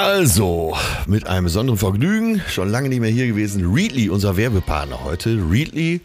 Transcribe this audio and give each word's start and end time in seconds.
Also, 0.00 0.76
mit 1.08 1.26
einem 1.26 1.46
besonderen 1.46 1.76
Vergnügen, 1.76 2.40
schon 2.48 2.70
lange 2.70 2.88
nicht 2.88 3.00
mehr 3.00 3.10
hier 3.10 3.26
gewesen, 3.26 3.74
Readly, 3.74 4.08
unser 4.10 4.36
Werbepartner 4.36 5.02
heute. 5.02 5.30
Readly 5.50 6.00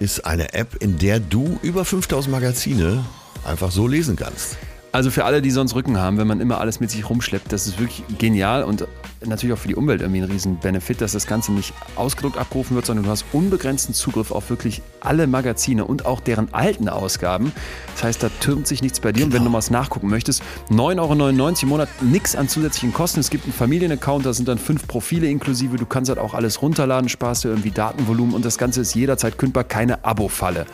ist 0.00 0.24
eine 0.24 0.54
App, 0.54 0.76
in 0.80 0.96
der 0.96 1.20
du 1.20 1.58
über 1.60 1.84
5000 1.84 2.32
Magazine 2.32 3.04
einfach 3.44 3.70
so 3.70 3.86
lesen 3.86 4.16
kannst. 4.16 4.56
Also 4.90 5.10
für 5.10 5.24
alle, 5.24 5.42
die 5.42 5.50
sonst 5.50 5.74
Rücken 5.74 5.98
haben, 5.98 6.16
wenn 6.16 6.26
man 6.26 6.40
immer 6.40 6.60
alles 6.60 6.80
mit 6.80 6.90
sich 6.90 7.08
rumschleppt, 7.08 7.52
das 7.52 7.66
ist 7.66 7.78
wirklich 7.78 8.02
genial 8.18 8.64
und 8.64 8.86
natürlich 9.26 9.54
auch 9.54 9.58
für 9.58 9.68
die 9.68 9.74
Umwelt 9.74 10.00
irgendwie 10.00 10.22
ein 10.22 10.30
riesen 10.30 10.58
Benefit, 10.58 11.00
dass 11.00 11.12
das 11.12 11.26
Ganze 11.26 11.52
nicht 11.52 11.74
ausgedruckt 11.96 12.38
abgerufen 12.38 12.74
wird, 12.74 12.86
sondern 12.86 13.04
du 13.04 13.10
hast 13.10 13.26
unbegrenzten 13.32 13.94
Zugriff 13.94 14.30
auf 14.30 14.48
wirklich 14.48 14.80
alle 15.00 15.26
Magazine 15.26 15.84
und 15.84 16.06
auch 16.06 16.20
deren 16.20 16.54
alten 16.54 16.88
Ausgaben. 16.88 17.52
Das 17.94 18.04
heißt, 18.04 18.22
da 18.22 18.30
türmt 18.40 18.66
sich 18.66 18.80
nichts 18.80 19.00
bei 19.00 19.12
dir 19.12 19.26
und 19.26 19.32
wenn 19.32 19.44
du 19.44 19.50
mal 19.50 19.58
was 19.58 19.70
nachgucken 19.70 20.08
möchtest, 20.08 20.42
9,99 20.70 20.98
Euro 21.00 21.62
im 21.62 21.68
Monat, 21.68 21.88
nichts 22.00 22.36
an 22.36 22.48
zusätzlichen 22.48 22.92
Kosten. 22.94 23.20
Es 23.20 23.28
gibt 23.28 23.44
einen 23.44 23.52
Familienaccount, 23.52 24.24
da 24.24 24.32
sind 24.32 24.48
dann 24.48 24.58
fünf 24.58 24.86
Profile 24.86 25.28
inklusive. 25.28 25.76
Du 25.76 25.86
kannst 25.86 26.08
halt 26.08 26.18
auch 26.18 26.32
alles 26.32 26.62
runterladen, 26.62 27.08
sparst 27.08 27.44
dir 27.44 27.48
irgendwie 27.48 27.72
Datenvolumen 27.72 28.34
und 28.34 28.44
das 28.44 28.56
Ganze 28.56 28.80
ist 28.80 28.94
jederzeit 28.94 29.36
kündbar, 29.36 29.64
keine 29.64 30.04
Abo-Falle. 30.04 30.66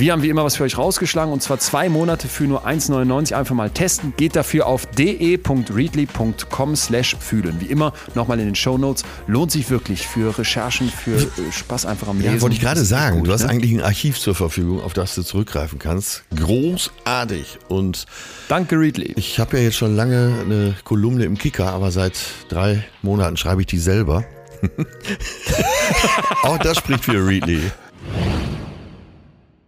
Wir 0.00 0.12
haben 0.12 0.22
wie 0.22 0.30
immer 0.30 0.44
was 0.44 0.56
für 0.56 0.62
euch 0.62 0.78
rausgeschlagen 0.78 1.30
und 1.30 1.42
zwar 1.42 1.58
zwei 1.58 1.90
Monate 1.90 2.26
für 2.26 2.44
nur 2.44 2.66
1,99. 2.66 3.34
Einfach 3.34 3.54
mal 3.54 3.68
testen. 3.68 4.14
Geht 4.16 4.34
dafür 4.34 4.66
auf 4.66 4.86
de.readly.com 4.86 6.74
slash 6.74 7.16
fühlen. 7.20 7.60
Wie 7.60 7.66
immer 7.66 7.92
nochmal 8.14 8.40
in 8.40 8.46
den 8.46 8.54
Show 8.54 8.78
Notes. 8.78 9.04
Lohnt 9.26 9.52
sich 9.52 9.68
wirklich 9.68 10.06
für 10.06 10.38
Recherchen, 10.38 10.88
für 10.88 11.16
äh, 11.16 11.52
Spaß 11.52 11.84
einfach 11.84 12.08
am 12.08 12.18
Lesen. 12.18 12.36
Ja, 12.36 12.40
wollte 12.40 12.56
ich 12.56 12.62
gerade 12.62 12.82
sagen. 12.82 13.18
Gut, 13.18 13.28
du 13.28 13.32
hast 13.34 13.42
ne? 13.42 13.50
eigentlich 13.50 13.72
ein 13.72 13.82
Archiv 13.82 14.18
zur 14.18 14.34
Verfügung, 14.34 14.80
auf 14.80 14.94
das 14.94 15.14
du 15.14 15.22
zurückgreifen 15.22 15.78
kannst. 15.78 16.24
Großartig. 16.34 17.58
Und 17.68 18.06
Danke 18.48 18.78
Readly. 18.78 19.12
ich 19.16 19.38
habe 19.38 19.58
ja 19.58 19.64
jetzt 19.64 19.76
schon 19.76 19.94
lange 19.94 20.32
eine 20.40 20.76
Kolumne 20.82 21.24
im 21.24 21.36
Kicker, 21.36 21.74
aber 21.74 21.90
seit 21.90 22.18
drei 22.48 22.86
Monaten 23.02 23.36
schreibe 23.36 23.60
ich 23.60 23.66
die 23.66 23.76
selber. 23.76 24.24
Auch 26.42 26.56
das 26.56 26.78
spricht 26.78 27.04
für 27.04 27.26
Readly. 27.26 27.70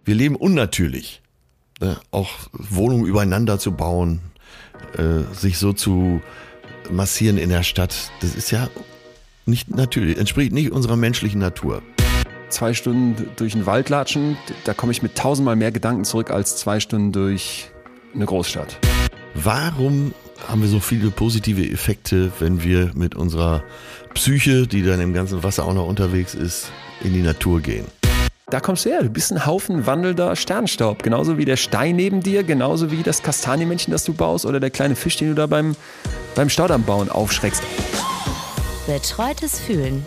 Wir 0.04 0.16
leben 0.16 0.34
unnatürlich. 0.34 1.22
Ne? 1.80 1.96
Auch 2.10 2.30
Wohnungen 2.52 3.06
übereinander 3.06 3.58
zu 3.58 3.72
bauen, 3.72 4.20
äh, 4.96 5.32
sich 5.32 5.58
so 5.58 5.72
zu 5.72 6.20
massieren 6.90 7.38
in 7.38 7.50
der 7.50 7.62
Stadt, 7.62 8.10
das 8.20 8.34
ist 8.34 8.50
ja 8.50 8.68
nicht 9.46 9.74
natürlich, 9.74 10.18
entspricht 10.18 10.52
nicht 10.52 10.72
unserer 10.72 10.96
menschlichen 10.96 11.40
Natur. 11.40 11.82
Zwei 12.48 12.74
Stunden 12.74 13.30
durch 13.36 13.52
den 13.52 13.64
Wald 13.66 13.88
latschen, 13.88 14.36
da 14.64 14.74
komme 14.74 14.92
ich 14.92 15.02
mit 15.02 15.14
tausendmal 15.14 15.56
mehr 15.56 15.70
Gedanken 15.70 16.04
zurück 16.04 16.30
als 16.30 16.56
zwei 16.56 16.80
Stunden 16.80 17.12
durch 17.12 17.70
eine 18.14 18.26
Großstadt. 18.26 18.78
Warum 19.34 20.12
haben 20.48 20.60
wir 20.60 20.68
so 20.68 20.80
viele 20.80 21.10
positive 21.10 21.64
Effekte, 21.64 22.32
wenn 22.40 22.62
wir 22.62 22.90
mit 22.94 23.14
unserer 23.14 23.62
Psyche, 24.14 24.66
die 24.66 24.82
dann 24.82 25.00
im 25.00 25.14
ganzen 25.14 25.42
Wasser 25.44 25.64
auch 25.64 25.74
noch 25.74 25.86
unterwegs 25.86 26.34
ist, 26.34 26.70
in 27.02 27.14
die 27.14 27.22
Natur 27.22 27.60
gehen? 27.60 27.86
Da 28.52 28.60
kommst 28.60 28.84
du 28.84 28.90
her, 28.90 29.02
du 29.02 29.08
bist 29.08 29.32
ein 29.32 29.46
Haufen 29.46 29.86
wandelnder 29.86 30.36
Sternstaub. 30.36 31.02
Genauso 31.02 31.38
wie 31.38 31.46
der 31.46 31.56
Stein 31.56 31.96
neben 31.96 32.20
dir, 32.20 32.44
genauso 32.44 32.90
wie 32.90 33.02
das 33.02 33.22
Kastanienmännchen, 33.22 33.90
das 33.90 34.04
du 34.04 34.12
baust 34.12 34.44
oder 34.44 34.60
der 34.60 34.68
kleine 34.68 34.94
Fisch, 34.94 35.16
den 35.16 35.28
du 35.28 35.34
da 35.34 35.46
beim, 35.46 35.74
beim 36.34 36.50
Staudamm 36.50 36.82
bauen 36.82 37.08
aufschreckst. 37.08 37.62
Betreutes 38.86 39.58
Fühlen. 39.58 40.06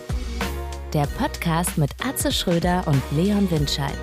Der 0.94 1.08
Podcast 1.18 1.76
mit 1.76 1.90
Atze 2.08 2.30
Schröder 2.30 2.84
und 2.86 3.02
Leon 3.16 3.50
Windscheid. 3.50 3.98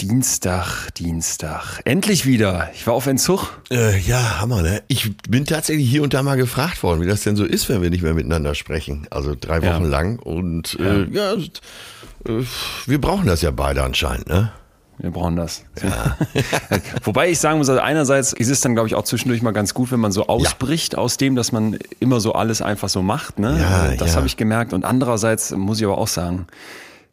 Dienstag, 0.00 0.90
Dienstag. 0.94 1.80
Endlich 1.86 2.26
wieder. 2.26 2.68
Ich 2.74 2.86
war 2.86 2.92
auf 2.92 3.06
Entzug. 3.06 3.58
Äh, 3.70 3.98
ja, 4.00 4.40
Hammer, 4.40 4.60
ne? 4.60 4.82
Ich 4.88 5.16
bin 5.28 5.46
tatsächlich 5.46 5.88
hier 5.88 6.02
und 6.02 6.12
da 6.12 6.22
mal 6.22 6.36
gefragt 6.36 6.82
worden, 6.82 7.00
wie 7.00 7.06
das 7.06 7.22
denn 7.22 7.34
so 7.34 7.44
ist, 7.44 7.70
wenn 7.70 7.80
wir 7.80 7.88
nicht 7.88 8.02
mehr 8.02 8.12
miteinander 8.12 8.54
sprechen. 8.54 9.06
Also 9.10 9.34
drei 9.38 9.62
Wochen 9.62 9.84
Ja. 9.84 9.88
lang. 9.88 10.18
Und 10.18 10.76
äh, 10.78 11.04
ja, 11.04 11.32
äh, 11.32 12.44
wir 12.84 13.00
brauchen 13.00 13.26
das 13.26 13.40
ja 13.40 13.50
beide 13.50 13.82
anscheinend, 13.84 14.28
ne? 14.28 14.52
Wir 14.98 15.10
brauchen 15.10 15.36
das. 15.36 15.64
Wobei 17.04 17.30
ich 17.30 17.38
sagen 17.38 17.56
muss, 17.58 17.68
also 17.70 17.80
einerseits 17.80 18.34
ist 18.34 18.48
es 18.50 18.60
dann, 18.60 18.74
glaube 18.74 18.88
ich, 18.88 18.94
auch 18.94 19.04
zwischendurch 19.04 19.40
mal 19.40 19.52
ganz 19.52 19.72
gut, 19.72 19.92
wenn 19.92 20.00
man 20.00 20.12
so 20.12 20.26
ausbricht 20.26 20.96
aus 20.96 21.16
dem, 21.16 21.36
dass 21.36 21.52
man 21.52 21.78
immer 22.00 22.20
so 22.20 22.32
alles 22.32 22.60
einfach 22.60 22.88
so 22.90 23.00
macht. 23.02 23.38
Ne? 23.38 23.58
Ja, 23.60 23.94
das 23.96 24.10
ja. 24.10 24.16
habe 24.16 24.26
ich 24.26 24.36
gemerkt. 24.36 24.72
Und 24.74 24.84
andererseits 24.84 25.52
muss 25.52 25.78
ich 25.78 25.84
aber 25.86 25.96
auch 25.98 26.08
sagen, 26.08 26.46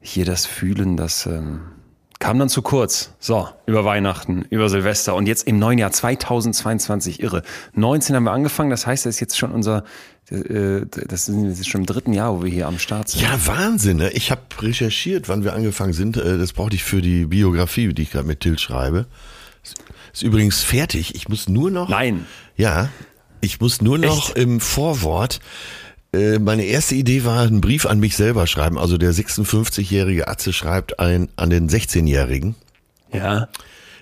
hier 0.01 0.25
das 0.25 0.45
Fühlen, 0.45 0.95
das 0.97 1.25
ähm, 1.25 1.61
kam 2.23 2.39
dann 2.39 2.47
zu 2.47 2.61
kurz. 2.61 3.11
So, 3.19 3.50
über 3.66 3.84
Weihnachten, 3.84 4.44
über 4.50 4.69
Silvester 4.69 5.13
und 5.13 5.28
jetzt 5.28 5.45
im 5.45 5.59
neuen 5.59 5.78
Jahr 5.78 5.91
2022 5.91 7.22
irre. 7.22 7.44
19 7.73 8.16
haben 8.16 8.23
wir 8.23 8.31
angefangen, 8.31 8.69
das 8.69 8.88
heißt, 8.88 9.06
das 9.06 9.16
ist 9.16 9.19
jetzt 9.19 9.38
schon 9.38 9.51
unser, 9.51 9.84
äh, 10.31 10.85
das 10.89 11.28
ist 11.28 11.35
jetzt 11.59 11.69
schon 11.69 11.81
im 11.81 11.85
dritten 11.85 12.13
Jahr, 12.13 12.33
wo 12.38 12.44
wir 12.44 12.50
hier 12.50 12.67
am 12.67 12.79
Start 12.79 13.09
sind. 13.09 13.22
Ja, 13.23 13.45
Wahnsinn, 13.45 13.97
ne? 13.97 14.09
Ich 14.12 14.31
habe 14.31 14.41
recherchiert, 14.62 15.28
wann 15.28 15.44
wir 15.44 15.51
angefangen 15.53 15.91
sind. 15.91 16.16
Äh, 16.16 16.38
Das 16.38 16.53
brauchte 16.53 16.78
ich 16.78 16.85
für 16.85 17.01
die 17.01 17.25
Biografie, 17.25 17.94
die 17.94 18.03
ich 18.03 18.12
gerade 18.12 18.25
mit 18.28 18.39
Till 18.39 18.57
schreibe. 18.57 19.06
Ist 20.13 20.23
übrigens 20.23 20.62
fertig. 20.63 21.16
Ich 21.16 21.28
muss 21.28 21.50
nur 21.50 21.72
noch. 21.72 21.89
Nein. 21.89 22.25
Ja, 22.56 22.88
ich 23.41 23.59
muss 23.59 23.81
nur 23.81 23.97
noch 23.97 24.29
Echt? 24.29 24.38
im 24.38 24.62
Vorwort. 24.62 25.41
Äh, 26.13 26.40
Meine 26.40 26.63
erste 26.66 26.96
Idee 26.96 27.25
war, 27.25 27.41
einen 27.41 27.62
Brief 27.62 27.85
an 27.85 28.00
mich 28.00 28.16
selber 28.16 28.47
schreiben. 28.47 28.78
Also 28.78 28.97
der 28.97 29.13
56-jährige 29.13 30.28
Atze 30.28 30.53
schreibt 30.53 31.00
ein, 31.00 31.29
an 31.35 31.50
den 31.50 31.69
16-jährigen. 31.69 32.56
Ja. 33.12 33.47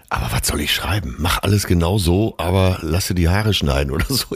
Aber 0.10 0.30
was 0.34 0.46
soll 0.46 0.60
ich 0.60 0.74
schreiben? 0.74 1.16
Mach 1.20 1.42
alles 1.42 1.68
genau 1.68 1.98
so, 1.98 2.36
aber 2.38 2.80
lasse 2.82 3.16
die 3.16 3.30
Haare 3.30 3.54
schneiden 3.54 3.92
oder 3.94 4.06
so. 4.10 4.26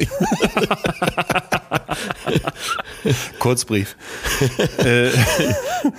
Kurzbrief. 3.39 3.97
äh, 4.79 5.09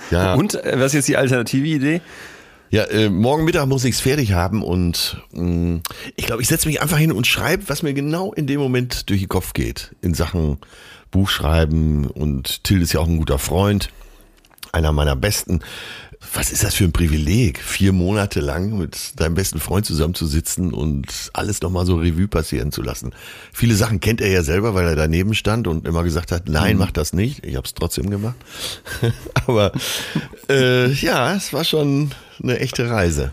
Ja, 0.09 0.33
Und 0.33 0.55
äh, 0.63 0.73
was 0.79 0.87
ist 0.87 0.93
jetzt 0.93 1.07
die 1.09 1.17
alternative 1.17 1.67
Idee? 1.67 2.01
Ja, 2.69 2.83
äh, 2.85 3.09
morgen 3.09 3.45
Mittag 3.45 3.67
muss 3.67 3.85
ich 3.85 3.95
es 3.95 4.01
fertig 4.01 4.33
haben 4.33 4.61
und 4.61 5.21
mh, 5.31 5.81
ich 6.15 6.25
glaube, 6.25 6.41
ich 6.41 6.47
setze 6.49 6.67
mich 6.67 6.81
einfach 6.81 6.97
hin 6.97 7.11
und 7.13 7.25
schreibe, 7.25 7.69
was 7.69 7.81
mir 7.81 7.93
genau 7.93 8.33
in 8.33 8.45
dem 8.47 8.59
Moment 8.59 9.09
durch 9.09 9.21
den 9.21 9.29
Kopf 9.29 9.53
geht. 9.53 9.95
In 10.01 10.13
Sachen 10.13 10.57
Buchschreiben 11.11 12.07
und 12.07 12.63
Till 12.63 12.81
ist 12.81 12.93
ja 12.93 12.99
auch 12.99 13.07
ein 13.07 13.17
guter 13.17 13.39
Freund, 13.39 13.89
einer 14.71 14.91
meiner 14.91 15.15
besten. 15.15 15.61
Was 16.33 16.51
ist 16.51 16.63
das 16.63 16.73
für 16.73 16.83
ein 16.83 16.91
Privileg, 16.91 17.59
vier 17.59 17.93
Monate 17.93 18.39
lang 18.39 18.77
mit 18.77 19.19
deinem 19.19 19.35
besten 19.35 19.59
Freund 19.59 19.85
zusammenzusitzen 19.85 20.73
und 20.73 21.29
alles 21.33 21.61
nochmal 21.61 21.85
so 21.85 21.95
Revue 21.95 22.27
passieren 22.27 22.71
zu 22.71 22.81
lassen. 22.81 23.13
Viele 23.53 23.75
Sachen 23.75 23.99
kennt 23.99 24.19
er 24.19 24.29
ja 24.29 24.43
selber, 24.43 24.73
weil 24.73 24.87
er 24.87 24.95
daneben 24.95 25.35
stand 25.35 25.67
und 25.67 25.87
immer 25.87 26.03
gesagt 26.03 26.31
hat, 26.31 26.49
nein, 26.49 26.77
mach 26.77 26.91
das 26.91 27.13
nicht. 27.13 27.45
Ich 27.45 27.55
habe 27.55 27.65
es 27.65 27.73
trotzdem 27.75 28.09
gemacht. 28.09 28.35
Aber 29.45 29.71
äh, 30.49 30.91
ja, 30.91 31.35
es 31.35 31.53
war 31.53 31.63
schon 31.63 32.11
eine 32.41 32.59
echte 32.59 32.89
Reise. 32.89 33.31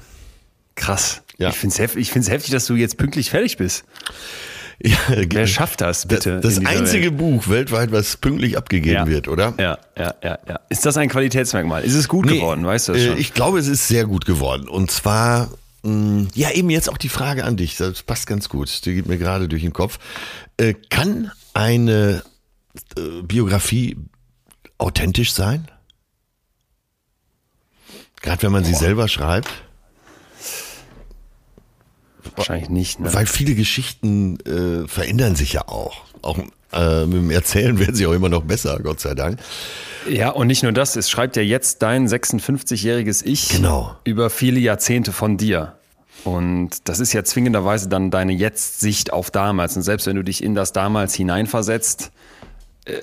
Krass. 0.74 1.22
Ja. 1.38 1.48
Ich 1.50 1.56
finde 1.56 1.82
es 1.82 1.96
ich 1.96 2.12
find's 2.12 2.30
heftig, 2.30 2.52
dass 2.52 2.66
du 2.66 2.74
jetzt 2.74 2.96
pünktlich 2.96 3.30
fertig 3.30 3.56
bist. 3.56 3.84
Ja, 4.82 4.96
Wer 5.30 5.46
schafft 5.46 5.80
das, 5.80 6.06
bitte? 6.06 6.40
Das, 6.40 6.56
das 6.56 6.66
einzige 6.66 7.06
Welt? 7.10 7.16
Buch 7.18 7.48
weltweit, 7.48 7.92
was 7.92 8.16
pünktlich 8.16 8.56
abgegeben 8.58 8.94
Ja. 8.96 9.06
wird, 9.06 9.28
oder? 9.28 9.54
Ja, 9.58 9.78
ja, 9.96 10.14
ja, 10.22 10.38
ja. 10.48 10.60
Ist 10.68 10.84
das 10.84 10.96
ein 10.96 11.08
Qualitätsmerkmal? 11.08 11.84
Ist 11.84 11.94
es 11.94 12.08
gut 12.08 12.26
Nee, 12.26 12.38
geworden, 12.38 12.64
weißt 12.66 12.88
du 12.88 12.92
das 12.92 13.02
äh, 13.02 13.06
schon? 13.08 13.18
Ich 13.18 13.34
glaube, 13.34 13.58
es 13.58 13.68
ist 13.68 13.86
sehr 13.88 14.04
gut 14.06 14.24
geworden. 14.26 14.68
Und 14.68 14.90
zwar, 14.90 15.48
mh, 15.84 16.28
ja, 16.34 16.50
eben 16.50 16.70
jetzt 16.70 16.88
auch 16.90 16.98
die 16.98 17.08
Frage 17.08 17.44
an 17.44 17.56
dich. 17.56 17.76
Das 17.76 18.02
passt 18.02 18.26
ganz 18.26 18.48
gut. 18.48 18.84
Die 18.84 18.94
geht 18.94 19.06
mir 19.06 19.16
gerade 19.18 19.46
durch 19.48 19.62
den 19.62 19.72
Kopf. 19.72 19.98
Äh, 20.56 20.74
kann 20.90 21.30
eine 21.54 22.22
äh, 22.98 23.22
Biografie 23.22 23.96
authentisch 24.78 25.32
sein? 25.32 25.68
Gerade 28.22 28.42
wenn 28.42 28.52
man 28.52 28.64
sie 28.64 28.74
selber 28.74 29.06
schreibt? 29.08 29.48
Wahrscheinlich 32.36 32.68
nicht. 32.70 33.00
Ne? 33.00 33.12
Weil 33.12 33.26
viele 33.26 33.54
Geschichten 33.54 34.38
äh, 34.40 34.88
verändern 34.88 35.36
sich 35.36 35.52
ja 35.52 35.68
auch. 35.68 36.02
Auch 36.22 36.38
äh, 36.72 37.06
mit 37.06 37.14
dem 37.14 37.30
Erzählen 37.30 37.78
werden 37.78 37.94
sie 37.94 38.06
auch 38.06 38.12
immer 38.12 38.28
noch 38.28 38.42
besser, 38.42 38.78
Gott 38.82 39.00
sei 39.00 39.14
Dank. 39.14 39.38
Ja, 40.08 40.30
und 40.30 40.46
nicht 40.48 40.62
nur 40.62 40.72
das, 40.72 40.96
es 40.96 41.08
schreibt 41.08 41.36
ja 41.36 41.42
jetzt 41.42 41.82
dein 41.82 42.08
56-jähriges 42.08 43.24
Ich 43.24 43.48
Genau. 43.48 43.96
über 44.04 44.28
viele 44.30 44.60
Jahrzehnte 44.60 45.12
von 45.12 45.36
dir. 45.36 45.74
Und 46.24 46.88
das 46.88 47.00
ist 47.00 47.12
ja 47.12 47.22
zwingenderweise 47.24 47.88
dann 47.88 48.10
deine 48.10 48.32
Jetzt-Sicht 48.32 49.12
auf 49.12 49.30
damals. 49.30 49.76
Und 49.76 49.82
selbst 49.82 50.06
wenn 50.06 50.16
du 50.16 50.22
dich 50.22 50.42
in 50.42 50.54
das 50.54 50.72
damals 50.72 51.14
hineinversetzt, 51.14 52.10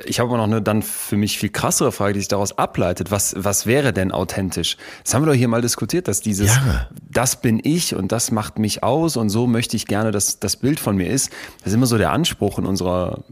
ich 0.06 0.19
habe 0.19 0.30
aber 0.30 0.38
noch 0.38 0.44
eine 0.44 0.62
dann 0.62 0.81
für 0.83 1.18
mich 1.18 1.38
viel 1.39 1.50
krassere 1.50 1.92
Frage, 1.92 2.13
die 2.13 2.19
sich 2.19 2.28
daraus 2.28 2.57
ableitet. 2.57 3.10
Was, 3.10 3.33
was 3.38 3.66
wäre 3.66 3.94
denn 3.94 4.12
authentisch? 4.12 4.78
Das 5.04 5.13
haben 5.13 5.24
wir 5.24 5.28
doch 5.31 5.38
hier 5.38 5.48
mal 5.48 5.62
diskutiert, 5.62 6.07
dass 6.07 6.22
dieses, 6.22 6.48
Ja. 6.56 6.88
das 7.10 7.42
bin 7.42 7.60
ich 7.63 7.95
und 7.95 8.12
das 8.12 8.31
macht 8.31 8.60
mich 8.60 8.83
aus 8.83 9.18
und 9.18 9.30
so 9.30 9.48
möchte 9.48 9.75
ich 9.75 9.88
gerne, 9.88 10.12
dass 10.12 10.39
das 10.39 10.56
Bild 10.56 10.80
von 10.80 10.95
mir 10.98 11.10
ist. 11.10 11.31
Das 11.60 11.68
ist 11.69 11.74
immer 11.74 11.88
so 11.88 11.98
der 11.98 12.12
Anspruch 12.12 12.60
in 12.60 12.66
unserer 12.66 13.24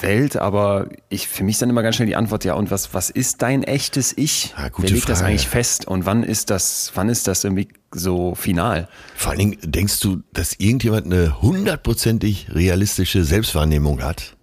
Welt, 0.00 0.36
aber 0.36 0.88
ich 1.08 1.26
für 1.26 1.42
mich 1.42 1.54
ist 1.54 1.62
dann 1.62 1.70
immer 1.70 1.82
ganz 1.82 1.96
schnell 1.96 2.06
die 2.06 2.14
Antwort, 2.16 2.44
ja, 2.44 2.54
und 2.54 2.70
was, 2.70 2.94
was 2.94 3.10
ist 3.10 3.42
dein 3.42 3.64
echtes 3.64 4.12
Ich? 4.16 4.54
Ja, 4.56 4.68
gute 4.68 4.88
Wer 4.88 4.94
legt 4.94 5.08
das 5.08 5.18
Frage. 5.20 5.30
eigentlich 5.32 5.48
fest 5.48 5.88
und 5.88 6.06
wann 6.06 6.22
ist 6.22 6.50
das, 6.50 6.92
wann 6.94 7.08
ist 7.08 7.26
das 7.26 7.42
irgendwie 7.44 7.68
so 7.92 8.34
final? 8.36 8.88
Vor 9.16 9.30
allen 9.30 9.38
Dingen, 9.40 9.58
denkst 9.62 9.98
du, 10.00 10.20
dass 10.32 10.52
irgendjemand 10.58 11.06
eine 11.06 11.40
hundertprozentig 11.42 12.48
realistische 12.52 13.24
Selbstwahrnehmung 13.24 14.02
hat? 14.02 14.36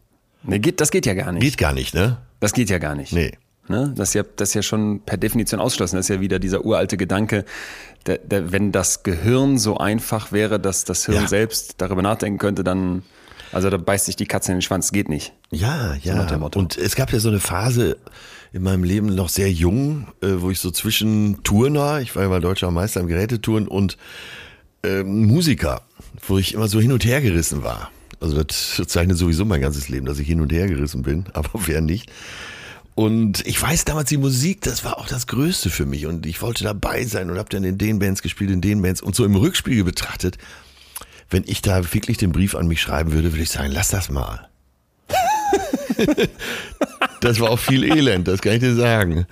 Nee, 0.46 0.60
geht, 0.60 0.80
das 0.82 0.92
geht 0.92 1.06
ja 1.06 1.14
gar 1.14 1.32
nicht. 1.32 1.42
Geht 1.42 1.58
gar 1.58 1.74
nicht, 1.74 1.94
ne? 1.94 2.18
Das 2.40 2.54
geht 2.54 2.70
ja 2.70 2.78
gar 2.78 2.96
nicht. 2.96 3.14
Nee. 3.14 3.32
Ne? 3.68 3.94
Das, 3.96 4.10
ist 4.10 4.14
ja, 4.14 4.24
das 4.36 4.50
ist 4.50 4.54
ja 4.54 4.62
schon 4.62 5.02
per 5.02 5.18
Definition 5.18 5.60
ausgeschlossen. 5.60 5.96
Das 5.96 6.06
ist 6.10 6.16
ja 6.16 6.22
wieder 6.22 6.38
dieser 6.40 6.64
uralte 6.66 6.98
Gedanke, 6.98 7.46
der, 8.06 8.20
der, 8.20 8.52
wenn 8.52 8.72
das 8.72 9.02
Gehirn 9.04 9.58
so 9.58 9.78
einfach 9.78 10.32
wäre, 10.32 10.60
dass 10.60 10.84
das 10.84 11.06
Hirn 11.06 11.24
Ja. 11.24 11.28
selbst 11.28 11.76
darüber 11.80 12.04
nachdenken 12.04 12.38
könnte, 12.38 12.64
dann, 12.64 13.02
also 13.52 13.70
da 13.72 13.78
beißt 13.78 14.06
sich 14.06 14.16
die 14.16 14.28
Katze 14.28 14.52
in 14.52 14.58
den 14.58 14.62
Schwanz, 14.62 14.92
geht 14.92 15.10
nicht. 15.10 15.34
Ja, 15.50 15.96
ja. 15.96 16.38
Motto. 16.38 16.60
Und 16.60 16.78
es 16.78 16.96
gab 16.96 17.12
ja 17.12 17.20
so 17.20 17.30
eine 17.30 17.40
Phase 17.40 17.98
in 18.54 18.62
meinem 18.62 18.84
Leben 18.84 19.08
noch 19.16 19.30
sehr 19.30 19.52
jung, 19.52 20.08
äh, 20.22 20.28
wo 20.38 20.52
ich 20.52 20.60
so 20.60 20.70
zwischen 20.70 21.42
Turner, 21.44 22.02
ich 22.02 22.16
war 22.16 22.24
ja 22.24 22.30
mal 22.30 22.42
deutscher 22.42 22.70
Meister 22.70 23.00
im 23.02 23.08
Gerätetouren 23.08 23.68
und 23.68 23.98
ähm, 24.84 25.26
Musiker, 25.26 25.82
wo 26.28 26.38
ich 26.38 26.54
immer 26.54 26.68
so 26.68 26.80
hin 26.80 26.92
und 26.92 27.04
her 27.04 27.20
gerissen 27.22 27.64
war. 27.64 27.90
Also 28.20 28.42
das 28.42 28.82
zeichnet 28.88 29.18
sowieso 29.18 29.46
mein 29.46 29.62
ganzes 29.62 29.90
Leben, 29.90 30.06
dass 30.06 30.20
ich 30.20 30.28
hin 30.28 30.42
und 30.42 30.52
her 30.52 30.68
gerissen 30.68 31.02
bin, 31.04 31.26
aber 31.34 31.50
wer 31.66 31.82
nicht. 31.82 32.12
Und 32.96 33.46
ich 33.46 33.62
weiß 33.62 33.84
damals, 33.84 34.08
die 34.08 34.18
Musik, 34.18 34.62
das 34.62 34.86
war 34.86 34.98
auch 34.98 35.08
das 35.08 35.28
Größte 35.28 35.70
für 35.70 35.86
mich. 35.86 36.06
Und 36.06 36.26
ich 36.26 36.42
wollte 36.42 36.64
dabei 36.64 37.04
sein 37.04 37.30
und 37.30 37.38
habe 37.38 37.50
dann 37.50 37.66
in 37.66 37.78
den 37.78 38.00
Bands 38.00 38.22
gespielt, 38.22 38.52
in 38.52 38.62
den 38.62 38.82
Bands. 38.82 39.02
Und 39.02 39.16
so 39.16 39.26
im 39.26 39.36
Rückspiegel 39.36 39.84
betrachtet, 39.84 40.38
wenn 41.30 41.44
ich 41.46 41.62
da 41.62 41.94
wirklich 41.94 42.18
den 42.18 42.32
Brief 42.32 42.56
an 42.56 42.68
mich 42.68 42.82
schreiben 42.82 43.12
würde, 43.12 43.34
würde 43.34 43.44
ich 43.44 43.50
sagen, 43.50 43.72
lass 43.74 43.90
das 43.90 44.10
mal. 44.10 44.48
das 47.26 47.40
war 47.40 47.50
auch 47.50 47.60
viel 47.60 47.84
Elend, 47.84 48.28
das 48.28 48.42
kann 48.42 48.54
ich 48.54 48.60
dir 48.60 48.76
sagen. 48.76 49.26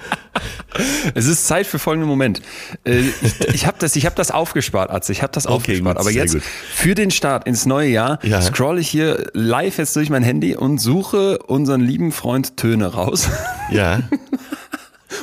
Es 1.15 1.25
ist 1.27 1.47
Zeit 1.47 1.67
für 1.67 1.79
folgenden 1.79 2.09
Moment. 2.09 2.41
Äh, 2.83 2.99
Ich, 3.21 3.39
ich 3.53 3.67
habe 3.67 3.77
das, 3.79 3.95
ich 3.95 4.05
hab 4.05 4.15
das 4.15 4.31
aufgespart, 4.31 4.89
Atze. 4.91 5.11
Ich 5.11 5.21
habe 5.21 5.31
das 5.31 5.45
Okay, 5.45 5.53
aufgespart. 5.55 5.97
gut, 5.97 6.01
Aber 6.01 6.11
jetzt 6.11 6.33
gut. 6.33 6.43
für 6.43 6.95
den 6.95 7.11
Start 7.11 7.47
ins 7.47 7.65
neue 7.65 7.89
Jahr 7.89 8.19
Ja. 8.23 8.41
scroll 8.41 8.79
ich 8.79 8.89
hier 8.89 9.29
live 9.33 9.77
jetzt 9.77 9.95
durch 9.95 10.09
mein 10.09 10.23
Handy 10.23 10.55
und 10.55 10.79
suche 10.79 11.37
unseren 11.39 11.81
lieben 11.81 12.11
Freund 12.11 12.57
Töne 12.57 12.87
raus. 12.87 13.29
Ja, 13.71 14.01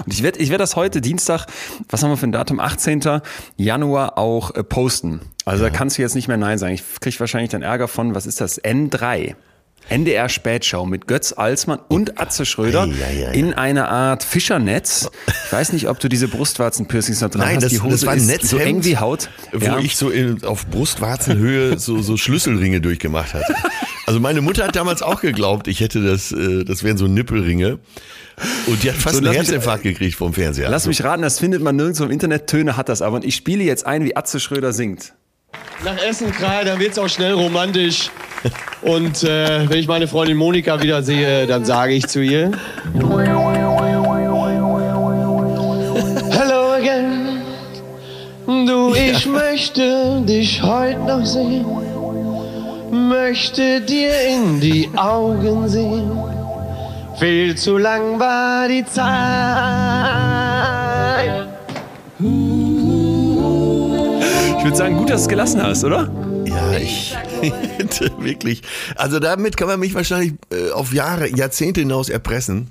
Und 0.06 0.14
ich 0.14 0.22
werde 0.22 0.38
ich 0.38 0.50
werd 0.50 0.60
das 0.60 0.76
heute 0.76 1.00
Dienstag, 1.00 1.46
was 1.88 2.02
haben 2.04 2.10
wir 2.10 2.16
für 2.16 2.26
ein 2.28 2.32
Datum? 2.32 2.60
18. 2.60 3.20
Januar 3.56 4.18
auch 4.18 4.54
äh, 4.54 4.62
posten. 4.62 5.20
Also 5.44 5.64
da 5.64 5.70
kannst 5.70 5.98
du 5.98 6.02
jetzt 6.02 6.14
nicht 6.14 6.28
mehr 6.28 6.36
Nein 6.36 6.58
sagen. 6.58 6.72
Ich 6.74 6.84
krieg 7.00 7.18
wahrscheinlich 7.18 7.50
dann 7.50 7.62
Ärger 7.62 7.88
von, 7.88 8.14
was 8.14 8.24
ist 8.26 8.40
das? 8.40 8.62
N3. 8.62 9.34
NDR 9.90 10.28
Spätschau 10.28 10.86
mit 10.86 11.06
Götz 11.06 11.32
Alsmann 11.32 11.80
und 11.88 12.18
Atze 12.20 12.46
Schröder 12.46 12.84
Ei, 12.84 12.92
ei, 13.04 13.28
ei. 13.28 13.32
in 13.34 13.52
einer 13.54 13.88
Art 13.90 14.22
Fischernetz. 14.24 15.10
Ich 15.46 15.52
weiß 15.52 15.72
nicht, 15.72 15.88
ob 15.88 15.98
du 16.00 16.08
diese 16.08 16.28
Brustwarzenpiercings 16.28 17.20
noch 17.20 17.30
dran 17.30 17.42
Nein, 17.42 17.56
hast. 17.56 17.64
das, 17.64 17.72
Die 17.72 17.80
Hose 17.80 17.92
das 17.96 18.06
war 18.06 18.12
ein 18.14 18.24
Netzhemd, 18.24 18.48
so 18.50 18.56
eng 18.58 18.84
wie 18.84 18.96
Haut. 18.98 19.28
wo 19.52 19.64
Ja. 19.64 19.78
ich 19.78 19.96
so 19.96 20.10
in, 20.10 20.42
auf 20.44 20.66
Brustwarzenhöhe 20.68 21.78
so, 21.78 22.00
so 22.02 22.16
Schlüsselringe 22.16 22.80
durchgemacht 22.80 23.34
hatte. 23.34 23.54
Also 24.06 24.18
meine 24.20 24.40
Mutter 24.40 24.64
hat 24.66 24.74
damals 24.76 25.02
auch 25.02 25.20
geglaubt, 25.20 25.68
ich 25.68 25.80
hätte 25.80 26.02
das, 26.02 26.32
äh, 26.32 26.64
das 26.64 26.82
wären 26.82 26.96
so 26.96 27.06
Nippelringe. 27.06 27.78
Und 28.66 28.82
die 28.82 28.88
hat 28.90 28.96
fast 28.96 29.16
So, 29.16 29.20
einen 29.20 29.28
mich- 29.28 29.36
Herzinfarkt 29.38 29.82
gekriegt 29.82 30.16
vom 30.16 30.32
Fernseher. 30.32 30.70
Lass 30.70 30.86
mich 30.86 31.04
raten, 31.04 31.22
das 31.22 31.38
findet 31.38 31.62
man 31.62 31.76
nirgendwo 31.76 32.04
im 32.04 32.10
Internet. 32.10 32.46
Töne 32.46 32.76
hat 32.76 32.88
das 32.88 33.02
aber. 33.02 33.16
Und 33.16 33.24
ich 33.24 33.34
spiele 33.36 33.62
jetzt 33.64 33.86
ein, 33.86 34.04
wie 34.04 34.16
Atze 34.16 34.40
Schröder 34.40 34.72
singt. 34.72 35.12
Nach 35.84 35.96
Essen 36.02 36.30
Kral, 36.32 36.64
dann 36.64 36.78
wird's 36.78 36.98
auch 36.98 37.08
schnell 37.08 37.32
romantisch. 37.32 38.10
Und 38.82 39.24
äh, 39.24 39.68
wenn 39.68 39.78
ich 39.78 39.88
meine 39.88 40.08
Freundin 40.08 40.36
Monika 40.36 40.80
wieder 40.82 41.02
sehe, 41.02 41.46
dann 41.46 41.64
sage 41.64 41.92
ich 41.94 42.06
zu 42.06 42.20
ihr: 42.20 42.50
Hello 46.30 46.72
again. 46.74 47.42
Du, 48.46 48.94
ich 48.94 49.26
möchte 49.26 50.22
dich 50.22 50.62
heute 50.62 51.00
noch 51.00 51.24
sehen. 51.24 51.66
Möchte 52.90 53.80
dir 53.80 54.12
in 54.28 54.60
die 54.60 54.88
Augen 54.96 55.68
sehen. 55.68 56.10
Viel 57.18 57.54
zu 57.54 57.76
lang 57.76 58.18
war 58.18 58.66
die 58.66 58.84
Zeit. 58.86 59.00
Ich 64.60 64.64
würde 64.64 64.76
sagen, 64.76 64.98
gut, 64.98 65.08
dass 65.08 65.22
du 65.22 65.24
es 65.24 65.28
gelassen 65.30 65.62
hast, 65.62 65.84
oder? 65.84 66.12
Ja, 66.44 66.76
ich 66.76 67.16
wirklich. 68.18 68.60
Also 68.94 69.18
damit 69.18 69.56
kann 69.56 69.68
man 69.68 69.80
mich 69.80 69.94
wahrscheinlich 69.94 70.34
äh, 70.52 70.70
auf 70.72 70.92
Jahre, 70.92 71.34
Jahrzehnte 71.34 71.80
hinaus 71.80 72.10
erpressen. 72.10 72.68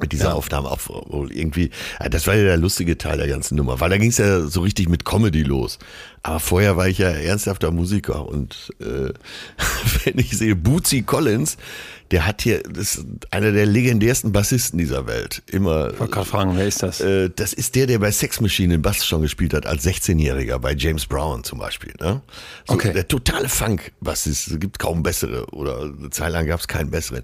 Mit 0.00 0.12
dieser 0.12 0.34
Aufnahme 0.34 0.70
auch 0.70 0.80
wohl 0.88 1.30
irgendwie. 1.30 1.72
Ja, 2.00 2.08
Das 2.08 2.26
war 2.26 2.34
ja 2.36 2.44
der 2.44 2.56
lustige 2.56 2.96
Teil 2.96 3.18
der 3.18 3.28
ganzen 3.28 3.56
Nummer, 3.56 3.80
weil 3.80 3.90
da 3.90 3.98
ging 3.98 4.08
es 4.08 4.16
ja 4.16 4.46
so 4.46 4.62
richtig 4.62 4.88
mit 4.88 5.04
Comedy 5.04 5.42
los. 5.42 5.78
Aber 6.22 6.40
vorher 6.40 6.78
war 6.78 6.88
ich 6.88 6.96
ja 6.96 7.10
ernsthafter 7.10 7.70
Musiker 7.70 8.26
und 8.26 8.72
äh, 8.80 9.12
wenn 10.04 10.18
ich 10.18 10.38
sehe 10.38 10.56
Bootsy 10.56 11.02
Collins, 11.02 11.58
der 12.10 12.26
hat 12.26 12.42
hier, 12.42 12.62
das 12.62 12.96
ist 12.96 13.06
einer 13.30 13.52
der 13.52 13.66
legendärsten 13.66 14.32
Bassisten 14.32 14.78
dieser 14.78 15.06
Welt. 15.06 15.42
Immer. 15.46 15.92
Ich 15.92 16.00
wollte 16.00 16.12
gerade 16.12 16.28
fragen, 16.28 16.56
wer 16.56 16.66
ist 16.66 16.82
das? 16.82 17.00
Äh, 17.00 17.30
das 17.34 17.52
ist 17.52 17.76
der, 17.76 17.86
der 17.86 18.00
bei 18.00 18.10
Sex 18.10 18.40
Machine 18.40 18.74
den 18.74 18.82
Bass 18.82 19.04
schon 19.06 19.22
gespielt 19.22 19.54
hat, 19.54 19.66
als 19.66 19.86
16-Jähriger, 19.86 20.58
bei 20.58 20.74
James 20.74 21.06
Brown 21.06 21.44
zum 21.44 21.58
Beispiel. 21.58 21.94
Ne? 22.00 22.20
So, 22.66 22.74
Okay. 22.74 22.92
Der 22.92 23.06
totale 23.06 23.48
Funk-Bassist, 23.48 24.48
es 24.48 24.58
gibt 24.58 24.78
kaum 24.78 25.02
bessere 25.02 25.46
oder 25.46 25.82
eine 25.82 26.10
Zeit 26.10 26.32
lang 26.32 26.46
gab 26.46 26.60
es 26.60 26.66
keinen 26.66 26.90
besseren. 26.90 27.22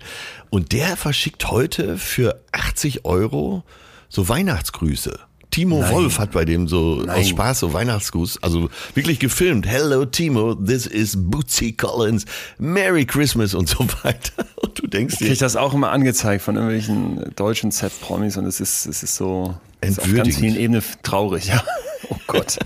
Und 0.50 0.72
der 0.72 0.96
verschickt 0.96 1.50
heute 1.50 1.98
für 1.98 2.40
80 2.52 3.04
Euro 3.04 3.64
so 4.08 4.28
Weihnachtsgrüße. 4.28 5.18
Timo 5.50 5.80
Nein. 5.80 5.92
Wolf 5.92 6.18
hat 6.18 6.32
bei 6.32 6.44
dem 6.44 6.68
so 6.68 6.96
Nein. 7.04 7.20
aus 7.20 7.28
Spaß 7.28 7.60
so 7.60 7.72
Weihnachtsgruß, 7.72 8.42
also 8.42 8.68
wirklich 8.94 9.18
gefilmt. 9.18 9.66
Hello 9.66 10.04
Timo, 10.04 10.54
this 10.54 10.86
is 10.86 11.16
Bootsy 11.18 11.72
Collins, 11.72 12.24
Merry 12.58 13.06
Christmas 13.06 13.54
und 13.54 13.68
so 13.68 13.86
weiter. 14.02 14.44
Und 14.56 14.78
du 14.82 14.86
denkst 14.86 15.14
Ich 15.14 15.18
dir, 15.18 15.26
kriege 15.28 15.40
das 15.40 15.56
auch 15.56 15.72
immer 15.74 15.90
angezeigt 15.92 16.42
von 16.42 16.56
irgendwelchen 16.56 17.32
deutschen 17.36 17.70
Z-Promis 17.72 18.36
und 18.36 18.46
es 18.46 18.60
ist, 18.60 18.86
es 18.86 19.02
ist 19.02 19.16
so 19.16 19.54
es 19.80 19.90
ist 19.92 20.00
auf 20.00 20.12
ganz 20.14 20.36
vielen 20.36 20.56
Ebenen 20.56 20.82
traurig. 21.02 21.46
Ja. 21.48 21.62
Oh 22.08 22.16
Gott. 22.28 22.58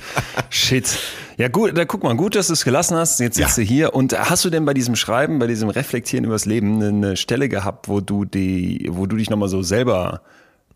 Shit. 0.50 0.98
Ja 1.38 1.48
gut, 1.48 1.78
da 1.78 1.86
guck 1.86 2.02
mal, 2.02 2.14
gut, 2.14 2.34
dass 2.34 2.48
du 2.48 2.52
es 2.52 2.62
gelassen 2.62 2.94
hast. 2.96 3.20
Jetzt 3.20 3.36
sitzt 3.36 3.56
Ja. 3.56 3.62
du 3.62 3.66
hier. 3.66 3.94
Und 3.94 4.12
hast 4.18 4.44
du 4.44 4.50
denn 4.50 4.66
bei 4.66 4.74
diesem 4.74 4.96
Schreiben, 4.96 5.38
bei 5.38 5.46
diesem 5.46 5.70
Reflektieren 5.70 6.26
übers 6.26 6.44
Leben 6.44 6.82
eine 6.82 7.16
Stelle 7.16 7.48
gehabt, 7.48 7.88
wo 7.88 8.00
du 8.02 8.26
die, 8.26 8.86
wo 8.90 9.06
du 9.06 9.16
dich 9.16 9.30
nochmal 9.30 9.48
so 9.48 9.62
selber, 9.62 10.20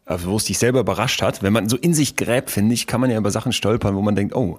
also 0.06 0.28
wo 0.28 0.36
es 0.36 0.44
dich 0.44 0.58
selber 0.58 0.80
überrascht 0.80 1.22
hat? 1.22 1.42
Wenn 1.42 1.52
man 1.52 1.68
so 1.68 1.76
in 1.76 1.94
sich 1.94 2.16
gräbt, 2.16 2.50
finde 2.50 2.74
ich, 2.74 2.86
kann 2.86 3.00
man 3.00 3.10
ja 3.10 3.16
über 3.16 3.30
Sachen 3.30 3.52
stolpern, 3.52 3.94
wo 3.94 4.02
man 4.02 4.14
denkt, 4.14 4.34
oh, 4.34 4.58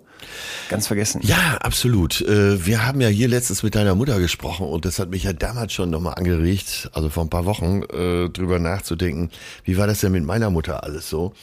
ganz 0.69 0.87
vergessen. 0.87 1.21
Ja, 1.23 1.57
absolut. 1.61 2.21
Äh, 2.21 2.65
Wir 2.65 2.85
haben 2.85 2.99
ja 3.01 3.07
hier 3.07 3.27
letztens 3.27 3.61
mit 3.61 3.75
deiner 3.75 3.95
Mutter 3.95 4.19
gesprochen 4.19 4.67
und 4.67 4.85
das 4.85 4.97
hat 4.99 5.11
mich 5.11 5.23
ja 5.23 5.33
damals 5.33 5.73
schon 5.73 5.89
nochmal 5.89 6.15
angeregt, 6.15 6.89
also 6.93 7.09
vor 7.09 7.23
ein 7.23 7.29
paar 7.29 7.45
Wochen, 7.45 7.83
äh, 7.83 8.29
drüber 8.29 8.59
nachzudenken, 8.59 9.29
wie 9.63 9.77
war 9.77 9.87
das 9.87 9.99
denn 9.99 10.11
mit 10.11 10.25
meiner 10.25 10.49
Mutter 10.49 10.83
alles 10.83 11.09
so? 11.09 11.33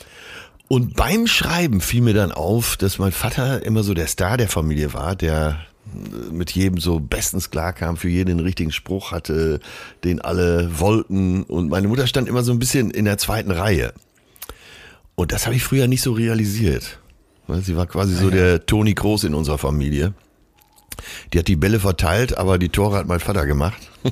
Und 0.68 0.96
beim 0.96 1.26
Schreiben 1.26 1.80
fiel 1.80 2.00
mir 2.00 2.14
dann 2.14 2.32
auf, 2.32 2.76
dass 2.78 2.98
mein 2.98 3.12
Vater 3.12 3.62
immer 3.62 3.82
so 3.82 3.92
der 3.94 4.06
Star 4.06 4.36
der 4.36 4.48
Familie 4.48 4.94
war, 4.94 5.14
der 5.14 5.60
mit 6.30 6.52
jedem 6.52 6.78
so 6.78 7.00
bestens 7.00 7.50
klarkam, 7.50 7.96
für 7.96 8.08
jeden 8.08 8.38
den 8.38 8.40
richtigen 8.40 8.72
Spruch 8.72 9.12
hatte, 9.12 9.60
den 10.04 10.20
alle 10.20 10.78
wollten. 10.78 11.42
Und 11.44 11.68
meine 11.68 11.88
Mutter 11.88 12.06
stand 12.06 12.28
immer 12.28 12.42
so 12.42 12.52
ein 12.52 12.58
bisschen 12.58 12.90
in 12.90 13.04
der 13.04 13.18
zweiten 13.18 13.50
Reihe. 13.50 13.92
Und 15.14 15.32
das 15.32 15.46
habe 15.46 15.56
ich 15.56 15.64
früher 15.64 15.88
nicht 15.88 16.02
so 16.02 16.12
realisiert. 16.12 16.98
Sie 17.62 17.76
war 17.76 17.86
quasi 17.86 18.14
so 18.14 18.30
der 18.30 18.64
Toni 18.64 18.94
Groß 18.94 19.24
in 19.24 19.34
unserer 19.34 19.58
Familie. 19.58 20.14
Die 21.32 21.38
hat 21.38 21.48
die 21.48 21.56
Bälle 21.56 21.80
verteilt, 21.80 22.36
aber 22.36 22.58
die 22.58 22.68
Tore 22.68 22.96
hat 22.96 23.06
mein 23.06 23.20
Vater 23.20 23.46
gemacht. 23.46 23.80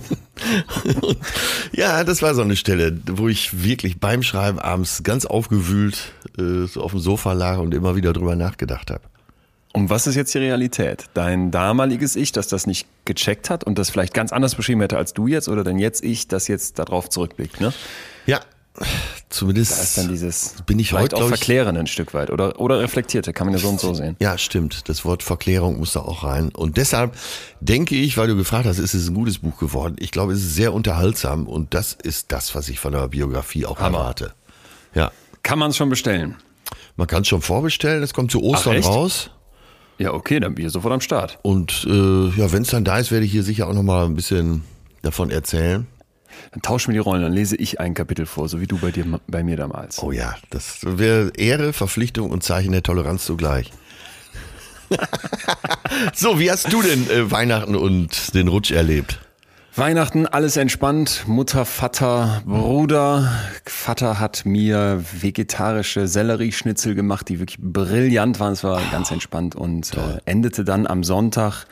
Ja, 1.73 2.05
das 2.05 2.23
war 2.23 2.35
so 2.35 2.43
eine 2.43 2.57
Stelle, 2.57 2.99
wo 3.07 3.29
ich 3.29 3.63
wirklich 3.63 4.01
beim 4.01 4.23
Schreiben 4.23 4.59
abends 4.59 5.03
ganz 5.03 5.27
aufgewühlt 5.27 6.13
äh, 6.39 6.67
so 6.67 6.83
auf 6.83 6.93
dem 6.93 7.01
Sofa 7.01 7.33
lag 7.33 7.59
und 7.59 7.75
immer 7.75 7.95
wieder 7.95 8.13
drüber 8.13 8.37
nachgedacht 8.37 8.91
habe. 8.91 9.03
Und 9.73 9.89
was 9.89 10.07
ist 10.07 10.17
jetzt 10.17 10.35
die 10.35 10.39
Realität? 10.39 11.07
Dein 11.15 11.51
damaliges 11.51 12.17
Ich, 12.17 12.33
das 12.33 12.49
das 12.49 12.67
nicht 12.67 12.89
gecheckt 13.05 13.51
hat 13.51 13.63
und 13.63 13.79
das 13.79 13.91
vielleicht 13.91 14.15
ganz 14.15 14.33
anders 14.33 14.57
beschrieben 14.57 14.81
hätte 14.81 14.97
als 14.99 15.15
du 15.15 15.29
jetzt 15.29 15.49
oder 15.49 15.63
dein 15.63 15.79
jetzt 15.79 16.03
Ich, 16.03 16.27
das 16.27 16.49
jetzt 16.49 16.79
darauf 16.79 17.09
zurückblickt, 17.09 17.61
ne? 17.61 17.73
Ja, 18.27 18.41
zumindest 19.29 19.73
Da 19.79 19.83
ist 19.83 19.99
dann 19.99 20.09
dieses 20.09 20.55
bin 20.67 20.79
ich 20.79 20.93
heute, 20.93 21.17
auch 21.17 21.29
verklären 21.29 21.77
ein 21.77 21.87
Stück 21.87 22.15
weit 22.15 22.31
oder, 22.31 22.59
oder 22.61 22.81
reflektierte, 22.81 23.33
kann 23.33 23.47
man 23.47 23.55
ja 23.55 23.61
so 23.61 23.69
und 23.69 23.81
so 23.81 23.95
sehen. 23.95 24.17
Ja, 24.21 24.39
stimmt. 24.39 24.89
Das 24.89 25.05
Wort 25.05 25.23
Verklärung 25.23 25.79
muss 25.79 25.93
da 25.93 26.01
auch 26.01 26.25
rein. 26.25 26.51
Und 26.51 26.77
deshalb 26.77 27.17
denke 27.61 27.95
ich, 27.95 28.17
weil 28.17 28.29
du 28.29 28.37
gefragt 28.37 28.67
hast, 28.67 28.79
ist 28.79 28.95
es 28.95 29.09
ein 29.09 29.15
gutes 29.15 29.39
Buch 29.39 29.59
geworden. 29.59 29.97
Ich 29.99 30.11
glaube, 30.11 30.33
es 30.33 30.41
ist 30.41 30.55
sehr 30.55 30.73
unterhaltsam 30.73 31.47
und 31.47 31.75
das 31.75 31.93
ist 31.93 32.33
das, 32.33 32.55
was 32.55 32.69
ich 32.69 32.81
von 32.81 32.93
der 32.93 33.09
Biografie 33.09 33.67
auch 33.67 33.79
Hammer. 33.79 33.99
erwarte. 33.99 34.33
Ja. 34.95 35.13
Kann 35.43 35.59
man 35.59 35.71
es 35.71 35.77
schon 35.77 35.89
bestellen? 35.89 36.37
Man 36.97 37.07
kann 37.07 37.23
es 37.23 37.29
schon 37.29 37.43
vorbestellen, 37.43 38.03
es 38.03 38.13
kommt 38.15 38.31
zu 38.31 38.43
Ostern 38.43 38.77
echt? 38.77 38.89
raus. 38.89 39.31
Ja, 40.01 40.15
okay, 40.15 40.41
dann 40.41 40.55
bin 40.55 40.65
ich 40.65 40.73
sofort 40.73 40.95
am 40.95 41.03
Start. 41.03 41.39
Und 41.43 41.87
äh, 41.87 42.29
ja, 42.31 42.51
wenn 42.53 42.63
es 42.63 42.71
dann 42.71 42.85
da 42.85 42.99
ist, 42.99 43.11
werde 43.11 43.27
ich 43.27 43.33
hier 43.33 43.43
sicher 43.43 43.69
auch 43.69 43.75
nochmal 43.75 44.07
ein 44.07 44.15
bisschen 44.15 44.65
davon 45.03 45.31
erzählen. 45.31 45.87
Dann 46.53 46.63
tauschen 46.63 46.89
wir 46.89 46.95
die 46.95 47.05
Rollen, 47.07 47.21
dann 47.21 47.35
lese 47.35 47.55
ich 47.55 47.81
ein 47.81 47.93
Kapitel 47.93 48.25
vor, 48.25 48.49
so 48.49 48.63
wie 48.63 48.67
du 48.67 48.79
bei 48.79 48.93
dir, 48.93 49.05
bei 49.27 49.43
mir 49.43 49.59
damals. 49.59 50.03
Oh 50.03 50.11
ja, 50.11 50.37
das 50.49 50.79
wäre 50.87 51.33
Ehre, 51.37 51.75
Verpflichtung 51.75 52.31
und 52.31 52.43
Zeichen 52.43 52.73
der 52.73 52.83
Toleranz 52.83 53.27
zugleich. 53.27 53.73
so, 56.15 56.39
wie 56.39 56.51
hast 56.51 56.73
du 56.73 56.81
denn 56.81 57.11
äh, 57.11 57.31
Weihnachten 57.31 57.77
und 57.77 58.35
den 58.35 58.49
Rutsch 58.49 58.71
erlebt? 58.71 59.21
Weihnachten, 59.77 60.27
alles 60.27 60.57
entspannt. 60.57 61.25
Mutter, 61.29 61.65
Vater, 61.65 62.43
Bruder. 62.45 63.31
Vater 63.65 64.19
hat 64.19 64.45
mir 64.45 65.05
vegetarische 65.21 66.09
Sellerieschnitzel 66.09 66.97
gemacht, 66.97 67.29
die 67.29 67.39
wirklich 67.39 67.59
brillant 67.61 68.41
waren. 68.41 68.53
Es 68.53 68.65
war 68.65 68.81
ganz 68.91 69.13
entspannt 69.13 69.55
und 69.55 69.93
äh, 69.95 70.19
endete 70.25 70.65
dann 70.65 70.89
am 70.89 71.05
Sonntag 71.05 71.67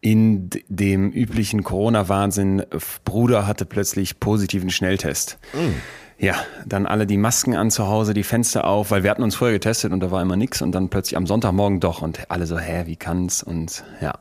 in 0.00 0.50
dem 0.68 1.10
üblichen 1.10 1.64
Corona-Wahnsinn. 1.64 2.64
Bruder 3.04 3.46
hatte 3.46 3.64
plötzlich 3.64 4.20
positiven 4.20 4.70
Schnelltest. 4.70 5.38
Mm. 5.52 5.74
Ja, 6.22 6.36
dann 6.64 6.86
alle 6.86 7.04
die 7.04 7.16
Masken 7.16 7.56
an 7.56 7.72
zu 7.72 7.88
Hause, 7.88 8.14
die 8.14 8.22
Fenster 8.22 8.64
auf, 8.64 8.92
weil 8.92 9.02
wir 9.02 9.10
hatten 9.10 9.24
uns 9.24 9.34
vorher 9.34 9.56
getestet 9.56 9.92
und 9.92 9.98
da 9.98 10.12
war 10.12 10.22
immer 10.22 10.36
nichts 10.36 10.62
und 10.62 10.70
dann 10.70 10.88
plötzlich 10.88 11.16
am 11.16 11.26
Sonntagmorgen 11.26 11.80
doch 11.80 12.00
und 12.00 12.30
alle 12.30 12.46
so, 12.46 12.56
hä, 12.56 12.84
wie 12.86 12.94
kann's? 12.94 13.42
Und 13.42 13.82
ja. 14.00 14.12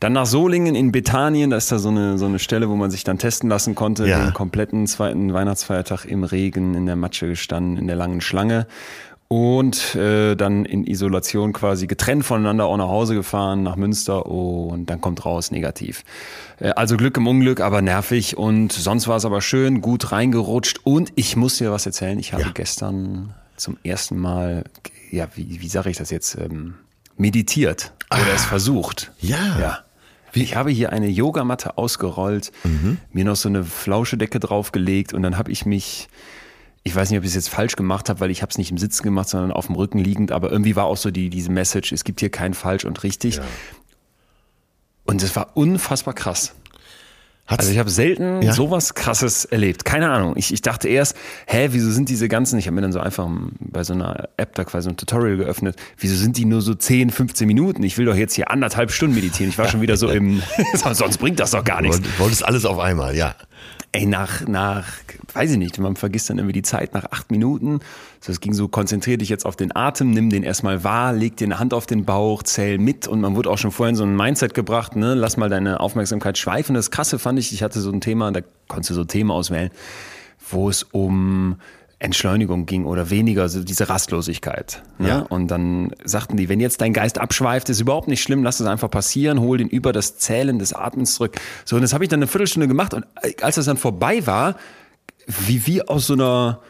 Dann 0.00 0.14
nach 0.14 0.24
Solingen 0.24 0.74
in 0.74 0.90
Bethanien, 0.90 1.50
da 1.50 1.58
ist 1.58 1.70
da 1.70 1.78
so 1.78 1.90
eine, 1.90 2.16
so 2.16 2.24
eine 2.24 2.38
Stelle, 2.38 2.70
wo 2.70 2.76
man 2.76 2.90
sich 2.90 3.04
dann 3.04 3.18
testen 3.18 3.50
lassen 3.50 3.74
konnte, 3.74 4.08
ja. 4.08 4.24
den 4.24 4.32
kompletten 4.32 4.86
zweiten 4.86 5.34
Weihnachtsfeiertag 5.34 6.06
im 6.06 6.24
Regen, 6.24 6.74
in 6.74 6.86
der 6.86 6.96
Matsche 6.96 7.28
gestanden, 7.28 7.76
in 7.76 7.88
der 7.88 7.96
langen 7.96 8.22
Schlange 8.22 8.66
und 9.34 9.96
äh, 9.96 10.36
dann 10.36 10.64
in 10.64 10.86
Isolation 10.86 11.52
quasi 11.52 11.88
getrennt 11.88 12.24
voneinander 12.24 12.66
auch 12.66 12.76
nach 12.76 12.86
Hause 12.86 13.16
gefahren, 13.16 13.64
nach 13.64 13.74
Münster 13.74 14.26
und 14.26 14.86
dann 14.86 15.00
kommt 15.00 15.24
raus 15.24 15.50
negativ. 15.50 16.04
Äh, 16.60 16.68
also 16.68 16.96
Glück 16.96 17.16
im 17.16 17.26
Unglück, 17.26 17.60
aber 17.60 17.82
nervig 17.82 18.36
und 18.36 18.72
sonst 18.72 19.08
war 19.08 19.16
es 19.16 19.24
aber 19.24 19.40
schön, 19.40 19.80
gut 19.80 20.12
reingerutscht 20.12 20.82
und 20.84 21.10
ich 21.16 21.34
muss 21.34 21.58
dir 21.58 21.72
was 21.72 21.84
erzählen, 21.84 22.16
ich 22.20 22.32
habe 22.32 22.44
ja. 22.44 22.50
gestern 22.54 23.34
zum 23.56 23.76
ersten 23.82 24.20
Mal, 24.20 24.66
ja, 25.10 25.26
wie, 25.34 25.60
wie 25.60 25.68
sage 25.68 25.90
ich 25.90 25.96
das 25.96 26.10
jetzt, 26.10 26.36
ähm, 26.36 26.74
meditiert 27.16 27.92
oder 28.12 28.22
ah, 28.30 28.36
es 28.36 28.44
versucht. 28.44 29.10
Ja. 29.18 29.58
Ja. 29.58 29.78
Ich 30.32 30.54
habe 30.54 30.70
hier 30.70 30.92
eine 30.92 31.08
Yogamatte 31.08 31.76
ausgerollt, 31.76 32.52
mhm. 32.62 32.98
mir 33.12 33.24
noch 33.24 33.36
so 33.36 33.48
eine 33.48 33.64
Flauschedecke 33.64 34.38
draufgelegt 34.38 35.12
und 35.12 35.22
dann 35.22 35.36
habe 35.36 35.50
ich 35.50 35.66
mich 35.66 36.08
ich 36.84 36.94
weiß 36.94 37.10
nicht, 37.10 37.18
ob 37.18 37.24
ich 37.24 37.30
es 37.30 37.34
jetzt 37.34 37.48
falsch 37.48 37.76
gemacht 37.76 38.10
habe, 38.10 38.20
weil 38.20 38.30
ich 38.30 38.42
habe 38.42 38.50
es 38.50 38.58
nicht 38.58 38.70
im 38.70 38.78
Sitzen 38.78 39.02
gemacht, 39.02 39.28
sondern 39.28 39.52
auf 39.52 39.66
dem 39.66 39.74
Rücken 39.74 39.98
liegend, 39.98 40.30
aber 40.30 40.52
irgendwie 40.52 40.76
war 40.76 40.84
auch 40.84 40.98
so 40.98 41.10
die, 41.10 41.30
diese 41.30 41.50
Message, 41.50 41.92
es 41.92 42.04
gibt 42.04 42.20
hier 42.20 42.30
kein 42.30 42.52
falsch 42.52 42.84
und 42.84 43.02
richtig. 43.02 43.36
Ja. 43.36 43.42
Und 45.04 45.22
es 45.22 45.34
war 45.34 45.56
unfassbar 45.56 46.14
krass. 46.14 46.54
Hat's, 47.46 47.60
also 47.60 47.72
ich 47.72 47.78
habe 47.78 47.90
selten 47.90 48.40
ja? 48.40 48.54
sowas 48.54 48.94
krasses 48.94 49.44
erlebt. 49.44 49.84
Keine 49.84 50.10
Ahnung. 50.10 50.32
Ich, 50.36 50.50
ich 50.52 50.62
dachte 50.62 50.88
erst, 50.88 51.14
hä, 51.46 51.68
wieso 51.72 51.90
sind 51.90 52.08
diese 52.08 52.26
ganzen, 52.26 52.58
ich 52.58 52.66
habe 52.66 52.74
mir 52.74 52.80
dann 52.80 52.92
so 52.92 53.00
einfach 53.00 53.28
bei 53.60 53.84
so 53.84 53.92
einer 53.92 54.30
App 54.38 54.54
da 54.54 54.64
quasi 54.64 54.88
ein 54.88 54.96
Tutorial 54.96 55.36
geöffnet, 55.36 55.76
wieso 55.98 56.16
sind 56.16 56.38
die 56.38 56.46
nur 56.46 56.62
so 56.62 56.74
10, 56.74 57.10
15 57.10 57.46
Minuten? 57.46 57.82
Ich 57.82 57.98
will 57.98 58.06
doch 58.06 58.16
jetzt 58.16 58.34
hier 58.34 58.50
anderthalb 58.50 58.90
Stunden 58.92 59.14
meditieren. 59.14 59.50
Ich 59.50 59.58
war 59.58 59.68
schon 59.68 59.82
wieder 59.82 59.98
so 59.98 60.08
im, 60.10 60.42
sonst 60.92 61.18
bringt 61.18 61.38
das 61.38 61.50
doch 61.50 61.64
gar 61.64 61.82
nichts. 61.82 62.00
Du 62.00 62.08
wolltest 62.18 62.44
alles 62.44 62.64
auf 62.64 62.78
einmal, 62.78 63.14
ja. 63.14 63.34
Ey, 63.96 64.06
nach, 64.06 64.44
nach, 64.48 64.88
weiß 65.34 65.52
ich 65.52 65.56
nicht, 65.56 65.78
man 65.78 65.94
vergisst 65.94 66.28
dann 66.28 66.38
irgendwie 66.38 66.54
die 66.54 66.62
Zeit 66.62 66.94
nach 66.94 67.12
acht 67.12 67.30
Minuten. 67.30 67.78
So, 68.20 68.32
es 68.32 68.40
ging 68.40 68.52
so, 68.52 68.66
konzentrier 68.66 69.18
dich 69.18 69.28
jetzt 69.28 69.46
auf 69.46 69.54
den 69.54 69.74
Atem, 69.76 70.10
nimm 70.10 70.30
den 70.30 70.42
erstmal 70.42 70.82
wahr, 70.82 71.12
leg 71.12 71.36
dir 71.36 71.44
eine 71.44 71.60
Hand 71.60 71.72
auf 71.72 71.86
den 71.86 72.04
Bauch, 72.04 72.42
zähl 72.42 72.78
mit 72.78 73.06
und 73.06 73.20
man 73.20 73.36
wurde 73.36 73.50
auch 73.50 73.58
schon 73.58 73.70
vorhin 73.70 73.94
so 73.94 74.02
ein 74.02 74.16
Mindset 74.16 74.52
gebracht, 74.52 74.96
ne, 74.96 75.14
lass 75.14 75.36
mal 75.36 75.48
deine 75.48 75.78
Aufmerksamkeit 75.78 76.36
schweifen. 76.38 76.74
Das 76.74 76.90
Krasse 76.90 77.20
fand 77.20 77.38
ich, 77.38 77.52
ich 77.52 77.62
hatte 77.62 77.80
so 77.80 77.92
ein 77.92 78.00
Thema, 78.00 78.32
da 78.32 78.40
konntest 78.66 78.90
du 78.90 78.94
so 78.94 79.04
Themen 79.04 79.30
auswählen, 79.30 79.70
wo 80.50 80.68
es 80.68 80.82
um 80.82 81.60
Entschleunigung 82.04 82.66
ging 82.66 82.84
oder 82.84 83.10
weniger, 83.10 83.48
so 83.48 83.64
diese 83.64 83.88
Rastlosigkeit. 83.88 84.82
Ne? 84.98 85.08
Ja. 85.08 85.18
Und 85.20 85.48
dann 85.48 85.92
sagten 86.04 86.36
die, 86.36 86.48
wenn 86.48 86.60
jetzt 86.60 86.80
dein 86.80 86.92
Geist 86.92 87.18
abschweift, 87.18 87.68
ist 87.70 87.80
überhaupt 87.80 88.08
nicht 88.08 88.22
schlimm, 88.22 88.44
lass 88.44 88.60
es 88.60 88.66
einfach 88.66 88.90
passieren, 88.90 89.40
hol 89.40 89.58
den 89.58 89.68
über 89.68 89.92
das 89.92 90.18
Zählen 90.18 90.58
des 90.58 90.72
Atmens 90.72 91.14
zurück. 91.14 91.40
So, 91.64 91.76
und 91.76 91.82
das 91.82 91.92
habe 91.92 92.04
ich 92.04 92.10
dann 92.10 92.18
eine 92.18 92.26
Viertelstunde 92.26 92.68
gemacht 92.68 92.94
und 92.94 93.04
als 93.42 93.56
das 93.56 93.64
dann 93.64 93.76
vorbei 93.76 94.26
war, 94.26 94.56
wie 95.26 95.66
wie 95.66 95.82
aus 95.82 96.06
so 96.06 96.14
einer 96.14 96.60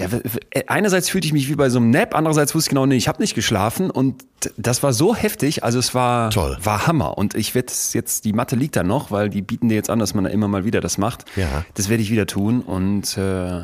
ja, 0.00 0.08
äh, 0.50 0.64
einerseits 0.66 1.10
fühlte 1.10 1.26
ich 1.26 1.32
mich 1.32 1.48
wie 1.48 1.54
bei 1.54 1.68
so 1.68 1.78
einem 1.78 1.90
Nap, 1.90 2.14
andererseits 2.14 2.54
wusste 2.54 2.68
ich 2.68 2.70
genau, 2.70 2.86
nee, 2.86 2.96
ich 2.96 3.08
habe 3.08 3.20
nicht 3.20 3.34
geschlafen 3.34 3.90
und 3.90 4.24
das 4.56 4.82
war 4.82 4.92
so 4.92 5.14
heftig, 5.14 5.62
also 5.62 5.78
es 5.78 5.94
war 5.94 6.30
Toll. 6.30 6.56
war 6.62 6.86
Hammer 6.86 7.18
und 7.18 7.34
ich 7.34 7.54
werde 7.54 7.72
jetzt 7.92 8.24
die 8.24 8.32
Matte 8.32 8.56
liegt 8.56 8.76
da 8.76 8.82
noch, 8.82 9.10
weil 9.10 9.28
die 9.28 9.42
bieten 9.42 9.68
dir 9.68 9.74
jetzt 9.74 9.90
an, 9.90 9.98
dass 9.98 10.14
man 10.14 10.24
da 10.24 10.30
immer 10.30 10.48
mal 10.48 10.64
wieder 10.64 10.80
das 10.80 10.96
macht. 10.96 11.26
Ja. 11.36 11.64
Das 11.74 11.88
werde 11.88 12.02
ich 12.02 12.10
wieder 12.10 12.26
tun 12.26 12.62
und 12.62 13.18
äh, 13.18 13.62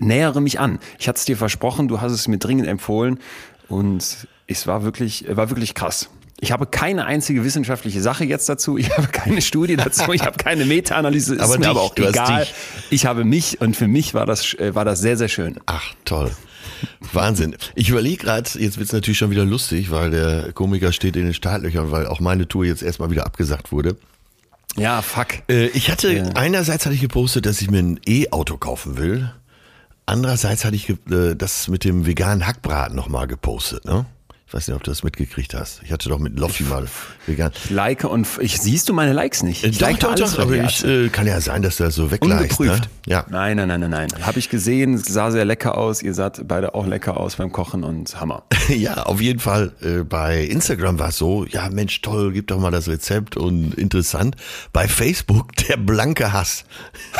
nähere 0.00 0.40
mich 0.40 0.58
an. 0.58 0.78
Ich 0.98 1.08
hatte 1.08 1.18
es 1.18 1.24
dir 1.26 1.36
versprochen, 1.36 1.88
du 1.88 2.00
hast 2.00 2.12
es 2.12 2.26
mir 2.28 2.38
dringend 2.38 2.66
empfohlen 2.66 3.18
und 3.68 4.26
es 4.46 4.66
war 4.66 4.84
wirklich 4.84 5.26
war 5.28 5.50
wirklich 5.50 5.74
krass. 5.74 6.08
Ich 6.38 6.52
habe 6.52 6.66
keine 6.66 7.06
einzige 7.06 7.44
wissenschaftliche 7.44 8.02
Sache 8.02 8.24
jetzt 8.24 8.48
dazu. 8.48 8.76
Ich 8.76 8.90
habe 8.96 9.08
keine 9.08 9.40
Studie 9.40 9.76
dazu. 9.76 10.12
Ich 10.12 10.22
habe 10.22 10.36
keine 10.36 10.66
Meta-Analyse. 10.66 11.40
Aber, 11.40 11.56
dich, 11.56 11.66
aber 11.66 11.80
auch 11.80 11.96
egal. 11.96 12.46
Ich 12.90 13.06
habe 13.06 13.24
mich 13.24 13.60
und 13.60 13.76
für 13.76 13.88
mich 13.88 14.12
war 14.12 14.26
das, 14.26 14.54
äh, 14.54 14.74
war 14.74 14.84
das 14.84 15.00
sehr, 15.00 15.16
sehr 15.16 15.28
schön. 15.28 15.58
Ach, 15.66 15.94
toll. 16.04 16.30
Wahnsinn. 17.12 17.56
Ich 17.74 17.88
überlege 17.88 18.24
gerade, 18.24 18.50
jetzt 18.58 18.76
wird 18.76 18.86
es 18.88 18.92
natürlich 18.92 19.16
schon 19.16 19.30
wieder 19.30 19.46
lustig, 19.46 19.90
weil 19.90 20.10
der 20.10 20.52
Komiker 20.52 20.92
steht 20.92 21.16
in 21.16 21.24
den 21.24 21.34
Startlöchern, 21.34 21.90
weil 21.90 22.06
auch 22.06 22.20
meine 22.20 22.46
Tour 22.46 22.66
jetzt 22.66 22.82
erstmal 22.82 23.10
wieder 23.10 23.24
abgesagt 23.24 23.72
wurde. 23.72 23.96
Ja, 24.76 25.00
fuck. 25.00 25.28
Äh, 25.48 25.68
ich 25.68 25.90
hatte, 25.90 26.12
ja. 26.12 26.24
einerseits 26.34 26.84
hatte 26.84 26.94
ich 26.94 27.00
gepostet, 27.00 27.46
dass 27.46 27.62
ich 27.62 27.70
mir 27.70 27.78
ein 27.78 28.00
E-Auto 28.06 28.58
kaufen 28.58 28.98
will. 28.98 29.32
Andererseits 30.04 30.64
hatte 30.66 30.76
ich 30.76 30.90
äh, 30.90 31.34
das 31.34 31.68
mit 31.68 31.84
dem 31.84 32.04
veganen 32.04 32.46
Hackbraten 32.46 32.94
nochmal 32.94 33.26
gepostet, 33.26 33.86
ne? 33.86 34.04
Ich 34.48 34.54
weiß 34.54 34.68
nicht, 34.68 34.76
ob 34.76 34.84
du 34.84 34.92
das 34.92 35.02
mitgekriegt 35.02 35.54
hast. 35.54 35.80
Ich 35.82 35.90
hatte 35.90 36.08
doch 36.08 36.20
mit 36.20 36.38
Loffi 36.38 36.62
mal 36.62 36.86
vegan. 37.26 37.50
like 37.68 38.04
und 38.04 38.28
ich 38.38 38.60
siehst 38.60 38.88
du 38.88 38.92
meine 38.92 39.12
Likes 39.12 39.42
nicht. 39.42 39.64
Ich 39.64 39.82
äh, 39.82 39.94
doch, 39.94 40.14
doch, 40.14 40.14
doch, 40.14 40.38
aber 40.38 40.54
ich, 40.54 40.84
äh, 40.84 41.08
kann 41.08 41.26
ja 41.26 41.40
sein, 41.40 41.62
dass 41.62 41.78
du 41.78 41.84
das 41.84 41.96
so 41.96 42.12
wegleist. 42.12 42.60
Ne? 42.60 42.80
Ja. 43.06 43.26
Nein, 43.28 43.56
nein, 43.56 43.66
nein, 43.66 43.80
nein, 43.80 43.90
nein. 43.90 44.08
Habe 44.24 44.38
ich 44.38 44.48
gesehen, 44.48 44.98
sah 44.98 45.32
sehr 45.32 45.44
lecker 45.44 45.76
aus. 45.76 46.00
Ihr 46.00 46.14
saht 46.14 46.46
beide 46.46 46.76
auch 46.76 46.86
lecker 46.86 47.16
aus 47.16 47.34
beim 47.34 47.50
Kochen 47.50 47.82
und 47.82 48.20
Hammer. 48.20 48.44
ja, 48.68 49.02
auf 49.02 49.20
jeden 49.20 49.40
Fall. 49.40 49.72
Äh, 49.82 50.04
bei 50.04 50.44
Instagram 50.44 51.00
war 51.00 51.08
es 51.08 51.18
so, 51.18 51.44
ja 51.44 51.68
Mensch, 51.68 52.00
toll, 52.02 52.32
gib 52.32 52.46
doch 52.46 52.60
mal 52.60 52.70
das 52.70 52.86
Rezept 52.86 53.36
und 53.36 53.74
interessant. 53.74 54.36
Bei 54.72 54.86
Facebook 54.86 55.56
der 55.68 55.76
blanke 55.76 56.32
Hass. 56.32 56.64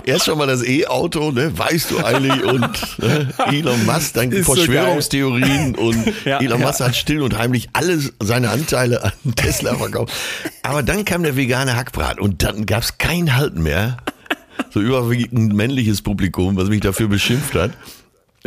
Erst 0.07 0.27
schon 0.27 0.39
mal 0.39 0.47
das 0.47 0.63
E-Auto, 0.63 1.33
ne? 1.33 1.57
Weißt 1.57 1.91
du 1.91 1.99
eigentlich 1.99 2.45
und 2.45 2.99
ne? 2.99 3.35
Elon 3.51 3.85
Musk, 3.85 4.15
dann 4.15 4.31
Ist 4.31 4.47
Verschwörungstheorien 4.47 5.75
so 5.75 5.83
und 5.83 6.13
ja, 6.25 6.41
Elon 6.41 6.61
Musk 6.61 6.81
ja. 6.81 6.87
hat 6.87 6.97
still 6.97 7.23
und 7.23 7.37
heimlich 7.37 7.69
alle 7.73 7.99
seine 8.21 8.51
Anteile 8.51 9.03
an 9.03 9.13
Tesla 9.35 9.75
verkauft. 9.75 10.15
Aber 10.63 10.83
dann 10.85 11.05
kam 11.05 11.25
der 11.25 11.37
vegane 11.37 11.77
Hackbrat 11.77 12.21
und 12.21 12.45
dann 12.45 12.67
gab 12.67 12.83
es 12.83 12.99
kein 12.99 13.37
Halten 13.37 13.63
mehr. 13.63 13.97
So 14.71 14.81
überwiegend 14.81 15.55
männliches 15.55 16.03
Publikum, 16.03 16.57
was 16.57 16.69
mich 16.69 16.81
dafür 16.81 17.09
beschimpft 17.09 17.55
hat. 17.55 17.73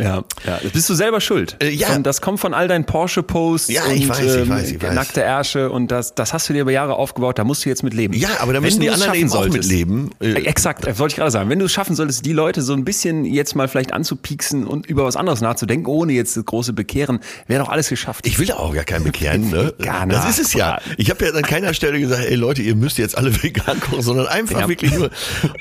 Ja, 0.00 0.24
ja, 0.46 0.58
das 0.62 0.72
bist 0.72 0.88
du 0.88 0.94
selber 0.94 1.20
schuld. 1.20 1.56
Äh, 1.60 1.70
ja. 1.70 1.88
Von, 1.88 2.02
das 2.02 2.20
kommt 2.20 2.40
von 2.40 2.54
all 2.54 2.68
deinen 2.68 2.84
Porsche-Posts 2.84 3.70
ja, 3.70 3.82
ich 3.92 4.08
weiß, 4.08 4.36
ich 4.36 4.48
weiß, 4.48 4.70
ich 4.72 4.82
weiß. 4.82 4.94
nackte 4.94 5.22
Ärsche 5.22 5.70
und 5.70 5.90
das, 5.90 6.14
das 6.14 6.32
hast 6.32 6.48
du 6.48 6.52
dir 6.52 6.62
über 6.62 6.72
Jahre 6.72 6.94
aufgebaut, 6.94 7.38
da 7.38 7.44
musst 7.44 7.64
du 7.64 7.68
jetzt 7.68 7.82
mit 7.82 7.94
leben. 7.94 8.14
Ja, 8.14 8.28
aber 8.40 8.52
da 8.52 8.60
müssen 8.60 8.80
die 8.80 8.90
anderen 8.90 9.14
eben 9.14 9.28
solltest, 9.28 9.58
auch 9.58 9.62
mit 9.62 9.64
leben. 9.70 10.10
Äh, 10.20 10.32
äh, 10.32 10.44
exakt, 10.46 10.86
das 10.86 10.98
wollte 10.98 11.12
ich 11.12 11.16
gerade 11.16 11.30
sagen. 11.30 11.50
Wenn 11.50 11.58
du 11.58 11.66
es 11.66 11.72
schaffen 11.72 11.94
solltest, 11.94 12.24
die 12.24 12.32
Leute 12.32 12.62
so 12.62 12.72
ein 12.72 12.84
bisschen 12.84 13.24
jetzt 13.24 13.54
mal 13.54 13.68
vielleicht 13.68 13.92
anzupieksen 13.92 14.66
und 14.66 14.86
über 14.86 15.04
was 15.04 15.16
anderes 15.16 15.40
nachzudenken, 15.40 15.86
ohne 15.86 16.12
jetzt 16.12 16.36
das 16.36 16.44
große 16.44 16.72
Bekehren, 16.72 17.20
wäre 17.46 17.62
doch 17.62 17.70
alles 17.70 17.88
geschafft. 17.88 18.26
Ich 18.26 18.38
will 18.38 18.46
da 18.46 18.56
auch 18.56 18.74
gar 18.74 18.84
kein 18.84 19.04
Bekehren. 19.04 19.50
Ne? 19.50 19.74
gar 19.78 20.06
nicht. 20.06 20.18
Das 20.18 20.28
ist 20.28 20.38
es 20.38 20.54
ja. 20.54 20.78
Ich 20.96 21.10
habe 21.10 21.24
ja 21.24 21.32
an 21.32 21.42
keiner 21.42 21.74
Stelle 21.74 22.00
gesagt, 22.00 22.24
ey 22.24 22.34
Leute, 22.34 22.62
ihr 22.62 22.74
müsst 22.74 22.98
jetzt 22.98 23.16
alle 23.16 23.30
vegan 23.42 23.80
kochen, 23.80 24.02
sondern 24.02 24.26
einfach 24.26 24.60
ja. 24.60 24.68
wirklich 24.68 24.92
nur. 24.92 25.10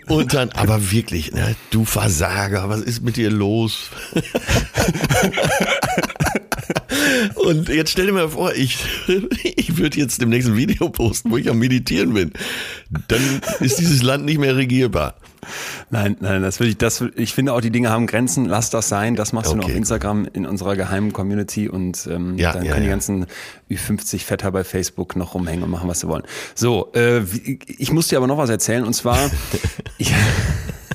Und 0.07 0.33
dann, 0.33 0.49
aber 0.51 0.91
wirklich, 0.91 1.31
ne, 1.31 1.55
du 1.71 1.85
Versager, 1.85 2.69
was 2.69 2.81
ist 2.81 3.03
mit 3.03 3.17
dir 3.17 3.29
los? 3.29 3.89
Und 7.35 7.69
jetzt 7.69 7.91
stell 7.91 8.07
dir 8.07 8.13
mal 8.13 8.29
vor, 8.29 8.53
ich, 8.53 8.77
ich 9.43 9.77
würde 9.77 9.97
jetzt 9.97 10.21
dem 10.21 10.29
nächsten 10.29 10.55
Video 10.55 10.89
posten, 10.89 11.31
wo 11.31 11.37
ich 11.37 11.49
am 11.49 11.59
Meditieren 11.59 12.13
bin. 12.13 12.31
Dann 13.07 13.41
ist 13.59 13.79
dieses 13.79 14.03
Land 14.03 14.25
nicht 14.25 14.39
mehr 14.39 14.55
regierbar. 14.55 15.15
Nein, 15.89 16.17
nein, 16.19 16.41
das 16.41 16.59
will 16.59 16.67
ich, 16.67 16.77
das, 16.77 17.03
ich 17.15 17.33
finde 17.33 17.53
auch, 17.53 17.61
die 17.61 17.71
Dinge 17.71 17.89
haben 17.89 18.07
Grenzen, 18.07 18.45
lass 18.45 18.69
das 18.69 18.89
sein. 18.89 19.15
Das 19.15 19.33
machst 19.33 19.49
okay. 19.49 19.59
du 19.59 19.61
nur 19.61 19.71
auf 19.71 19.75
Instagram 19.75 20.27
in 20.31 20.45
unserer 20.45 20.75
geheimen 20.75 21.13
Community 21.13 21.67
und 21.67 22.07
ähm, 22.11 22.37
ja, 22.37 22.53
dann 22.53 22.65
ja, 22.65 22.73
können 22.73 22.83
ja. 22.83 22.87
die 22.87 22.89
ganzen 22.89 23.25
Ü50-Fetter 23.71 24.51
bei 24.51 24.63
Facebook 24.63 25.15
noch 25.15 25.33
rumhängen 25.33 25.63
und 25.63 25.71
machen, 25.71 25.89
was 25.89 26.01
sie 26.01 26.07
wollen. 26.07 26.23
So, 26.55 26.91
äh, 26.93 27.21
ich 27.65 27.91
muss 27.91 28.09
dir 28.09 28.17
aber 28.17 28.27
noch 28.27 28.37
was 28.37 28.49
erzählen 28.49 28.83
und 28.83 28.93
zwar, 28.93 29.31
ich, 29.97 30.13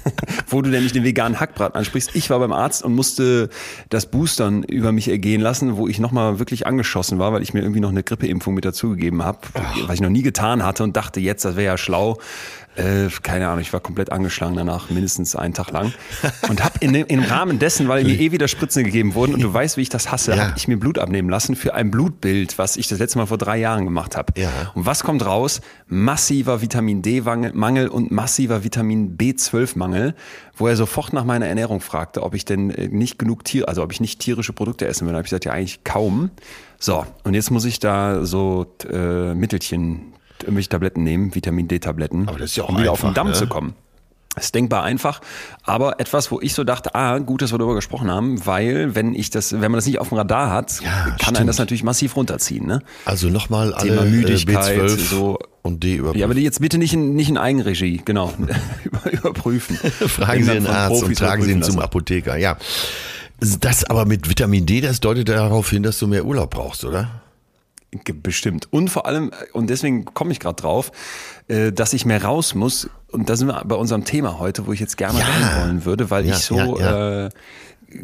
wo 0.48 0.62
du 0.62 0.70
nämlich 0.70 0.92
den 0.92 1.04
veganen 1.04 1.40
Hackbraten 1.40 1.76
ansprichst. 1.76 2.14
Ich 2.14 2.30
war 2.30 2.38
beim 2.38 2.52
Arzt 2.52 2.82
und 2.82 2.94
musste 2.94 3.48
das 3.88 4.06
Boostern 4.06 4.62
über 4.62 4.92
mich 4.92 5.08
ergehen 5.08 5.40
lassen, 5.40 5.76
wo 5.76 5.88
ich 5.88 5.98
nochmal 5.98 6.38
wirklich 6.38 6.66
angeschossen 6.66 7.18
war, 7.18 7.32
weil 7.32 7.42
ich 7.42 7.54
mir 7.54 7.60
irgendwie 7.60 7.80
noch 7.80 7.90
eine 7.90 8.02
Grippeimpfung 8.02 8.54
mit 8.54 8.64
dazugegeben 8.64 9.24
habe, 9.24 9.38
was 9.86 9.94
ich 9.94 10.00
noch 10.00 10.10
nie 10.10 10.22
getan 10.22 10.64
hatte 10.64 10.84
und 10.84 10.96
dachte 10.96 11.20
jetzt, 11.20 11.44
das 11.44 11.56
wäre 11.56 11.66
ja 11.66 11.78
schlau, 11.78 12.18
äh, 12.76 13.08
keine 13.22 13.48
Ahnung, 13.48 13.60
ich 13.60 13.72
war 13.72 13.80
komplett 13.80 14.10
angeschlagen 14.12 14.56
danach, 14.56 14.90
mindestens 14.90 15.36
einen 15.36 15.54
Tag 15.54 15.70
lang. 15.70 15.92
Und 16.48 16.62
habe 16.64 16.74
in, 16.80 16.94
im 16.94 17.20
Rahmen 17.20 17.58
dessen, 17.58 17.88
weil 17.88 18.04
mir 18.04 18.18
eh 18.18 18.32
wieder 18.32 18.48
Spritzen 18.48 18.84
gegeben 18.84 19.14
wurden 19.14 19.34
und 19.34 19.42
du 19.42 19.52
weißt, 19.52 19.76
wie 19.76 19.82
ich 19.82 19.88
das 19.88 20.10
hasse, 20.10 20.32
Ja. 20.34 20.48
habe 20.48 20.54
ich 20.56 20.68
mir 20.68 20.76
Blut 20.78 20.98
abnehmen 20.98 21.28
lassen 21.28 21.56
für 21.56 21.74
ein 21.74 21.90
Blutbild, 21.90 22.58
was 22.58 22.76
ich 22.76 22.88
das 22.88 22.98
letzte 22.98 23.18
Mal 23.18 23.26
vor 23.26 23.38
drei 23.38 23.58
Jahren 23.58 23.84
gemacht 23.84 24.16
habe. 24.16 24.32
Ja. 24.40 24.50
Und 24.74 24.86
was 24.86 25.02
kommt 25.04 25.24
raus? 25.24 25.60
Massiver 25.86 26.60
Vitamin 26.62 27.02
D-Mangel 27.02 27.88
und 27.88 28.10
massiver 28.10 28.64
Vitamin 28.64 29.16
B12-Mangel, 29.16 30.14
wo 30.56 30.66
er 30.68 30.76
sofort 30.76 31.12
nach 31.12 31.24
meiner 31.24 31.46
Ernährung 31.46 31.80
fragte, 31.80 32.22
ob 32.22 32.34
ich 32.34 32.44
denn 32.44 32.70
äh, 32.70 32.88
nicht 32.88 33.18
genug 33.18 33.44
Tier, 33.44 33.68
also 33.68 33.82
ob 33.82 33.92
ich 33.92 34.00
nicht 34.00 34.20
tierische 34.20 34.52
Produkte 34.52 34.86
essen 34.86 35.06
will. 35.06 35.12
Da 35.12 35.18
habe 35.18 35.26
ich 35.26 35.30
gesagt, 35.30 35.44
ja 35.44 35.52
eigentlich 35.52 35.84
kaum. 35.84 36.30
So, 36.78 37.06
und 37.22 37.34
jetzt 37.34 37.50
muss 37.50 37.64
ich 37.64 37.78
da 37.78 38.24
so 38.24 38.66
äh, 38.90 39.34
Mittelchen, 39.34 40.13
irgendwelche 40.44 40.68
Tabletten 40.68 41.02
nehmen, 41.02 41.34
Vitamin 41.34 41.68
D-Tabletten, 41.68 42.28
Aber 42.28 42.38
das 42.38 42.50
ist 42.50 42.56
ja 42.56 42.64
auch 42.64 42.68
um 42.70 42.78
wieder 42.78 42.92
auf 42.92 43.00
den 43.00 43.08
einfach, 43.08 43.14
Damm 43.14 43.28
ne? 43.28 43.32
zu 43.34 43.46
kommen. 43.46 43.74
Das 44.36 44.46
ist 44.46 44.54
denkbar 44.56 44.82
einfach, 44.82 45.20
aber 45.62 46.00
etwas, 46.00 46.32
wo 46.32 46.40
ich 46.40 46.54
so 46.54 46.64
dachte, 46.64 46.96
ah, 46.96 47.18
gut, 47.18 47.40
dass 47.40 47.52
wir 47.54 47.58
darüber 47.58 47.76
gesprochen 47.76 48.10
haben, 48.10 48.44
weil 48.44 48.96
wenn 48.96 49.14
ich 49.14 49.30
das, 49.30 49.52
wenn 49.52 49.60
man 49.60 49.74
das 49.74 49.86
nicht 49.86 50.00
auf 50.00 50.08
dem 50.08 50.18
Radar 50.18 50.50
hat, 50.50 50.80
Ja, 50.80 50.90
kann 50.90 51.18
stimmt. 51.20 51.36
einen 51.38 51.46
das 51.46 51.58
natürlich 51.58 51.84
massiv 51.84 52.16
runterziehen. 52.16 52.66
Ne? 52.66 52.80
Also 53.04 53.28
nochmal 53.28 53.72
alle 53.72 53.90
Thema 53.90 54.02
äh, 54.02 54.10
Müdigkeit, 54.10 54.80
B12 54.80 54.96
so. 55.08 55.38
und 55.62 55.84
D 55.84 55.94
überprüfen. 55.94 56.18
Ja, 56.18 56.26
aber 56.26 56.34
die 56.34 56.42
jetzt 56.42 56.60
bitte 56.60 56.78
nicht 56.78 56.92
in, 56.94 57.14
nicht 57.14 57.28
in 57.28 57.38
Eigenregie, 57.38 58.02
genau, 58.04 58.32
Über- 58.84 59.12
überprüfen. 59.12 59.76
Fragen 60.08 60.42
Sie 60.42 60.50
den 60.50 60.66
Arzt 60.66 60.94
und 60.94 61.00
Profis 61.02 61.18
tragen 61.18 61.42
Sie 61.44 61.52
ihn 61.52 61.62
zum. 61.62 61.78
Apotheker. 61.78 62.36
Ja. 62.36 62.56
Das 63.60 63.84
aber 63.84 64.04
mit 64.04 64.28
Vitamin 64.28 64.66
D, 64.66 64.80
das 64.80 64.98
deutet 64.98 65.28
darauf 65.28 65.70
hin, 65.70 65.84
dass 65.84 65.98
du 66.00 66.08
mehr 66.08 66.24
Urlaub 66.24 66.50
brauchst, 66.50 66.84
oder? 66.84 67.22
Bestimmt. 68.22 68.68
Und 68.72 68.88
vor 68.90 69.06
allem, 69.06 69.30
und 69.52 69.70
deswegen 69.70 70.04
komme 70.06 70.32
ich 70.32 70.40
gerade 70.40 70.56
drauf, 70.60 70.90
äh, 71.48 71.72
dass 71.72 71.92
ich 71.92 72.04
mehr 72.06 72.22
raus 72.24 72.54
muss. 72.54 72.88
Und 73.12 73.28
da 73.28 73.36
sind 73.36 73.46
wir 73.48 73.62
bei 73.64 73.76
unserem 73.76 74.04
Thema 74.04 74.38
heute, 74.38 74.66
wo 74.66 74.72
ich 74.72 74.80
jetzt 74.80 74.96
gerne 74.96 75.18
Ja. 75.20 75.24
rein 75.26 75.60
wollen 75.62 75.84
würde, 75.84 76.10
weil 76.10 76.26
Ja, 76.26 76.34
ich 76.36 76.40
so, 76.42 76.78
ja, 76.78 77.26
Äh, 77.26 77.30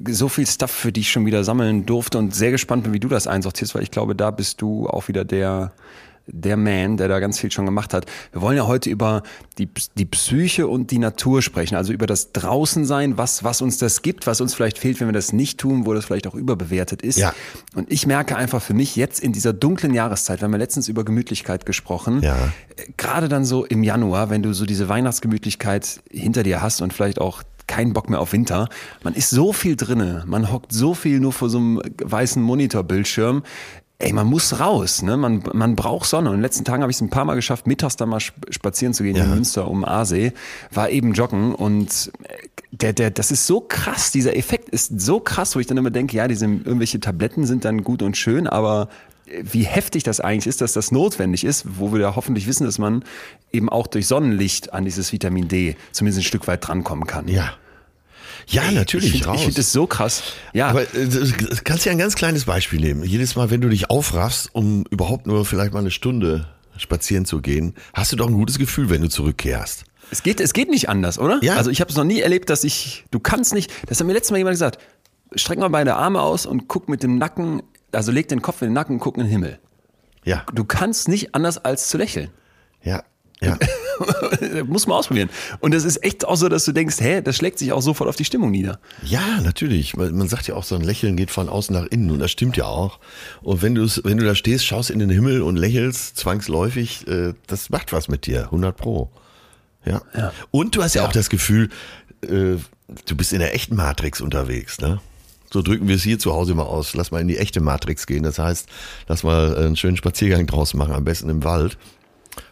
so 0.08 0.28
viel 0.28 0.46
Stuff 0.46 0.70
für 0.70 0.92
dich 0.92 1.10
schon 1.10 1.26
wieder 1.26 1.42
sammeln 1.42 1.84
durfte 1.84 2.18
und 2.18 2.32
sehr 2.34 2.52
gespannt 2.52 2.84
bin, 2.84 2.92
wie 2.92 3.00
du 3.00 3.08
das 3.08 3.26
einsortierst, 3.26 3.74
weil 3.74 3.82
ich 3.82 3.90
glaube, 3.90 4.14
da 4.14 4.30
bist 4.30 4.62
du 4.62 4.86
auch 4.88 5.08
wieder 5.08 5.24
der, 5.24 5.72
der 6.32 6.56
Man, 6.56 6.96
der 6.96 7.08
da 7.08 7.20
ganz 7.20 7.38
viel 7.38 7.50
schon 7.50 7.66
gemacht 7.66 7.92
hat. 7.94 8.06
Wir 8.32 8.40
wollen 8.40 8.56
ja 8.56 8.66
heute 8.66 8.90
über 8.90 9.22
die, 9.58 9.68
die 9.96 10.04
Psyche 10.06 10.66
und 10.66 10.90
die 10.90 10.98
Natur 10.98 11.42
sprechen, 11.42 11.76
also 11.76 11.92
über 11.92 12.06
das 12.06 12.32
Draußensein, 12.32 13.18
was, 13.18 13.44
was 13.44 13.60
uns 13.62 13.78
das 13.78 14.02
gibt, 14.02 14.26
was 14.26 14.40
uns 14.40 14.54
vielleicht 14.54 14.78
fehlt, 14.78 15.00
wenn 15.00 15.08
wir 15.08 15.12
das 15.12 15.32
nicht 15.32 15.58
tun, 15.58 15.86
wo 15.86 15.94
das 15.94 16.04
vielleicht 16.06 16.26
auch 16.26 16.34
überbewertet 16.34 17.02
ist. 17.02 17.18
Ja. 17.18 17.32
Und 17.74 17.90
ich 17.92 18.06
merke 18.06 18.36
einfach 18.36 18.62
für 18.62 18.74
mich 18.74 18.96
jetzt 18.96 19.20
in 19.20 19.32
dieser 19.32 19.52
dunklen 19.52 19.94
Jahreszeit, 19.94 20.40
wir 20.40 20.44
haben 20.44 20.52
ja 20.52 20.58
letztens 20.58 20.88
über 20.88 21.04
Gemütlichkeit 21.04 21.66
gesprochen, 21.66 22.22
Ja. 22.22 22.36
äh, 22.76 22.84
gerade 22.96 23.28
dann 23.28 23.44
so 23.44 23.64
im 23.64 23.82
Januar, 23.82 24.30
wenn 24.30 24.42
du 24.42 24.52
so 24.52 24.66
diese 24.66 24.88
Weihnachtsgemütlichkeit 24.88 26.00
hinter 26.10 26.42
dir 26.42 26.62
hast 26.62 26.80
und 26.80 26.92
vielleicht 26.92 27.20
auch 27.20 27.42
keinen 27.66 27.92
Bock 27.92 28.10
mehr 28.10 28.20
auf 28.20 28.32
Winter. 28.32 28.68
Man 29.04 29.14
ist 29.14 29.30
so 29.30 29.52
viel 29.52 29.76
drinne, 29.76 30.24
man 30.26 30.50
hockt 30.52 30.72
so 30.72 30.92
viel 30.92 31.20
nur 31.20 31.32
vor 31.32 31.48
so 31.48 31.58
einem 31.58 31.80
weißen 32.02 32.42
Monitorbildschirm. 32.42 33.44
Ey, 34.02 34.12
man 34.14 34.26
muss 34.26 34.58
raus, 34.58 35.02
ne? 35.02 35.16
Man, 35.18 35.42
man 35.52 35.76
braucht 35.76 36.08
Sonne. 36.08 36.30
Und 36.30 36.36
in 36.36 36.38
den 36.40 36.42
letzten 36.44 36.64
Tagen 36.64 36.82
habe 36.82 36.90
ich 36.90 36.96
es 36.96 37.02
ein 37.02 37.10
paar 37.10 37.26
Mal 37.26 37.34
geschafft, 37.34 37.66
mittags 37.66 37.96
da 37.96 38.06
mal 38.06 38.16
sp- 38.18 38.48
spazieren 38.50 38.94
zu 38.94 39.02
gehen 39.02 39.14
Ja. 39.14 39.24
in 39.24 39.30
Münster 39.30 39.68
um 39.68 39.84
Aasee. 39.84 40.32
War 40.72 40.88
eben 40.88 41.12
joggen 41.12 41.54
und 41.54 42.10
äh, 42.24 42.48
der, 42.72 42.92
der, 42.94 43.10
das 43.10 43.30
ist 43.30 43.46
so 43.46 43.60
krass. 43.60 44.10
Dieser 44.10 44.34
Effekt 44.36 44.70
ist 44.70 45.00
so 45.00 45.20
krass, 45.20 45.54
wo 45.54 45.60
ich 45.60 45.66
dann 45.66 45.76
immer 45.76 45.90
denke, 45.90 46.16
ja, 46.16 46.28
diese 46.28 46.46
irgendwelche 46.46 46.98
Tabletten 46.98 47.44
sind 47.46 47.64
dann 47.66 47.84
gut 47.84 48.00
und 48.02 48.16
schön, 48.16 48.46
aber 48.46 48.88
äh, 49.26 49.42
wie 49.44 49.64
heftig 49.64 50.02
das 50.02 50.20
eigentlich 50.20 50.46
ist, 50.46 50.62
dass 50.62 50.72
das 50.72 50.90
notwendig 50.92 51.44
ist, 51.44 51.64
wo 51.78 51.92
wir 51.92 52.00
ja 52.00 52.16
hoffentlich 52.16 52.46
wissen, 52.46 52.64
dass 52.64 52.78
man 52.78 53.04
eben 53.52 53.68
auch 53.68 53.86
durch 53.86 54.06
Sonnenlicht 54.06 54.72
an 54.72 54.86
dieses 54.86 55.12
Vitamin 55.12 55.48
D 55.48 55.76
zumindest 55.92 56.20
ein 56.20 56.24
Stück 56.24 56.46
weit 56.46 56.66
drankommen 56.66 57.06
kann. 57.06 57.28
Ja. 57.28 57.52
Ja, 58.50 58.70
natürlich, 58.72 59.14
ich 59.14 59.22
finde 59.22 59.38
find 59.38 59.56
das 59.58 59.72
so 59.72 59.86
krass. 59.86 60.22
Ja, 60.52 60.68
Aber 60.68 60.82
äh, 60.82 61.06
du 61.06 61.32
kannst 61.64 61.84
ja 61.86 61.92
ein 61.92 61.98
ganz 61.98 62.14
kleines 62.16 62.44
Beispiel 62.44 62.80
nehmen. 62.80 63.04
Jedes 63.04 63.36
Mal, 63.36 63.50
wenn 63.50 63.60
du 63.60 63.68
dich 63.68 63.90
aufraffst, 63.90 64.50
um 64.52 64.84
überhaupt 64.90 65.26
nur 65.26 65.44
vielleicht 65.44 65.72
mal 65.72 65.78
eine 65.80 65.90
Stunde 65.90 66.46
spazieren 66.76 67.24
zu 67.26 67.40
gehen, 67.40 67.74
hast 67.94 68.10
du 68.12 68.16
doch 68.16 68.26
ein 68.26 68.32
gutes 68.34 68.58
Gefühl, 68.58 68.90
wenn 68.90 69.02
du 69.02 69.08
zurückkehrst. 69.08 69.84
Es 70.10 70.22
geht, 70.22 70.40
es 70.40 70.52
geht 70.52 70.68
nicht 70.70 70.88
anders, 70.88 71.18
oder? 71.18 71.38
Ja. 71.42 71.54
Also 71.56 71.70
ich 71.70 71.80
habe 71.80 71.90
es 71.90 71.96
noch 71.96 72.04
nie 72.04 72.20
erlebt, 72.20 72.50
dass 72.50 72.64
ich, 72.64 73.04
du 73.12 73.20
kannst 73.20 73.54
nicht, 73.54 73.70
das 73.86 74.00
hat 74.00 74.06
mir 74.06 74.12
letztes 74.14 74.32
Mal 74.32 74.38
jemand 74.38 74.54
gesagt, 74.54 74.78
streck 75.36 75.58
mal 75.58 75.68
beide 75.68 75.94
Arme 75.94 76.20
aus 76.20 76.46
und 76.46 76.66
guck 76.66 76.88
mit 76.88 77.02
dem 77.04 77.18
Nacken, 77.18 77.62
also 77.92 78.10
leg 78.10 78.26
den 78.28 78.42
Kopf 78.42 78.62
in 78.62 78.68
den 78.68 78.74
Nacken 78.74 78.94
und 78.96 79.00
guck 79.00 79.16
in 79.16 79.22
den 79.24 79.30
Himmel. 79.30 79.58
Ja, 80.24 80.44
Du 80.52 80.64
kannst 80.64 81.08
nicht 81.08 81.34
anders 81.34 81.58
als 81.58 81.88
zu 81.88 81.96
lächeln. 81.98 82.30
ja, 82.82 83.04
ja. 83.40 83.58
Muss 84.66 84.86
man 84.86 84.98
ausprobieren. 84.98 85.30
Und 85.60 85.72
das 85.72 85.84
ist 85.84 86.02
echt 86.04 86.26
auch 86.26 86.36
so, 86.36 86.48
dass 86.48 86.64
du 86.64 86.72
denkst, 86.72 86.96
hä, 87.00 87.22
das 87.22 87.36
schlägt 87.36 87.58
sich 87.58 87.72
auch 87.72 87.80
sofort 87.80 88.08
auf 88.08 88.16
die 88.16 88.24
Stimmung 88.24 88.50
nieder. 88.50 88.78
Ja, 89.02 89.40
natürlich. 89.42 89.96
Man 89.96 90.28
sagt 90.28 90.46
ja 90.48 90.54
auch, 90.54 90.64
so 90.64 90.74
ein 90.74 90.82
Lächeln 90.82 91.16
geht 91.16 91.30
von 91.30 91.48
außen 91.48 91.74
nach 91.74 91.86
innen 91.86 92.10
und 92.10 92.18
das 92.18 92.30
stimmt 92.30 92.56
ja 92.56 92.66
auch. 92.66 92.98
Und 93.42 93.62
wenn 93.62 93.74
du 93.74 93.86
wenn 94.04 94.18
du 94.18 94.24
da 94.24 94.34
stehst, 94.34 94.64
schaust 94.64 94.90
in 94.90 94.98
den 94.98 95.10
Himmel 95.10 95.42
und 95.42 95.56
lächelst 95.56 96.16
zwangsläufig, 96.16 97.06
äh, 97.08 97.34
das 97.46 97.70
macht 97.70 97.92
was 97.92 98.08
mit 98.08 98.26
dir, 98.26 98.44
100 98.44 98.76
pro. 98.76 99.10
Ja. 99.84 100.02
Ja. 100.14 100.32
Und 100.50 100.76
du 100.76 100.82
hast 100.82 100.94
ja, 100.94 101.06
auch 101.06 101.12
das 101.12 101.30
Gefühl, 101.30 101.70
äh, 102.22 102.56
du 103.06 103.16
bist 103.16 103.32
in 103.32 103.38
der 103.38 103.54
echten 103.54 103.76
Matrix 103.76 104.20
unterwegs, 104.20 104.80
ne? 104.80 105.00
So 105.52 105.62
drücken 105.62 105.88
wir 105.88 105.96
es 105.96 106.04
hier 106.04 106.20
zu 106.20 106.32
Hause 106.32 106.54
mal 106.54 106.62
aus. 106.62 106.94
Lass 106.94 107.10
mal 107.10 107.20
in 107.20 107.26
die 107.26 107.36
echte 107.36 107.60
Matrix 107.60 108.06
gehen. 108.06 108.22
Das 108.22 108.38
heißt, 108.38 108.68
lass 109.08 109.24
mal 109.24 109.56
einen 109.56 109.74
schönen 109.74 109.96
Spaziergang 109.96 110.46
draus 110.46 110.74
machen, 110.74 110.94
am 110.94 111.02
besten 111.02 111.28
im 111.28 111.42
Wald 111.42 111.76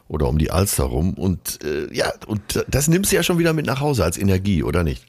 oder 0.09 0.29
um 0.29 0.38
die 0.38 0.51
Alster 0.51 0.85
rum. 0.85 1.14
Und 1.14 1.62
äh, 1.64 1.94
ja, 1.94 2.12
und 2.27 2.64
das 2.68 2.88
nimmst 2.88 3.12
du 3.12 3.16
ja 3.16 3.23
schon 3.23 3.38
wieder 3.38 3.53
mit 3.53 3.66
nach 3.66 3.81
Hause 3.81 4.05
als 4.05 4.18
Energie, 4.18 4.62
oder 4.62 4.83
nicht? 4.85 5.05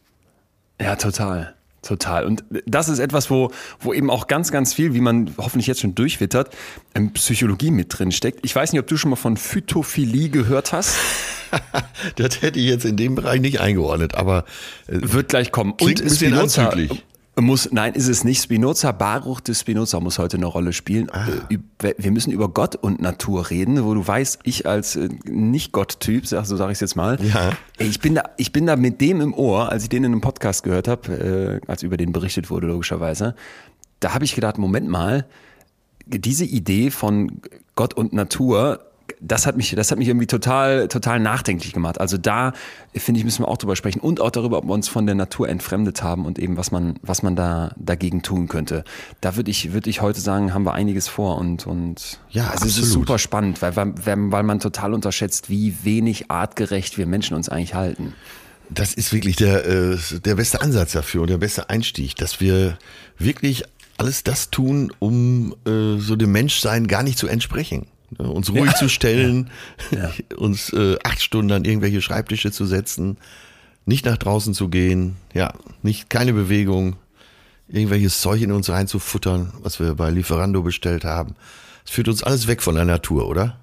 Ja, 0.80 0.96
total. 0.96 1.56
Total. 1.82 2.26
Und 2.26 2.44
das 2.66 2.90
ist 2.90 3.00
etwas, 3.00 3.30
wo, 3.30 3.52
wo 3.80 3.94
eben 3.94 4.10
auch 4.10 4.28
ganz, 4.28 4.52
ganz 4.52 4.74
viel, 4.74 4.94
wie 4.94 5.00
man 5.00 5.34
hoffentlich 5.38 5.68
jetzt 5.68 5.80
schon 5.80 5.96
durchwittert, 5.96 6.54
ähm, 6.94 7.14
Psychologie 7.14 7.72
mit 7.72 7.98
drin 7.98 8.12
steckt. 8.12 8.40
Ich 8.44 8.54
weiß 8.54 8.74
nicht, 8.74 8.82
ob 8.82 8.88
du 8.88 8.98
schon 8.98 9.12
mal 9.12 9.16
von 9.16 9.38
Phytophilie 9.38 10.30
gehört 10.30 10.74
hast. 10.74 10.96
Das 12.16 12.44
hätte 12.44 12.60
ich 12.60 12.68
jetzt 12.68 12.86
in 12.86 12.96
dem 12.96 13.16
Bereich 13.16 13.42
nicht 13.42 13.60
eingeordnet, 13.60 14.14
aber 14.14 14.46
äh, 14.86 15.00
Wird 15.02 15.30
gleich 15.30 15.52
kommen. 15.52 15.76
Klingt 15.78 16.00
ein 16.00 16.08
bisschen 16.08 16.36
anzüglich. 16.36 17.04
Muss, 17.42 17.70
nein, 17.72 17.94
ist 17.94 18.08
es 18.08 18.24
nicht. 18.24 18.42
Spinoza, 18.42 18.92
Baruch 18.92 19.40
de 19.42 19.56
Spinoza 19.56 20.00
muss 20.00 20.20
heute 20.20 20.38
eine 20.38 20.46
Rolle 20.46 20.74
spielen. 20.74 21.10
Ah. 21.12 21.28
Äh, 21.50 21.94
Wir 21.98 22.12
müssen 22.12 22.32
über 22.32 22.50
Gott 22.50 22.76
und 22.76 23.02
Natur 23.02 23.50
reden, 23.50 23.84
wo 23.84 23.94
du 23.94 24.06
weißt, 24.06 24.40
ich 24.44 24.66
als 24.68 24.96
äh, 24.96 25.10
Nicht-Gott-Typ, 25.26 26.28
so 26.28 26.42
sage 26.44 26.72
ich 26.72 26.76
es 26.78 26.80
jetzt 26.82 26.96
mal, 26.96 27.18
Ja. 27.24 27.52
ey, 27.78 27.88
ich, 27.88 28.00
bin 28.00 28.16
da, 28.16 28.24
ich 28.38 28.52
bin 28.52 28.66
da 28.66 28.76
mit 28.76 29.02
dem 29.02 29.22
im 29.22 29.34
Ohr, 29.34 29.70
als 29.72 29.84
ich 29.84 29.90
den 29.90 30.04
in 30.04 30.12
einem 30.12 30.22
Podcast 30.22 30.64
gehört 30.64 30.88
habe, 30.88 31.62
äh, 31.66 31.72
als 31.72 31.84
über 31.84 31.98
den 31.98 32.12
berichtet 32.12 32.50
wurde, 32.50 32.68
logischerweise, 32.68 33.36
da 34.00 34.14
habe 34.14 34.26
ich 34.26 34.36
gedacht, 34.36 34.58
Moment 34.58 34.88
mal, 34.90 35.26
diese 36.06 36.46
Idee 36.46 36.90
von 36.92 37.42
Gott 37.76 37.94
und 37.94 38.14
Natur, 38.14 38.80
das 39.22 39.46
hat 39.46 39.58
mich, 39.58 39.72
das 39.76 39.92
hat 39.92 39.98
mich 39.98 40.08
irgendwie 40.08 40.28
total, 40.28 40.88
total 40.88 41.20
nachdenklich 41.20 41.74
gemacht. 41.74 42.00
Also 42.00 42.18
da 42.18 42.54
finde 42.96 43.20
ich 43.20 43.26
müssen 43.26 43.44
wir 43.44 43.48
auch 43.48 43.58
drüber 43.58 43.76
sprechen 43.76 44.00
und 44.00 44.22
auch 44.22 44.32
darüber, 44.32 44.60
ob 44.60 44.66
wir 44.66 44.74
uns 44.74 44.88
von 44.88 45.06
der 45.06 45.16
Natur 45.16 45.50
entfremdet 45.50 46.04
haben 46.04 46.26
und 46.26 46.40
eben 46.40 46.58
was 46.58 46.72
man, 46.72 46.96
was 47.02 47.22
man 47.22 47.36
da 47.36 47.74
dagegen 47.78 48.22
tun 48.22 48.48
könnte. 48.48 48.84
Da 49.22 49.36
würde 49.36 49.52
ich, 49.52 49.74
würde 49.74 49.90
ich 49.90 50.02
heute 50.02 50.22
sagen, 50.22 50.54
haben 50.54 50.64
wir 50.66 50.74
einiges 50.74 51.08
vor 51.08 51.38
und 51.38 51.68
und 51.68 52.20
Ja, 52.30 52.48
also 52.50 52.66
es 52.66 52.78
ist 52.78 52.92
super 52.92 53.20
spannend, 53.20 53.62
weil, 53.62 53.76
weil, 53.76 53.94
weil 53.96 54.44
man 54.44 54.60
total 54.60 54.94
unterschätzt, 54.94 55.50
wie 55.50 55.76
wenig 55.84 56.32
artgerecht 56.32 56.98
wir 56.98 57.06
Menschen 57.06 57.36
uns 57.36 57.50
eigentlich 57.50 57.74
halten. 57.74 58.14
das 58.70 58.94
ist 58.94 59.12
wirklich 59.12 59.36
der, 59.36 59.66
äh, 59.66 59.98
der 60.24 60.36
beste 60.36 60.62
Ansatz 60.62 60.94
dafür 60.94 61.24
und 61.24 61.30
der 61.30 61.40
beste 61.40 61.70
Einstieg, 61.70 62.16
dass 62.16 62.40
wir 62.40 62.78
wirklich 63.18 63.64
alles 63.98 64.24
das 64.24 64.50
tun, 64.50 64.94
um 65.00 65.56
äh, 65.66 65.98
so 65.98 66.16
dem 66.16 66.32
Menschsein 66.32 66.88
gar 66.88 67.04
nicht 67.04 67.18
zu 67.18 67.28
entsprechen. 67.28 67.88
Ne, 68.18 68.30
Uns 68.30 68.52
ruhig 68.52 68.74
zu 68.76 68.90
stellen, 68.90 69.50
uns 70.38 70.74
äh, 70.74 70.98
acht 71.04 71.22
Stunden 71.22 71.52
an 71.52 71.66
irgendwelche 71.66 72.02
Schreibtische 72.02 72.52
zu 72.52 72.66
setzen, 72.66 73.18
nicht 73.86 74.06
nach 74.06 74.18
draußen 74.18 74.54
zu 74.54 74.70
gehen, 74.70 75.16
ja, 75.34 75.54
nicht 75.84 76.10
keine 76.10 76.34
Bewegung, 76.34 76.96
irgendwelches 77.68 78.22
Zeug 78.22 78.42
in 78.42 78.52
uns 78.52 78.70
reinzufuttern, 78.70 79.54
was 79.62 79.80
wir 79.80 79.96
bei 79.96 80.10
Lieferando 80.10 80.64
bestellt 80.64 81.06
haben. 81.06 81.36
Es 81.86 81.92
führt 81.92 82.08
uns 82.08 82.24
alles 82.24 82.48
weg 82.48 82.62
von 82.62 82.76
der 82.76 82.86
Natur, 82.86 83.28
oder? 83.28 83.60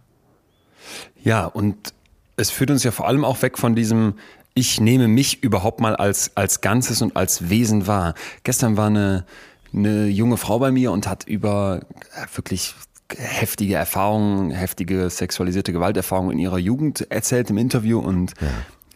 Ja, 1.22 1.44
und 1.46 1.92
es 2.37 2.50
führt 2.50 2.70
uns 2.70 2.85
ja 2.85 2.90
vor 2.90 3.09
allem 3.09 3.24
auch 3.24 3.42
weg 3.42 3.59
von 3.59 3.74
diesem, 3.74 4.14
ich 4.54 4.80
nehme 4.80 5.09
mich 5.09 5.42
überhaupt 5.42 5.80
mal 5.80 5.96
als, 5.96 6.37
als 6.37 6.61
Ganzes 6.61 7.02
und 7.02 7.16
als 7.16 7.48
Wesen 7.50 7.87
wahr. 7.87 8.14
Gestern 8.44 8.76
war 8.76 8.87
eine, 8.87 9.26
eine 9.72 10.06
junge 10.06 10.37
Frau 10.37 10.59
bei 10.59 10.70
mir 10.70 10.92
und 10.92 11.09
hat 11.09 11.24
über 11.24 11.80
äh, 12.14 12.37
wirklich 12.37 12.74
heftige 13.16 13.74
Erfahrungen, 13.74 14.50
heftige 14.50 15.10
sexualisierte 15.10 15.72
Gewalterfahrungen 15.72 16.32
in 16.32 16.38
ihrer 16.38 16.58
Jugend 16.58 17.10
erzählt 17.10 17.50
im 17.50 17.58
Interview 17.58 17.98
und 17.98 18.32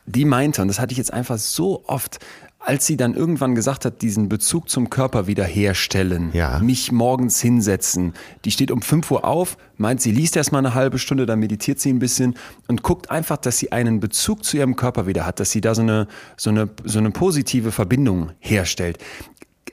die 0.06 0.24
meinte, 0.24 0.62
und 0.62 0.68
das 0.68 0.80
hatte 0.80 0.92
ich 0.92 0.98
jetzt 0.98 1.12
einfach 1.12 1.38
so 1.38 1.84
oft, 1.86 2.18
als 2.62 2.86
sie 2.86 2.98
dann 2.98 3.14
irgendwann 3.14 3.54
gesagt 3.54 3.84
hat, 3.86 4.02
diesen 4.02 4.28
Bezug 4.28 4.68
zum 4.68 4.90
Körper 4.90 5.26
wiederherstellen, 5.26 6.30
Ja. 6.34 6.58
mich 6.58 6.92
morgens 6.92 7.40
hinsetzen. 7.40 8.12
Die 8.44 8.50
steht 8.50 8.70
um 8.70 8.82
5 8.82 9.10
Uhr 9.10 9.24
auf, 9.24 9.56
meint, 9.78 10.02
sie 10.02 10.10
liest 10.12 10.36
erstmal 10.36 10.58
eine 10.58 10.74
halbe 10.74 10.98
Stunde, 10.98 11.24
dann 11.24 11.38
meditiert 11.38 11.80
sie 11.80 11.90
ein 11.90 12.00
bisschen 12.00 12.34
und 12.68 12.82
guckt 12.82 13.10
einfach, 13.10 13.38
dass 13.38 13.58
sie 13.58 13.72
einen 13.72 13.98
Bezug 14.00 14.44
zu 14.44 14.58
ihrem 14.58 14.76
Körper 14.76 15.06
wieder 15.06 15.24
hat, 15.24 15.40
dass 15.40 15.52
sie 15.52 15.62
da 15.62 15.74
so 15.74 15.80
eine, 15.82 16.06
so 16.36 16.50
eine, 16.50 16.68
so 16.84 16.98
eine 16.98 17.10
positive 17.12 17.72
Verbindung 17.72 18.32
herstellt. 18.40 18.98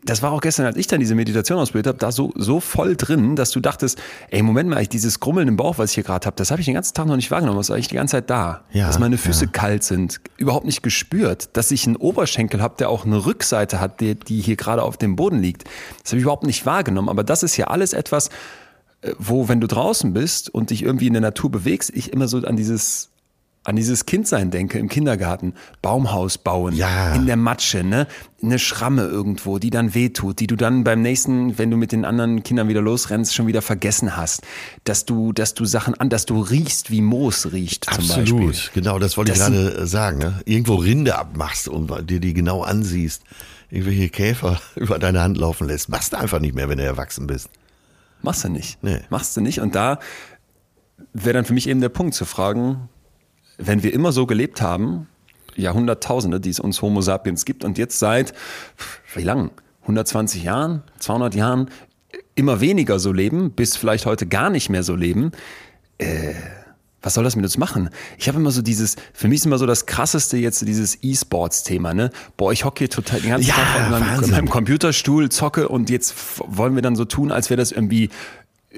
Das 0.08 0.22
war 0.22 0.32
auch 0.32 0.42
gestern, 0.42 0.66
als 0.66 0.78
ich 0.78 0.88
dann 0.88 1.00
diese 1.00 1.16
Meditation 1.16 1.60
ausgebildet 1.60 1.90
habe, 1.90 2.00
da 2.00 2.12
so, 2.12 2.32
so 2.36 2.60
voll 2.60 2.96
drin, 2.96 3.36
dass 3.36 3.52
du 3.52 3.60
dachtest, 3.60 4.00
ey, 4.30 4.42
Moment 4.42 4.70
mal, 4.70 4.82
ich, 4.82 4.90
dieses 4.90 5.20
Grummeln 5.20 5.48
im 5.48 5.58
Bauch, 5.58 5.78
was 5.78 5.92
ich 5.92 5.96
hier 5.96 6.04
gerade 6.04 6.26
habe, 6.26 6.36
das 6.38 6.50
habe 6.50 6.62
ich 6.62 6.66
den 6.66 6.74
ganzen 6.74 6.94
Tag 6.94 7.08
noch 7.08 7.16
nicht 7.18 7.30
wahrgenommen, 7.30 7.58
das 7.58 7.68
ist 7.68 7.76
eigentlich 7.76 7.90
die 7.90 7.96
ganze 7.96 8.14
Zeit 8.14 8.30
da. 8.30 8.62
Ja, 8.72 8.88
dass 8.88 9.00
meine 9.00 9.18
Füße 9.18 9.46
ja. 9.46 9.52
kalt 9.52 9.84
sind, 9.84 10.22
überhaupt 10.38 10.66
nicht 10.66 10.82
gespürt, 10.82 11.50
dass 11.54 11.72
ich 11.72 11.86
einen 11.86 11.98
Oberschenkel 11.98 12.62
habe, 12.62 12.76
der 12.80 12.90
auch 12.90 13.06
eine 13.06 13.26
Rückseite 13.26 13.80
hat, 13.80 14.00
die, 14.00 14.16
die 14.16 14.42
hier 14.42 14.56
gerade 14.56 14.82
auf 14.82 14.98
dem 14.98 15.16
Boden 15.16 15.42
liegt. 15.42 15.66
Das 16.02 16.12
habe 16.12 16.18
ich 16.18 16.24
überhaupt 16.24 16.46
nicht 16.46 16.66
wahrgenommen. 16.66 17.10
Aber 17.10 17.24
das 17.24 17.44
ist 17.44 17.58
ja 17.58 17.68
alles 17.68 17.94
etwas, 17.94 18.30
äh, 19.02 19.12
wo, 19.20 19.50
wenn 19.50 19.60
du 19.60 19.68
draußen 19.68 20.14
bist 20.14 20.50
und 20.50 20.70
dich 20.70 20.84
irgendwie 20.84 21.08
in 21.08 21.14
der 21.14 21.22
Natur 21.22 21.52
bewegst, 21.52 21.92
ich 21.94 22.14
immer 22.14 22.28
so 22.28 22.38
an 22.40 22.56
dieses 22.56 23.10
an 23.68 23.76
dieses 23.76 24.06
Kindsein 24.06 24.50
denke 24.50 24.80
im 24.80 24.88
Kindergarten. 24.88 25.54
Baumhaus 25.82 26.38
bauen, 26.38 26.74
Ja. 26.74 27.14
in 27.16 27.26
der 27.26 27.36
Matsche, 27.36 27.84
ne? 27.84 28.08
Eine 28.42 28.60
Schramme 28.60 29.02
irgendwo, 29.04 29.60
die 29.60 29.72
dann 29.72 29.94
wehtut, 29.94 30.40
die 30.40 30.48
du 30.48 30.56
dann 30.56 30.86
beim 30.86 31.02
nächsten, 31.02 31.58
wenn 31.58 31.70
du 31.70 31.76
mit 31.76 31.92
den 31.92 32.06
anderen 32.06 32.44
Kindern 32.44 32.70
wieder 32.70 32.82
losrennst, 32.82 33.36
schon 33.36 33.46
wieder 33.46 33.62
vergessen 33.62 34.16
hast. 34.16 34.44
Dass 34.86 35.04
du, 35.04 35.34
dass 35.34 35.54
du 35.54 35.66
Sachen 35.66 35.96
an, 35.96 36.08
dass 36.10 36.26
du 36.26 36.40
riechst, 36.40 36.92
wie 36.92 37.02
Moos 37.02 37.52
riecht 37.52 37.84
zum 37.86 37.96
Absolut, 38.06 38.48
Beispiel. 38.52 38.82
genau, 38.82 39.00
das 39.00 39.18
wollte 39.18 39.34
ich 39.34 39.38
Das 39.38 39.50
gerade 39.50 39.80
äh, 39.82 39.86
sagen. 39.86 40.20
Ne? 40.20 40.40
Irgendwo 40.46 40.76
Rinde 40.76 41.18
abmachst 41.18 41.68
und 41.68 41.92
dir 42.10 42.22
die 42.22 42.34
genau 42.34 42.62
ansiehst, 42.64 43.24
irgendwelche 43.70 44.08
Käfer 44.08 44.62
über 44.76 44.98
deine 44.98 45.22
Hand 45.22 45.38
laufen 45.38 45.68
lässt. 45.68 45.90
Machst 45.90 46.14
du 46.14 46.18
einfach 46.18 46.40
nicht 46.40 46.56
mehr, 46.56 46.70
wenn 46.70 46.78
du 46.78 46.86
erwachsen 46.86 47.28
bist. 47.28 47.50
Machst 48.22 48.46
du 48.46 48.50
nicht. 48.50 48.82
Nee. 48.82 49.02
Machst 49.10 49.36
du 49.36 49.42
nicht. 49.42 49.60
Und 49.60 49.76
da 49.76 50.00
wäre 51.12 51.34
dann 51.34 51.44
für 51.44 51.54
mich 51.54 51.68
eben 51.68 51.82
der 51.82 51.90
Punkt 51.90 52.14
zu 52.16 52.24
fragen, 52.24 52.88
wenn 53.58 53.84
wir 53.84 53.94
immer 53.94 54.12
so 54.12 54.26
gelebt 54.26 54.62
haben, 54.62 55.08
Jahrhunderttausende, 55.56 56.40
die 56.40 56.50
es 56.52 56.60
uns 56.60 56.82
Homo 56.82 57.02
sapiens 57.02 57.46
gibt 57.46 57.64
und 57.64 57.78
jetzt 57.78 58.00
seit, 58.00 58.34
wie 59.16 59.24
lang? 59.24 59.52
120 59.82 60.44
Jahren, 60.44 60.84
200 61.00 61.34
Jahren 61.36 61.70
immer 62.36 62.60
weniger 62.62 63.00
so 63.00 63.12
leben, 63.12 63.52
bis 63.52 63.76
vielleicht 63.76 64.06
heute 64.06 64.28
gar 64.28 64.50
nicht 64.50 64.70
mehr 64.70 64.84
so 64.84 64.96
leben, 64.96 65.32
äh, 65.98 66.34
was 67.02 67.14
soll 67.14 67.24
das 67.24 67.36
mit 67.36 67.46
uns 67.46 67.58
machen? 67.58 67.90
Ich 68.18 68.28
habe 68.28 68.38
immer 68.40 68.52
so 68.52 68.62
dieses, 68.62 68.96
für 69.14 69.28
mich 69.28 69.38
ist 69.38 69.46
immer 69.46 69.58
so 69.58 69.66
das 69.66 69.86
krasseste 69.86 70.38
jetzt 70.38 70.68
dieses 70.68 71.02
E-Sports-Thema, 71.02 71.94
ne? 71.94 72.10
Boah, 72.36 72.52
ich 72.52 72.66
hocke 72.66 72.80
hier 72.80 72.90
total 72.90 73.22
den 73.22 73.30
ganzen 73.30 73.48
Ja, 73.48 73.56
Tag 73.56 74.24
in 74.24 74.32
meinem, 74.32 74.50
Computerstuhl, 74.50 75.30
zocke 75.30 75.70
und 75.70 75.90
jetzt 75.90 76.16
wollen 76.46 76.76
wir 76.76 76.82
dann 76.82 76.96
so 76.96 77.06
tun, 77.06 77.32
als 77.32 77.50
wäre 77.50 77.58
das 77.58 77.72
irgendwie 77.72 78.10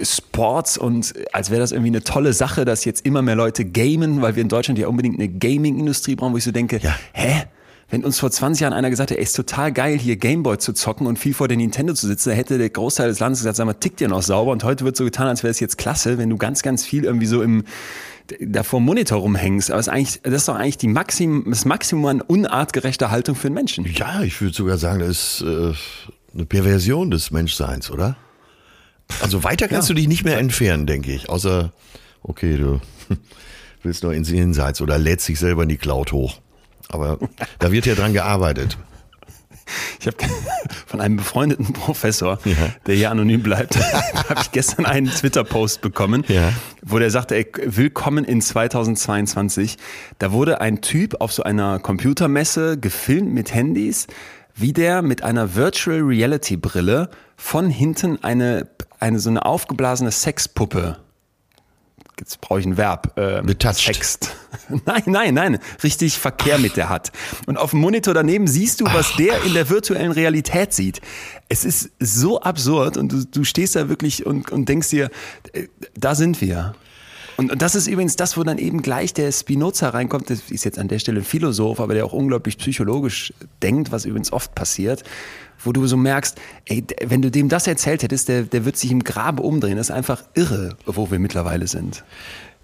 Sports 0.03 0.77
und 0.77 1.13
als 1.33 1.49
wäre 1.49 1.59
das 1.62 1.71
irgendwie 1.71 1.89
eine 1.89 2.03
tolle 2.03 2.33
Sache, 2.33 2.65
dass 2.65 2.85
jetzt 2.85 3.05
immer 3.05 3.21
mehr 3.21 3.35
Leute 3.35 3.65
gamen, 3.65 4.21
weil 4.21 4.35
wir 4.35 4.41
in 4.41 4.49
Deutschland 4.49 4.79
ja 4.79 4.88
unbedingt 4.88 5.19
eine 5.19 5.29
Gaming-Industrie 5.29 6.15
brauchen, 6.15 6.33
wo 6.33 6.38
ich 6.38 6.43
so 6.43 6.51
denke, 6.51 6.79
Ja. 6.81 6.95
hä? 7.13 7.43
Wenn 7.91 8.05
uns 8.05 8.19
vor 8.19 8.29
20 8.29 8.62
Jahren 8.62 8.73
einer 8.73 8.91
gesagt 8.91 9.09
hätte, 9.09 9.17
ey, 9.17 9.23
ist 9.23 9.35
total 9.35 9.71
geil, 9.71 9.97
hier 9.97 10.15
Gameboy 10.15 10.59
zu 10.59 10.73
zocken 10.73 11.07
und 11.07 11.17
viel 11.17 11.33
vor 11.33 11.47
der 11.47 11.57
Nintendo 11.57 11.95
zu 11.95 12.05
sitzen, 12.05 12.31
hätte 12.33 12.59
der 12.59 12.69
Großteil 12.69 13.07
des 13.07 13.19
Landes 13.19 13.39
gesagt, 13.39 13.55
sag 13.55 13.65
mal, 13.65 13.73
tickt 13.73 13.99
ihr 13.99 14.07
noch 14.07 14.21
sauber? 14.21 14.51
Und 14.51 14.63
heute 14.63 14.85
wird 14.85 14.95
so 14.95 15.05
getan, 15.05 15.27
als 15.27 15.41
wäre 15.41 15.49
es 15.49 15.59
jetzt 15.59 15.79
klasse, 15.79 16.19
wenn 16.19 16.29
du 16.29 16.38
ganz, 16.38 16.62
ganz 16.62 16.85
viel 16.85 17.03
irgendwie 17.03 17.25
so 17.25 17.41
im, 17.41 17.63
da 18.41 18.62
vor 18.62 18.79
dem 18.79 18.85
Monitor 18.85 19.17
rumhängst. 19.17 19.71
Aber 19.71 19.79
es 19.79 19.88
ist 19.88 19.91
eigentlich, 19.93 20.21
das 20.21 20.33
ist 20.35 20.47
doch 20.47 20.55
eigentlich 20.55 20.77
die 20.77 20.88
Maxim, 20.88 21.45
das 21.49 21.65
Maximum 21.65 22.05
an 22.05 22.21
unartgerechter 22.21 23.09
Haltung 23.09 23.33
für 23.35 23.47
einen 23.47 23.55
Menschen. 23.55 23.85
Ja, 23.91 24.21
ich 24.21 24.39
würde 24.39 24.53
sogar 24.55 24.77
sagen, 24.77 24.99
das 24.99 25.09
ist 25.09 25.41
äh, 25.41 25.73
eine 26.35 26.45
Perversion 26.45 27.09
des 27.09 27.31
Menschseins, 27.31 27.89
oder? 27.89 28.17
Also 29.21 29.43
weiter 29.43 29.67
kannst 29.67 29.89
Ja. 29.89 29.93
du 29.95 29.99
dich 29.99 30.07
nicht 30.07 30.23
mehr 30.23 30.37
entfernen, 30.37 30.85
denke 30.85 31.11
ich. 31.11 31.29
Außer, 31.29 31.71
okay, 32.23 32.57
du 32.57 32.79
willst 33.83 34.03
noch 34.03 34.11
ins 34.11 34.29
Jenseits 34.29 34.81
oder 34.81 34.97
lädst 34.97 35.27
dich 35.27 35.39
selber 35.39 35.63
in 35.63 35.69
die 35.69 35.77
Cloud 35.77 36.11
hoch. 36.11 36.39
Aber 36.89 37.19
da 37.59 37.71
wird 37.71 37.85
ja 37.85 37.95
dran 37.95 38.13
gearbeitet. 38.13 38.77
Ich 39.99 40.07
habe 40.07 40.17
von 40.87 40.99
einem 41.01 41.17
befreundeten 41.17 41.73
Professor, 41.73 42.39
Ja. 42.45 42.55
der 42.87 42.95
hier 42.95 43.11
anonym 43.11 43.43
bleibt, 43.43 43.77
habe 44.29 44.41
ich 44.41 44.51
gestern 44.51 44.85
einen 44.85 45.07
Twitter-Post 45.11 45.81
bekommen, 45.81 46.23
Ja. 46.27 46.51
wo 46.81 46.97
der 46.97 47.11
sagte, 47.11 47.35
ey, 47.35 47.45
willkommen 47.65 48.25
in 48.25 48.41
2022. 48.41 49.77
Da 50.17 50.31
wurde 50.31 50.61
ein 50.61 50.81
Typ 50.81 51.21
auf 51.21 51.31
so 51.31 51.43
einer 51.43 51.77
Computermesse 51.77 52.79
gefilmt 52.79 53.31
mit 53.31 53.53
Handys, 53.53 54.07
wie 54.59 54.73
der 54.73 55.01
mit 55.01 55.23
einer 55.23 55.55
Virtual 55.55 55.99
Reality 55.99 56.57
Brille 56.57 57.09
von 57.37 57.69
hinten 57.69 58.23
eine, 58.23 58.67
eine 58.99 59.19
so 59.19 59.29
eine 59.29 59.45
aufgeblasene 59.45 60.11
Sexpuppe 60.11 60.97
Jetzt 62.19 62.41
brauche 62.41 62.59
ich 62.59 62.65
ein 62.65 62.75
Verb. 62.75 63.17
Äh, 63.17 63.41
Betouched. 63.41 63.85
Sext. 63.85 64.35
Nein, 64.85 65.03
nein, 65.05 65.33
nein. 65.35 65.59
Richtig 65.83 66.17
Verkehr 66.17 66.57
mit 66.57 66.75
der 66.75 66.89
hat. 66.89 67.11
Und 67.45 67.57
auf 67.57 67.71
dem 67.71 67.79
Monitor 67.79 68.13
daneben 68.13 68.47
siehst 68.47 68.81
du, 68.81 68.85
was 68.85 69.15
der 69.15 69.43
in 69.43 69.53
der 69.53 69.69
virtuellen 69.69 70.11
Realität 70.11 70.73
sieht. 70.73 71.01
Es 71.49 71.63
ist 71.63 71.91
so 71.99 72.41
absurd 72.41 72.97
und 72.97 73.11
du, 73.11 73.25
du 73.25 73.43
stehst 73.43 73.75
da 73.75 73.89
wirklich 73.89 74.25
und, 74.25 74.51
und 74.51 74.67
denkst 74.67 74.89
dir, 74.89 75.09
äh, 75.53 75.67
da 75.95 76.15
sind 76.15 76.41
wir. 76.41 76.75
Und, 77.39 77.52
und 77.52 77.62
das 77.62 77.75
ist 77.75 77.88
übrigens 77.88 78.15
das, 78.15 78.38
wo 78.38 78.43
dann 78.43 78.58
eben 78.58 78.82
gleich 78.82 79.13
der 79.13 79.32
Spinoza 79.32 79.89
reinkommt. 79.89 80.30
Das 80.30 80.41
ist 80.49 80.65
jetzt 80.65 80.78
an 80.78 80.88
der 80.88 80.99
Stelle 80.99 81.21
ein 81.21 81.23
Philosoph, 81.23 81.80
aber 81.80 81.93
der 81.93 82.06
auch 82.06 82.13
unglaublich 82.13 82.58
psychologisch 82.58 83.34
denkt, 83.63 83.91
was 83.91 84.06
übrigens 84.06 84.34
oft 84.34 84.54
passiert. 84.56 85.04
Wo 85.62 85.71
du 85.71 85.88
so 85.88 85.97
merkst, 85.97 86.38
ey, 86.65 86.86
wenn 87.06 87.21
du 87.21 87.32
dem 87.32 87.49
das 87.49 87.67
erzählt 87.67 88.04
hättest, 88.04 88.30
der, 88.30 88.43
der 88.43 88.65
wird 88.65 88.78
sich 88.78 88.91
im 88.91 89.04
Grabe 89.04 89.41
umdrehen. 89.41 89.78
Das 89.78 89.88
ist 89.89 89.95
einfach 89.95 90.23
irre, 90.34 90.75
wo 90.86 91.12
wir 91.12 91.19
mittlerweile 91.19 91.67
sind. 91.67 92.04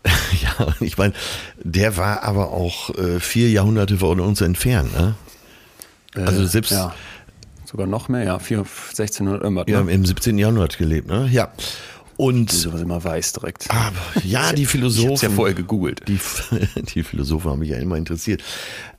Ja, 0.42 0.68
ich 0.82 0.98
meine, 0.98 1.14
der 1.64 1.98
war 1.98 2.22
aber 2.24 2.52
auch 2.52 2.96
äh, 2.96 3.20
vier 3.20 3.50
Jahrhunderte 3.50 3.98
von 3.98 4.20
uns 4.20 4.40
entfernt. 4.42 4.94
Ne? 4.96 5.16
Also 6.14 6.46
selbst 6.46 6.72
Ja. 6.72 6.94
Sogar 7.66 7.88
noch 7.88 8.08
mehr, 8.10 8.24
ja. 8.24 8.40
4, 8.40 8.60
1600 8.60 9.42
irgendwas. 9.42 9.66
ja, 9.68 9.84
ne? 9.84 9.92
im 9.92 10.06
17. 10.06 10.38
Jahrhundert 10.38 10.78
gelebt. 10.78 11.08
Ne? 11.08 11.28
Ja. 11.32 11.52
Und 12.17 12.51
Die 12.51 12.56
sowas 12.56 12.82
immer 12.82 13.04
weiß 13.04 13.34
direkt. 13.34 13.69
aber, 13.69 13.93
ja, 14.23 14.54
die 14.54 14.63
Ich 14.63 14.69
Philosophen. 14.69 15.10
hab's 15.12 15.21
ja 15.21 15.30
vorher 15.30 15.54
gegoogelt. 15.54 16.01
Die, 16.08 16.19
die 16.95 17.04
Philosophen 17.04 17.51
haben 17.51 17.60
mich 17.60 17.69
ja 17.69 17.78
immer 17.78 17.97
interessiert. 17.97 18.41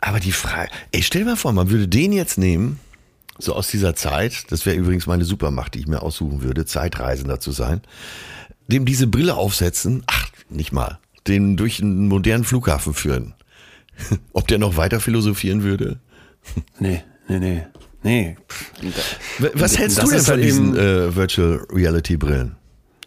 Aber 0.01 0.21
die 0.21 0.33
Frage, 0.33 0.71
ey, 0.93 1.03
stell 1.03 1.23
dir 1.23 1.31
mal 1.31 1.37
vor, 1.37 1.53
man 1.53 1.71
würde 1.71 1.89
den 1.89 2.13
jetzt 2.13 2.37
nehmen, 2.39 2.79
so 3.39 3.55
aus 3.55 3.69
dieser 3.69 3.95
Zeit, 3.95 4.51
das 4.51 4.67
wäre 4.67 4.77
übrigens 4.77 5.07
meine 5.07 5.25
Supermacht, 5.25 5.75
die 5.75 5.81
ich 5.81 5.87
mir 5.87 6.03
aussuchen 6.03 6.43
würde, 6.43 6.65
Zeitreisender 6.67 7.41
zu 7.41 7.53
sein, 7.53 7.81
dem 8.69 8.85
diese 8.85 9.07
Brille 9.07 9.35
aufsetzen, 9.37 10.03
ach, 10.07 10.29
nicht 10.49 10.73
mal, 10.73 10.99
den 11.27 11.57
durch 11.57 11.81
einen 11.83 12.09
modernen 12.09 12.45
Flughafen 12.45 12.95
führen. 12.95 13.35
Ob 14.33 14.47
der 14.49 14.59
noch 14.59 14.77
weiter 14.77 15.01
philosophieren 15.01 15.63
würde? 15.63 15.99
Nee, 16.79 17.03
nee, 17.29 17.39
nee. 17.41 17.67
Nee. 18.05 18.37
Was 19.41 19.53
Das 19.73 19.79
hältst 19.79 19.99
du 20.03 20.07
denn 20.09 20.17
ist 20.19 20.27
von 20.27 20.35
halt 20.35 20.45
diesen 20.45 20.77
äh, 20.77 21.17
Virtual 21.17 21.67
Reality 21.73 22.17
Brillen? 22.17 22.55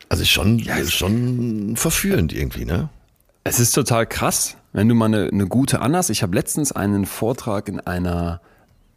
Also 0.10 0.26
schon, 0.26 0.60
ist 0.60 0.93
schon 0.93 1.76
verführend 1.76 2.34
irgendwie, 2.34 2.65
ne? 2.65 2.89
Es 3.43 3.60
ist 3.60 3.72
total 3.72 4.06
krass, 4.06 4.58
wenn 4.74 4.89
du 4.89 4.95
mal 4.95 5.06
eine, 5.06 5.30
eine 5.32 5.48
gute 5.48 5.82
anhast. 5.82 6.10
Ich 6.10 6.24
habe 6.24 6.36
letztens 6.36 6.72
einen 6.72 7.06
Vortrag 7.06 7.69
in 7.69 7.80
einer 7.80 8.41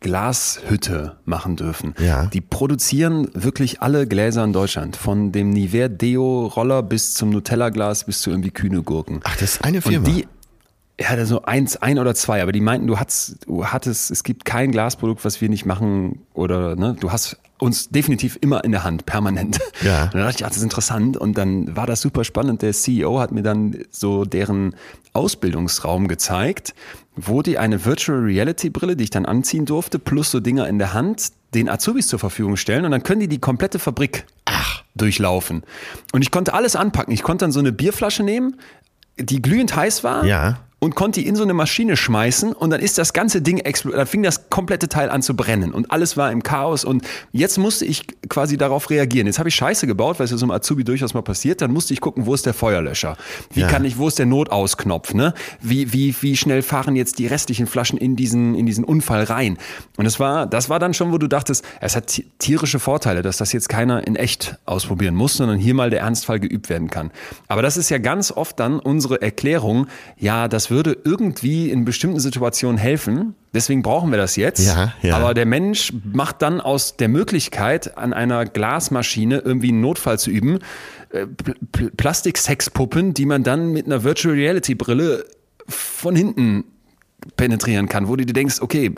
Glashütte 0.01 1.17
machen 1.25 1.57
dürfen. 1.57 1.95
Ja. 1.99 2.27
Die 2.27 2.41
produzieren 2.41 3.29
wirklich 3.35 3.81
alle 3.81 4.07
Gläser 4.07 4.45
in 4.45 4.53
Deutschland. 4.53 4.97
Von 4.97 5.33
dem 5.33 5.51
Nivea 5.51 5.89
Deo 5.89 6.47
Roller 6.47 6.83
bis 6.83 7.15
zum 7.15 7.31
Nutella 7.31 7.71
Glas 7.71 8.05
bis 8.05 8.21
zu 8.21 8.31
irgendwie 8.31 8.51
kühne 8.51 8.83
Gurken. 8.83 9.21
Ach, 9.25 9.37
das 9.37 9.55
ist 9.55 9.65
eine 9.65 9.81
Firma. 9.81 10.07
Und 10.07 10.17
die, 10.17 10.27
ja, 11.01 11.25
so 11.25 11.43
eins, 11.43 11.77
ein 11.77 11.99
oder 11.99 12.15
zwei, 12.15 12.43
aber 12.43 12.53
die 12.53 12.61
meinten, 12.61 12.87
du 12.87 12.99
hattest, 12.99 13.47
du 13.47 13.67
hattest, 13.67 14.11
es 14.11 14.25
gibt 14.25 14.45
kein 14.45 14.73
Glasprodukt, 14.73 15.25
was 15.25 15.41
wir 15.41 15.49
nicht 15.49 15.67
machen 15.67 16.21
oder, 16.35 16.77
ne, 16.77 16.97
du 16.99 17.13
hast 17.13 17.39
uns 17.63 17.89
definitiv 17.91 18.37
immer 18.41 18.65
in 18.65 18.73
der 18.73 18.83
Hand, 18.83 19.07
permanent. 19.07 19.61
Ja. 19.83 20.05
Und 20.13 20.15
dann 20.15 20.23
dachte 20.23 20.37
ich, 20.39 20.45
ach, 20.45 20.49
das 20.49 20.57
ist 20.59 20.65
interessant 20.65 21.17
und 21.17 21.39
dann 21.39 21.77
war 21.77 21.87
das 21.87 22.01
super 22.01 22.25
spannend. 22.25 22.61
Der 22.63 22.73
CEO 22.73 23.21
hat 23.21 23.31
mir 23.31 23.43
dann 23.43 23.85
so 23.91 24.25
deren 24.25 24.75
Ausbildungsraum 25.13 26.09
gezeigt, 26.09 26.75
wo 27.15 27.41
die 27.41 27.59
eine 27.59 27.85
Virtual 27.85 28.19
Reality 28.19 28.69
Brille, 28.69 28.97
die 28.97 29.05
ich 29.05 29.11
dann 29.11 29.27
anziehen 29.27 29.65
durfte, 29.65 29.99
plus 29.99 30.31
so 30.31 30.41
Dinger 30.41 30.67
in 30.69 30.79
der 30.79 30.93
Hand, 30.93 31.29
den 31.55 31.69
Azubis 31.69 32.09
zur 32.09 32.19
Verfügung 32.19 32.57
stellen 32.57 32.85
und 32.85 32.91
dann 32.91 33.05
können 33.05 33.21
die 33.21 33.29
die 33.29 33.39
komplette 33.39 33.79
Fabrik 33.79 34.27
durchlaufen. 34.95 35.63
Und 36.13 36.23
ich 36.23 36.31
konnte 36.31 36.55
alles 36.55 36.75
anpacken. 36.77 37.15
Ich 37.15 37.23
konnte 37.23 37.45
dann 37.45 37.53
so 37.53 37.61
eine 37.61 37.73
Bierflasche 37.73 38.25
nehmen, 38.25 38.57
die 39.19 39.41
glühend 39.41 39.77
heiß 39.77 40.03
war 40.05 40.25
Ja. 40.25 40.59
Und 40.83 40.97
konnte 40.97 41.21
die 41.21 41.29
in 41.29 41.37
so 41.37 41.45
eine 41.45 41.55
Maschine 41.55 41.97
schmeißen 41.97 42.53
und 42.53 42.71
dann 42.71 42.81
ist 42.81 42.99
das 42.99 43.13
ganze 43.13 43.41
Ding 43.41 43.59
explodiert, 43.59 44.01
dann 44.01 44.07
fing 44.09 44.25
das 44.25 44.51
komplette 44.51 44.89
Teil 44.89 45.11
an 45.11 45.23
zu 45.23 45.37
brennen 45.37 45.73
und 45.73 45.93
alles 45.93 46.17
war 46.17 46.33
im 46.33 46.43
Chaos 46.43 46.85
und 46.85 47.05
jetzt 47.31 47.57
musste 47.57 47.85
ich 47.85 48.05
quasi 48.29 48.57
darauf 48.57 48.91
reagieren. 48.91 49.29
Jetzt 49.29 49.39
habe 49.39 49.49
ich 49.49 49.55
Scheiße 49.55 49.87
gebaut, 49.87 50.19
weil 50.19 50.25
es 50.25 50.33
ja 50.33 50.37
so 50.37 50.45
einem 50.45 50.51
Azubi 50.51 50.83
durchaus 50.83 51.15
mal 51.15 51.23
passiert, 51.23 51.61
dann 51.61 51.71
musste 51.73 51.95
ich 51.95 52.01
gucken, 52.01 52.27
wo 52.27 52.35
ist 52.35 52.47
der 52.47 52.53
Feuerlöscher? 52.55 53.17
Wie 53.53 53.61
Ja. 53.61 53.69
kann 53.69 53.85
ich, 53.85 53.97
wo 53.97 54.09
ist 54.09 54.19
der 54.19 54.27
Notausknopf, 54.27 55.15
ne? 55.15 55.35
Wie, 55.61 55.93
wie, 55.93 56.17
wie 56.21 56.37
schnell 56.37 56.63
fahren 56.63 56.97
jetzt 56.97 57.21
die 57.21 57.29
restlichen 57.29 57.69
Flaschen 57.69 57.97
in 57.97 58.17
diesen, 58.17 58.57
in 58.57 58.67
diesen 58.67 58.83
Unfall 58.83 59.23
rein? 59.23 59.59
Und 59.97 60.05
das 60.05 60.19
war, 60.19 60.47
das 60.47 60.69
war 60.69 60.81
dann 60.81 60.95
schon, 60.95 61.13
wo 61.13 61.19
du 61.19 61.29
dachtest, 61.29 61.65
es 61.81 61.95
hat 61.95 62.09
ti- 62.09 62.27
tierische 62.41 62.81
Vorteile, 62.81 63.23
dass 63.23 63.37
das 63.37 63.53
jetzt 63.53 63.69
keiner 63.69 64.05
in 64.05 64.17
echt 64.17 64.57
ausprobieren 64.65 65.15
muss, 65.15 65.35
sondern 65.35 65.59
hier 65.59 65.75
mal 65.75 65.91
der 65.91 66.01
Ernstfall 66.01 66.41
geübt 66.41 66.69
werden 66.71 66.91
kann. 66.91 67.13
Aber 67.47 67.63
das 67.63 67.77
ist 67.77 67.89
ja 67.89 67.99
ganz 67.99 68.33
oft 68.33 68.59
dann 68.59 68.81
unsere 68.81 69.23
Erklärung, 69.23 69.87
ja, 70.19 70.49
das 70.49 70.72
würde 70.73 70.97
irgendwie 71.05 71.71
in 71.71 71.85
bestimmten 71.85 72.19
Situationen 72.19 72.79
helfen. 72.79 73.35
Deswegen 73.55 73.83
brauchen 73.83 74.11
wir 74.11 74.19
das 74.19 74.35
jetzt. 74.37 74.67
Ja, 74.67 74.95
ja. 75.03 75.17
Aber 75.17 75.35
der 75.35 75.47
Mensch 75.47 75.93
macht 76.13 76.43
dann 76.43 76.61
aus 76.61 76.97
der 76.97 77.09
Möglichkeit, 77.09 77.97
an 77.97 78.13
einer 78.13 78.47
Glasmaschine 78.47 79.39
irgendwie 79.39 79.69
einen 79.69 79.81
Notfall 79.81 80.19
zu 80.19 80.31
üben, 80.31 80.59
äh, 81.11 81.27
Pl 81.27 81.55
Pl 81.71 81.91
Plastiksexpuppen, 81.91 83.15
die 83.15 83.27
man 83.27 83.45
dann 83.45 83.73
mit 83.73 83.87
einer 83.87 84.03
Virtual 84.03 84.35
Reality 84.35 84.75
Brille 84.75 85.25
von 85.69 86.17
hinten 86.17 86.65
penetrieren 87.37 87.89
kann, 87.89 88.09
wo 88.09 88.17
du 88.17 88.27
dir 88.27 88.33
denkst, 88.33 88.61
okay, 88.61 88.93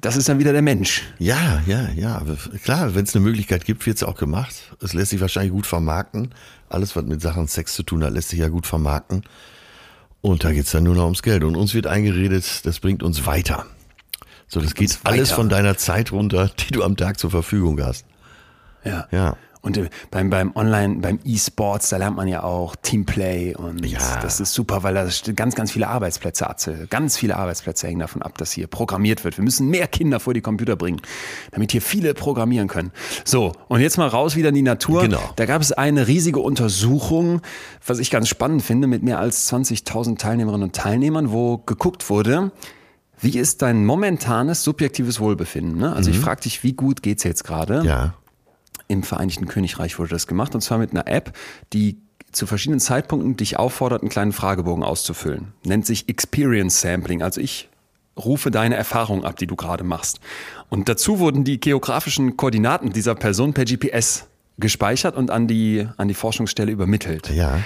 das 0.00 0.16
ist 0.16 0.28
dann 0.28 0.38
wieder 0.38 0.52
der 0.52 0.62
Mensch. 0.62 1.02
Ja, 1.18 1.60
ja, 1.66 1.88
ja. 1.94 2.22
Klar, 2.62 2.94
wenn 2.94 3.04
es 3.04 3.14
eine 3.14 3.24
Möglichkeit 3.24 3.64
gibt, 3.64 3.84
wird 3.86 3.96
es 3.96 4.02
auch 4.02 4.16
gemacht. 4.16 4.54
Es 4.80 4.94
lässt 4.94 5.10
sich 5.10 5.20
wahrscheinlich 5.20 5.52
gut 5.52 5.66
vermarkten. 5.66 6.34
Alles, 6.68 6.96
was 6.96 7.04
mit 7.04 7.20
Sachen 7.20 7.48
Sex 7.48 7.74
zu 7.74 7.82
tun 7.82 8.04
hat, 8.04 8.12
lässt 8.12 8.30
sich 8.30 8.38
ja 8.38 8.48
gut 8.48 8.66
vermarkten. 8.66 9.24
Und 10.22 10.44
da 10.44 10.52
geht's 10.52 10.70
dann 10.72 10.84
nur 10.84 10.94
noch 10.94 11.04
ums 11.04 11.22
Geld. 11.22 11.44
Und 11.44 11.56
uns 11.56 11.74
wird 11.74 11.86
eingeredet, 11.86 12.66
das 12.66 12.80
bringt 12.80 13.02
uns 13.02 13.26
weiter. 13.26 13.66
So, 14.48 14.60
das 14.60 14.74
geht 14.74 14.98
alles 15.04 15.30
weiter. 15.30 15.36
von 15.36 15.48
deiner 15.48 15.76
Zeit 15.76 16.12
runter, 16.12 16.50
die 16.58 16.72
du 16.72 16.82
am 16.82 16.96
Tag 16.96 17.18
zur 17.18 17.30
Verfügung 17.30 17.80
hast. 17.82 18.04
Ja. 18.84 19.06
Ja. 19.10 19.36
Und 19.62 19.76
äh, 19.76 19.90
beim, 20.10 20.30
beim 20.30 20.54
Online, 20.56 20.96
beim 21.00 21.18
E-Sports, 21.24 21.90
da 21.90 21.98
lernt 21.98 22.16
man 22.16 22.28
ja 22.28 22.42
auch 22.42 22.76
Teamplay 22.76 23.54
und 23.54 23.84
Ja. 23.84 23.98
das 24.22 24.40
ist 24.40 24.54
super, 24.54 24.82
weil 24.82 24.94
da 24.94 25.06
ganz, 25.34 25.54
ganz 25.54 25.70
viele 25.70 25.88
Arbeitsplätze, 25.88 26.48
Atze. 26.48 26.86
Ganz 26.88 27.16
viele 27.16 27.36
Arbeitsplätze 27.36 27.86
hängen 27.86 28.00
davon 28.00 28.22
ab, 28.22 28.38
dass 28.38 28.52
hier 28.52 28.66
programmiert 28.68 29.22
wird. 29.24 29.36
Wir 29.36 29.44
müssen 29.44 29.68
mehr 29.68 29.86
Kinder 29.86 30.18
vor 30.20 30.32
die 30.34 30.40
Computer 30.40 30.76
bringen, 30.76 31.00
damit 31.50 31.72
hier 31.72 31.82
viele 31.82 32.14
programmieren 32.14 32.68
können. 32.68 32.90
So, 33.24 33.52
und 33.68 33.80
jetzt 33.80 33.98
mal 33.98 34.08
raus 34.08 34.34
wieder 34.36 34.48
in 34.48 34.54
die 34.54 34.62
Natur. 34.62 35.02
Genau. 35.02 35.20
Da 35.36 35.44
gab 35.46 35.60
es 35.60 35.72
eine 35.72 36.06
riesige 36.06 36.40
Untersuchung, 36.40 37.42
was 37.86 37.98
ich 37.98 38.10
ganz 38.10 38.28
spannend 38.28 38.62
finde, 38.62 38.86
mit 38.86 39.02
mehr 39.02 39.18
als 39.18 39.52
20.000 39.52 40.18
Teilnehmerinnen 40.18 40.64
und 40.64 40.74
Teilnehmern, 40.74 41.32
wo 41.32 41.58
geguckt 41.58 42.08
wurde, 42.08 42.50
wie 43.22 43.38
ist 43.38 43.60
dein 43.60 43.84
momentanes 43.84 44.64
subjektives 44.64 45.20
Wohlbefinden? 45.20 45.76
Ne? 45.76 45.92
Also 45.94 46.10
ich 46.10 46.18
frage 46.18 46.40
dich, 46.42 46.62
wie 46.64 46.72
gut 46.72 47.02
geht's 47.02 47.22
jetzt 47.22 47.44
gerade? 47.44 47.82
Ja. 47.84 48.14
Im 48.90 49.04
Vereinigten 49.04 49.46
Königreich 49.46 50.00
wurde 50.00 50.10
das 50.10 50.26
gemacht 50.26 50.52
und 50.56 50.62
zwar 50.62 50.78
mit 50.78 50.90
einer 50.90 51.06
App, 51.06 51.32
die 51.72 51.98
zu 52.32 52.46
verschiedenen 52.46 52.80
Zeitpunkten 52.80 53.36
dich 53.36 53.56
auffordert, 53.56 54.02
einen 54.02 54.10
kleinen 54.10 54.32
Fragebogen 54.32 54.82
auszufüllen. 54.82 55.52
Nennt 55.64 55.86
sich 55.86 56.08
Experience 56.08 56.80
Sampling. 56.80 57.22
Also 57.22 57.40
ich 57.40 57.68
rufe 58.16 58.50
deine 58.50 58.74
Erfahrung 58.74 59.24
ab, 59.24 59.36
die 59.36 59.46
du 59.46 59.54
gerade 59.54 59.84
machst. 59.84 60.18
Und 60.70 60.88
dazu 60.88 61.20
wurden 61.20 61.44
die 61.44 61.60
geografischen 61.60 62.36
Koordinaten 62.36 62.92
dieser 62.92 63.14
Person 63.14 63.54
per 63.54 63.64
GPS 63.64 64.26
gespeichert 64.58 65.16
und 65.16 65.30
an 65.30 65.46
die, 65.46 65.86
an 65.96 66.08
die 66.08 66.14
Forschungsstelle 66.14 66.72
übermittelt. 66.72 67.30
Ja. 67.30 67.60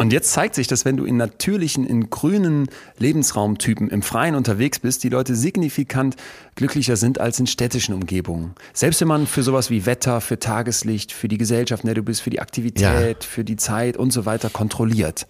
Und 0.00 0.12
jetzt 0.12 0.32
zeigt 0.32 0.54
sich, 0.54 0.68
dass 0.68 0.84
wenn 0.84 0.96
du 0.96 1.04
in 1.04 1.16
natürlichen, 1.16 1.84
in 1.84 2.08
grünen 2.08 2.68
Lebensraumtypen 2.98 3.90
im 3.90 4.02
Freien 4.02 4.36
unterwegs 4.36 4.78
bist, 4.78 5.02
die 5.02 5.08
Leute 5.08 5.34
signifikant 5.34 6.14
glücklicher 6.54 6.94
sind 6.96 7.18
als 7.20 7.40
in 7.40 7.48
städtischen 7.48 7.94
Umgebungen. 7.96 8.52
Selbst 8.72 9.00
wenn 9.00 9.08
man 9.08 9.26
für 9.26 9.42
sowas 9.42 9.70
wie 9.70 9.86
Wetter, 9.86 10.20
für 10.20 10.38
Tageslicht, 10.38 11.10
für 11.10 11.26
die 11.26 11.36
Gesellschaft, 11.36 11.82
in 11.82 11.88
der 11.88 11.96
du 11.96 12.04
bist, 12.04 12.20
für 12.20 12.30
die 12.30 12.38
Aktivität, 12.40 13.24
für 13.24 13.42
die 13.42 13.56
Zeit 13.56 13.96
und 13.96 14.12
so 14.12 14.24
weiter 14.24 14.50
kontrolliert. 14.50 15.26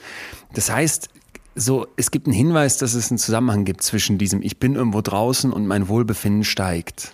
Das 0.53 0.71
heißt, 0.71 1.09
so, 1.55 1.87
es 1.97 2.11
gibt 2.11 2.27
einen 2.27 2.37
Hinweis, 2.37 2.77
dass 2.77 2.93
es 2.93 3.11
einen 3.11 3.17
Zusammenhang 3.19 3.65
gibt 3.65 3.83
zwischen 3.83 4.19
diesem 4.19 4.43
Ich 4.43 4.59
bin 4.59 4.75
irgendwo 4.75 5.01
draußen 5.01 5.51
und 5.51 5.67
mein 5.67 5.89
Wohlbefinden 5.89 6.45
steigt. 6.45 7.11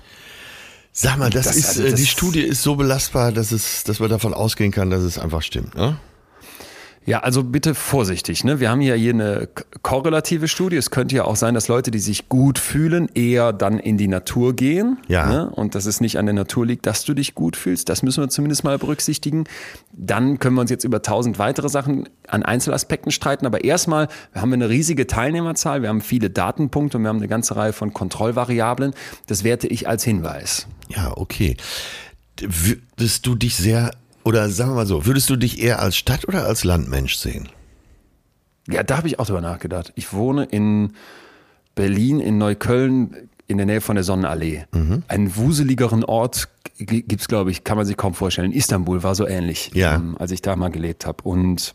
Sag 0.92 1.18
mal, 1.18 1.30
das, 1.30 1.46
Das- 1.46 1.56
ist, 1.56 1.68
also 1.68 1.82
das- 1.84 1.94
die 1.94 2.06
Studie 2.06 2.40
ist 2.42 2.62
so 2.64 2.74
belastbar, 2.74 3.30
dass 3.30 3.52
es, 3.52 3.84
dass 3.84 4.00
man 4.00 4.10
davon 4.10 4.34
ausgehen 4.34 4.72
kann, 4.72 4.90
dass 4.90 5.04
es 5.04 5.18
einfach 5.18 5.42
stimmt, 5.42 5.76
ne? 5.76 5.98
Ja, 7.06 7.20
also 7.20 7.44
bitte 7.44 7.74
vorsichtig. 7.74 8.44
Ne? 8.44 8.60
Wir 8.60 8.70
haben 8.70 8.80
ja 8.80 8.94
hier 8.94 9.12
eine 9.12 9.48
korrelative 9.82 10.48
Studie. 10.48 10.76
Es 10.76 10.90
könnte 10.90 11.14
ja 11.14 11.24
auch 11.24 11.36
sein, 11.36 11.54
dass 11.54 11.68
Leute, 11.68 11.90
die 11.90 11.98
sich 11.98 12.28
gut 12.30 12.58
fühlen, 12.58 13.08
eher 13.14 13.52
dann 13.52 13.78
in 13.78 13.98
die 13.98 14.08
Natur 14.08 14.54
gehen. 14.54 14.96
Ja. 15.08 15.26
Ne? 15.28 15.50
Und 15.50 15.74
dass 15.74 15.84
es 15.84 16.00
nicht 16.00 16.18
an 16.18 16.24
der 16.24 16.34
Natur 16.34 16.64
liegt, 16.64 16.86
dass 16.86 17.04
du 17.04 17.12
dich 17.12 17.34
gut 17.34 17.56
fühlst. 17.56 17.90
Das 17.90 18.02
müssen 18.02 18.22
wir 18.22 18.30
zumindest 18.30 18.64
mal 18.64 18.78
berücksichtigen. 18.78 19.44
Dann 19.92 20.38
können 20.38 20.56
wir 20.56 20.62
uns 20.62 20.70
jetzt 20.70 20.84
über 20.84 21.02
tausend 21.02 21.38
weitere 21.38 21.68
Sachen 21.68 22.08
an 22.26 22.42
Einzelaspekten 22.42 23.12
streiten. 23.12 23.44
Aber 23.44 23.64
erstmal 23.64 24.08
haben 24.34 24.50
wir 24.50 24.54
eine 24.54 24.70
riesige 24.70 25.06
Teilnehmerzahl. 25.06 25.82
Wir 25.82 25.90
haben 25.90 26.00
viele 26.00 26.30
Datenpunkte 26.30 26.96
und 26.96 27.04
wir 27.04 27.10
haben 27.10 27.18
eine 27.18 27.28
ganze 27.28 27.56
Reihe 27.56 27.74
von 27.74 27.92
Kontrollvariablen. 27.92 28.94
Das 29.26 29.44
werte 29.44 29.66
ich 29.66 29.88
als 29.88 30.04
Hinweis. 30.04 30.66
Ja, 30.88 31.14
okay. 31.16 31.56
Würdest 32.40 33.26
du 33.26 33.34
dich 33.34 33.56
sehr, 33.56 33.92
oder 34.24 34.48
sagen 34.50 34.70
wir 34.70 34.74
mal 34.76 34.86
so, 34.86 35.06
würdest 35.06 35.28
du 35.30 35.36
dich 35.36 35.62
eher 35.62 35.80
als 35.80 35.96
Stadt- 35.96 36.26
oder 36.28 36.44
als 36.46 36.64
Landmensch 36.64 37.16
sehen? 37.16 37.48
Ja, 38.68 38.82
da 38.82 38.96
habe 38.96 39.08
ich 39.08 39.18
auch 39.18 39.26
drüber 39.26 39.40
nachgedacht. 39.42 39.92
Ich 39.94 40.12
wohne 40.12 40.44
in 40.44 40.94
Berlin, 41.74 42.20
in 42.20 42.38
Neukölln, 42.38 43.28
in 43.46 43.58
der 43.58 43.66
Nähe 43.66 43.80
von 43.82 43.94
der 43.96 44.04
Sonnenallee. 44.04 44.64
Einen 45.08 45.36
wuseligeren 45.36 46.02
Ort 46.04 46.48
g- 46.78 47.02
gibt's, 47.02 47.28
glaube 47.28 47.50
ich, 47.50 47.62
kann 47.64 47.76
man 47.76 47.84
sich 47.84 47.96
kaum 47.98 48.14
vorstellen. 48.14 48.52
Istanbul 48.52 49.02
war 49.02 49.14
so 49.14 49.26
ähnlich, 49.26 49.70
Ja. 49.74 49.96
ähm, 49.96 50.16
als 50.18 50.30
ich 50.30 50.40
da 50.40 50.56
mal 50.56 50.70
gelebt 50.70 51.04
habe. 51.04 51.22
Und 51.24 51.74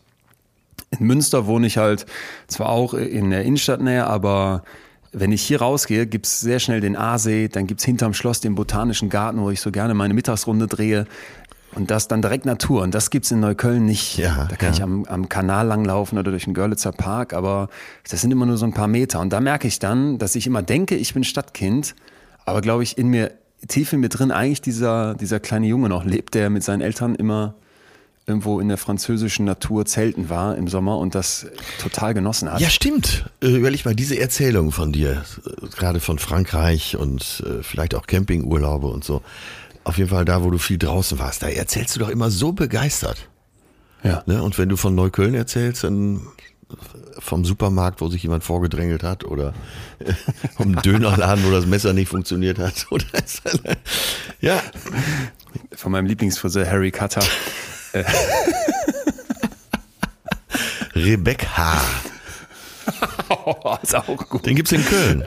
in 0.98 1.06
Münster 1.06 1.46
wohne 1.46 1.68
ich 1.68 1.76
halt 1.78 2.06
zwar 2.48 2.70
auch 2.70 2.94
in 2.94 3.30
der 3.30 3.44
Innenstadtnähe, 3.44 4.04
aber 4.04 4.64
wenn 5.12 5.30
ich 5.32 5.42
hier 5.42 5.60
rausgehe, 5.60 6.06
gibt's 6.06 6.40
sehr 6.40 6.58
schnell 6.60 6.80
den 6.80 6.96
Aasee, 6.96 7.46
dann 7.48 7.66
gibt's 7.68 7.84
hinterm 7.84 8.14
Schloss 8.14 8.40
den 8.40 8.54
Botanischen 8.56 9.08
Garten, 9.08 9.40
wo 9.40 9.50
ich 9.50 9.60
so 9.60 9.70
gerne 9.70 9.94
meine 9.94 10.14
Mittagsrunde 10.14 10.66
drehe. 10.66 11.06
Und 11.74 11.90
das 11.90 12.08
dann 12.08 12.20
direkt 12.20 12.46
Natur. 12.46 12.82
Und 12.82 12.94
das 12.94 13.10
gibt's 13.10 13.30
in 13.30 13.40
Neukölln 13.40 13.84
nicht. 13.84 14.18
Ja, 14.18 14.46
da 14.50 14.56
kann 14.56 14.70
ja. 14.70 14.74
ich 14.74 14.82
am, 14.82 15.04
am 15.04 15.28
Kanal 15.28 15.66
langlaufen 15.66 16.18
oder 16.18 16.30
durch 16.30 16.44
den 16.44 16.54
Görlitzer 16.54 16.92
Park, 16.92 17.32
aber 17.32 17.68
das 18.08 18.20
sind 18.20 18.32
immer 18.32 18.46
nur 18.46 18.56
so 18.56 18.66
ein 18.66 18.74
paar 18.74 18.88
Meter. 18.88 19.20
Und 19.20 19.32
da 19.32 19.40
merke 19.40 19.68
ich 19.68 19.78
dann, 19.78 20.18
dass 20.18 20.34
ich 20.34 20.46
immer 20.46 20.62
denke, 20.62 20.96
ich 20.96 21.14
bin 21.14 21.22
Stadtkind, 21.22 21.94
aber 22.44 22.60
glaube 22.60 22.82
ich 22.82 22.98
in 22.98 23.08
mir, 23.08 23.32
tief 23.68 23.92
in 23.92 24.00
mir 24.00 24.08
drin 24.08 24.32
eigentlich 24.32 24.60
dieser, 24.60 25.14
dieser 25.14 25.38
kleine 25.38 25.66
Junge 25.66 25.88
noch 25.88 26.04
lebt, 26.04 26.34
der 26.34 26.50
mit 26.50 26.64
seinen 26.64 26.80
Eltern 26.80 27.14
immer 27.14 27.54
irgendwo 28.26 28.60
in 28.60 28.68
der 28.68 28.76
französischen 28.76 29.44
Natur 29.44 29.86
zelten 29.86 30.28
war 30.28 30.56
im 30.56 30.68
Sommer 30.68 30.98
und 30.98 31.14
das 31.14 31.46
total 31.80 32.14
genossen 32.14 32.50
hat. 32.52 32.60
Ja, 32.60 32.70
stimmt. 32.70 33.24
Äh, 33.42 33.56
Überleg 33.56 33.84
mal, 33.84 33.94
diese 33.94 34.18
Erzählung 34.18 34.70
von 34.70 34.92
dir, 34.92 35.24
äh, 35.44 35.66
gerade 35.68 36.00
von 36.00 36.18
Frankreich 36.18 36.96
und 36.96 37.42
äh, 37.44 37.62
vielleicht 37.62 37.94
auch 37.94 38.06
Campingurlaube 38.06 38.86
und 38.86 39.04
so. 39.04 39.22
Auf 39.90 39.98
jeden 39.98 40.10
Fall 40.10 40.24
da, 40.24 40.44
wo 40.44 40.50
du 40.50 40.58
viel 40.58 40.78
draußen 40.78 41.18
warst, 41.18 41.42
da 41.42 41.48
erzählst 41.48 41.96
du 41.96 41.98
doch 41.98 42.10
immer 42.10 42.30
so 42.30 42.52
begeistert. 42.52 43.28
ja. 44.04 44.22
Ne? 44.24 44.40
Und 44.40 44.56
wenn 44.56 44.68
du 44.68 44.76
von 44.76 44.94
Neukölln 44.94 45.34
erzählst, 45.34 45.82
dann 45.82 46.20
vom 47.18 47.44
Supermarkt, 47.44 48.00
wo 48.00 48.08
sich 48.08 48.22
jemand 48.22 48.44
vorgedrängelt 48.44 49.02
hat 49.02 49.24
oder 49.24 49.52
vom 50.56 50.76
Dönerladen, 50.76 51.44
wo 51.44 51.50
das 51.50 51.66
Messer 51.66 51.92
nicht 51.92 52.08
funktioniert 52.08 52.60
hat. 52.60 52.86
Oder 52.92 53.04
ja, 54.40 54.62
Von 55.74 55.90
meinem 55.90 56.06
Lieblingsfriseur 56.06 56.70
Harry 56.70 56.92
Cutter. 56.92 57.24
Rebecca. 60.94 61.80
Oh, 63.28 63.76
ist 63.80 63.94
auch 63.94 64.28
gut. 64.28 64.44
Den 64.44 64.56
gibt's 64.56 64.72
in 64.72 64.84
Köln. 64.84 65.24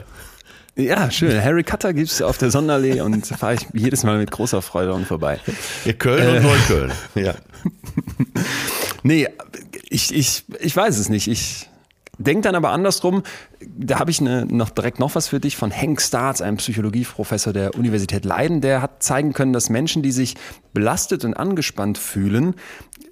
Ja, 0.76 1.10
schön. 1.10 1.42
Harry 1.42 1.62
Cutter 1.62 1.92
gibt's 1.92 2.20
auf 2.20 2.38
der 2.38 2.50
Sonderallee 2.50 3.00
und 3.00 3.26
fahre 3.38 3.54
ich 3.54 3.66
jedes 3.72 4.02
Mal 4.02 4.18
mit 4.18 4.30
großer 4.30 4.60
Freude 4.60 4.92
und 4.92 5.06
vorbei. 5.06 5.38
Ja, 5.84 5.92
Köln 5.92 6.36
und 6.36 6.42
Neukölln. 6.42 6.92
Ja. 7.14 7.34
Nee, 9.02 9.28
ich, 9.88 10.12
ich, 10.14 10.44
ich 10.58 10.76
weiß 10.76 10.98
es 10.98 11.08
nicht. 11.08 11.28
Ich 11.28 11.68
denke 12.18 12.42
dann 12.42 12.54
aber 12.54 12.70
andersrum. 12.70 13.22
Da 13.60 13.98
habe 13.98 14.10
ich 14.10 14.20
eine, 14.20 14.46
noch 14.46 14.70
direkt 14.70 14.98
noch 14.98 15.14
was 15.14 15.28
für 15.28 15.40
dich 15.40 15.56
von 15.56 15.70
Hank 15.70 16.00
Starts, 16.00 16.42
einem 16.42 16.56
Psychologieprofessor 16.56 17.52
der 17.52 17.74
Universität 17.76 18.24
Leiden. 18.24 18.60
Der 18.60 18.82
hat 18.82 19.02
zeigen 19.02 19.32
können, 19.32 19.52
dass 19.52 19.70
Menschen, 19.70 20.02
die 20.02 20.12
sich 20.12 20.34
belastet 20.72 21.24
und 21.24 21.34
angespannt 21.34 21.98
fühlen, 21.98 22.54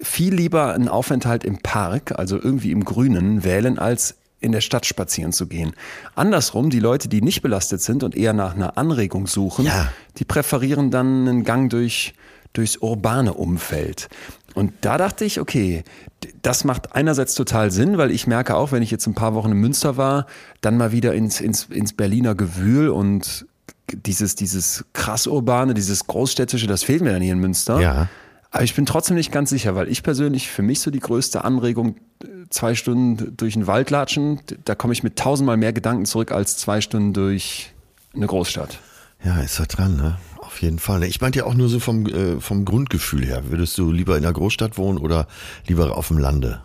viel 0.01 0.33
lieber 0.33 0.73
einen 0.73 0.89
Aufenthalt 0.89 1.45
im 1.45 1.59
Park, 1.59 2.13
also 2.17 2.37
irgendwie 2.37 2.71
im 2.71 2.83
Grünen, 2.83 3.43
wählen, 3.43 3.79
als 3.79 4.15
in 4.43 4.51
der 4.51 4.61
Stadt 4.61 4.85
spazieren 4.85 5.31
zu 5.31 5.47
gehen. 5.47 5.73
Andersrum, 6.15 6.69
die 6.69 6.79
Leute, 6.79 7.07
die 7.07 7.21
nicht 7.21 7.41
belastet 7.41 7.81
sind 7.81 8.03
und 8.03 8.15
eher 8.15 8.33
nach 8.33 8.53
einer 8.55 8.77
Anregung 8.77 9.25
suchen, 9.27 9.65
Ja. 9.65 9.91
die 10.17 10.25
präferieren 10.25 10.91
dann 10.91 11.27
einen 11.27 11.43
Gang 11.43 11.69
durch 11.69 12.13
durchs 12.53 12.77
urbane 12.77 13.33
Umfeld. 13.33 14.09
Und 14.53 14.73
da 14.81 14.99
dachte 14.99 15.25
ich, 15.25 15.39
okay, 15.39 15.83
das 16.43 16.63
macht 16.65 16.93
einerseits 16.95 17.33
total 17.33 17.71
Sinn, 17.71 17.97
weil 17.97 18.11
ich 18.11 18.27
merke 18.27 18.55
auch, 18.55 18.71
wenn 18.71 18.83
ich 18.83 18.91
jetzt 18.91 19.07
ein 19.07 19.15
paar 19.15 19.33
Wochen 19.33 19.51
in 19.53 19.57
Münster 19.57 19.97
war, 19.97 20.27
dann 20.61 20.77
mal 20.77 20.91
wieder 20.91 21.15
ins, 21.15 21.41
ins, 21.41 21.63
ins 21.71 21.93
Berliner 21.93 22.35
Gewühl 22.35 22.89
und 22.89 23.47
dieses, 23.91 24.35
dieses 24.35 24.85
krass 24.93 25.25
urbane, 25.25 25.73
dieses 25.73 26.05
großstädtische, 26.05 26.67
das 26.67 26.83
fehlt 26.83 27.01
mir 27.01 27.11
dann 27.13 27.23
hier 27.23 27.33
in 27.33 27.39
Münster. 27.39 27.79
Ja. 27.81 28.07
Aber 28.53 28.63
ich 28.63 28.75
bin 28.75 28.85
trotzdem 28.85 29.15
nicht 29.15 29.31
ganz 29.31 29.49
sicher, 29.49 29.73
weil 29.73 29.89
ich 29.89 30.03
persönlich 30.03 30.47
für 30.47 30.61
mich 30.61 30.79
so 30.79 30.91
die 30.91 30.99
größte 30.99 31.43
Anregung, 31.43 31.95
zwei 32.51 32.75
Stunden 32.75 33.35
durch 33.35 33.53
den 33.53 33.65
Wald 33.65 33.89
latschen, 33.89 34.41
da 34.63 34.75
komme 34.75 34.93
ich 34.93 35.01
mit 35.01 35.17
tausendmal 35.17 35.57
mehr 35.57 35.73
Gedanken 35.73 36.05
zurück 36.05 36.31
als 36.31 36.55
zwei 36.57 36.79
Stunden 36.79 37.13
durch 37.13 37.71
eine 38.13 38.27
Großstadt. 38.27 38.77
Ja, 39.25 39.39
ist 39.39 39.59
da 39.59 39.65
dran, 39.65 39.95
ne? 39.95 40.19
Auf 40.37 40.61
jeden 40.61 40.77
Fall. 40.77 41.03
Ich 41.03 41.19
meinte 41.19 41.39
ja 41.39 41.45
auch 41.45 41.55
nur 41.55 41.67
so 41.67 41.79
vom, 41.79 42.05
äh, 42.05 42.39
vom 42.39 42.63
Grundgefühl 42.63 43.25
her. 43.25 43.49
Würdest 43.49 43.75
du 43.79 43.91
lieber 43.91 44.17
in 44.17 44.21
der 44.21 44.33
Großstadt 44.33 44.77
wohnen 44.77 44.99
oder 44.99 45.27
lieber 45.65 45.97
auf 45.97 46.09
dem 46.09 46.19
Lande? 46.19 46.61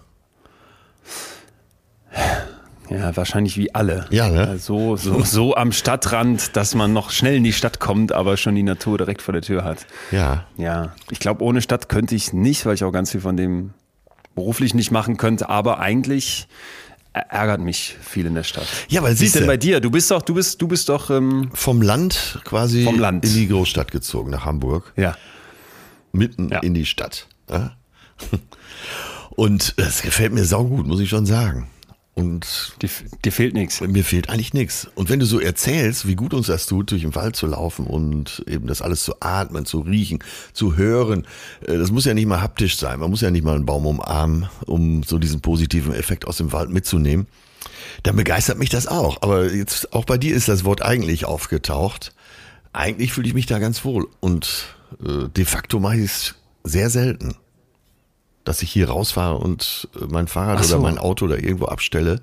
Ja, 2.90 3.14
wahrscheinlich 3.16 3.56
wie 3.58 3.74
alle. 3.74 4.06
Ja, 4.10 4.28
ne? 4.28 4.58
So, 4.58 4.96
so, 4.96 5.20
so 5.24 5.54
am 5.54 5.72
Stadtrand, 5.72 6.56
dass 6.56 6.74
man 6.74 6.92
noch 6.92 7.10
schnell 7.10 7.36
in 7.36 7.44
die 7.44 7.52
Stadt 7.52 7.80
kommt, 7.80 8.12
aber 8.12 8.36
schon 8.36 8.54
die 8.54 8.62
Natur 8.62 8.98
direkt 8.98 9.22
vor 9.22 9.32
der 9.32 9.42
Tür 9.42 9.64
hat. 9.64 9.86
Ja. 10.10 10.44
Ja, 10.56 10.94
ich 11.10 11.18
glaube, 11.20 11.42
ohne 11.44 11.60
Stadt 11.62 11.88
könnte 11.88 12.14
ich 12.14 12.32
nicht, 12.32 12.64
weil 12.66 12.74
ich 12.74 12.84
auch 12.84 12.92
ganz 12.92 13.10
viel 13.12 13.20
von 13.20 13.36
dem 13.36 13.74
beruflich 14.34 14.72
nicht 14.74 14.90
machen 14.90 15.16
könnte, 15.16 15.48
aber 15.48 15.80
eigentlich 15.80 16.48
ärgert 17.12 17.60
mich 17.60 17.96
viel 18.00 18.26
in 18.26 18.34
der 18.36 18.44
Stadt. 18.44 18.66
Ja, 18.88 19.02
weil 19.02 19.08
Wie 19.10 19.12
ist 19.14 19.18
siehst 19.18 19.34
denn 19.34 19.42
du, 19.42 19.48
bei 19.48 19.56
dir? 19.56 19.80
Du 19.80 19.90
bist 19.90 20.10
doch, 20.10 20.22
du 20.22 20.34
bist, 20.34 20.62
du 20.62 20.68
bist 20.68 20.88
doch, 20.88 21.10
ähm, 21.10 21.50
vom 21.52 21.82
Land 21.82 22.38
quasi 22.44 22.84
Vom 22.84 22.98
Land. 23.00 23.24
in 23.24 23.32
die 23.34 23.48
Großstadt 23.48 23.90
gezogen, 23.90 24.30
nach 24.30 24.44
Hamburg. 24.44 24.92
ja. 24.96 25.16
mitten 26.12 26.48
Ja. 26.50 26.60
in 26.60 26.74
die 26.74 26.86
Stadt. 26.86 27.26
Ja? 27.50 27.72
Und 29.30 29.74
es 29.76 30.02
gefällt 30.02 30.32
mir 30.32 30.44
saugut, 30.44 30.86
muss 30.86 31.00
ich 31.00 31.08
schon 31.08 31.26
sagen. 31.26 31.68
Und 32.18 32.72
Dir, 32.82 32.90
dir 33.24 33.30
fehlt 33.30 33.54
nichts. 33.54 33.80
mir 33.80 34.02
fehlt 34.02 34.28
eigentlich 34.28 34.52
nichts. 34.52 34.88
Und 34.96 35.08
wenn 35.08 35.20
du 35.20 35.26
so 35.26 35.38
erzählst, 35.38 36.08
wie 36.08 36.16
gut 36.16 36.34
uns 36.34 36.48
das 36.48 36.66
tut, 36.66 36.90
durch 36.90 37.02
den 37.02 37.14
Wald 37.14 37.36
zu 37.36 37.46
laufen 37.46 37.86
und 37.86 38.42
eben 38.48 38.66
das 38.66 38.82
alles 38.82 39.04
zu 39.04 39.14
atmen, 39.20 39.64
zu 39.64 39.78
riechen, 39.78 40.18
zu 40.52 40.76
hören, 40.76 41.28
äh, 41.64 41.78
das 41.78 41.92
muss 41.92 42.06
ja 42.06 42.14
nicht 42.14 42.26
mal 42.26 42.40
haptisch 42.40 42.76
sein. 42.76 42.98
Man 42.98 43.10
muss 43.10 43.20
ja 43.20 43.30
nicht 43.30 43.44
mal 43.44 43.54
einen 43.54 43.66
Baum 43.66 43.86
umarmen, 43.86 44.48
um 44.66 45.04
so 45.04 45.18
diesen 45.20 45.42
positiven 45.42 45.94
Effekt 45.94 46.26
aus 46.26 46.38
dem 46.38 46.50
Wald 46.50 46.70
mitzunehmen. 46.70 47.28
Dann 48.02 48.16
begeistert 48.16 48.58
mich 48.58 48.70
das 48.70 48.88
auch. 48.88 49.22
Aber 49.22 49.52
jetzt 49.52 49.92
auch 49.92 50.04
bei 50.04 50.18
dir 50.18 50.34
ist 50.34 50.48
das 50.48 50.64
Wort 50.64 50.82
eigentlich 50.82 51.24
aufgetaucht. 51.24 52.14
Eigentlich 52.72 53.12
fühle 53.12 53.28
ich 53.28 53.34
mich 53.34 53.46
da 53.46 53.60
ganz 53.60 53.84
wohl. 53.84 54.08
Und 54.18 54.74
äh, 55.06 55.28
de 55.28 55.44
facto 55.44 55.78
mache 55.78 55.98
ich 55.98 56.04
es 56.06 56.34
sehr 56.64 56.90
selten. 56.90 57.36
Dass 58.44 58.62
ich 58.62 58.70
hier 58.72 58.88
rausfahre 58.88 59.36
und 59.36 59.88
äh, 60.00 60.04
mein 60.08 60.26
Fahrrad 60.28 60.64
so. 60.64 60.76
oder 60.76 60.82
mein 60.84 60.98
Auto 60.98 61.26
da 61.26 61.34
irgendwo 61.36 61.66
abstelle 61.66 62.20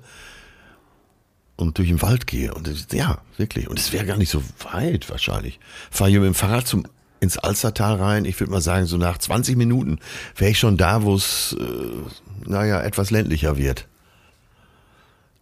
und 1.56 1.78
durch 1.78 1.88
den 1.88 2.02
Wald 2.02 2.26
gehe. 2.26 2.52
Und 2.52 2.66
das- 2.66 2.86
ja, 2.92 3.18
wirklich. 3.36 3.68
Und 3.68 3.78
es 3.78 3.92
wäre 3.92 4.04
gar 4.06 4.16
nicht 4.16 4.30
so 4.30 4.42
weit 4.72 5.08
wahrscheinlich. 5.10 5.58
Fahre 5.90 6.10
hier 6.10 6.20
mit 6.20 6.26
dem 6.28 6.34
Fahrrad 6.34 6.66
zum, 6.66 6.84
ins 7.20 7.38
Alstertal 7.38 7.96
rein. 7.96 8.24
Ich 8.24 8.38
würde 8.40 8.52
mal 8.52 8.60
sagen, 8.60 8.86
so 8.86 8.96
nach 8.96 9.18
20 9.18 9.56
Minuten 9.56 9.98
wäre 10.36 10.50
ich 10.50 10.58
schon 10.58 10.76
da, 10.76 11.02
wo 11.02 11.14
es, 11.14 11.56
äh, 11.58 12.48
naja, 12.48 12.80
etwas 12.82 13.10
ländlicher 13.10 13.56
wird. 13.56 13.86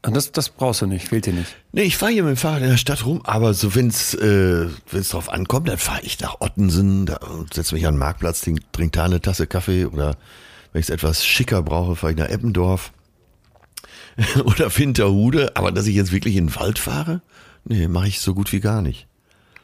Und 0.07 0.15
das, 0.15 0.33
das 0.33 0.51
brauchst 0.51 0.83
du 0.83 0.87
nicht, 0.87 1.09
fehlt 1.09 1.25
dir 1.25 1.33
nicht. 1.33 1.57
Nee, 1.73 1.83
ich 1.85 1.97
fahre 1.97 2.13
hier 2.13 2.25
mit 2.25 2.33
dem 2.33 2.37
Fahrrad 2.37 2.61
in 2.61 2.69
der 2.69 2.77
Stadt 2.77 3.07
rum, 3.07 3.23
aber 3.25 3.55
so 3.55 3.75
wenn's 3.75 4.13
äh, 4.13 4.69
wenn's 4.91 5.09
drauf 5.09 5.31
ankommt, 5.31 5.67
dann 5.67 5.79
fahre 5.79 6.03
ich 6.03 6.21
nach 6.21 6.43
Ottensen 6.43 7.07
da, 7.07 7.17
und 7.17 7.55
setze 7.55 7.75
mich 7.75 7.87
an 7.87 7.95
den 7.95 8.01
Marktplatz, 8.01 8.43
trink, 8.43 8.61
trink 8.73 8.93
da 8.93 9.05
eine 9.05 9.23
Tasse 9.23 9.47
Kaffee 9.47 9.87
oder 9.87 10.17
wenn 10.75 10.81
ich 10.81 10.89
es 10.89 10.91
etwas 10.91 11.25
schicker 11.25 11.63
brauche, 11.63 11.97
fahre 11.97 12.13
ich 12.13 12.19
nach 12.19 12.29
Eppendorf 12.29 12.93
oder 14.45 14.77
Winterhude. 14.77 15.53
Aber 15.57 15.73
dass 15.73 15.87
ich 15.87 15.95
jetzt 15.95 16.13
wirklich 16.13 16.37
in 16.37 16.49
den 16.49 16.57
Wald 16.57 16.79
fahre, 16.79 17.23
nee, 17.65 17.89
mache 17.89 18.09
ich 18.09 18.21
so 18.21 18.35
gut 18.35 18.53
wie 18.53 18.61
gar 18.61 18.83
nicht. 18.83 19.07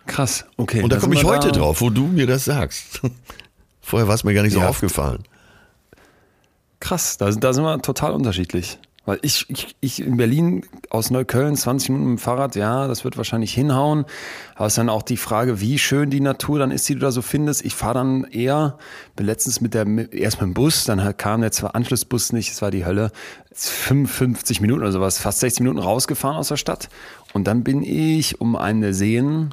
Krass, 0.07 0.47
okay. 0.57 0.83
Und 0.83 0.91
da 0.93 0.99
komme 0.99 1.15
ich 1.15 1.21
sind 1.21 1.29
heute 1.29 1.49
da- 1.49 1.59
drauf, 1.59 1.81
wo 1.83 1.91
du 1.91 2.07
mir 2.07 2.27
das 2.27 2.47
sagst. 2.47 3.01
Vorher 3.83 4.09
war 4.09 4.15
es 4.15 4.25
mir 4.25 4.33
gar 4.35 4.43
nicht 4.45 4.55
so 4.55 4.61
Ja. 4.61 4.69
aufgefallen. 4.69 5.25
Krass, 6.81 7.19
da, 7.19 7.31
da 7.31 7.53
sind 7.53 7.65
wir 7.65 7.83
total 7.83 8.13
unterschiedlich. 8.13 8.79
Weil 9.11 9.19
ich, 9.23 9.47
ich, 9.49 9.75
ich 9.81 10.01
in 10.07 10.19
Berlin 10.19 10.65
aus 10.89 11.11
Neukölln 11.11 11.57
20 11.57 11.89
Minuten 11.89 12.11
mit 12.13 12.21
dem 12.21 12.23
Fahrrad, 12.23 12.55
ja, 12.55 12.87
das 12.87 13.03
wird 13.03 13.17
wahrscheinlich 13.17 13.53
hinhauen. 13.53 14.05
Aber 14.55 14.67
es 14.67 14.75
ist 14.75 14.79
dann 14.79 14.89
auch 14.89 15.03
die 15.03 15.17
Frage, 15.17 15.61
wie 15.61 15.81
schön 15.81 16.11
die 16.11 16.21
Natur 16.21 16.61
dann 16.61 16.71
ist, 16.71 16.89
die 16.89 16.95
du 16.95 17.01
da 17.01 17.11
so 17.11 17.21
findest. 17.21 17.65
Ich 17.65 17.75
fahre 17.75 17.95
dann 17.95 18.23
eher, 18.23 18.79
bin 19.17 19.27
letztens 19.27 19.61
mit 19.61 19.75
der, 19.75 19.85
erst 20.13 20.41
mit 20.41 20.47
dem 20.47 20.55
Bus, 20.55 20.85
dann 20.85 21.17
kam 21.17 21.41
der 21.41 21.51
zwar 21.51 21.75
Anschlussbus 21.75 22.33
nicht, 22.33 22.53
es 22.53 22.63
war 22.63 22.71
die 22.71 22.85
Hölle, 22.85 23.11
55 23.53 24.61
Minuten 24.61 24.83
oder 24.83 24.93
sowas, 24.93 25.19
fast 25.19 25.41
60 25.41 25.63
Minuten 25.63 25.81
rausgefahren 25.81 26.37
aus 26.37 26.47
der 26.47 26.57
Stadt. 26.57 26.89
Und 27.33 27.49
dann 27.49 27.65
bin 27.65 27.83
ich 27.83 28.41
um 28.41 28.55
einen 28.55 28.95
Seen 28.95 29.51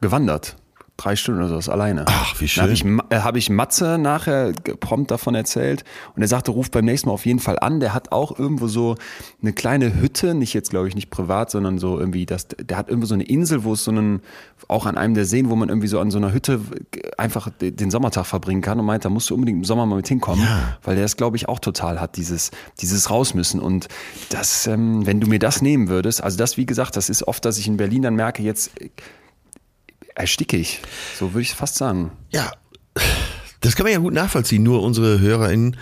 gewandert. 0.00 0.54
Drei 0.98 1.16
Stunden 1.16 1.40
oder 1.40 1.48
sowas 1.48 1.68
alleine. 1.68 2.04
Ach, 2.06 2.38
wie 2.40 2.46
Da 2.46 2.62
habe 2.62 2.72
ich, 2.72 2.80
schön. 2.80 3.00
Äh, 3.08 3.20
hab 3.20 3.34
ich 3.36 3.48
Matze 3.50 3.96
nachher 3.98 4.52
prompt 4.78 5.10
davon 5.10 5.34
erzählt 5.34 5.84
und 6.14 6.22
er 6.22 6.28
sagte, 6.28 6.50
ruf 6.52 6.70
beim 6.70 6.84
nächsten 6.84 7.08
Mal 7.08 7.14
auf 7.14 7.24
jeden 7.26 7.38
Fall 7.40 7.58
an. 7.58 7.80
Der 7.80 7.94
hat 7.94 8.12
auch 8.12 8.38
irgendwo 8.38 8.68
so 8.68 8.96
eine 9.40 9.52
kleine 9.52 10.00
Hütte, 10.00 10.34
nicht 10.34 10.52
jetzt 10.52 10.70
glaube 10.70 10.88
ich 10.88 10.94
nicht 10.94 11.10
privat, 11.10 11.50
sondern 11.50 11.78
so 11.78 11.98
irgendwie, 11.98 12.26
das, 12.26 12.46
der 12.46 12.76
hat 12.76 12.88
irgendwo 12.88 13.06
so 13.06 13.14
eine 13.14 13.24
Insel, 13.24 13.64
wo 13.64 13.72
es 13.72 13.84
so 13.84 13.90
einen, 13.90 14.20
auch 14.68 14.84
an 14.86 14.96
einem 14.98 15.14
der 15.14 15.24
Seen, 15.24 15.48
wo 15.50 15.56
man 15.56 15.70
irgendwie 15.70 15.88
so 15.88 15.98
an 15.98 16.10
so 16.10 16.18
einer 16.18 16.32
Hütte 16.32 16.60
einfach 17.18 17.48
de- 17.50 17.70
den 17.72 17.90
Sommertag 17.90 18.26
verbringen 18.26 18.60
kann 18.60 18.78
und 18.78 18.84
meint, 18.86 19.04
da 19.04 19.08
musst 19.08 19.28
du 19.30 19.34
unbedingt 19.34 19.58
im 19.58 19.64
Sommer 19.64 19.86
mal 19.86 19.96
mit 19.96 20.06
hinkommen, 20.08 20.44
Ja. 20.44 20.76
weil 20.84 20.94
der 20.96 21.06
es 21.06 21.16
glaube 21.16 21.36
ich 21.36 21.48
auch 21.48 21.58
total 21.58 22.00
hat, 22.00 22.16
dieses, 22.16 22.50
dieses 22.80 23.10
rausmüssen 23.10 23.60
und 23.60 23.88
das, 24.28 24.66
ähm, 24.66 25.04
wenn 25.06 25.20
du 25.20 25.26
mir 25.26 25.38
das 25.38 25.62
nehmen 25.62 25.88
würdest, 25.88 26.22
also 26.22 26.36
das 26.36 26.58
wie 26.58 26.66
gesagt, 26.66 26.96
das 26.96 27.08
ist 27.08 27.26
oft, 27.26 27.44
dass 27.44 27.58
ich 27.58 27.66
in 27.66 27.76
Berlin 27.78 28.02
dann 28.02 28.14
merke, 28.14 28.42
jetzt 28.42 28.78
äh, 28.80 28.90
ersticke 30.14 30.56
ich, 30.56 30.80
so 31.18 31.32
würde 31.32 31.42
ich 31.42 31.52
fast 31.54 31.76
sagen. 31.76 32.12
Ja, 32.32 32.52
das 33.60 33.76
kann 33.76 33.84
man 33.84 33.92
ja 33.92 33.98
gut 34.00 34.12
nachvollziehen. 34.14 34.62
Nur 34.62 34.82
unsere 34.82 35.20
HörerInnen 35.20 35.76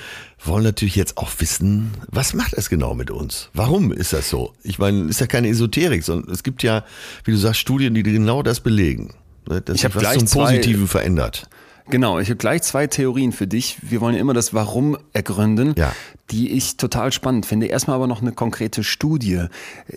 wollen 0.44 0.64
natürlich 0.64 0.96
jetzt 0.96 1.16
auch 1.18 1.30
wissen, 1.38 1.90
was 2.08 2.34
macht 2.34 2.52
es 2.54 2.68
genau 2.68 2.94
mit 2.94 3.10
uns? 3.10 3.48
Warum 3.54 3.92
ist 3.92 4.12
das 4.12 4.28
so? 4.30 4.52
Ich 4.62 4.78
meine, 4.78 5.08
ist 5.08 5.20
ja 5.20 5.26
keine 5.26 5.48
Esoterik, 5.48 6.02
sondern 6.04 6.30
es 6.32 6.42
gibt 6.42 6.62
ja, 6.62 6.84
wie 7.24 7.30
du 7.32 7.36
sagst, 7.38 7.60
Studien, 7.60 7.94
die 7.94 8.02
genau 8.02 8.42
das 8.42 8.60
belegen. 8.60 9.14
ne, 9.48 9.60
Dass 9.62 9.76
Ich 9.76 9.80
sich 9.82 9.84
hab 9.86 9.94
was 9.96 10.02
gleich 10.02 10.18
zum 10.18 10.26
zwei- 10.26 10.44
Positiven 10.56 10.88
verändert. 10.88 11.48
Genau, 11.90 12.18
ich 12.18 12.28
habe 12.28 12.36
gleich 12.36 12.62
zwei 12.62 12.86
Theorien 12.86 13.32
für 13.32 13.46
dich. 13.46 13.78
Wir 13.82 14.00
wollen 14.00 14.14
ja 14.14 14.20
immer 14.20 14.34
das 14.34 14.54
Warum 14.54 14.96
ergründen, 15.12 15.74
Ja. 15.76 15.92
die 16.30 16.50
ich 16.52 16.76
total 16.76 17.12
spannend 17.12 17.46
finde. 17.46 17.66
Erstmal 17.66 17.96
aber 17.96 18.06
noch 18.06 18.22
eine 18.22 18.32
konkrete 18.32 18.82
Studie. 18.84 19.44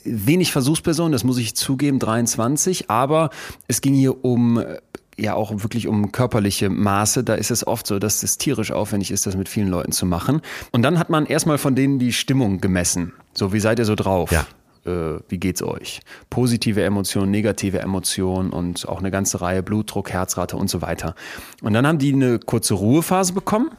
Wenig 0.03 0.51
Versuchspersonen, 0.51 1.11
das 1.11 1.23
muss 1.23 1.37
ich 1.37 1.55
zugeben, 1.55 1.99
23, 1.99 2.89
aber 2.89 3.29
es 3.67 3.81
ging 3.81 3.93
hier 3.93 4.25
um 4.25 4.63
ja 5.15 5.35
auch 5.35 5.51
wirklich 5.51 5.87
um 5.87 6.11
körperliche 6.11 6.69
Maße. 6.71 7.23
Da 7.23 7.35
ist 7.35 7.51
es 7.51 7.67
oft 7.67 7.85
so, 7.85 7.99
dass 7.99 8.23
es 8.23 8.39
tierisch 8.39 8.71
aufwendig 8.71 9.11
ist, 9.11 9.27
das 9.27 9.37
mit 9.37 9.47
vielen 9.47 9.67
Leuten 9.67 9.91
zu 9.91 10.07
machen. 10.07 10.41
Und 10.71 10.81
dann 10.81 10.97
hat 10.97 11.11
man 11.11 11.27
erstmal 11.27 11.59
von 11.59 11.75
denen 11.75 11.99
die 11.99 12.13
Stimmung 12.13 12.59
gemessen. 12.61 13.13
So, 13.35 13.53
wie 13.53 13.59
seid 13.59 13.77
ihr 13.77 13.85
so 13.85 13.93
drauf? 13.95 14.31
Ja. 14.31 14.47
Äh, 14.85 15.19
wie 15.29 15.37
geht's 15.37 15.63
euch? 15.63 16.01
Positive 16.29 16.81
Emotionen, 16.83 17.31
negative 17.31 17.79
Emotionen 17.79 18.51
und 18.51 18.87
auch 18.87 18.99
eine 18.99 19.11
ganze 19.11 19.41
Reihe 19.41 19.63
Blutdruck, 19.63 20.11
Herzrate 20.11 20.57
und 20.57 20.69
so 20.69 20.81
weiter. 20.81 21.15
Und 21.61 21.73
dann 21.73 21.87
haben 21.87 21.97
die 21.97 22.13
eine 22.13 22.39
kurze 22.39 22.73
Ruhephase 22.73 23.33
bekommen 23.33 23.71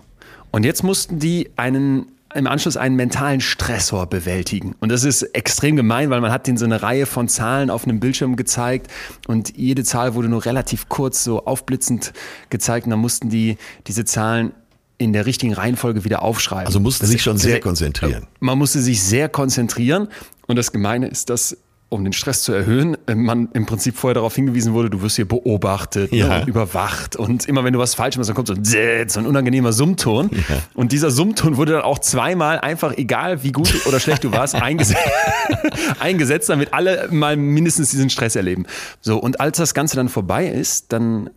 und 0.50 0.64
jetzt 0.64 0.82
mussten 0.82 1.18
die 1.18 1.50
einen 1.56 2.06
im 2.34 2.48
Anschluss 2.48 2.76
einen 2.76 2.96
mentalen 2.96 3.40
Stressor 3.40 4.06
bewältigen. 4.06 4.74
Und 4.80 4.90
das 4.90 5.04
ist 5.04 5.22
extrem 5.22 5.76
gemein, 5.76 6.10
weil 6.10 6.20
man 6.20 6.32
hat 6.32 6.48
denen 6.48 6.58
so 6.58 6.64
eine 6.64 6.82
Reihe 6.82 7.06
von 7.06 7.28
Zahlen 7.28 7.70
auf 7.70 7.84
einem 7.84 8.00
Bildschirm 8.00 8.34
gezeigt 8.34 8.90
und 9.28 9.56
jede 9.56 9.84
Zahl 9.84 10.14
wurde 10.14 10.28
nur 10.28 10.44
relativ 10.44 10.88
kurz 10.88 11.22
so 11.22 11.44
aufblitzend 11.44 12.12
gezeigt 12.50 12.86
und 12.86 12.90
dann 12.90 12.98
mussten 12.98 13.30
die 13.30 13.56
diese 13.86 14.04
Zahlen 14.04 14.52
in 14.98 15.12
der 15.12 15.26
richtigen 15.26 15.52
Reihenfolge 15.52 16.04
wieder 16.04 16.22
aufschreiben. 16.22 16.66
Also 16.66 16.80
mussten 16.80 17.06
sich 17.06 17.22
schon 17.22 17.36
sehr 17.36 17.60
konzentrieren. 17.60 18.26
man 18.40 18.58
musste 18.58 18.80
sich 18.80 19.02
sehr 19.02 19.28
konzentrieren. 19.28 20.08
Und 20.46 20.56
das 20.56 20.72
Gemeine 20.72 21.08
ist, 21.08 21.30
dass, 21.30 21.56
um 21.88 22.02
den 22.04 22.12
Stress 22.12 22.42
zu 22.42 22.52
erhöhen, 22.52 22.96
äh, 23.06 23.14
man 23.14 23.48
im 23.52 23.66
Prinzip 23.66 23.96
vorher 23.96 24.14
darauf 24.14 24.34
hingewiesen 24.34 24.72
wurde, 24.74 24.90
du 24.90 25.00
wirst 25.02 25.16
hier 25.16 25.28
beobachtet 25.28 26.12
Ja. 26.12 26.28
ne, 26.28 26.40
und 26.40 26.48
überwacht. 26.48 27.16
Und 27.16 27.46
immer 27.46 27.62
wenn 27.64 27.72
du 27.72 27.78
was 27.78 27.94
falsch 27.94 28.16
machst, 28.16 28.28
dann 28.28 28.34
kommt 28.34 28.48
so 28.48 28.54
so 28.54 29.20
ein 29.20 29.26
unangenehmer 29.26 29.72
Summton. 29.72 30.30
Und 30.74 30.92
dieser 30.92 31.10
Summton 31.10 31.56
wurde 31.56 31.72
dann 31.72 31.82
auch 31.82 31.98
zweimal 31.98 32.58
einfach, 32.60 32.96
egal 32.96 33.42
wie 33.42 33.52
gut 33.52 33.86
oder 33.86 34.00
schlecht 34.00 34.24
du 34.24 34.32
warst, 34.32 34.54
eingesetzt, 34.54 35.00
eingesetzt, 36.00 36.48
damit 36.48 36.72
alle 36.74 37.08
mal 37.10 37.36
mindestens 37.36 37.90
diesen 37.90 38.10
Stress 38.10 38.36
erleben. 38.36 38.66
So, 39.00 39.18
und 39.18 39.40
als 39.40 39.58
das 39.58 39.74
Ganze 39.74 39.96
dann 39.96 40.08
vorbei 40.08 40.46
ist, 40.48 40.92
dann 40.92 41.30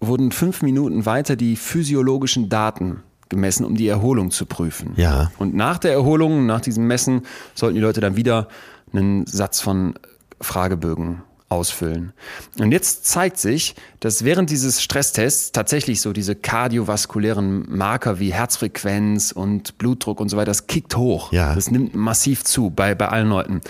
wurden 0.00 0.32
fünf 0.32 0.62
Minuten 0.62 1.06
weiter 1.06 1.36
die 1.36 1.56
physiologischen 1.56 2.48
Daten 2.48 3.02
gemessen, 3.32 3.64
um 3.64 3.74
die 3.74 3.88
Erholung 3.88 4.30
zu 4.30 4.46
prüfen. 4.46 4.92
Ja. 4.96 5.32
Und 5.38 5.54
nach 5.54 5.78
der 5.78 5.92
Erholung, 5.92 6.46
nach 6.46 6.60
diesem 6.60 6.86
Messen, 6.86 7.22
sollten 7.54 7.74
die 7.74 7.80
Leute 7.80 8.00
dann 8.00 8.14
wieder 8.14 8.46
einen 8.92 9.26
Satz 9.26 9.60
von 9.60 9.94
Fragebögen 10.40 11.22
ausfüllen. 11.48 12.12
Und 12.58 12.72
jetzt 12.72 13.06
zeigt 13.06 13.38
sich, 13.38 13.74
dass 14.00 14.24
während 14.24 14.50
dieses 14.50 14.82
Stresstests 14.82 15.52
tatsächlich 15.52 16.00
so 16.00 16.12
diese 16.12 16.34
kardiovaskulären 16.34 17.64
Marker 17.68 18.18
wie 18.18 18.32
Herzfrequenz 18.32 19.32
und 19.32 19.76
Blutdruck 19.78 20.20
und 20.20 20.28
so 20.28 20.36
weiter, 20.36 20.46
das 20.46 20.66
kickt 20.66 20.96
hoch. 20.96 21.32
Ja. 21.32 21.54
Das 21.54 21.70
nimmt 21.70 21.94
massiv 21.94 22.44
zu 22.44 22.70
bei, 22.70 22.94
bei 22.94 23.08
allen 23.08 23.28
Leuten. 23.28 23.60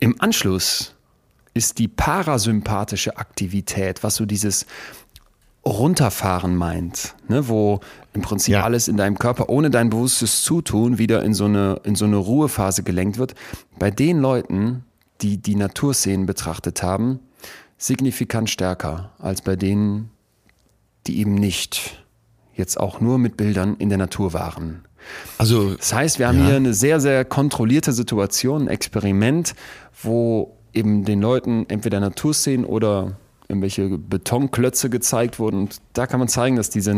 Im 0.00 0.20
Anschluss 0.20 0.94
ist 1.54 1.78
die 1.78 1.88
parasympathische 1.88 3.16
Aktivität, 3.16 4.02
was 4.02 4.16
so 4.16 4.26
dieses 4.26 4.66
Runterfahren 5.66 6.56
meint, 6.56 7.14
ne, 7.28 7.48
wo 7.48 7.80
im 8.12 8.22
Prinzip 8.22 8.52
Ja. 8.54 8.62
alles 8.64 8.86
in 8.88 8.96
deinem 8.96 9.18
Körper 9.18 9.48
ohne 9.48 9.70
dein 9.70 9.90
bewusstes 9.90 10.42
Zutun 10.42 10.98
wieder 10.98 11.22
in 11.22 11.32
so 11.34 11.46
eine, 11.46 11.80
in 11.84 11.94
so 11.94 12.04
eine 12.04 12.16
Ruhephase 12.16 12.82
gelenkt 12.82 13.18
wird. 13.18 13.34
Bei 13.78 13.90
den 13.90 14.18
Leuten, 14.20 14.84
die 15.22 15.38
die 15.38 15.56
Naturszenen 15.56 16.26
betrachtet 16.26 16.82
haben, 16.82 17.20
signifikant 17.78 18.50
stärker 18.50 19.12
als 19.18 19.42
bei 19.42 19.56
denen, 19.56 20.10
die 21.06 21.18
eben 21.18 21.34
nicht 21.34 22.04
jetzt 22.54 22.78
auch 22.78 23.00
nur 23.00 23.18
mit 23.18 23.36
Bildern 23.36 23.76
in 23.78 23.88
der 23.88 23.98
Natur 23.98 24.32
waren. 24.32 24.84
Also, 25.38 25.74
Das 25.74 25.92
heißt, 25.92 26.18
wir 26.18 26.28
haben 26.28 26.38
Ja. 26.38 26.46
hier 26.46 26.56
eine 26.56 26.72
sehr, 26.74 27.00
sehr 27.00 27.24
kontrollierte 27.24 27.92
Situation, 27.92 28.62
ein 28.62 28.68
Experiment, 28.68 29.54
wo 30.02 30.56
eben 30.72 31.04
den 31.04 31.20
Leuten 31.20 31.66
entweder 31.68 32.00
Naturszenen 32.00 32.64
oder 32.64 33.16
irgendwelche 33.48 33.98
Betonklötze 33.98 34.88
gezeigt 34.88 35.38
wurden. 35.38 35.56
Und 35.56 35.80
da 35.92 36.06
kann 36.06 36.18
man 36.18 36.28
zeigen, 36.28 36.56
dass 36.56 36.70
diese 36.70 36.92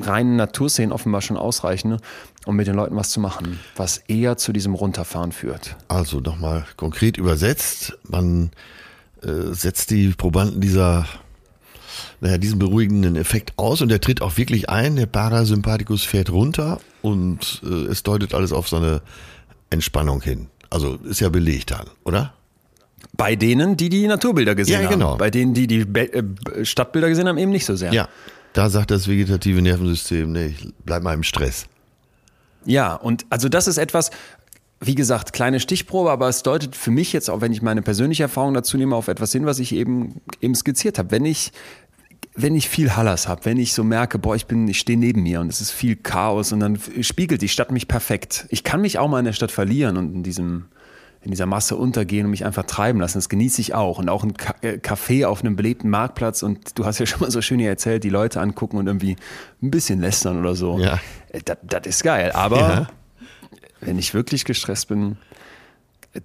reinen 0.00 0.36
Naturszenen 0.36 0.92
offenbar 0.92 1.22
schon 1.22 1.36
ausreichen, 1.36 1.88
ne, 1.88 1.96
um 2.46 2.56
mit 2.56 2.66
den 2.66 2.74
Leuten 2.74 2.96
was 2.96 3.10
zu 3.10 3.20
machen, 3.20 3.60
was 3.76 3.98
eher 4.08 4.36
zu 4.36 4.52
diesem 4.52 4.74
Runterfahren 4.74 5.32
führt. 5.32 5.76
also 5.88 6.20
nochmal 6.20 6.64
konkret 6.76 7.16
übersetzt, 7.16 7.96
man 8.08 8.50
äh, 9.22 9.52
setzt 9.52 9.90
die 9.90 10.08
Probanden 10.08 10.60
dieser, 10.60 11.06
naja, 12.20 12.38
diesen 12.38 12.58
beruhigenden 12.58 13.16
Effekt 13.16 13.52
aus 13.56 13.80
und 13.80 13.88
der 13.88 14.00
tritt 14.00 14.20
auch 14.20 14.36
wirklich 14.36 14.68
ein. 14.68 14.96
Der 14.96 15.06
Parasympathikus 15.06 16.02
fährt 16.02 16.30
runter 16.30 16.80
und 17.02 17.62
äh, 17.64 17.86
es 17.86 18.02
deutet 18.02 18.34
alles 18.34 18.52
auf 18.52 18.68
so 18.68 18.76
eine 18.76 19.00
Entspannung 19.70 20.22
hin. 20.22 20.48
Also 20.70 20.96
ist 20.96 21.20
ja 21.20 21.28
belegt 21.28 21.70
dann, 21.70 21.86
oder? 22.02 22.34
Bei 23.16 23.36
denen, 23.36 23.76
die 23.76 23.88
die 23.88 24.06
Naturbilder 24.06 24.54
gesehen 24.54 24.80
Ja, 24.82 24.88
haben. 24.88 24.98
genau. 24.98 25.16
Bei 25.16 25.30
denen, 25.30 25.54
die 25.54 25.66
die 25.66 25.84
Be 25.84 26.12
äh, 26.12 26.64
Stadtbilder 26.64 27.08
gesehen 27.08 27.28
haben, 27.28 27.38
eben 27.38 27.52
nicht 27.52 27.64
so 27.64 27.76
sehr. 27.76 27.92
Ja. 27.92 28.08
Da 28.52 28.68
sagt 28.70 28.90
das 28.90 29.08
vegetative 29.08 29.60
Nervensystem, 29.62 30.32
nee, 30.32 30.46
ich 30.46 30.68
bleib 30.84 31.02
mal 31.02 31.14
im 31.14 31.22
Stress. 31.22 31.66
Ja, 32.64 32.94
und 32.94 33.26
also 33.30 33.48
das 33.48 33.66
ist 33.68 33.78
etwas, 33.78 34.10
wie 34.80 34.94
gesagt, 34.94 35.32
kleine 35.32 35.60
Stichprobe, 35.60 36.10
aber 36.10 36.28
es 36.28 36.42
deutet 36.42 36.76
für 36.76 36.90
mich 36.90 37.12
jetzt, 37.12 37.28
auch 37.30 37.40
wenn 37.40 37.52
ich 37.52 37.62
meine 37.62 37.82
persönliche 37.82 38.22
Erfahrung 38.24 38.54
dazu 38.54 38.76
nehme, 38.76 38.94
auf 38.96 39.08
etwas 39.08 39.32
hin, 39.32 39.44
was 39.46 39.58
ich 39.58 39.74
eben, 39.74 40.20
eben 40.40 40.54
skizziert 40.54 40.98
habe. 40.98 41.10
Wenn 41.10 41.24
ich, 41.24 41.52
wenn 42.34 42.54
ich 42.54 42.68
viel 42.68 42.94
Hallas 42.96 43.28
habe, 43.28 43.44
wenn 43.44 43.58
ich 43.58 43.72
so 43.74 43.84
merke, 43.84 44.18
boah, 44.18 44.34
ich 44.36 44.46
bin, 44.46 44.66
ich 44.68 44.78
stehe 44.78 44.98
neben 44.98 45.22
mir 45.22 45.40
und 45.40 45.48
es 45.48 45.60
ist 45.60 45.70
viel 45.70 45.96
Chaos 45.96 46.52
und 46.52 46.60
dann 46.60 46.78
spiegelt 47.00 47.42
die 47.42 47.48
Stadt 47.48 47.70
mich 47.70 47.86
perfekt. 47.88 48.46
Ich 48.50 48.64
kann 48.64 48.80
mich 48.80 48.98
auch 48.98 49.08
mal 49.08 49.18
in 49.20 49.24
der 49.24 49.32
Stadt 49.32 49.50
verlieren 49.52 49.96
und 49.96 50.14
in 50.14 50.22
diesem, 50.22 50.66
in 51.24 51.30
dieser 51.30 51.46
Masse 51.46 51.76
untergehen 51.76 52.26
und 52.26 52.30
mich 52.30 52.44
einfach 52.44 52.64
treiben 52.64 53.00
lassen. 53.00 53.18
Das 53.18 53.28
genieße 53.28 53.60
ich 53.60 53.74
auch. 53.74 53.98
Und 53.98 54.08
auch 54.08 54.22
ein 54.24 54.34
Ka 54.34 54.54
äh, 54.60 54.74
Café 54.78 55.26
auf 55.26 55.40
einem 55.40 55.56
belebten 55.56 55.88
Marktplatz 55.90 56.42
und 56.42 56.78
du 56.78 56.84
hast 56.84 56.98
ja 56.98 57.06
schon 57.06 57.20
mal 57.20 57.30
so 57.30 57.40
schön 57.40 57.58
hier 57.58 57.70
erzählt, 57.70 58.04
die 58.04 58.10
Leute 58.10 58.40
angucken 58.40 58.76
und 58.76 58.86
irgendwie 58.86 59.16
ein 59.62 59.70
bisschen 59.70 60.00
lästern 60.00 60.38
oder 60.38 60.54
so. 60.54 60.78
Ja. 60.78 61.00
Äh, 61.32 61.40
Das, 61.44 61.56
das 61.62 61.86
ist 61.86 62.02
geil. 62.04 62.30
Aber 62.32 62.58
Ja. 62.58 62.86
wenn 63.80 63.98
ich 63.98 64.12
wirklich 64.14 64.44
gestresst 64.44 64.88
bin, 64.88 65.16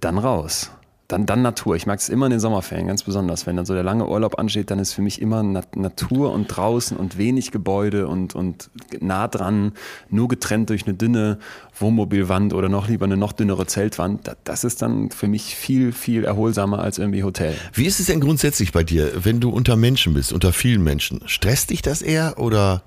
dann 0.00 0.18
raus. 0.18 0.70
Dann, 1.10 1.26
dann 1.26 1.42
Natur. 1.42 1.74
Ich 1.74 1.86
mag 1.86 1.98
es 1.98 2.08
immer 2.08 2.26
in 2.26 2.30
den 2.30 2.38
Sommerferien, 2.38 2.86
ganz 2.86 3.02
besonders. 3.02 3.44
Wenn 3.44 3.56
dann 3.56 3.66
so 3.66 3.74
der 3.74 3.82
lange 3.82 4.06
Urlaub 4.06 4.38
ansteht, 4.38 4.70
dann 4.70 4.78
ist 4.78 4.92
für 4.92 5.02
mich 5.02 5.20
immer 5.20 5.42
Nat 5.42 5.74
Natur 5.74 6.32
und 6.32 6.46
draußen 6.46 6.96
und 6.96 7.18
wenig 7.18 7.50
Gebäude 7.50 8.06
und, 8.06 8.36
und 8.36 8.70
nah 9.00 9.26
dran, 9.26 9.72
nur 10.08 10.28
getrennt 10.28 10.70
durch 10.70 10.84
eine 10.86 10.94
dünne 10.94 11.40
Wohnmobilwand 11.78 12.54
oder 12.54 12.68
noch 12.68 12.86
lieber 12.86 13.06
eine 13.06 13.16
noch 13.16 13.32
dünnere 13.32 13.66
Zeltwand. 13.66 14.28
Da- 14.28 14.36
Das 14.44 14.62
ist 14.62 14.82
dann 14.82 15.10
für 15.10 15.26
mich 15.26 15.56
viel, 15.56 15.90
viel 15.90 16.22
erholsamer 16.24 16.78
als 16.78 16.98
irgendwie 16.98 17.24
Hotel. 17.24 17.56
Wie 17.72 17.86
ist 17.86 17.98
es 17.98 18.06
denn 18.06 18.20
grundsätzlich 18.20 18.70
bei 18.70 18.84
dir, 18.84 19.10
wenn 19.24 19.40
du 19.40 19.50
unter 19.50 19.74
Menschen 19.74 20.14
bist, 20.14 20.32
unter 20.32 20.52
vielen 20.52 20.84
Menschen? 20.84 21.22
Stresst 21.26 21.70
dich 21.70 21.82
das 21.82 22.02
eher 22.02 22.34
oder 22.38 22.84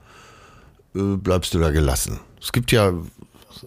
äh, 0.95 1.17
bleibst 1.17 1.53
du 1.53 1.59
da 1.59 1.71
gelassen? 1.71 2.21
Es 2.41 2.53
gibt 2.53 2.71
ja, 2.71 2.93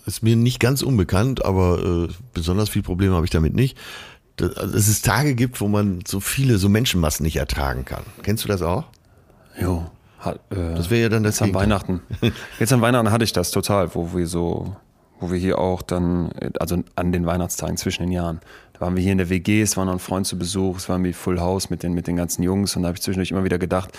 ist 0.06 0.22
mir 0.22 0.36
nicht 0.36 0.60
ganz 0.60 0.80
unbekannt, 0.82 1.44
aber 1.44 2.08
äh, 2.08 2.12
besonders 2.32 2.70
viel 2.70 2.82
Probleme 2.82 3.14
habe 3.14 3.26
ich 3.26 3.30
damit 3.30 3.54
nicht, 3.54 3.76
dass 4.36 4.88
es 4.88 5.02
Tage 5.02 5.34
gibt, 5.34 5.60
wo 5.60 5.68
man 5.68 6.00
so 6.06 6.20
viele, 6.20 6.58
so 6.58 6.68
Menschenmassen 6.68 7.24
nicht 7.24 7.36
ertragen 7.36 7.84
kann. 7.84 8.02
Kennst 8.22 8.44
du 8.44 8.48
das 8.48 8.62
auch? 8.62 8.84
Jo. 9.60 9.86
Hat, 10.18 10.40
äh, 10.50 10.74
Das 10.74 10.90
wäre 10.90 11.02
ja 11.02 11.08
dann 11.08 11.22
das 11.22 11.36
Jetzt 11.36 11.42
an 11.42 11.46
Gegenteil. 11.48 11.62
Weihnachten. 11.70 12.00
Jetzt 12.58 12.72
an 12.72 12.80
Weihnachten 12.80 13.10
hatte 13.10 13.24
ich 13.24 13.32
das 13.32 13.50
total, 13.50 13.94
wo 13.94 14.14
wir 14.14 14.26
so, 14.26 14.76
wo 15.20 15.30
wir 15.30 15.38
hier 15.38 15.58
auch 15.58 15.82
dann, 15.82 16.30
also 16.58 16.82
an 16.96 17.12
den 17.12 17.24
Weihnachtstagen 17.26 17.76
zwischen 17.76 18.02
den 18.02 18.12
Jahren, 18.12 18.40
da 18.74 18.80
waren 18.82 18.94
wir 18.96 19.02
hier 19.02 19.12
in 19.12 19.18
der 19.18 19.30
WG, 19.30 19.62
es 19.62 19.76
war 19.76 19.86
noch 19.86 19.92
ein 19.92 19.98
Freund 19.98 20.26
zu 20.26 20.38
Besuch, 20.38 20.76
es 20.76 20.88
war 20.88 21.02
wie 21.02 21.14
Full 21.14 21.40
House 21.40 21.70
mit 21.70 21.82
den, 21.82 21.94
mit 21.94 22.06
den 22.06 22.16
ganzen 22.16 22.42
Jungs 22.42 22.76
und 22.76 22.82
da 22.82 22.88
habe 22.88 22.96
ich 22.96 23.02
zwischendurch 23.02 23.30
immer 23.30 23.44
wieder 23.44 23.58
gedacht, 23.58 23.90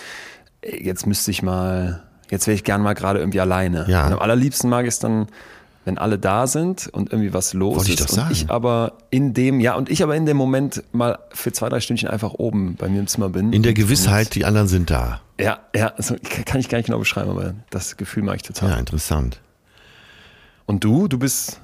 jetzt 0.62 1.06
müsste 1.06 1.32
ich 1.32 1.42
mal, 1.42 2.04
jetzt 2.30 2.46
wäre 2.46 2.54
ich 2.54 2.62
gern 2.62 2.82
mal 2.82 2.94
gerade 2.94 3.18
irgendwie 3.18 3.40
alleine. 3.40 3.86
Ja. 3.88 4.06
Und 4.06 4.12
am 4.12 4.18
allerliebsten 4.20 4.70
mag 4.70 4.84
ich 4.84 4.90
es 4.94 4.98
dann, 5.00 5.26
wenn 5.88 5.98
alle 5.98 6.18
da 6.18 6.46
sind 6.46 6.86
und 6.92 7.10
irgendwie 7.12 7.32
was 7.32 7.54
los 7.54 7.78
Wollte 7.78 7.92
ich 7.92 7.98
ist 7.98 8.04
doch 8.04 8.10
und 8.10 8.14
sagen. 8.16 8.32
ich 8.32 8.48
aber 8.50 8.92
in 9.10 9.34
dem, 9.34 9.58
ja, 9.58 9.74
und 9.74 9.88
ich 9.90 10.02
aber 10.04 10.14
in 10.14 10.26
dem 10.26 10.36
Moment 10.36 10.84
mal 10.92 11.18
für 11.32 11.50
zwei, 11.50 11.68
drei 11.70 11.80
Stündchen 11.80 12.08
einfach 12.08 12.34
oben 12.34 12.76
bei 12.76 12.88
mir 12.88 13.00
im 13.00 13.06
Zimmer 13.08 13.30
bin. 13.30 13.52
In 13.52 13.62
der 13.62 13.70
Und- 13.70 13.74
Gewissheit, 13.76 14.34
die 14.36 14.44
anderen 14.44 14.68
sind 14.68 14.90
da. 14.90 15.20
ja, 15.40 15.58
ja, 15.74 15.88
also 15.96 16.14
kann 16.44 16.60
ich 16.60 16.68
gar 16.68 16.78
nicht 16.78 16.86
genau 16.86 16.98
beschreiben, 16.98 17.30
aber 17.30 17.54
das 17.70 17.96
Gefühl 17.96 18.22
mag 18.22 18.36
ich 18.36 18.42
total. 18.42 18.70
Ja, 18.70 18.76
interessant. 18.76 19.40
Und 20.66 20.84
du, 20.84 21.08
du 21.08 21.18
bist 21.18 21.60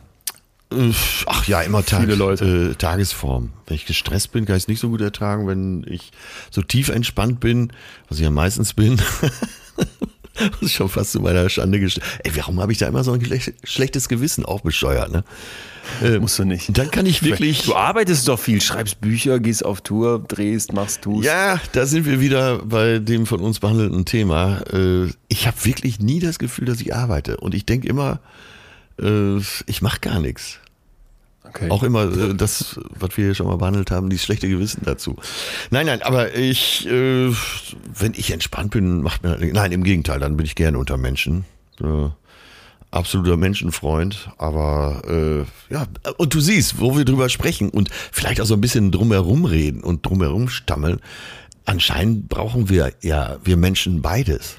Äh, 0.72 0.92
Ach 1.26 1.46
ja, 1.46 1.60
immer 1.60 1.84
Tag, 1.84 2.00
Viele 2.00 2.14
Leute. 2.14 2.70
Äh, 2.72 2.74
Tagesform. 2.74 3.50
Wenn 3.66 3.74
ich 3.76 3.84
gestresst 3.84 4.32
bin, 4.32 4.46
kann 4.46 4.56
ich 4.56 4.62
es 4.64 4.68
nicht 4.68 4.80
so 4.80 4.88
gut 4.88 5.02
ertragen. 5.02 5.46
Wenn 5.46 5.84
ich 5.86 6.10
so 6.50 6.62
tief 6.62 6.88
entspannt 6.88 7.38
bin, 7.38 7.70
was 8.08 8.16
ich 8.18 8.24
ja 8.24 8.30
meistens 8.30 8.72
bin, 8.72 8.96
das 10.60 10.62
ist 10.62 10.72
schon 10.72 10.88
fast 10.88 11.12
zu 11.12 11.20
meiner 11.20 11.48
Schande 11.48 11.80
gestellt. 11.80 12.06
Ey, 12.24 12.32
warum 12.36 12.60
habe 12.60 12.72
ich 12.72 12.78
da 12.78 12.86
immer 12.88 13.04
so 13.04 13.12
ein 13.12 13.20
schle- 13.22 13.54
schlechtes 13.64 14.08
Gewissen? 14.08 14.44
Auch 14.44 14.60
bescheuert, 14.60 15.12
ne? 15.12 15.24
musst 16.18 16.38
du 16.38 16.44
nicht. 16.44 16.76
Dann 16.78 16.90
kann 16.90 17.04
ich 17.04 17.22
wirklich. 17.22 17.62
Du 17.64 17.74
arbeitest 17.74 18.26
doch 18.26 18.38
viel, 18.38 18.62
schreibst 18.62 19.02
Bücher, 19.02 19.38
gehst 19.38 19.64
auf 19.66 19.82
Tour, 19.82 20.24
drehst, 20.26 20.72
machst, 20.72 21.02
tust. 21.02 21.26
Ja, 21.26 21.60
da 21.72 21.84
sind 21.84 22.06
wir 22.06 22.20
wieder 22.20 22.60
bei 22.64 23.00
dem 23.00 23.26
von 23.26 23.40
uns 23.40 23.60
behandelten 23.60 24.06
Thema. 24.06 24.62
Äh, 24.72 25.10
Ich 25.28 25.46
habe 25.46 25.62
wirklich 25.64 26.00
nie 26.00 26.20
das 26.20 26.38
Gefühl, 26.38 26.64
dass 26.64 26.80
ich 26.80 26.94
arbeite. 26.94 27.36
Und 27.36 27.54
ich 27.54 27.66
denke 27.66 27.86
immer, 27.86 28.20
äh, 28.98 29.36
ich 29.66 29.82
mache 29.82 30.00
gar 30.00 30.20
nichts. 30.20 30.58
Okay. 31.44 31.70
Auch 31.70 31.82
immer 31.82 32.04
äh, 32.04 32.34
das, 32.34 32.80
was 32.90 33.16
wir 33.16 33.26
hier 33.26 33.34
schon 33.34 33.46
mal 33.46 33.58
behandelt 33.58 33.90
haben, 33.90 34.10
dieses 34.10 34.24
schlechte 34.24 34.48
Gewissen 34.48 34.82
dazu. 34.84 35.16
Nein, 35.70 35.86
nein, 35.86 36.02
aber 36.02 36.34
ich, 36.34 36.86
äh, 36.86 37.30
wenn 37.30 38.14
ich 38.14 38.32
entspannt 38.32 38.72
bin, 38.72 39.02
macht 39.02 39.22
mir, 39.22 39.38
nein, 39.52 39.70
im 39.72 39.84
Gegenteil, 39.84 40.18
dann 40.18 40.36
bin 40.36 40.46
ich 40.46 40.54
gerne 40.54 40.78
unter 40.78 40.96
Menschen. 40.96 41.44
Äh, 41.80 42.08
absoluter 42.94 43.36
Menschenfreund, 43.36 44.30
aber 44.38 45.02
äh, 45.06 45.72
ja, 45.72 45.86
und 46.16 46.32
du 46.32 46.40
siehst, 46.40 46.80
wo 46.80 46.96
wir 46.96 47.04
drüber 47.04 47.28
sprechen 47.28 47.68
und 47.70 47.90
vielleicht 47.90 48.40
auch 48.40 48.46
so 48.46 48.54
ein 48.54 48.60
bisschen 48.60 48.92
drumherum 48.92 49.44
reden 49.44 49.82
und 49.82 50.06
drumherum 50.06 50.48
stammeln. 50.48 51.00
Anscheinend 51.66 52.28
brauchen 52.28 52.68
wir 52.68 52.92
ja, 53.02 53.38
wir 53.42 53.56
Menschen 53.56 54.00
beides. 54.00 54.56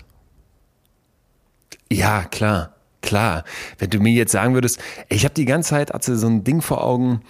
Ja, 1.91 2.23
klar, 2.23 2.74
klar. 3.05 3.43
Wenn 3.77 3.89
du 3.89 3.99
mir 3.99 4.11
jetzt 4.11 4.31
sagen 4.31 4.53
würdest, 4.53 4.79
ich 5.09 5.23
habe 5.23 5.33
die 5.33 5.45
ganze 5.45 5.69
Zeit 5.69 5.95
Atze, 5.95 6.17
so 6.17 6.27
ein 6.27 6.43
Ding 6.43 6.61
vor 6.61 6.83
Augen, 6.83 7.21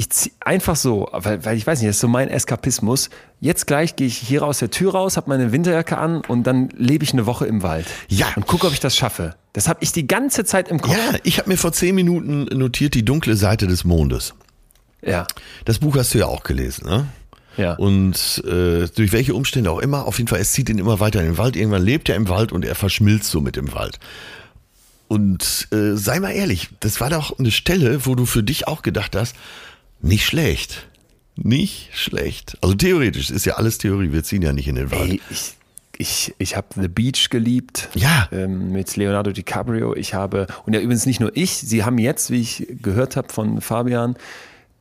ich 0.00 0.08
zieh 0.08 0.32
einfach 0.40 0.76
so, 0.76 1.08
weil, 1.12 1.44
weil 1.44 1.58
ich 1.58 1.66
weiß 1.66 1.80
nicht, 1.80 1.88
das 1.90 1.96
ist 1.96 2.00
so 2.00 2.08
mein 2.08 2.30
Eskapismus. 2.30 3.10
Jetzt 3.38 3.66
gleich 3.66 3.96
gehe 3.96 4.06
ich 4.06 4.16
hier 4.16 4.42
aus 4.44 4.58
der 4.58 4.70
Tür 4.70 4.92
raus, 4.92 5.18
habe 5.18 5.28
meine 5.28 5.52
Winterjacke 5.52 5.98
an 5.98 6.22
und 6.26 6.44
dann 6.44 6.70
lebe 6.70 7.04
ich 7.04 7.12
eine 7.12 7.26
Woche 7.26 7.44
im 7.44 7.62
Wald. 7.62 7.86
Ja. 8.08 8.28
Und 8.34 8.46
gucke, 8.46 8.66
ob 8.66 8.72
ich 8.72 8.80
das 8.80 8.96
schaffe. 8.96 9.34
Das 9.52 9.68
habe 9.68 9.80
ich 9.82 9.92
die 9.92 10.06
ganze 10.06 10.44
Zeit 10.44 10.68
im 10.68 10.80
Kopf. 10.80 10.96
Ja, 10.96 11.18
ich 11.22 11.38
habe 11.38 11.50
mir 11.50 11.58
vor 11.58 11.72
zehn 11.72 11.94
Minuten 11.94 12.44
notiert 12.44 12.94
die 12.94 13.04
dunkle 13.04 13.36
Seite 13.36 13.66
des 13.66 13.84
Mondes. 13.84 14.32
Ja. 15.02 15.26
Das 15.66 15.80
Buch 15.80 15.96
hast 15.96 16.14
du 16.14 16.18
ja 16.18 16.26
auch 16.26 16.44
gelesen, 16.44 16.86
ne? 16.86 17.06
Ja. 17.56 17.74
Und 17.74 18.42
äh, 18.46 18.86
durch 18.94 19.12
welche 19.12 19.34
Umstände 19.34 19.70
auch 19.70 19.80
immer, 19.80 20.06
auf 20.06 20.18
jeden 20.18 20.28
Fall, 20.28 20.40
es 20.40 20.52
zieht 20.52 20.68
ihn 20.68 20.78
immer 20.78 21.00
weiter 21.00 21.20
in 21.20 21.26
den 21.26 21.38
Wald. 21.38 21.56
Irgendwann 21.56 21.84
lebt 21.84 22.08
er 22.08 22.16
im 22.16 22.28
Wald 22.28 22.52
und 22.52 22.64
er 22.64 22.74
verschmilzt 22.74 23.30
so 23.30 23.40
mit 23.40 23.56
dem 23.56 23.72
Wald. 23.72 23.98
Und 25.08 25.68
äh, 25.72 25.96
sei 25.96 26.20
mal 26.20 26.30
ehrlich, 26.30 26.68
das 26.80 27.00
war 27.00 27.10
doch 27.10 27.38
eine 27.38 27.50
Stelle, 27.50 28.06
wo 28.06 28.14
du 28.14 28.26
für 28.26 28.42
dich 28.42 28.68
auch 28.68 28.82
gedacht 28.82 29.16
hast, 29.16 29.34
nicht 30.00 30.24
schlecht. 30.24 30.86
Nicht 31.36 31.90
schlecht. 31.92 32.56
Also 32.60 32.74
theoretisch 32.74 33.30
ist 33.30 33.44
ja 33.46 33.54
alles 33.54 33.78
Theorie, 33.78 34.12
wir 34.12 34.22
ziehen 34.22 34.42
ja 34.42 34.52
nicht 34.52 34.68
in 34.68 34.76
den 34.76 34.90
Wald. 34.90 35.10
Ey, 35.10 35.20
ich, 35.30 35.54
ich, 35.98 36.34
ich 36.38 36.56
habe 36.56 36.68
The 36.80 36.88
Beach 36.88 37.28
geliebt. 37.30 37.88
Ja. 37.94 38.28
Ähm, 38.30 38.72
mit 38.72 38.96
Leonardo 38.96 39.32
DiCaprio. 39.32 39.94
Ich 39.96 40.14
habe, 40.14 40.46
und 40.64 40.74
ja 40.74 40.80
übrigens 40.80 41.06
nicht 41.06 41.20
nur 41.20 41.32
ich, 41.34 41.54
sie 41.54 41.82
haben 41.84 41.98
jetzt, 41.98 42.30
wie 42.30 42.40
ich 42.40 42.66
gehört 42.80 43.16
habe 43.16 43.32
von 43.32 43.60
Fabian, 43.60 44.16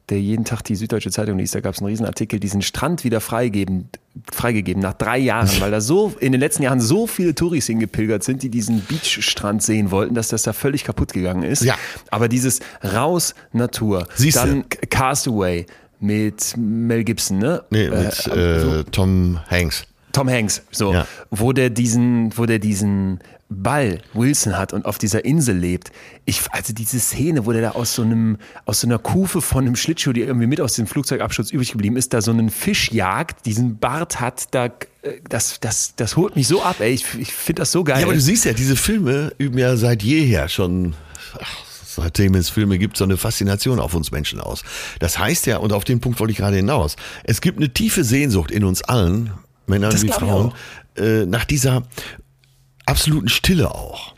der 0.09 0.19
jeden 0.19 0.45
Tag 0.45 0.63
die 0.63 0.75
Süddeutsche 0.75 1.11
Zeitung 1.11 1.37
liest, 1.37 1.55
da 1.55 1.59
gab 1.59 1.73
es 1.73 1.79
einen 1.79 1.87
Riesenartikel, 1.87 2.39
diesen 2.39 2.61
Strand 2.61 3.03
wieder 3.03 3.21
freigeben, 3.21 3.89
freigegeben 4.31 4.81
nach 4.81 4.93
drei 4.93 5.17
Jahren, 5.17 5.49
weil 5.59 5.71
da 5.71 5.81
so 5.81 6.13
in 6.19 6.31
den 6.31 6.41
letzten 6.41 6.63
Jahren 6.63 6.79
so 6.79 7.07
viele 7.07 7.35
Touris 7.35 7.67
hingepilgert 7.67 8.23
sind, 8.23 8.43
die 8.43 8.49
diesen 8.49 8.85
Beachstrand 8.85 9.63
sehen 9.63 9.91
wollten, 9.91 10.15
dass 10.15 10.29
das 10.29 10.43
da 10.43 10.53
völlig 10.53 10.83
kaputt 10.83 11.13
gegangen 11.13 11.43
ist. 11.43 11.63
Ja. 11.63 11.75
Aber 12.11 12.27
dieses 12.27 12.59
raus 12.83 13.35
Natur, 13.53 14.07
Siehste. 14.15 14.39
dann 14.39 14.65
Castaway 14.89 15.65
mit 15.99 16.55
Mel 16.57 17.03
Gibson, 17.03 17.39
ne? 17.39 17.63
Nee, 17.69 17.89
mit 17.89 18.27
Äh, 18.27 18.55
äh, 18.55 18.59
so 18.59 18.83
Tom 18.83 19.39
Hanks. 19.49 19.85
Tom 20.11 20.29
Hanks, 20.29 20.61
so, 20.71 20.93
Ja. 20.93 21.07
wo 21.29 21.53
der 21.53 21.69
diesen, 21.69 22.35
wo 22.37 22.45
der 22.45 22.59
diesen 22.59 23.19
Ball 23.51 23.99
Wilson 24.13 24.57
hat 24.57 24.73
und 24.73 24.85
auf 24.85 24.99
dieser 24.99 25.25
Insel 25.25 25.57
lebt. 25.57 25.91
Ich, 26.25 26.41
also 26.51 26.71
diese 26.71 26.99
Szene, 26.99 27.47
wo 27.47 27.51
der 27.51 27.61
da 27.63 27.71
aus 27.71 27.95
so 27.95 28.03
einem, 28.03 28.37
aus 28.65 28.81
so 28.81 28.87
einer 28.87 28.99
Kufe 28.99 29.41
von 29.41 29.65
einem 29.65 29.75
Schlittschuh, 29.75 30.13
die 30.13 30.21
irgendwie 30.21 30.45
mit 30.45 30.61
aus 30.61 30.73
dem 30.73 30.85
Flugzeugabsturz 30.85 31.49
übrig 31.49 31.71
geblieben 31.71 31.97
ist, 31.97 32.13
da 32.13 32.21
so 32.21 32.29
einen 32.29 32.51
Fisch 32.51 32.91
jagt, 32.91 33.47
diesen 33.47 33.79
Bart 33.79 34.19
hat, 34.19 34.53
da, 34.53 34.65
äh, 34.65 34.71
das, 35.27 35.59
das, 35.59 35.95
das 35.95 36.15
holt 36.15 36.35
mich 36.35 36.47
so 36.47 36.61
ab, 36.61 36.75
ey. 36.79 36.91
Ich, 36.91 37.05
ich 37.17 37.33
finde 37.33 37.61
das 37.61 37.71
so 37.71 37.83
geil. 37.83 37.99
Ja, 38.01 38.05
aber 38.05 38.13
du 38.13 38.21
siehst 38.21 38.45
ja, 38.45 38.53
diese 38.53 38.75
Filme 38.75 39.31
üben 39.39 39.57
ja 39.57 39.75
seit 39.77 40.03
jeher 40.03 40.47
schon, 40.47 40.93
ach, 41.39 41.57
seitdem 41.83 42.35
es 42.35 42.49
Filme 42.49 42.77
gibt, 42.77 42.97
so 42.97 43.03
eine 43.03 43.17
Faszination 43.17 43.79
auf 43.79 43.95
uns 43.95 44.11
Menschen 44.11 44.39
aus. 44.39 44.63
Das 44.99 45.17
heißt 45.17 45.47
ja, 45.47 45.57
und 45.57 45.73
auf 45.73 45.85
den 45.85 45.99
Punkt 46.01 46.19
wollte 46.19 46.31
ich 46.33 46.37
gerade 46.37 46.57
hinaus, 46.57 46.97
es 47.23 47.41
gibt 47.41 47.57
eine 47.57 47.69
tiefe 47.73 48.03
Sehnsucht 48.03 48.51
in 48.51 48.63
uns 48.63 48.83
allen, 48.83 49.31
Männern 49.69 49.91
Das 49.91 50.03
wie 50.03 50.09
Frauen, 50.09 50.53
äh, 50.97 51.25
nach 51.25 51.45
dieser 51.45 51.83
absoluten 52.85 53.29
Stille 53.29 53.73
auch. 53.73 54.13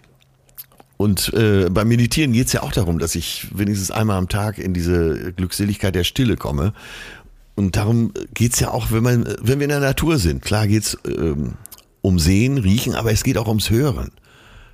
Und 0.97 1.33
äh, 1.33 1.67
beim 1.69 1.87
Meditieren 1.87 2.31
geht 2.31 2.47
es 2.47 2.53
ja 2.53 2.61
auch 2.63 2.71
darum, 2.71 2.99
dass 2.99 3.15
ich 3.15 3.47
wenigstens 3.57 3.89
einmal 3.91 4.17
am 4.17 4.29
Tag 4.29 4.59
in 4.59 4.73
diese 4.73 5.33
Glückseligkeit 5.33 5.95
der 5.95 6.03
Stille 6.03 6.37
komme. 6.37 6.73
Und 7.55 7.75
darum 7.75 8.13
geht's 8.33 8.59
ja 8.59 8.71
auch, 8.71 8.91
wenn 8.91 9.03
man, 9.03 9.25
wenn 9.41 9.59
wir 9.59 9.63
in 9.65 9.69
der 9.69 9.79
Natur 9.79 10.19
sind. 10.19 10.41
Klar 10.41 10.67
geht's 10.67 10.97
ähm, 11.07 11.53
um 12.01 12.19
Sehen, 12.19 12.57
Riechen, 12.59 12.95
aber 12.95 13.11
es 13.11 13.23
geht 13.23 13.37
auch 13.37 13.47
ums 13.47 13.69
Hören. 13.69 14.11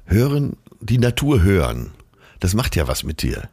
Hören, 0.05 0.57
die 0.82 0.97
Natur 0.97 1.41
hören. 1.43 1.91
Das 2.39 2.53
macht 2.53 2.75
ja 2.75 2.88
was 2.88 3.03
mit 3.03 3.21
dir. 3.21 3.49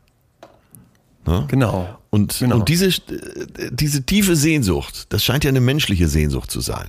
Ne? 1.27 1.47
genau. 1.49 1.99
Und, 2.11 2.39
Genau. 2.39 2.57
und 2.57 2.68
diese, 2.68 2.87
äh, 2.87 3.70
diese 3.70 4.03
tiefe 4.03 4.37
Sehnsucht, 4.37 5.07
das 5.12 5.25
scheint 5.25 5.45
ja 5.45 5.49
eine 5.49 5.61
menschliche 5.61 6.09
Sehnsucht 6.09 6.51
zu 6.51 6.61
sein. 6.61 6.89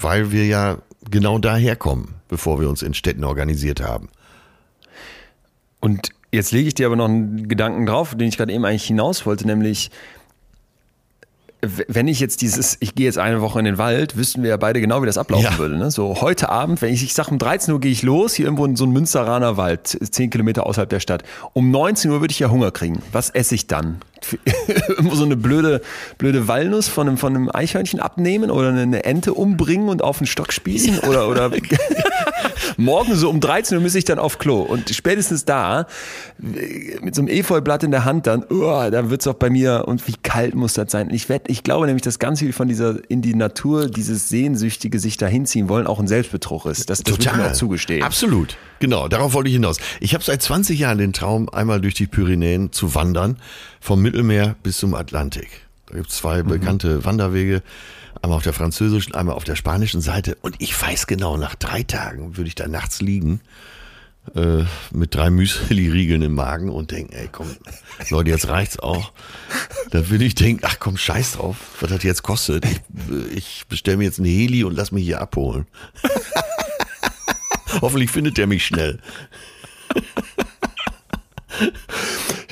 Weil 0.00 0.32
wir 0.32 0.46
ja 0.46 0.78
genau 1.10 1.38
daher 1.38 1.76
kommen, 1.76 2.14
bevor 2.28 2.60
wir 2.60 2.68
uns 2.68 2.82
in 2.82 2.94
Städten 2.94 3.24
organisiert 3.24 3.82
haben. 3.82 4.08
Und 5.80 6.10
jetzt 6.30 6.52
lege 6.52 6.68
ich 6.68 6.74
dir 6.74 6.86
aber 6.86 6.96
noch 6.96 7.08
einen 7.08 7.48
Gedanken 7.48 7.86
drauf, 7.86 8.14
den 8.14 8.28
ich 8.28 8.36
gerade 8.36 8.52
eben 8.52 8.64
eigentlich 8.64 8.84
hinaus 8.84 9.26
wollte, 9.26 9.46
nämlich 9.46 9.90
wenn 11.86 12.08
ich 12.08 12.18
jetzt 12.18 12.42
dieses, 12.42 12.76
ich 12.80 12.96
gehe 12.96 13.06
jetzt 13.06 13.18
eine 13.18 13.40
Woche 13.40 13.60
in 13.60 13.64
den 13.64 13.78
Wald, 13.78 14.16
wüssten 14.16 14.42
wir 14.42 14.50
ja 14.50 14.56
beide 14.56 14.80
genau, 14.80 15.00
wie 15.00 15.06
das 15.06 15.16
ablaufen 15.16 15.44
Ja. 15.44 15.58
würde. 15.58 15.76
Ne? 15.78 15.92
So 15.92 16.20
heute 16.20 16.48
Abend, 16.48 16.82
wenn 16.82 16.92
ich, 16.92 17.04
ich 17.04 17.14
sage 17.14 17.30
um 17.30 17.38
13 17.38 17.72
Uhr 17.72 17.78
gehe 17.78 17.92
ich 17.92 18.02
los, 18.02 18.34
hier 18.34 18.46
irgendwo 18.46 18.64
in 18.64 18.74
so 18.74 18.82
einem 18.82 18.94
Münsteraner 18.94 19.56
Wald, 19.56 19.86
10 19.86 20.30
Kilometer 20.30 20.66
außerhalb 20.66 20.90
der 20.90 20.98
Stadt. 20.98 21.22
Um 21.52 21.70
19 21.70 22.10
Uhr 22.10 22.20
würde 22.20 22.32
ich 22.32 22.40
ja 22.40 22.50
Hunger 22.50 22.72
kriegen. 22.72 23.00
Was 23.12 23.30
esse 23.30 23.54
ich 23.54 23.68
dann? 23.68 24.00
Irgendwo 24.88 25.14
so 25.14 25.24
eine 25.24 25.36
blöde, 25.36 25.82
blöde 26.18 26.48
Walnuss 26.48 26.88
von 26.88 27.08
einem, 27.08 27.18
von 27.18 27.34
einem 27.34 27.50
Eichhörnchen 27.52 28.00
abnehmen 28.00 28.50
oder 28.50 28.68
eine 28.68 29.04
Ente 29.04 29.34
umbringen 29.34 29.88
und 29.88 30.02
auf 30.02 30.18
den 30.18 30.26
Stock 30.26 30.52
spießen 30.52 31.00
oder, 31.00 31.28
oder 31.28 31.50
morgen 32.76 33.14
so 33.14 33.30
um 33.30 33.40
13 33.40 33.76
Uhr 33.76 33.82
muss 33.82 33.94
ich 33.94 34.04
dann 34.04 34.18
auf 34.18 34.38
Klo 34.38 34.60
und 34.60 34.90
spätestens 34.90 35.44
da 35.44 35.86
mit 36.38 37.14
so 37.14 37.22
einem 37.22 37.28
Efeublatt 37.28 37.82
in 37.82 37.90
der 37.90 38.04
Hand 38.04 38.26
dann, 38.26 38.44
oh, 38.50 38.90
dann 38.90 39.10
wird's 39.10 39.26
auch 39.26 39.34
bei 39.34 39.50
mir 39.50 39.84
und 39.86 40.06
wie 40.08 40.14
kalt 40.22 40.54
muss 40.54 40.74
das 40.74 40.90
sein? 40.90 41.10
Ich 41.10 41.28
werd, 41.28 41.48
ich 41.48 41.62
glaube 41.62 41.86
nämlich, 41.86 42.02
dass 42.02 42.18
ganz 42.18 42.40
viel 42.40 42.52
von 42.52 42.68
dieser 42.68 42.98
in 43.08 43.22
die 43.22 43.34
Natur, 43.34 43.88
dieses 43.88 44.28
sehnsüchtige 44.28 44.98
sich 44.98 45.16
dahinziehen 45.16 45.68
wollen, 45.68 45.86
auch 45.86 46.00
ein 46.00 46.08
Selbstbetrug 46.08 46.66
ist. 46.66 46.90
Das, 46.90 47.02
das 47.02 47.16
muss 47.16 47.26
man 47.26 47.40
auch 47.42 47.52
zugestehen. 47.52 48.02
Absolut. 48.02 48.56
Genau, 48.80 49.08
darauf 49.08 49.34
wollte 49.34 49.48
ich 49.48 49.54
hinaus. 49.54 49.78
Ich 50.00 50.14
habe 50.14 50.24
seit 50.24 50.42
20 50.42 50.78
Jahren 50.78 50.98
den 50.98 51.12
Traum, 51.12 51.48
einmal 51.48 51.80
durch 51.80 51.94
die 51.94 52.06
Pyrenäen 52.06 52.72
zu 52.72 52.94
wandern, 52.94 53.36
vom 53.82 54.00
Mittelmeer 54.00 54.54
bis 54.62 54.78
zum 54.78 54.94
Atlantik. 54.94 55.66
Da 55.86 55.96
gibt 55.96 56.08
es 56.08 56.16
zwei 56.16 56.44
bekannte 56.44 57.04
Wanderwege, 57.04 57.62
einmal 58.22 58.36
auf 58.36 58.44
der 58.44 58.52
französischen, 58.52 59.14
einmal 59.14 59.34
auf 59.34 59.42
der 59.42 59.56
spanischen 59.56 60.00
Seite. 60.00 60.38
Und 60.40 60.54
ich 60.60 60.80
weiß 60.80 61.08
genau, 61.08 61.36
nach 61.36 61.56
drei 61.56 61.82
Tagen 61.82 62.36
würde 62.36 62.46
ich 62.46 62.54
da 62.54 62.68
nachts 62.68 63.00
liegen, 63.00 63.40
äh, 64.36 64.62
mit 64.92 65.16
drei 65.16 65.30
Müsli-Riegeln 65.30 66.22
im 66.22 66.34
Magen 66.34 66.70
und 66.70 66.92
denken, 66.92 67.12
ey, 67.12 67.28
komm, 67.30 67.48
Leute, 68.08 68.30
jetzt 68.30 68.46
reicht's 68.46 68.78
auch. 68.78 69.12
Da 69.90 70.08
will 70.10 70.22
ich 70.22 70.36
denken, 70.36 70.62
ach 70.64 70.76
komm, 70.78 70.96
scheiß 70.96 71.32
drauf, 71.32 71.56
was 71.80 71.90
das 71.90 72.04
jetzt 72.04 72.22
kostet. 72.22 72.64
Ich, 72.64 72.80
ich 73.34 73.66
bestelle 73.68 73.96
mir 73.96 74.04
jetzt 74.04 74.20
einen 74.20 74.28
Heli 74.28 74.62
und 74.62 74.76
lass 74.76 74.92
mich 74.92 75.04
hier 75.04 75.20
abholen. 75.20 75.66
Hoffentlich 77.80 78.12
findet 78.12 78.38
der 78.38 78.46
mich 78.46 78.64
schnell. 78.64 79.00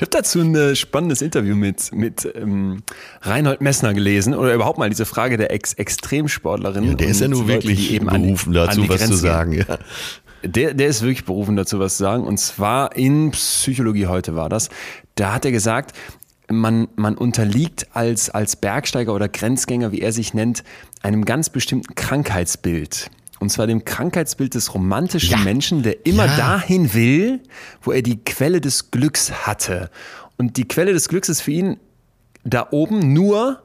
Ich 0.01 0.07
habe 0.07 0.17
dazu 0.17 0.39
ein 0.39 0.55
äh, 0.55 0.75
spannendes 0.75 1.21
Interview 1.21 1.55
mit, 1.55 1.93
mit 1.93 2.27
ähm, 2.33 2.81
Reinhold 3.21 3.61
Messner 3.61 3.93
gelesen 3.93 4.33
oder 4.33 4.51
überhaupt 4.51 4.79
mal 4.79 4.89
diese 4.89 5.05
Frage 5.05 5.37
der 5.37 5.51
Ex 5.51 5.73
Extremsportlerin. 5.73 6.85
Ja, 6.85 6.93
der 6.95 7.07
ist 7.07 7.21
ja 7.21 7.27
nur 7.27 7.47
wirklich 7.47 7.91
eben 7.91 8.09
an 8.09 8.23
berufen 8.23 8.49
an 8.57 8.65
dazu, 8.65 8.81
die 8.81 8.89
was 8.89 9.01
zu 9.01 9.05
Grenzen 9.05 9.21
gehen. 9.21 9.31
sagen. 9.31 9.53
Ja. 9.53 9.77
Der, 10.41 10.73
der 10.73 10.87
ist 10.87 11.03
wirklich 11.03 11.23
berufen 11.25 11.55
dazu, 11.55 11.77
was 11.77 11.97
zu 11.97 12.03
sagen. 12.03 12.23
Und 12.23 12.39
zwar 12.39 12.95
in 12.95 13.29
Psychologie 13.29 14.07
heute 14.07 14.33
war 14.33 14.49
das. 14.49 14.69
Da 15.13 15.35
hat 15.35 15.45
er 15.45 15.51
gesagt, 15.51 15.95
man, 16.49 16.87
man 16.95 17.15
unterliegt 17.15 17.95
als, 17.95 18.31
als 18.31 18.55
Bergsteiger 18.55 19.13
oder 19.13 19.29
Grenzgänger, 19.29 19.91
wie 19.91 20.01
er 20.01 20.13
sich 20.13 20.33
nennt, 20.33 20.63
einem 21.03 21.25
ganz 21.25 21.51
bestimmten 21.51 21.93
Krankheitsbild. 21.93 23.11
Und 23.41 23.49
zwar 23.49 23.65
dem 23.67 23.83
Krankheitsbild 23.83 24.53
des 24.53 24.73
romantischen 24.73 25.31
Ja. 25.31 25.37
Menschen, 25.39 25.81
der 25.83 26.05
immer 26.05 26.27
Ja. 26.27 26.37
dahin 26.37 26.93
will, 26.93 27.41
wo 27.81 27.91
er 27.91 28.03
die 28.03 28.23
Quelle 28.23 28.61
des 28.61 28.91
Glücks 28.91 29.31
hatte. 29.47 29.89
Und 30.37 30.57
die 30.57 30.67
Quelle 30.67 30.93
des 30.93 31.09
Glücks 31.09 31.27
ist 31.27 31.41
für 31.41 31.51
ihn 31.51 31.77
da 32.43 32.67
oben 32.71 33.11
nur, 33.13 33.63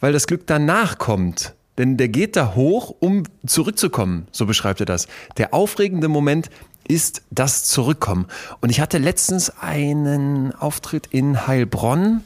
weil 0.00 0.12
das 0.12 0.26
Glück 0.26 0.46
danach 0.46 0.98
kommt. 0.98 1.54
Denn 1.76 1.96
der 1.98 2.08
geht 2.08 2.36
da 2.36 2.54
hoch, 2.54 2.94
um 3.00 3.24
zurückzukommen, 3.46 4.26
so 4.32 4.46
beschreibt 4.46 4.80
er 4.80 4.86
das. 4.86 5.06
Der 5.36 5.54
aufregende 5.54 6.08
Moment 6.08 6.50
ist 6.88 7.20
das 7.30 7.64
Zurückkommen. 7.64 8.26
Und 8.60 8.70
ich 8.70 8.80
hatte 8.80 8.96
letztens 8.98 9.50
einen 9.60 10.54
Auftritt 10.54 11.06
in 11.10 11.46
Heilbronn 11.46 12.22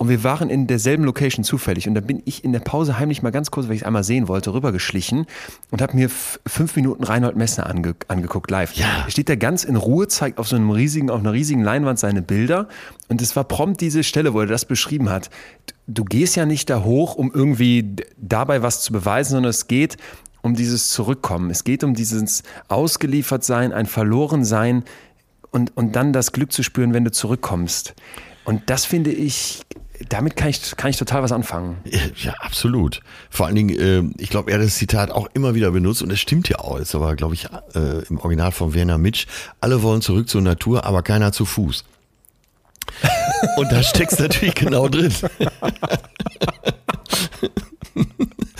und 0.00 0.08
wir 0.08 0.24
waren 0.24 0.48
in 0.48 0.66
derselben 0.66 1.04
Location 1.04 1.44
zufällig. 1.44 1.86
Und 1.86 1.94
da 1.94 2.00
bin 2.00 2.22
ich 2.24 2.42
in 2.42 2.54
der 2.54 2.60
Pause 2.60 2.98
heimlich 2.98 3.20
mal 3.20 3.28
ganz 3.28 3.50
kurz, 3.50 3.68
weil 3.68 3.74
ich 3.74 3.82
es 3.82 3.86
einmal 3.86 4.02
sehen 4.02 4.28
wollte, 4.28 4.54
rübergeschlichen 4.54 5.26
und 5.70 5.82
habe 5.82 5.94
mir 5.94 6.08
fünf 6.08 6.74
Minuten 6.74 7.04
Reinhold 7.04 7.36
Messner 7.36 7.66
ange 7.66 7.94
angeguckt 8.08 8.50
live. 8.50 8.72
Ja. 8.72 9.02
Er 9.04 9.10
steht 9.10 9.28
da 9.28 9.34
ganz 9.34 9.62
in 9.62 9.76
Ruhe, 9.76 10.08
zeigt 10.08 10.38
auf 10.38 10.48
so 10.48 10.56
einem 10.56 10.70
riesigen, 10.70 11.10
auf 11.10 11.20
einer 11.20 11.34
riesigen 11.34 11.62
Leinwand 11.62 11.98
seine 11.98 12.22
Bilder. 12.22 12.66
Und 13.08 13.20
es 13.20 13.36
war 13.36 13.44
prompt 13.44 13.82
diese 13.82 14.02
Stelle, 14.02 14.32
wo 14.32 14.40
er 14.40 14.46
das 14.46 14.64
beschrieben 14.64 15.10
hat. 15.10 15.28
Du 15.86 16.06
gehst 16.06 16.34
ja 16.34 16.46
nicht 16.46 16.70
da 16.70 16.82
hoch, 16.82 17.14
um 17.14 17.30
irgendwie 17.34 17.96
dabei 18.16 18.62
was 18.62 18.80
zu 18.80 18.94
beweisen, 18.94 19.32
sondern 19.32 19.50
es 19.50 19.68
geht 19.68 19.98
um 20.40 20.54
dieses 20.54 20.88
Zurückkommen. 20.88 21.50
Es 21.50 21.62
geht 21.62 21.84
um 21.84 21.92
dieses 21.92 22.42
Ausgeliefertsein, 22.68 23.74
ein 23.74 23.84
Verlorensein 23.84 24.84
und, 25.50 25.76
und 25.76 25.94
dann 25.94 26.14
das 26.14 26.32
Glück 26.32 26.52
zu 26.52 26.62
spüren, 26.62 26.94
wenn 26.94 27.04
du 27.04 27.12
zurückkommst. 27.12 27.94
Und 28.46 28.70
das 28.70 28.86
finde 28.86 29.12
ich, 29.12 29.62
damit 30.08 30.36
kann 30.36 30.48
ich, 30.48 30.76
kann 30.76 30.90
ich 30.90 30.96
total 30.96 31.22
was 31.22 31.32
anfangen. 31.32 31.78
Ja, 32.16 32.32
absolut. 32.40 33.02
Vor 33.28 33.46
allen 33.46 33.54
Dingen, 33.54 33.78
äh, 33.78 34.02
ich 34.22 34.30
glaube, 34.30 34.50
er 34.50 34.58
hat 34.58 34.64
das 34.64 34.76
Zitat 34.76 35.10
auch 35.10 35.28
immer 35.34 35.54
wieder 35.54 35.70
benutzt 35.70 36.02
und 36.02 36.10
es 36.10 36.20
stimmt 36.20 36.48
ja 36.48 36.58
auch. 36.58 36.78
Ist 36.78 36.94
aber, 36.94 37.14
glaube 37.16 37.34
ich, 37.34 37.46
äh, 37.74 38.02
im 38.08 38.18
Original 38.18 38.52
von 38.52 38.74
Werner 38.74 38.98
Mitsch. 38.98 39.26
Alle 39.60 39.82
wollen 39.82 40.00
zurück 40.00 40.28
zur 40.28 40.40
Natur, 40.40 40.84
aber 40.84 41.02
keiner 41.02 41.32
zu 41.32 41.44
Fuß. 41.44 41.84
Und 43.56 43.70
da 43.70 43.82
steckst 43.82 44.20
natürlich 44.20 44.54
genau 44.54 44.88
drin. 44.88 45.12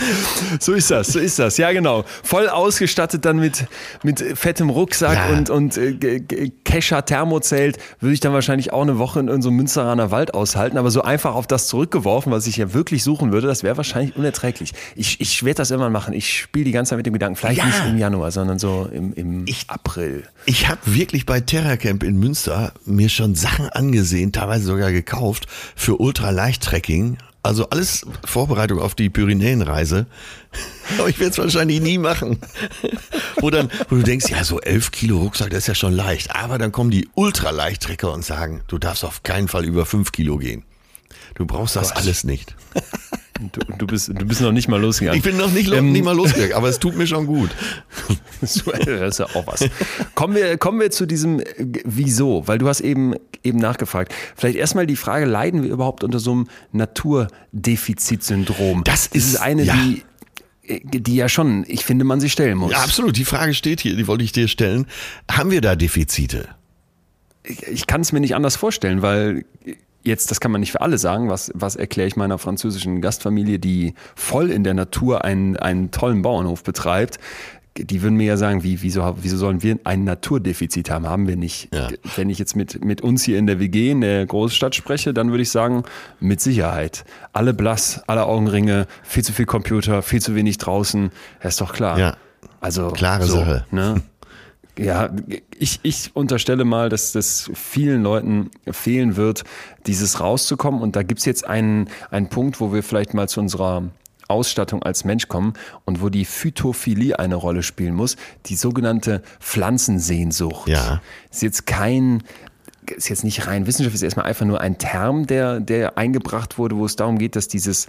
So 0.61 0.72
ist 0.72 0.90
das, 0.90 1.09
so 1.09 1.18
ist 1.18 1.38
das. 1.38 1.57
Ja, 1.57 1.72
genau. 1.72 2.05
Voll 2.22 2.48
ausgestattet 2.48 3.24
dann 3.24 3.38
mit, 3.38 3.66
mit 4.03 4.20
fettem 4.38 4.70
Rucksack 4.70 5.14
Ja. 5.30 5.36
und, 5.36 5.51
und 5.51 5.76
äh, 5.76 6.20
Kescher 6.64 7.05
Thermozelt 7.05 7.78
würde 8.01 8.14
ich 8.14 8.20
dann 8.20 8.32
wahrscheinlich 8.32 8.72
auch 8.72 8.82
eine 8.82 8.98
Woche 8.98 9.20
in, 9.20 9.28
in 9.28 9.42
so 9.42 9.48
einem 9.48 9.57
Münsteraner 9.59 10.11
Wald 10.11 10.34
aushalten. 10.34 10.76
Aber 10.78 10.90
so 10.90 11.03
einfach 11.03 11.34
auf 11.34 11.46
das 11.46 11.68
zurückgeworfen, 11.68 12.32
was 12.32 12.46
ich 12.46 12.57
ja 12.57 12.74
wirklich 12.74 13.03
suchen 13.05 13.32
würde, 13.32 13.46
das 13.46 13.62
wäre 13.62 13.76
wahrscheinlich 13.76 14.16
unerträglich. 14.16 14.72
Ich, 14.96 15.20
ich 15.20 15.44
werde 15.44 15.59
das 15.59 15.70
irgendwann 15.70 15.92
machen. 15.92 16.14
Ich 16.14 16.32
spiele 16.38 16.64
die 16.64 16.72
ganze 16.72 16.90
Zeit 16.90 16.96
mit 16.98 17.07
dem 17.07 17.12
Gedanken, 17.12 17.36
vielleicht 17.36 17.59
Ja. 17.59 17.66
nicht 17.66 17.84
im 17.86 17.98
Januar, 17.98 18.30
sondern 18.30 18.59
so 18.59 18.88
im, 18.92 19.12
im 19.14 19.44
April. 19.68 20.24
Ich 20.46 20.68
habe 20.68 20.80
wirklich 20.84 21.26
bei 21.26 21.40
Terracamp 21.40 22.03
in 22.03 22.18
Münster 22.18 22.72
mir 22.84 23.09
schon 23.09 23.34
Sachen 23.34 23.68
angesehen, 23.68 24.32
teilweise 24.32 24.64
sogar 24.64 24.92
gekauft 24.92 25.46
für 25.76 26.01
Ultraleicht-Trekking. 26.01 27.18
Also 27.43 27.68
alles 27.70 28.07
Vorbereitung 28.24 28.80
auf 28.80 28.95
die 28.95 29.09
Pyrenäenreise. 29.09 30.07
Aber 30.99 31.09
ich 31.09 31.18
werde 31.18 31.32
es 31.32 31.38
wahrscheinlich 31.38 31.80
nie 31.80 31.99
machen. 31.99 32.38
Wo 33.36 33.49
dann, 33.49 33.70
wo 33.88 33.97
du 33.97 34.03
denkst, 34.03 34.30
ja, 34.30 34.45
so 34.45 34.61
elf 34.61 34.91
Kilo 34.91 35.18
Rucksack, 35.18 35.51
das 35.51 35.61
ist 35.61 35.66
ja 35.68 35.74
schon 35.74 35.95
leicht. 35.95 36.34
Aber 36.34 36.59
dann 36.59 36.72
kommen 36.72 36.91
die 36.91 37.09
Ultraleicht-Trecker 37.14 38.12
und 38.12 38.24
sagen, 38.24 38.62
du 38.68 38.78
darfst 38.78 39.05
auf 39.05 39.22
keinen 39.22 39.49
Fall 39.49 39.64
über 39.64 39.86
fünf 39.86 40.12
Kilo 40.12 40.36
gehen. 40.36 40.64
Du 41.34 41.47
brauchst 41.47 41.76
das 41.76 41.93
alles 41.93 42.24
nicht. 42.24 42.55
Du, 43.53 43.61
du, 43.78 43.86
bist, 43.86 44.09
du 44.09 44.26
bist 44.26 44.43
noch 44.43 44.53
nicht 44.53 44.68
mal 44.68 44.78
losgegangen. 44.80 45.16
Ich 45.16 45.24
bin 45.24 45.38
noch 45.38 45.51
nicht, 45.51 45.72
ähm, 45.72 45.93
nicht 45.93 46.05
mal 46.05 46.14
losgegangen, 46.14 46.53
aber 46.55 46.68
es 46.68 46.78
tut 46.78 46.95
mir 46.97 47.07
schon 47.07 47.26
gut. 47.26 47.49
das 48.41 48.57
ist 48.57 49.18
ja 49.18 49.26
auch 49.34 49.47
was. 49.47 49.64
Kommen 50.14 50.34
wir, 50.34 50.59
kommen 50.59 50.78
wir 50.78 50.91
zu 50.91 51.07
diesem 51.07 51.41
äh, 51.41 51.47
Wieso, 51.84 52.47
weil 52.47 52.59
du 52.59 52.68
hast 52.68 52.80
eben, 52.80 53.14
eben 53.43 53.59
nachgefragt. 53.59 54.12
Vielleicht 54.36 54.59
erstmal 54.59 54.86
die 54.86 54.97
Frage, 54.97 55.24
leiden 55.24 55.62
wir 55.62 55.70
überhaupt 55.70 56.05
unter 56.05 56.18
so 56.18 56.32
einem 56.32 56.49
Naturdefizitsyndrom? 56.72 58.84
Das 58.84 59.07
ist, 59.07 59.32
ist 59.34 59.41
eine, 59.41 59.62
ja. 59.62 59.74
die 59.74 60.03
äh, 60.66 60.80
die 60.84 61.16
ja 61.16 61.30
schon, 61.30 61.64
ich 61.66 61.84
finde, 61.84 62.05
man 62.05 62.20
sich 62.20 62.32
stellen 62.32 62.59
muss. 62.59 62.72
Ja, 62.72 62.82
absolut. 62.82 63.16
Die 63.16 63.24
Frage 63.24 63.55
steht 63.55 63.80
hier, 63.80 63.97
die 63.97 64.07
wollte 64.07 64.24
ich 64.24 64.32
dir 64.32 64.49
stellen. 64.49 64.86
Haben 65.30 65.51
wir 65.51 65.62
da 65.62 65.76
Defizite? 65.76 66.49
Ich, 67.43 67.62
ich 67.62 67.86
kann 67.86 68.03
es 68.03 68.12
mir 68.12 68.20
nicht 68.20 68.34
anders 68.34 68.57
vorstellen, 68.57 69.01
weil 69.01 69.47
jetzt, 70.03 70.30
das 70.30 70.40
kann 70.40 70.51
man 70.51 70.61
nicht 70.61 70.72
für 70.72 70.80
alle 70.80 70.98
sagen, 70.98 71.28
was, 71.28 71.51
was 71.55 71.76
erkläre 71.76 72.09
ich 72.09 72.16
meiner 72.16 72.38
französischen 72.38 73.01
Gastfamilie, 73.01 73.59
die 73.59 73.94
voll 74.14 74.51
in 74.51 74.64
der 74.64 74.74
Natur 74.74 75.24
einen, 75.24 75.57
einen 75.57 75.90
tollen 75.90 76.22
Bauernhof 76.22 76.62
betreibt. 76.62 77.18
Die 77.76 78.03
würden 78.03 78.16
mir 78.16 78.26
ja 78.26 78.36
sagen, 78.36 78.64
wie, 78.64 78.82
wieso, 78.82 79.16
wieso 79.22 79.36
sollen 79.36 79.62
wir 79.62 79.78
ein 79.84 80.05
Naturdefizit 80.05 80.90
haben? 80.90 81.09
Haben 81.09 81.28
wir 81.28 81.36
nicht. 81.36 81.72
Ja. 81.72 81.88
Wenn 82.16 82.28
ich 82.28 82.38
jetzt 82.38 82.57
mit, 82.57 82.84
mit 82.84 83.01
uns 83.01 83.22
hier 83.22 83.38
in 83.38 83.46
der 83.46 83.61
WG 83.61 83.92
in 83.92 84.01
der 84.01 84.26
Großstadt 84.26 84.74
spreche, 84.74 85.14
dann 85.14 85.30
würde 85.30 85.42
ich 85.42 85.51
sagen, 85.51 85.84
mit 86.18 86.40
Sicherheit. 86.40 87.05
Alle 87.32 87.55
blass, 87.55 88.03
alle 88.09 88.24
Augenringe, 88.24 88.86
viel 89.05 89.24
zu 89.24 89.32
viel 89.32 89.46
Computer, 89.46 90.03
viel 90.03 90.20
zu 90.20 90.34
wenig 90.34 90.59
draußen. 90.59 91.11
Ja, 91.42 91.48
ist 91.48 91.61
doch 91.61 91.72
klar. 91.72 91.98
Ja. 91.98 92.16
Also, 92.61 92.90
Klare 92.90 93.24
so, 93.24 93.36
Sache. 93.36 93.64
Ne? 93.70 94.03
Ja, 94.80 95.10
ich, 95.58 95.80
ich 95.82 96.10
unterstelle 96.14 96.64
mal, 96.64 96.88
dass 96.88 97.12
das 97.12 97.50
vielen 97.54 98.02
Leuten 98.02 98.50
fehlen 98.70 99.16
wird, 99.16 99.44
dieses 99.86 100.20
rauszukommen. 100.20 100.80
Und 100.80 100.96
da 100.96 101.02
gibt's 101.02 101.24
jetzt 101.24 101.46
einen, 101.46 101.88
einen 102.10 102.28
Punkt, 102.28 102.60
wo 102.60 102.72
wir 102.72 102.82
vielleicht 102.82 103.12
mal 103.12 103.28
zu 103.28 103.40
unserer 103.40 103.84
Ausstattung 104.28 104.82
als 104.82 105.04
Mensch 105.04 105.28
kommen 105.28 105.54
und 105.84 106.00
wo 106.00 106.08
die 106.08 106.24
Phytophilie 106.24 107.18
eine 107.18 107.34
Rolle 107.34 107.62
spielen 107.62 107.94
muss, 107.94 108.16
die 108.46 108.54
sogenannte 108.54 109.22
Pflanzensehnsucht. 109.40 110.68
Ja. 110.68 111.02
Ist 111.30 111.42
jetzt 111.42 111.66
kein, 111.66 112.22
ist 112.96 113.08
jetzt 113.08 113.24
nicht 113.24 113.46
rein 113.46 113.66
Wissenschaft, 113.66 113.94
ist 113.94 114.02
erstmal 114.02 114.26
einfach 114.26 114.46
nur 114.46 114.60
ein 114.60 114.78
Term, 114.78 115.26
der, 115.26 115.60
der 115.60 115.98
eingebracht 115.98 116.58
wurde, 116.58 116.76
wo 116.76 116.86
es 116.86 116.96
darum 116.96 117.18
geht, 117.18 117.36
dass 117.36 117.48
dieses 117.48 117.88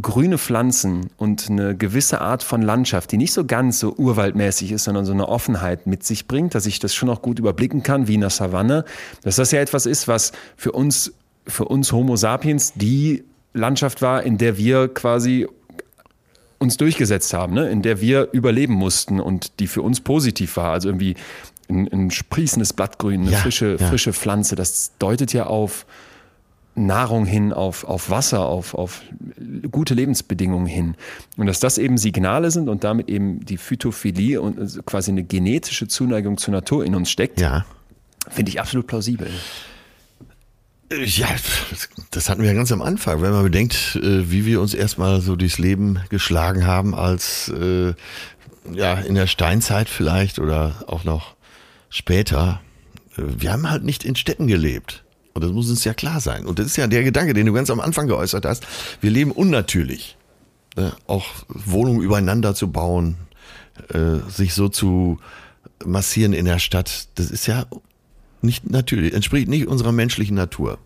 grüne 0.00 0.38
Pflanzen 0.38 1.10
und 1.16 1.48
eine 1.48 1.76
gewisse 1.76 2.20
Art 2.20 2.42
von 2.42 2.62
Landschaft, 2.62 3.12
die 3.12 3.16
nicht 3.16 3.32
so 3.32 3.44
ganz 3.44 3.78
so 3.78 3.94
urwaldmäßig 3.94 4.72
ist, 4.72 4.84
sondern 4.84 5.04
so 5.04 5.12
eine 5.12 5.28
Offenheit 5.28 5.86
mit 5.86 6.04
sich 6.04 6.26
bringt, 6.26 6.54
dass 6.54 6.66
ich 6.66 6.80
das 6.80 6.94
schon 6.94 7.08
auch 7.08 7.22
gut 7.22 7.38
überblicken 7.38 7.82
kann, 7.82 8.08
wie 8.08 8.14
in 8.14 8.20
der 8.20 8.30
Savanne, 8.30 8.84
dass 9.22 9.36
das 9.36 9.52
ja 9.52 9.60
etwas 9.60 9.86
ist, 9.86 10.08
was 10.08 10.32
für 10.56 10.72
uns, 10.72 11.12
für 11.46 11.66
uns 11.66 11.92
Homo 11.92 12.16
sapiens 12.16 12.72
die 12.74 13.24
Landschaft 13.52 14.02
war, 14.02 14.24
in 14.24 14.36
der 14.36 14.58
wir 14.58 14.88
quasi 14.88 15.46
uns 16.58 16.76
durchgesetzt 16.76 17.32
haben, 17.32 17.54
ne? 17.54 17.68
in 17.70 17.82
der 17.82 18.00
wir 18.00 18.30
überleben 18.32 18.74
mussten 18.74 19.20
und 19.20 19.60
die 19.60 19.68
für 19.68 19.82
uns 19.82 20.00
positiv 20.00 20.56
war. 20.56 20.72
Also 20.72 20.88
irgendwie 20.88 21.14
ein, 21.68 21.88
ein 21.92 22.10
sprießendes 22.10 22.72
Blattgrün, 22.72 23.22
eine 23.22 23.30
Ja, 23.30 23.38
frische, 23.38 23.76
ja. 23.78 23.86
frische 23.88 24.12
Pflanze, 24.12 24.56
das 24.56 24.92
deutet 24.98 25.32
ja 25.32 25.46
auf 25.46 25.86
Nahrung 26.76 27.24
hin, 27.24 27.52
auf, 27.52 27.84
auf 27.84 28.10
Wasser, 28.10 28.40
auf, 28.46 28.74
auf 28.74 29.02
gute 29.70 29.94
Lebensbedingungen 29.94 30.66
hin. 30.66 30.96
Und 31.36 31.46
dass 31.46 31.60
das 31.60 31.78
eben 31.78 31.98
Signale 31.98 32.50
sind 32.50 32.68
und 32.68 32.82
damit 32.84 33.08
eben 33.08 33.44
die 33.44 33.58
Phytophilie 33.58 34.40
und 34.40 34.58
also 34.58 34.82
quasi 34.82 35.10
eine 35.12 35.22
genetische 35.24 35.86
Zuneigung 35.88 36.36
zur 36.36 36.52
Natur 36.52 36.84
in 36.84 36.94
uns 36.94 37.10
steckt, 37.10 37.40
Ja. 37.40 37.64
finde 38.30 38.50
ich 38.50 38.60
absolut 38.60 38.86
plausibel. 38.86 39.30
Ja, 40.92 41.28
das 42.10 42.28
hatten 42.28 42.42
wir 42.42 42.48
ja 42.50 42.54
ganz 42.54 42.70
am 42.70 42.82
Anfang, 42.82 43.22
wenn 43.22 43.32
man 43.32 43.42
bedenkt, 43.42 43.96
äh, 44.02 44.30
wie 44.30 44.44
wir 44.44 44.60
uns 44.60 44.74
erstmal 44.74 45.20
so 45.22 45.34
durchs 45.34 45.58
Leben 45.58 45.98
geschlagen 46.10 46.66
haben 46.66 46.94
als 46.94 47.48
äh, 47.48 47.94
ja 48.72 48.94
in 49.00 49.14
der 49.14 49.26
Steinzeit 49.26 49.88
vielleicht 49.88 50.38
oder 50.38 50.84
auch 50.86 51.04
noch 51.04 51.34
später. 51.88 52.60
Äh, 53.16 53.22
Wir 53.38 53.52
haben 53.52 53.68
halt 53.70 53.82
nicht 53.84 54.04
in 54.04 54.14
Städten 54.14 54.46
gelebt. 54.46 55.03
Und 55.34 55.42
das 55.42 55.50
muss 55.50 55.68
uns 55.68 55.84
ja 55.84 55.94
klar 55.94 56.20
sein. 56.20 56.46
Und 56.46 56.58
das 56.58 56.66
ist 56.66 56.76
ja 56.76 56.86
der 56.86 57.02
Gedanke, 57.02 57.34
den 57.34 57.46
du 57.46 57.52
ganz 57.52 57.68
am 57.70 57.80
Anfang 57.80 58.06
geäußert 58.06 58.44
hast. 58.46 58.64
Wir 59.00 59.10
leben 59.10 59.32
unnatürlich. 59.32 60.16
Ne? 60.76 60.92
Auch 61.06 61.26
Wohnungen 61.48 62.00
übereinander 62.02 62.54
zu 62.54 62.70
bauen, 62.70 63.16
äh, 63.92 64.30
sich 64.30 64.54
so 64.54 64.68
zu 64.68 65.18
massieren 65.84 66.32
in 66.32 66.44
der 66.44 66.60
Stadt, 66.60 67.08
das 67.16 67.30
ist 67.30 67.46
ja 67.46 67.66
nicht 68.42 68.70
natürlich, 68.70 69.12
entspricht 69.14 69.48
nicht 69.48 69.66
unserer 69.66 69.92
menschlichen 69.92 70.36
Natur. 70.36 70.78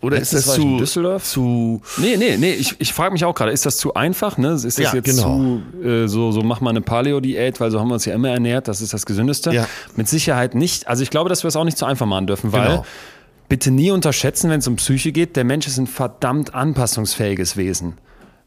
Oder 0.00 0.16
Letztens 0.16 0.40
ist 0.40 0.48
das 0.48 0.54
zu, 0.56 0.78
Düsseldorf. 0.78 1.24
zu 1.24 1.82
Nee, 1.98 2.16
nee, 2.16 2.36
nee, 2.38 2.52
ich, 2.52 2.74
ich 2.78 2.92
frage 2.92 3.12
mich 3.12 3.24
auch 3.24 3.34
gerade, 3.34 3.52
ist 3.52 3.66
das 3.66 3.76
zu 3.76 3.94
einfach? 3.94 4.38
Ne? 4.38 4.52
Ist 4.52 4.64
das 4.64 4.78
Ja, 4.78 4.94
jetzt 4.94 5.04
genau. 5.04 5.60
zu, 5.82 5.86
äh, 5.86 6.08
so, 6.08 6.32
so 6.32 6.42
mach 6.42 6.60
mal 6.62 6.70
eine 6.70 6.80
Paleo-Diät, 6.80 7.60
weil 7.60 7.70
so 7.70 7.80
haben 7.80 7.88
wir 7.88 7.94
uns 7.94 8.04
ja 8.06 8.14
immer 8.14 8.30
ernährt, 8.30 8.66
das 8.68 8.80
ist 8.80 8.94
das 8.94 9.04
Gesündeste? 9.04 9.52
Ja. 9.52 9.68
Mit 9.94 10.08
Sicherheit 10.08 10.54
nicht. 10.54 10.88
Also 10.88 11.02
ich 11.02 11.10
glaube, 11.10 11.28
dass 11.28 11.44
wir 11.44 11.48
es 11.48 11.56
auch 11.56 11.64
nicht 11.64 11.76
zu 11.76 11.84
einfach 11.84 12.06
machen 12.06 12.26
dürfen, 12.26 12.52
weil 12.52 12.66
Genau. 12.68 12.86
Bitte 13.48 13.70
nie 13.70 13.90
unterschätzen, 13.90 14.50
wenn 14.50 14.60
es 14.60 14.66
um 14.66 14.76
Psyche 14.76 15.12
geht, 15.12 15.36
der 15.36 15.44
Mensch 15.44 15.66
ist 15.66 15.78
ein 15.78 15.86
verdammt 15.86 16.54
anpassungsfähiges 16.54 17.56
Wesen. 17.56 17.98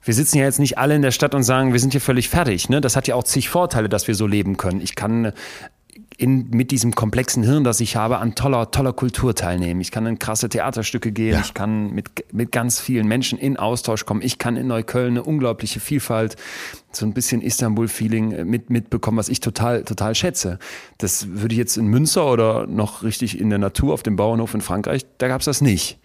Wir 0.04 0.14
sitzen 0.14 0.38
ja 0.38 0.46
jetzt 0.46 0.60
nicht 0.60 0.78
alle 0.78 0.96
in 0.96 1.02
der 1.02 1.12
Stadt 1.12 1.36
und 1.36 1.44
sagen, 1.44 1.74
wir 1.74 1.80
sind 1.80 1.92
hier 1.92 2.02
völlig 2.02 2.30
fertig. 2.30 2.70
Ne? 2.70 2.80
Das 2.80 2.96
hat 2.96 3.08
ja 3.08 3.16
auch 3.16 3.24
zig 3.24 3.50
Vorteile, 3.50 3.90
dass 3.90 4.08
wir 4.08 4.16
so 4.16 4.26
leben 4.26 4.56
können. 4.56 4.80
Ich 4.80 4.96
kann 4.96 5.34
in, 6.20 6.50
mit 6.50 6.72
diesem 6.72 6.96
komplexen 6.96 7.44
Hirn, 7.44 7.64
das 7.64 7.80
ich 7.80 7.96
habe, 7.96 8.18
an 8.18 8.34
toller, 8.34 8.72
toller 8.72 8.92
Kultur 8.92 9.36
teilnehmen. 9.36 9.82
Ich 9.82 9.92
kann 9.92 10.08
in 10.08 10.18
krasse 10.18 10.50
Theaterstücke 10.50 11.12
gehen. 11.12 11.34
Ja. 11.34 11.42
Ich 11.42 11.54
kann 11.54 11.92
mit, 11.92 12.34
mit 12.34 12.52
ganz 12.52 12.80
vielen 12.80 13.08
Menschen 13.08 13.38
in 13.38 13.58
Austausch 13.58 14.06
kommen. 14.06 14.24
Ich 14.24 14.40
kann 14.40 14.58
in 14.58 14.66
Neukölln 14.66 15.12
eine 15.12 15.24
unglaubliche 15.24 15.80
Vielfalt, 15.80 16.36
so 16.92 17.06
ein 17.06 17.14
bisschen 17.14 17.44
Istanbul-Feeling 17.44 18.32
äh, 18.32 18.46
mit, 18.46 18.72
mitbekommen, 18.72 19.20
was 19.20 19.30
ich 19.30 19.42
total, 19.42 19.84
total 19.84 20.16
schätze. 20.16 20.58
Das 20.98 21.28
würde 21.30 21.54
ich 21.54 21.60
jetzt 21.60 21.78
in 21.78 21.86
Münster 21.86 22.26
oder 22.32 22.66
noch 22.66 23.04
richtig 23.04 23.40
in 23.40 23.52
der 23.52 23.60
Natur 23.60 23.94
auf 23.94 24.02
dem 24.02 24.16
Bauernhof 24.16 24.56
in 24.56 24.62
Frankreich, 24.62 25.06
da 25.20 25.28
gab 25.28 25.42
es 25.42 25.46
das 25.46 25.62
nicht. 25.62 26.00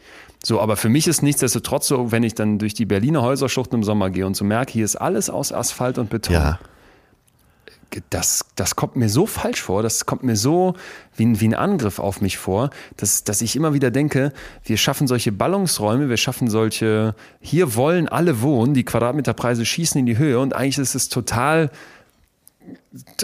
So, 0.45 0.61
aber 0.61 0.77
für 0.77 0.89
mich 0.89 1.07
ist 1.07 1.23
nichtsdestotrotz 1.23 1.87
so, 1.87 2.13
wenn 2.13 2.25
ich 2.25 2.35
dann 2.35 2.59
durch 2.59 2.75
die 2.75 2.85
Berliner 2.85 3.23
Häuserschluchten 3.23 3.79
im 3.79 3.85
Sommer 3.85 4.11
gehe 4.11 4.27
und 4.27 4.37
so 4.37 4.45
merke, 4.45 4.73
hier 4.73 4.85
ist 4.85 4.97
alles 4.97 5.31
aus 5.31 5.53
Asphalt 5.53 5.99
und 5.99 6.11
Beton 6.11 6.35
ja, 6.35 6.59
das, 8.11 8.45
das 8.57 8.77
kommt 8.77 8.97
mir 8.97 9.09
so 9.09 9.27
falsch 9.27 9.63
vor, 9.63 9.83
das 9.83 10.07
kommt 10.07 10.23
mir 10.23 10.37
so 10.37 10.75
wie 11.17 11.27
ein, 11.27 11.41
wie 11.41 11.49
ein 11.49 11.55
Angriff 11.55 11.99
auf 11.99 12.21
mich 12.21 12.39
vor, 12.39 12.71
dass, 12.97 13.25
dass 13.25 13.43
ich 13.43 13.57
immer 13.57 13.75
wieder 13.75 13.91
denke, 13.91 14.33
wir 14.65 14.77
schaffen 14.77 15.07
solche 15.07 15.33
Ballungsräume, 15.33 16.09
wir 16.09 16.17
schaffen 16.17 16.49
solche, 16.49 17.15
hier 17.41 17.75
wollen 17.75 18.09
alle 18.09 18.43
wohnen, 18.43 18.75
die 18.75 18.85
Quadratmeterpreise 18.85 19.65
schießen 19.65 19.99
in 19.99 20.07
die 20.07 20.19
Höhe 20.19 20.39
und 20.39 20.55
eigentlich 20.55 20.79
ist 20.79 20.95
es 20.95 21.09
total, 21.09 21.71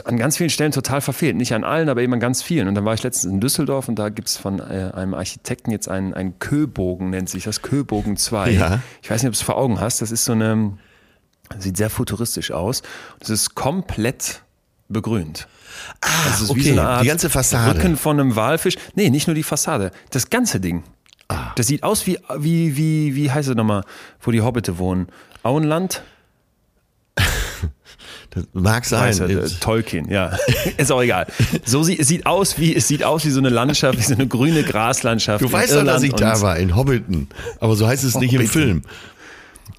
an 0.05 0.17
ganz 0.17 0.37
vielen 0.37 0.51
Stellen 0.51 0.73
total 0.73 1.01
verfehlt. 1.01 1.37
Nicht 1.37 1.55
an 1.55 1.65
allen, 1.65 1.89
aber 1.89 2.03
eben 2.03 2.13
an 2.13 2.21
ganz 2.21 2.43
vielen. 2.43 2.69
Und 2.69 2.75
dann 2.75 2.85
war 2.85 2.95
ich 2.95 3.03
letztens 3.03 3.33
in 3.33 3.41
Düsseldorf 3.41 3.89
und 3.89 3.99
da 3.99 4.09
gibt 4.09 4.29
es 4.29 4.37
von 4.37 4.59
äh, 4.59 4.91
einem 4.95 5.15
Architekten 5.15 5.71
jetzt 5.71 5.89
einen, 5.89 6.15
einen 6.15 6.39
Köbogen, 6.39 7.11
nennt 7.11 7.29
sich 7.29 7.45
das, 7.45 7.63
Köbogen 7.63 8.17
2. 8.17 8.51
Ja. 8.51 8.81
Ich 9.03 9.11
weiß 9.11 9.23
nicht, 9.23 9.29
ob 9.29 9.35
du 9.35 9.39
es 9.39 9.43
vor 9.43 9.57
Augen 9.57 9.81
hast, 9.81 10.03
das 10.03 10.11
ist 10.11 10.25
so 10.25 10.33
eine, 10.33 10.79
sieht 11.59 11.77
sehr 11.77 11.91
futuristisch 11.91 12.51
aus. 12.51 12.83
Das 13.21 13.31
ist 13.31 13.55
komplett 13.55 14.43
begrünt. 14.89 15.49
ah, 16.01 16.09
Das 16.27 16.41
ist 16.41 16.51
okay, 16.51 16.61
wie 16.61 16.65
so 16.65 16.73
eine 16.73 16.89
Art 16.89 17.03
die 17.03 17.09
ganze 17.09 17.31
Fassade. 17.31 17.79
Rücken 17.79 17.97
von 17.97 18.19
einem 18.19 18.37
Walfisch. 18.37 18.77
Nee, 18.95 19.11
nicht 19.11 19.27
nur 19.27 19.35
die 19.35 19.43
Fassade. 19.43 19.91
Das 20.11 20.31
ganze 20.31 20.61
Ding. 20.61 20.83
Ah. 21.29 21.53
Das 21.57 21.67
sieht 21.67 21.83
aus 21.83 22.07
wie, 22.07 22.19
wie, 22.39 22.77
wie, 22.77 23.15
wie 23.15 23.31
heißt 23.31 23.49
es 23.49 23.55
nochmal, 23.55 23.85
wo 24.21 24.31
die 24.31 24.41
Hobbite 24.41 24.79
wohnen? 24.79 25.09
Auenland? 25.43 26.03
Das 28.31 28.45
mag 28.53 28.85
sein. 28.85 29.01
Weiß 29.09 29.21
äh, 29.21 29.49
Tolkien, 29.59 30.11
ja. 30.11 30.37
Ist 30.77 30.93
auch 30.93 31.01
egal. 31.01 31.27
So 31.65 31.83
sieht, 31.83 31.99
es 31.99 32.09
sieht 32.09 32.27
aus 32.27 32.59
wie, 32.59 32.77
es 32.77 32.87
sieht 32.87 33.03
aus 33.03 33.25
wie 33.25 33.31
so 33.31 33.39
eine 33.39 33.49
Landschaft, 33.49 33.99
wie 33.99 34.03
so 34.03 34.13
eine 34.13 34.27
grüne 34.27 34.65
Graslandschaft. 34.65 35.43
du 35.43 35.51
weißt 35.51 35.75
doch, 35.75 35.85
dass 35.85 36.03
ich 36.03 36.13
da 36.13 36.39
war, 36.43 36.59
in 36.59 36.77
Hobbiton. 36.77 37.29
Aber 37.59 37.75
so 37.75 37.89
heißt 37.89 38.05
es 38.05 38.17
nicht 38.17 38.35
im 38.35 38.41
Hobbiton. 38.43 38.63
Film. 38.63 38.83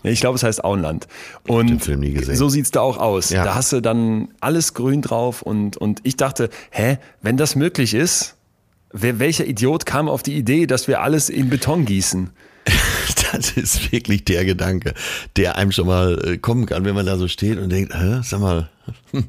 Ich 0.04 0.22
glaube, 0.22 0.36
es 0.36 0.44
heißt 0.44 0.64
Auenland. 0.64 1.08
Und 1.48 1.84
so 1.84 2.50
sieht's 2.50 2.72
da 2.72 2.82
auch 2.82 2.98
aus. 2.98 3.30
Ja. 3.30 3.44
Da 3.44 3.56
hast 3.56 3.72
du 3.74 3.82
dann 3.82 4.30
alles 4.40 4.74
grün 4.74 5.02
drauf 5.02 5.42
und, 5.42 5.78
und 5.78 6.00
ich 6.04 6.16
dachte, 6.16 6.50
hä, 6.72 6.98
wenn 7.22 7.38
das 7.38 7.56
möglich 7.56 7.94
ist, 7.94 8.36
wer, 8.92 9.20
welcher 9.20 9.46
Idiot 9.46 9.86
kam 9.86 10.08
auf 10.08 10.24
die 10.24 10.36
Idee, 10.36 10.68
dass 10.68 10.88
wir 10.88 11.02
alles 11.02 11.30
in 11.30 11.50
Beton 11.50 11.86
gießen? 11.86 12.30
Das 13.32 13.52
ist 13.52 13.92
wirklich 13.92 14.26
der 14.26 14.44
Gedanke, 14.44 14.96
der 15.36 15.56
einem 15.56 15.72
schon 15.72 15.86
mal 15.86 16.20
äh, 16.26 16.38
kommen 16.40 16.66
kann, 16.66 16.84
wenn 16.84 16.96
man 16.96 17.06
da 17.06 17.16
so 17.16 17.28
steht 17.28 17.60
und 17.60 17.70
denkt, 17.70 17.94
Hä, 17.94 18.22
sag 18.24 18.40
mal, 18.40 18.70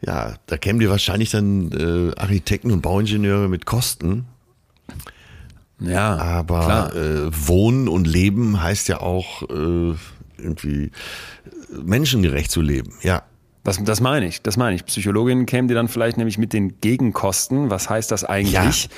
ja, 0.00 0.36
da 0.46 0.56
kämen 0.56 0.80
dir 0.80 0.88
wahrscheinlich 0.88 1.30
dann 1.30 1.70
äh, 1.72 2.18
Architekten 2.18 2.70
und 2.70 2.80
Bauingenieure 2.80 3.50
mit 3.50 3.66
Kosten, 3.66 4.26
Ja, 5.80 6.16
aber 6.16 6.60
klar. 6.64 6.96
äh, 6.96 7.30
Wohnen 7.48 7.88
und 7.88 8.06
Leben 8.06 8.62
heißt 8.62 8.88
ja 8.88 9.00
auch 9.00 9.42
äh, 9.42 9.94
irgendwie 10.38 10.84
äh, 10.84 10.90
menschengerecht 11.82 12.50
zu 12.50 12.60
leben, 12.60 12.94
ja. 13.02 13.22
Das, 13.64 13.82
das 13.84 14.00
meine 14.00 14.26
ich, 14.26 14.40
das 14.40 14.56
meine 14.56 14.76
ich. 14.76 14.86
Psychologinnen 14.86 15.44
kämen 15.44 15.68
dir 15.68 15.74
dann 15.74 15.88
vielleicht 15.88 16.16
nämlich 16.16 16.38
mit 16.38 16.54
den 16.54 16.80
Gegenkosten. 16.80 17.68
Was 17.70 17.90
heißt 17.90 18.10
das 18.10 18.24
eigentlich? 18.24 18.84
Ja. 18.84 18.90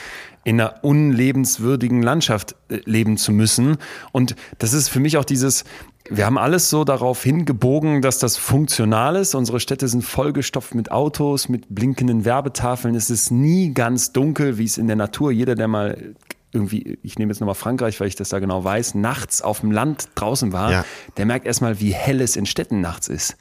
In 0.44 0.60
einer 0.60 0.84
unlebenswürdigen 0.84 2.02
Landschaft 2.02 2.54
äh, 2.68 2.78
leben 2.84 3.16
zu 3.16 3.32
müssen. 3.32 3.78
Und 4.12 4.36
das 4.58 4.72
ist 4.72 4.88
für 4.88 5.00
mich 5.00 5.16
auch 5.16 5.24
dieses, 5.24 5.64
wir 6.08 6.24
haben 6.24 6.38
alles 6.38 6.70
so 6.70 6.84
darauf 6.84 7.22
hingebogen, 7.22 8.00
dass 8.00 8.20
das 8.20 8.36
funktional 8.36 9.16
ist. 9.16 9.34
Unsere 9.34 9.58
Städte 9.58 9.88
sind 9.88 10.02
vollgestopft 10.02 10.74
mit 10.76 10.92
Autos, 10.92 11.48
mit 11.48 11.74
blinkenden 11.74 12.24
Werbetafeln. 12.24 12.94
Es 12.94 13.10
ist 13.10 13.32
nie 13.32 13.74
ganz 13.74 14.12
dunkel, 14.12 14.56
wie 14.56 14.64
es 14.64 14.78
in 14.78 14.86
der 14.86 14.96
Natur. 14.96 15.32
Jeder, 15.32 15.56
der 15.56 15.66
mal 15.66 16.14
irgendwie, 16.52 16.98
ich 17.02 17.18
nehme 17.18 17.32
jetzt 17.32 17.40
nochmal 17.40 17.54
Frankreich, 17.54 18.00
weil 18.00 18.08
ich 18.08 18.16
das 18.16 18.30
da 18.30 18.38
genau 18.38 18.64
weiß, 18.64 18.94
nachts 18.94 19.42
auf 19.42 19.60
dem 19.60 19.70
Land 19.70 20.08
draußen 20.14 20.52
war, 20.52 20.72
ja. 20.72 20.84
der 21.16 21.26
merkt 21.26 21.46
erstmal, 21.46 21.80
wie 21.80 21.92
hell 21.92 22.20
es 22.20 22.36
in 22.36 22.46
Städten 22.46 22.80
nachts 22.80 23.08
ist 23.08 23.36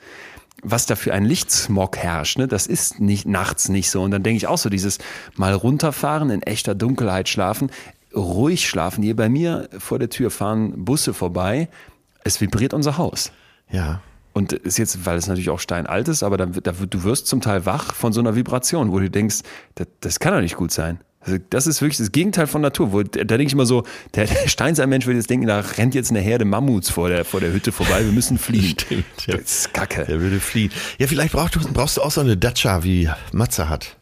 was 0.61 0.85
da 0.85 0.95
für 0.95 1.13
ein 1.13 1.25
Lichtsmog 1.25 1.97
herrscht, 1.97 2.37
ne? 2.37 2.47
das 2.47 2.67
ist 2.67 2.99
nicht 2.99 3.25
nachts 3.25 3.69
nicht 3.69 3.89
so. 3.89 4.01
Und 4.01 4.11
dann 4.11 4.23
denke 4.23 4.37
ich 4.37 4.47
auch 4.47 4.57
so, 4.57 4.69
dieses 4.69 4.97
mal 5.35 5.53
runterfahren, 5.53 6.29
in 6.29 6.41
echter 6.41 6.75
Dunkelheit 6.75 7.29
schlafen, 7.29 7.71
ruhig 8.15 8.67
schlafen. 8.67 9.03
Hier 9.03 9.15
bei 9.15 9.29
mir 9.29 9.69
vor 9.77 9.99
der 9.99 10.09
Tür 10.09 10.31
fahren 10.31 10.83
Busse 10.85 11.13
vorbei, 11.13 11.69
es 12.23 12.41
vibriert 12.41 12.73
unser 12.73 12.97
Haus. 12.97 13.31
Ja. 13.71 14.01
Und 14.33 14.53
ist 14.53 14.77
jetzt, 14.77 15.05
weil 15.05 15.17
es 15.17 15.27
natürlich 15.27 15.49
auch 15.49 15.59
steinalt 15.59 16.07
ist, 16.07 16.23
aber 16.23 16.37
da, 16.37 16.45
da, 16.45 16.71
du 16.71 17.03
wirst 17.03 17.27
zum 17.27 17.41
Teil 17.41 17.65
wach 17.65 17.93
von 17.93 18.13
so 18.13 18.19
einer 18.19 18.35
Vibration, 18.35 18.91
wo 18.91 18.99
du 18.99 19.09
denkst, 19.09 19.39
das, 19.75 19.87
das 20.01 20.19
kann 20.19 20.33
doch 20.33 20.41
nicht 20.41 20.55
gut 20.55 20.71
sein. 20.71 20.99
Also 21.21 21.37
das 21.49 21.67
ist 21.67 21.81
wirklich 21.81 21.97
das 21.97 22.11
Gegenteil 22.11 22.47
von 22.47 22.61
Natur. 22.61 22.93
Wo, 22.93 23.03
da 23.03 23.23
denke 23.23 23.43
ich 23.43 23.53
immer 23.53 23.65
so, 23.65 23.83
der, 24.15 24.25
der 24.25 24.35
Steinzeitmensch 24.47 25.05
würde 25.05 25.17
jetzt 25.17 25.29
denken, 25.29 25.47
da 25.47 25.59
rennt 25.59 25.95
jetzt 25.95 26.11
eine 26.11 26.19
Herde 26.19 26.45
Mammuts 26.45 26.89
vor 26.89 27.09
der, 27.09 27.25
vor 27.25 27.39
der 27.39 27.51
Hütte 27.51 27.71
vorbei, 27.71 28.05
wir 28.05 28.11
müssen 28.11 28.37
fliehen. 28.37 28.75
Stimmt, 28.79 29.27
ja. 29.27 29.37
Das 29.37 29.59
ist 29.59 29.73
kacke. 29.73 30.05
Der 30.05 30.19
würde 30.21 30.39
fliehen. 30.39 30.71
Ja, 30.97 31.07
vielleicht 31.07 31.33
brauchst 31.33 31.55
du, 31.55 31.59
brauchst 31.73 31.97
du 31.97 32.01
auch 32.01 32.11
so 32.11 32.21
eine 32.21 32.37
Dacia, 32.37 32.83
wie 32.83 33.09
Matze 33.31 33.69
hat. 33.69 33.97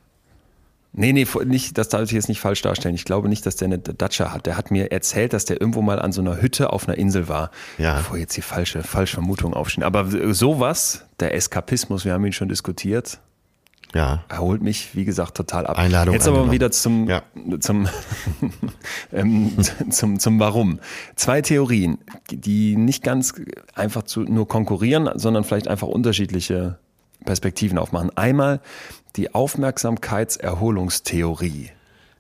Nee, 0.93 1.13
nee, 1.13 1.28
nicht, 1.45 1.78
das 1.78 1.89
darf 1.89 2.03
ich 2.03 2.11
jetzt 2.11 2.28
nicht 2.28 2.39
falsch 2.39 2.63
darstellen. 2.63 2.95
Ich 2.95 3.05
glaube 3.05 3.30
nicht, 3.30 3.45
dass 3.45 3.55
der 3.55 3.68
eine 3.68 3.78
Dacia 3.78 4.34
hat. 4.34 4.47
Der 4.47 4.57
hat 4.57 4.72
mir 4.72 4.91
erzählt, 4.91 5.32
dass 5.32 5.45
der 5.45 5.61
irgendwo 5.61 5.84
mal 5.84 5.99
an 5.99 6.11
so 6.11 6.22
einer 6.22 6.41
Hütte 6.41 6.74
auf 6.74 6.88
einer 6.88 6.97
Insel 6.97 7.28
war. 7.28 7.51
Ja. 7.78 7.97
Bevor 7.97 8.18
jetzt 8.18 8.36
die 8.36 8.41
falsche, 8.41 8.82
falsche 8.82 9.15
Vermutung 9.15 9.53
aufstehen. 9.53 9.84
Aber 9.84 10.07
sowas, 10.34 11.05
der 11.20 11.36
Eskapismus, 11.36 12.03
wir 12.03 12.13
haben 12.13 12.26
ihn 12.26 12.34
schon 12.34 12.49
diskutiert, 12.49 13.20
ja. 13.94 14.24
erholt 14.30 14.62
mich, 14.62 14.96
wie 14.96 15.04
gesagt, 15.06 15.38
total 15.38 15.68
ab. 15.68 15.78
Einladung. 15.78 16.14
Jetzt 16.14 16.28
aber 16.28 16.52
wieder 16.52 16.72
zum, 16.72 17.08
ja. 17.08 17.22
zum, 17.60 17.88
ähm, 19.14 19.56
zum, 19.90 20.20
zum 20.20 20.40
Warum. 20.40 20.80
Zwei 21.16 21.42
Theorien, 21.42 22.00
die 22.32 22.76
nicht 22.76 23.04
ganz 23.04 23.34
einfach 23.74 24.04
zu, 24.04 24.22
nur 24.22 24.48
konkurrieren, 24.48 25.10
sondern 25.16 25.44
vielleicht 25.44 25.68
einfach 25.68 25.88
unterschiedliche 25.88 26.78
Perspektiven 27.26 27.78
aufmachen. 27.78 28.10
Einmal 28.16 28.62
die 29.16 29.34
Aufmerksamkeitserholungstheorie. 29.34 31.72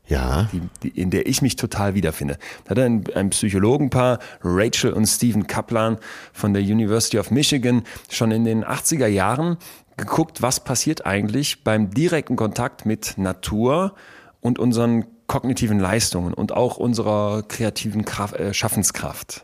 Ja. 0.07 0.49
Die, 0.53 0.61
die, 0.83 0.89
in 0.99 1.11
der 1.11 1.27
ich 1.27 1.41
mich 1.41 1.57
total 1.57 1.93
wiederfinde. 1.93 2.37
Da 2.63 2.71
hat 2.71 2.79
ein, 2.79 3.03
ein 3.13 3.31
Psychologenpaar, 3.31 4.19
Rachel 4.41 4.93
und 4.93 5.05
Stephen 5.05 5.47
Kaplan 5.47 5.97
von 6.31 6.53
der 6.53 6.63
University 6.63 7.19
of 7.19 7.29
Michigan, 7.29 7.83
schon 8.09 8.31
in 8.31 8.45
den 8.45 8.63
80er 8.63 9.07
Jahren 9.07 9.57
geguckt, 9.97 10.41
was 10.41 10.59
passiert 10.59 11.05
eigentlich 11.05 11.63
beim 11.63 11.89
direkten 11.89 12.35
Kontakt 12.35 12.85
mit 12.85 13.17
Natur 13.17 13.95
und 14.41 14.59
unseren 14.59 15.05
kognitiven 15.25 15.79
Leistungen 15.79 16.33
und 16.33 16.53
auch 16.53 16.77
unserer 16.77 17.43
kreativen 17.43 18.05
Kraft, 18.05 18.35
äh, 18.35 18.53
Schaffenskraft. 18.53 19.43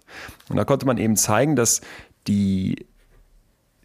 Und 0.49 0.55
da 0.55 0.63
konnte 0.63 0.85
man 0.85 0.97
eben 0.97 1.17
zeigen, 1.17 1.55
dass 1.55 1.81
die 2.27 2.87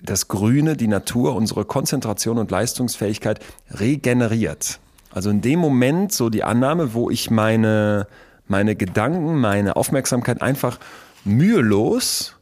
das 0.00 0.28
Grüne, 0.28 0.76
die 0.76 0.86
Natur, 0.86 1.34
unsere 1.34 1.64
Konzentration 1.64 2.38
und 2.38 2.52
Leistungsfähigkeit 2.52 3.40
regeneriert. 3.70 4.78
Also 5.10 5.30
in 5.30 5.40
dem 5.40 5.58
Moment 5.58 6.12
so 6.12 6.30
die 6.30 6.44
Annahme, 6.44 6.94
wo 6.94 7.10
ich 7.10 7.32
meine, 7.32 8.06
meine 8.46 8.76
Gedanken, 8.76 9.40
meine 9.40 9.74
Aufmerksamkeit 9.74 10.40
einfach 10.40 10.78
mühelos 11.24 12.38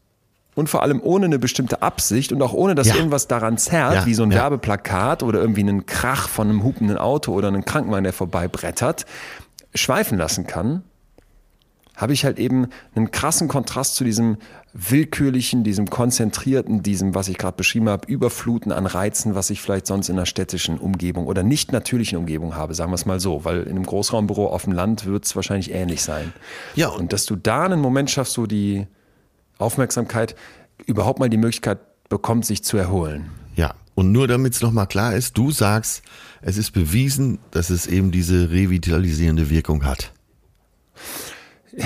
und 0.56 0.68
vor 0.68 0.82
allem 0.82 1.00
ohne 1.02 1.26
eine 1.26 1.38
bestimmte 1.38 1.82
Absicht 1.82 2.32
und 2.32 2.42
auch 2.42 2.54
ohne, 2.54 2.74
dass 2.74 2.88
ja. 2.88 2.96
irgendwas 2.96 3.28
daran 3.28 3.58
zerrt, 3.58 3.94
ja, 3.94 4.06
wie 4.06 4.14
so 4.14 4.24
ein 4.24 4.32
ja. 4.32 4.38
Werbeplakat 4.38 5.22
oder 5.22 5.38
irgendwie 5.38 5.60
einen 5.60 5.86
Krach 5.86 6.28
von 6.28 6.48
einem 6.48 6.64
hupenden 6.64 6.98
Auto 6.98 7.32
oder 7.32 7.48
einen 7.48 7.64
Krankenwagen, 7.64 8.04
der 8.04 8.14
vorbeibrettert, 8.14 9.04
schweifen 9.74 10.16
lassen 10.16 10.46
kann, 10.46 10.82
habe 11.94 12.14
ich 12.14 12.24
halt 12.24 12.38
eben 12.38 12.68
einen 12.94 13.10
krassen 13.10 13.48
Kontrast 13.48 13.96
zu 13.96 14.04
diesem 14.04 14.38
willkürlichen, 14.72 15.62
diesem 15.62 15.88
konzentrierten, 15.90 16.82
diesem, 16.82 17.14
was 17.14 17.28
ich 17.28 17.36
gerade 17.36 17.56
beschrieben 17.56 17.90
habe, 17.90 18.10
Überfluten 18.10 18.72
an 18.72 18.86
Reizen, 18.86 19.34
was 19.34 19.50
ich 19.50 19.60
vielleicht 19.60 19.86
sonst 19.86 20.08
in 20.08 20.16
einer 20.16 20.26
städtischen 20.26 20.78
Umgebung 20.78 21.26
oder 21.26 21.42
nicht 21.42 21.72
natürlichen 21.72 22.18
Umgebung 22.18 22.56
habe, 22.56 22.74
sagen 22.74 22.90
wir 22.90 22.96
es 22.96 23.04
mal 23.04 23.20
so, 23.20 23.44
weil 23.44 23.62
in 23.62 23.70
einem 23.70 23.86
Großraumbüro 23.86 24.48
auf 24.48 24.64
dem 24.64 24.72
Land 24.72 25.04
wird 25.04 25.26
es 25.26 25.36
wahrscheinlich 25.36 25.72
ähnlich 25.72 26.02
sein. 26.02 26.32
Ja. 26.74 26.88
Und 26.88 27.12
dass 27.12 27.26
du 27.26 27.36
da 27.36 27.64
einen 27.64 27.80
Moment 27.80 28.10
schaffst, 28.10 28.38
wo 28.38 28.46
die 28.46 28.86
Aufmerksamkeit 29.58 30.36
überhaupt 30.86 31.18
mal 31.18 31.30
die 31.30 31.36
Möglichkeit 31.36 31.78
bekommt, 32.08 32.46
sich 32.46 32.62
zu 32.62 32.76
erholen. 32.76 33.30
Ja, 33.54 33.74
und 33.94 34.12
nur 34.12 34.28
damit 34.28 34.54
es 34.54 34.60
nochmal 34.60 34.86
klar 34.86 35.14
ist, 35.14 35.38
du 35.38 35.50
sagst, 35.50 36.02
es 36.42 36.58
ist 36.58 36.72
bewiesen, 36.72 37.38
dass 37.50 37.70
es 37.70 37.86
eben 37.86 38.10
diese 38.10 38.50
revitalisierende 38.50 39.48
Wirkung 39.48 39.84
hat. 39.84 40.12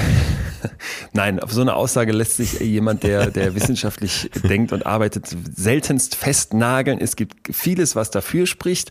Nein, 1.13 1.41
auf 1.41 1.53
so 1.53 1.61
eine 1.61 1.75
Aussage 1.75 2.13
lässt 2.13 2.37
sich 2.37 2.61
jemand, 2.61 3.03
der, 3.03 3.31
der 3.31 3.55
wissenschaftlich 3.55 4.31
denkt 4.43 4.73
und 4.73 4.87
arbeitet, 4.87 5.35
seltenst 5.55 6.17
festnageln. 6.17 7.01
Es 7.01 7.17
gibt 7.17 7.55
vieles, 7.55 7.97
was 7.97 8.11
dafür 8.11 8.47
spricht. 8.47 8.91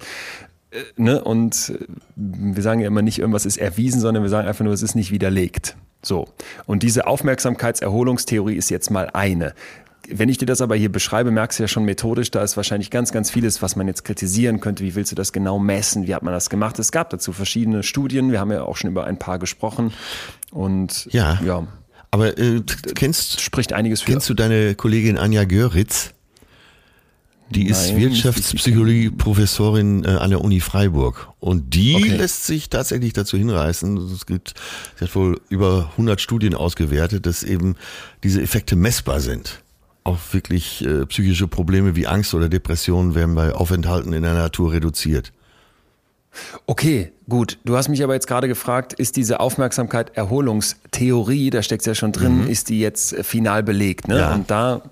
Äh, 0.72 0.78
ne? 0.98 1.24
Und 1.24 1.74
äh, 1.76 1.86
wir 2.16 2.64
sagen 2.64 2.82
ja 2.82 2.88
immer 2.88 3.02
nicht, 3.02 3.20
irgendwas 3.20 3.46
ist 3.46 3.58
erwiesen, 3.58 4.02
sondern 4.02 4.24
wir 4.24 4.30
sagen 4.30 4.48
einfach 4.48 4.66
nur, 4.66 4.74
es 4.74 4.82
ist 4.82 4.96
nicht 4.96 5.12
widerlegt. 5.12 5.76
So. 6.02 6.28
Und 6.66 6.84
diese 6.84 7.08
Aufmerksamkeitserholungstheorie 7.08 8.56
ist 8.56 8.70
jetzt 8.70 8.90
mal 8.90 9.10
eine. 9.14 9.54
Wenn 10.12 10.30
ich 10.30 10.38
dir 10.38 10.46
das 10.46 10.62
aber 10.62 10.76
hier 10.76 10.92
beschreibe, 10.92 11.30
merkst 11.30 11.60
du 11.60 11.64
ja 11.64 11.68
schon 11.68 11.84
methodisch, 11.86 12.32
da 12.32 12.42
ist 12.42 12.58
wahrscheinlich 12.58 12.90
ganz, 12.90 13.12
ganz 13.12 13.30
vieles, 13.30 13.62
was 13.62 13.76
man 13.76 13.88
jetzt 13.88 14.06
kritisieren 14.06 14.60
könnte. 14.60 14.84
Wie 14.84 14.96
willst 14.96 15.12
du 15.12 15.16
das 15.16 15.34
genau 15.34 15.60
messen? 15.60 16.08
Wie 16.08 16.16
hat 16.16 16.24
man 16.24 16.34
das 16.34 16.50
gemacht? 16.50 16.80
Es 16.80 16.92
gab 16.92 17.12
dazu 17.12 17.32
verschiedene 17.32 17.84
Studien. 17.84 18.32
Wir 18.32 18.40
haben 18.40 18.52
ja 18.52 18.64
auch 18.64 18.78
schon 18.78 18.90
über 18.90 19.04
ein 19.06 19.20
paar 19.20 19.38
gesprochen. 19.38 19.94
Und 20.52 21.08
ja. 21.12 21.40
ja. 21.46 21.68
Aber 22.12 22.40
äh, 22.40 22.62
kennst 22.96 23.42
spricht 23.42 23.74
einiges 23.74 24.02
für. 24.02 24.12
Kennst 24.12 24.30
du 24.30 24.34
deine 24.34 24.74
Kollegin 24.74 25.20
Anja 25.20 25.44
Göritz? 25.44 26.16
Die 27.52 27.64
Nein, 27.64 27.72
ist 27.72 27.96
Wirtschaftspsychologie-Professorin 27.96 30.04
äh, 30.04 30.10
an 30.10 30.30
der 30.30 30.42
Uni 30.42 30.60
Freiburg. 30.60 31.30
Und 31.40 31.74
die 31.74 31.96
okay. 31.96 32.18
lässt 32.18 32.46
sich 32.46 32.70
tatsächlich 32.70 33.14
dazu 33.14 33.38
hinreißen. 33.38 33.98
Es 34.14 34.26
gibt, 34.26 34.54
sie 34.98 35.06
hat 35.06 35.16
wohl 35.16 35.40
über 35.50 35.90
100 35.92 36.22
Studien 36.22 36.54
ausgewertet, 36.54 37.26
dass 37.26 37.44
eben 37.44 37.76
diese 38.24 38.42
Effekte 38.42 38.76
messbar 38.76 39.20
sind. 39.20 39.62
Auch 40.04 40.20
wirklich 40.32 40.86
äh, 40.86 41.06
psychische 41.08 41.48
Probleme 41.48 41.96
wie 41.96 42.08
Angst 42.08 42.34
oder 42.34 42.50
Depressionen 42.50 43.16
werden 43.16 43.36
bei 43.36 43.54
Aufenthalten 43.54 44.14
in 44.14 44.24
der 44.24 44.34
Natur 44.34 44.72
reduziert. 44.72 45.34
Okay, 46.68 47.12
gut. 47.28 47.58
Du 47.66 47.76
hast 47.76 47.90
mich 47.90 48.04
aber 48.04 48.14
jetzt 48.14 48.28
gerade 48.28 48.48
gefragt, 48.48 48.94
ist 48.94 49.16
diese 49.16 49.40
Aufmerksamkeit 49.40 50.16
Erholungstheorie, 50.16 51.50
da 51.50 51.64
steckt 51.64 51.82
es 51.82 51.88
ja 51.88 51.96
schon 51.96 52.12
drin, 52.12 52.44
mhm. 52.44 52.48
ist 52.48 52.70
die 52.70 52.80
jetzt 52.80 53.14
äh, 53.14 53.24
final 53.24 53.64
belegt? 53.64 54.08
Ne? 54.08 54.20
Ja. 54.20 54.36
Und 54.36 54.52
da 54.52 54.84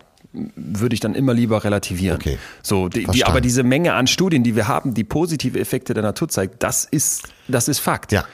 würde 0.55 0.93
ich 0.93 0.99
dann 0.99 1.15
immer 1.15 1.33
lieber 1.33 1.63
relativieren. 1.63 2.17
Okay. 2.17 2.37
So, 2.61 2.89
die, 2.89 3.05
die, 3.05 3.25
aber 3.25 3.41
diese 3.41 3.63
Menge 3.63 3.93
an 3.93 4.07
Studien, 4.07 4.43
die 4.43 4.55
wir 4.55 4.67
haben, 4.67 4.93
die 4.93 5.03
positive 5.03 5.59
Effekte 5.59 5.93
der 5.93 6.03
Natur 6.03 6.29
zeigt, 6.29 6.63
das 6.63 6.85
ist, 6.85 7.29
das 7.47 7.67
ist 7.67 7.79
Fakt. 7.79 8.11
Ja. 8.11 8.25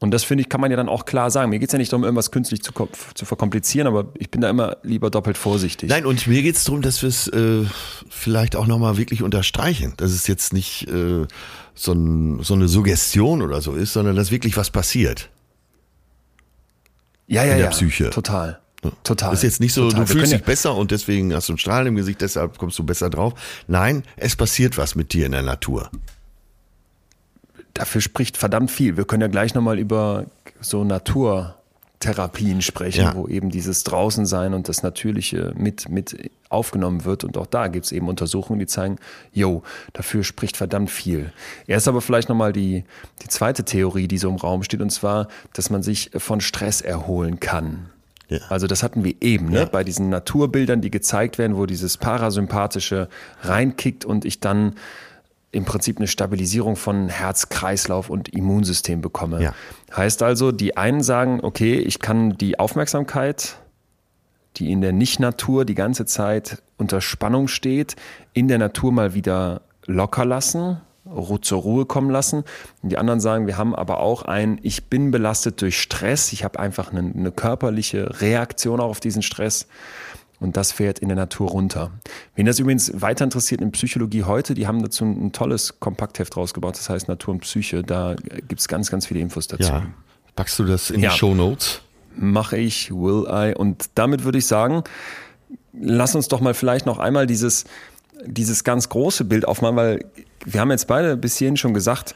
Und 0.00 0.10
das 0.10 0.22
finde 0.22 0.42
ich, 0.42 0.50
kann 0.50 0.60
man 0.60 0.70
ja 0.70 0.76
dann 0.76 0.90
auch 0.90 1.06
klar 1.06 1.30
sagen. 1.30 1.48
Mir 1.48 1.58
geht 1.58 1.68
es 1.68 1.72
ja 1.72 1.78
nicht 1.78 1.90
darum, 1.90 2.04
irgendwas 2.04 2.30
künstlich 2.30 2.62
zu, 2.62 2.72
zu, 3.14 3.24
verkomplizieren, 3.24 3.86
aber 3.86 4.08
ich 4.18 4.30
bin 4.30 4.42
da 4.42 4.50
immer 4.50 4.76
lieber 4.82 5.08
doppelt 5.08 5.38
vorsichtig. 5.38 5.88
Nein, 5.88 6.04
und 6.04 6.26
mir 6.26 6.42
geht 6.42 6.56
es 6.56 6.64
darum, 6.64 6.82
dass 6.82 7.00
wir 7.00 7.08
es 7.08 7.26
äh, 7.28 7.64
vielleicht 8.10 8.54
auch 8.54 8.66
nochmal 8.66 8.98
wirklich 8.98 9.22
unterstreichen. 9.22 9.94
Dass 9.96 10.10
es 10.10 10.26
jetzt 10.26 10.52
nicht 10.52 10.88
äh, 10.88 11.26
so, 11.74 11.92
ein, 11.92 12.42
so 12.42 12.52
eine 12.52 12.68
Suggestion 12.68 13.40
oder 13.40 13.62
so 13.62 13.72
ist, 13.72 13.94
sondern 13.94 14.14
dass 14.14 14.30
wirklich 14.30 14.58
was 14.58 14.70
passiert. 14.70 15.30
Ja, 17.26 17.42
ja, 17.42 17.52
in 17.52 17.58
der 17.58 17.66
ja. 17.66 17.70
Psyche. 17.70 18.10
Total. 18.10 18.60
Total. 19.02 19.30
Das 19.30 19.40
ist 19.40 19.42
jetzt 19.44 19.60
nicht 19.60 19.72
so, 19.72 19.88
Total. 19.88 20.00
du 20.04 20.06
fühlst 20.12 20.32
dich 20.32 20.42
besser 20.44 20.74
und 20.76 20.90
deswegen 20.90 21.34
hast 21.34 21.48
du 21.48 21.52
einen 21.52 21.58
Strahl 21.58 21.86
im 21.86 21.94
Gesicht, 21.96 22.20
deshalb 22.20 22.58
kommst 22.58 22.78
du 22.78 22.84
besser 22.84 23.10
drauf. 23.10 23.34
Nein, 23.66 24.02
es 24.16 24.36
passiert 24.36 24.76
was 24.78 24.94
mit 24.94 25.12
dir 25.12 25.26
in 25.26 25.32
der 25.32 25.42
Natur. 25.42 25.90
Dafür 27.72 28.00
spricht 28.00 28.36
verdammt 28.36 28.70
viel. 28.70 28.96
Wir 28.96 29.04
können 29.04 29.22
ja 29.22 29.28
gleich 29.28 29.54
nochmal 29.54 29.78
über 29.80 30.26
so 30.60 30.84
Naturtherapien 30.84 32.62
sprechen, 32.62 33.02
Ja. 33.02 33.14
wo 33.16 33.26
eben 33.26 33.50
dieses 33.50 33.82
Draußensein 33.82 34.54
und 34.54 34.68
das 34.68 34.82
Natürliche 34.84 35.52
mit, 35.56 35.88
mit 35.88 36.30
aufgenommen 36.50 37.04
wird. 37.04 37.24
Und 37.24 37.36
auch 37.36 37.46
da 37.46 37.66
gibt 37.66 37.86
es 37.86 37.92
eben 37.92 38.08
Untersuchungen, 38.08 38.60
die 38.60 38.66
zeigen, 38.66 38.98
yo, 39.32 39.64
dafür 39.92 40.22
spricht 40.22 40.56
verdammt 40.56 40.90
viel. 40.90 41.32
Erst 41.66 41.88
aber 41.88 42.00
vielleicht 42.00 42.28
nochmal 42.28 42.52
die, 42.52 42.84
die 43.22 43.28
zweite 43.28 43.64
Theorie, 43.64 44.06
die 44.06 44.18
so 44.18 44.28
im 44.28 44.36
Raum 44.36 44.62
steht, 44.62 44.80
und 44.80 44.90
zwar, 44.90 45.26
dass 45.52 45.68
man 45.70 45.82
sich 45.82 46.10
von 46.16 46.40
Stress 46.40 46.80
erholen 46.80 47.40
kann. 47.40 47.90
Ja. 48.28 48.38
Also 48.48 48.66
das 48.66 48.82
hatten 48.82 49.04
wir 49.04 49.14
eben, 49.20 49.50
ne? 49.50 49.60
Ja. 49.60 49.64
bei 49.66 49.84
diesen 49.84 50.08
Naturbildern, 50.08 50.80
die 50.80 50.90
gezeigt 50.90 51.38
werden, 51.38 51.56
wo 51.56 51.66
dieses 51.66 51.98
Parasympathische 51.98 53.08
reinkickt 53.42 54.04
und 54.04 54.24
ich 54.24 54.40
dann 54.40 54.74
im 55.52 55.64
Prinzip 55.64 55.98
eine 55.98 56.08
Stabilisierung 56.08 56.74
von 56.74 57.08
Herz, 57.08 57.48
Kreislauf 57.48 58.10
und 58.10 58.28
Immunsystem 58.30 59.00
bekomme. 59.00 59.40
Ja. 59.40 59.54
Heißt 59.94 60.22
also, 60.22 60.50
die 60.50 60.76
einen 60.76 61.02
sagen, 61.02 61.40
okay, 61.42 61.76
ich 61.76 62.00
kann 62.00 62.36
die 62.36 62.58
Aufmerksamkeit, 62.58 63.56
die 64.56 64.72
in 64.72 64.80
der 64.80 64.92
Nicht-Natur 64.92 65.64
die 65.64 65.74
ganze 65.74 66.06
Zeit 66.06 66.62
unter 66.76 67.00
Spannung 67.00 67.46
steht, 67.46 67.94
in 68.32 68.48
der 68.48 68.58
Natur 68.58 68.90
mal 68.90 69.14
wieder 69.14 69.62
locker 69.86 70.24
lassen, 70.24 70.80
zur 71.42 71.60
Ruhe 71.60 71.86
kommen 71.86 72.10
lassen. 72.10 72.44
Und 72.82 72.90
die 72.90 72.98
anderen 72.98 73.20
sagen, 73.20 73.46
wir 73.46 73.58
haben 73.58 73.74
aber 73.74 74.00
auch 74.00 74.22
ein, 74.22 74.58
ich 74.62 74.86
bin 74.86 75.10
belastet 75.10 75.60
durch 75.60 75.80
Stress, 75.80 76.32
ich 76.32 76.44
habe 76.44 76.58
einfach 76.58 76.92
eine, 76.92 77.00
eine 77.00 77.30
körperliche 77.30 78.20
Reaktion 78.20 78.80
auch 78.80 78.88
auf 78.88 79.00
diesen 79.00 79.22
Stress. 79.22 79.66
Und 80.40 80.56
das 80.56 80.72
fährt 80.72 80.98
in 80.98 81.08
der 81.08 81.16
Natur 81.16 81.50
runter. 81.50 81.90
Wen 82.34 82.46
das 82.46 82.58
übrigens 82.58 83.00
weiter 83.00 83.24
interessiert 83.24 83.60
in 83.60 83.70
Psychologie 83.72 84.24
heute, 84.24 84.54
die 84.54 84.66
haben 84.66 84.82
dazu 84.82 85.04
ein, 85.04 85.32
tolles 85.32 85.78
Kompaktheft 85.80 86.36
rausgebaut, 86.36 86.76
das 86.76 86.90
heißt 86.90 87.08
Natur 87.08 87.34
und 87.34 87.40
Psyche. 87.40 87.82
Da 87.82 88.16
gibt 88.48 88.60
es 88.60 88.68
ganz, 88.68 88.90
ganz 88.90 89.06
viele 89.06 89.20
Infos 89.20 89.46
dazu. 89.46 89.72
Ja. 89.72 89.86
Packst 90.36 90.58
du 90.58 90.64
das 90.64 90.90
in 90.90 91.00
Ja. 91.00 91.10
die 91.10 91.16
Show 91.16 91.34
Notes? 91.34 91.80
Mache 92.16 92.58
ich, 92.58 92.90
will 92.90 93.26
I. 93.28 93.54
Und 93.56 93.90
damit 93.94 94.24
würde 94.24 94.38
ich 94.38 94.46
sagen, 94.46 94.82
lass 95.72 96.14
uns 96.14 96.28
doch 96.28 96.40
mal 96.40 96.54
vielleicht 96.54 96.86
noch 96.86 96.98
einmal 96.98 97.26
dieses, 97.26 97.64
dieses 98.26 98.64
ganz 98.64 98.88
große 98.88 99.24
Bild 99.24 99.46
aufmachen, 99.46 99.76
weil 99.76 100.04
wir 100.44 100.60
haben 100.60 100.70
jetzt 100.70 100.86
beide 100.86 101.16
bis 101.16 101.36
hierhin 101.36 101.56
schon 101.56 101.74
gesagt, 101.74 102.14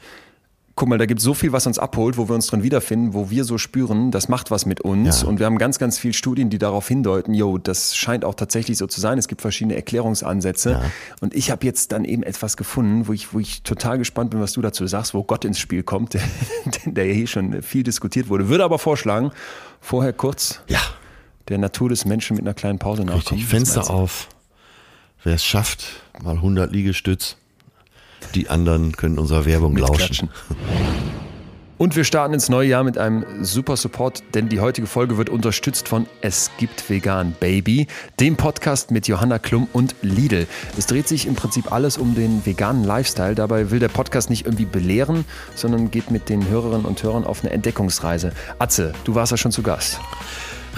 guck 0.75 0.87
mal, 0.87 0.97
da 0.97 1.05
gibt 1.05 1.19
es 1.19 1.25
so 1.25 1.33
viel, 1.33 1.51
was 1.51 1.67
uns 1.67 1.77
abholt, 1.77 2.17
wo 2.17 2.29
wir 2.29 2.35
uns 2.35 2.47
drin 2.47 2.63
wiederfinden, 2.63 3.13
wo 3.13 3.29
wir 3.29 3.43
so 3.43 3.57
spüren, 3.57 4.11
das 4.11 4.29
macht 4.29 4.49
was 4.49 4.65
mit 4.65 4.79
uns. 4.79 5.23
Ja. 5.23 5.27
Und 5.27 5.37
wir 5.39 5.45
haben 5.45 5.57
ganz, 5.57 5.77
ganz 5.77 5.99
viele 5.99 6.13
Studien, 6.13 6.49
die 6.49 6.57
darauf 6.57 6.87
hindeuten, 6.87 7.33
yo, 7.33 7.57
das 7.57 7.97
scheint 7.97 8.23
auch 8.23 8.33
tatsächlich 8.33 8.77
so 8.77 8.87
zu 8.87 9.01
sein. 9.01 9.17
Es 9.17 9.27
gibt 9.27 9.41
verschiedene 9.41 9.75
Erklärungsansätze. 9.75 10.71
Ja. 10.71 10.81
Und 11.19 11.33
ich 11.35 11.51
habe 11.51 11.65
jetzt 11.65 11.91
dann 11.91 12.05
eben 12.05 12.23
etwas 12.23 12.55
gefunden, 12.55 13.09
wo 13.09 13.13
ich, 13.13 13.33
wo 13.33 13.39
ich 13.39 13.63
total 13.63 13.97
gespannt 13.97 14.29
bin, 14.31 14.39
was 14.39 14.53
du 14.53 14.61
dazu 14.61 14.87
sagst, 14.87 15.13
wo 15.13 15.21
Gott 15.23 15.43
ins 15.43 15.59
Spiel 15.59 15.83
kommt, 15.83 16.13
der, 16.85 17.05
ja 17.05 17.13
hier 17.13 17.27
schon 17.27 17.61
viel 17.61 17.83
diskutiert 17.83 18.29
wurde. 18.29 18.47
Würde 18.47 18.63
aber 18.63 18.79
vorschlagen, 18.79 19.31
vorher 19.81 20.13
kurz 20.13 20.61
Ja. 20.69 20.79
der 21.49 21.57
Natur 21.57 21.89
des 21.89 22.05
Menschen 22.05 22.37
mit 22.37 22.45
einer 22.45 22.53
kleinen 22.53 22.79
Pause 22.79 23.03
nachkommen. 23.03 23.41
Richtig. 23.41 23.45
Fenster 23.47 23.89
auf. 23.89 24.29
Wer 25.23 25.35
es 25.35 25.43
schafft, 25.43 25.85
mal 26.21 26.35
100 26.35 26.71
Liegestütz. 26.71 27.35
Die 28.35 28.49
anderen 28.49 28.95
können 28.95 29.19
unserer 29.19 29.45
Werbung 29.45 29.75
lauschen. 29.75 30.29
Und 31.79 31.95
wir 31.95 32.03
starten 32.03 32.33
ins 32.33 32.49
neue 32.49 32.67
Jahr 32.67 32.83
mit 32.83 32.97
einem 32.97 33.25
super 33.41 33.77
Support, 33.77 34.21
denn 34.33 34.49
die 34.49 34.59
heutige 34.59 34.85
Folge 34.85 35.17
wird 35.17 35.29
unterstützt 35.29 35.87
von 35.87 36.07
Es 36.19 36.51
gibt 36.57 36.89
vegan 36.89 37.33
Baby, 37.39 37.87
dem 38.19 38.35
Podcast 38.35 38.91
mit 38.91 39.07
Johanna 39.07 39.39
Klum 39.39 39.69
und 39.71 39.95
Lidl. 40.01 40.45
Es 40.77 40.87
dreht 40.87 41.07
sich 41.07 41.25
im 41.25 41.35
Prinzip 41.35 41.71
alles 41.71 41.97
um 41.97 42.15
den 42.15 42.45
veganen 42.45 42.83
Lifestyle. 42.83 43.33
Dabei 43.33 43.71
will 43.71 43.79
der 43.79 43.87
Podcast 43.87 44.29
nicht 44.29 44.45
irgendwie 44.45 44.65
belehren, 44.65 45.23
sondern 45.55 45.89
geht 45.89 46.11
mit 46.11 46.27
den 46.27 46.49
Hörerinnen 46.49 46.85
und 46.85 47.01
Hörern 47.01 47.23
auf 47.23 47.45
eine 47.45 47.53
Entdeckungsreise. 47.53 48.33
Atze, 48.59 48.91
du 49.05 49.15
warst 49.15 49.31
ja 49.31 49.37
schon 49.37 49.53
zu 49.53 49.63
Gast. 49.63 50.01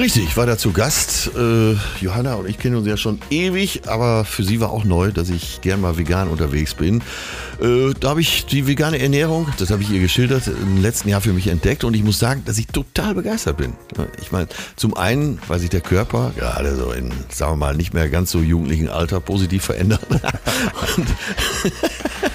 Richtig, 0.02 0.24
ich 0.24 0.36
war 0.36 0.48
da 0.48 0.58
zu 0.58 0.72
Gast. 0.72 1.30
Äh, 1.38 1.76
Johanna 2.02 2.34
und 2.34 2.50
ich 2.50 2.58
kennen 2.58 2.76
uns 2.76 2.88
ja 2.88 2.98
schon 2.98 3.20
ewig, 3.30 3.88
aber 3.88 4.26
für 4.26 4.44
sie 4.44 4.60
war 4.60 4.72
auch 4.72 4.84
neu, 4.84 5.12
dass 5.12 5.30
ich 5.30 5.62
gern 5.62 5.80
mal 5.80 5.96
vegan 5.96 6.28
unterwegs 6.28 6.74
bin. 6.74 7.04
Äh, 7.62 7.94
da 8.00 8.10
habe 8.10 8.22
ich 8.22 8.48
die 8.48 8.66
vegane 8.66 9.00
Ernährung, 9.00 9.48
das 9.60 9.70
habe 9.70 9.84
ich 9.84 9.92
ihr 9.92 10.00
geschildert, 10.00 10.48
im 10.48 10.82
letzten 10.82 11.10
Jahr 11.10 11.22
für 11.22 11.34
mich 11.34 11.50
entdeckt 11.50 11.84
und 11.84 11.94
ich 11.94 12.04
muss 12.04 12.18
sagen, 12.18 12.42
dass 12.46 12.58
ich 12.58 12.66
total 12.66 13.14
begeistert 13.14 13.58
bin. 13.58 13.74
Ich 14.20 14.32
meine, 14.32 14.48
zum 14.76 14.98
einen, 14.98 15.40
weil 15.48 15.60
sich 15.60 15.70
der 15.70 15.82
Körper 15.82 16.32
gerade 16.36 16.76
so 16.76 16.92
in, 16.94 17.14
sagen 17.30 17.52
wir 17.52 17.58
mal, 17.58 17.76
nicht 17.76 17.94
mehr 17.94 18.10
ganz 18.10 18.32
so 18.32 18.40
jugendlichen 18.40 18.90
Alter 18.90 19.20
positiv 19.20 19.66
verändert. 19.66 20.02
und 20.98 21.08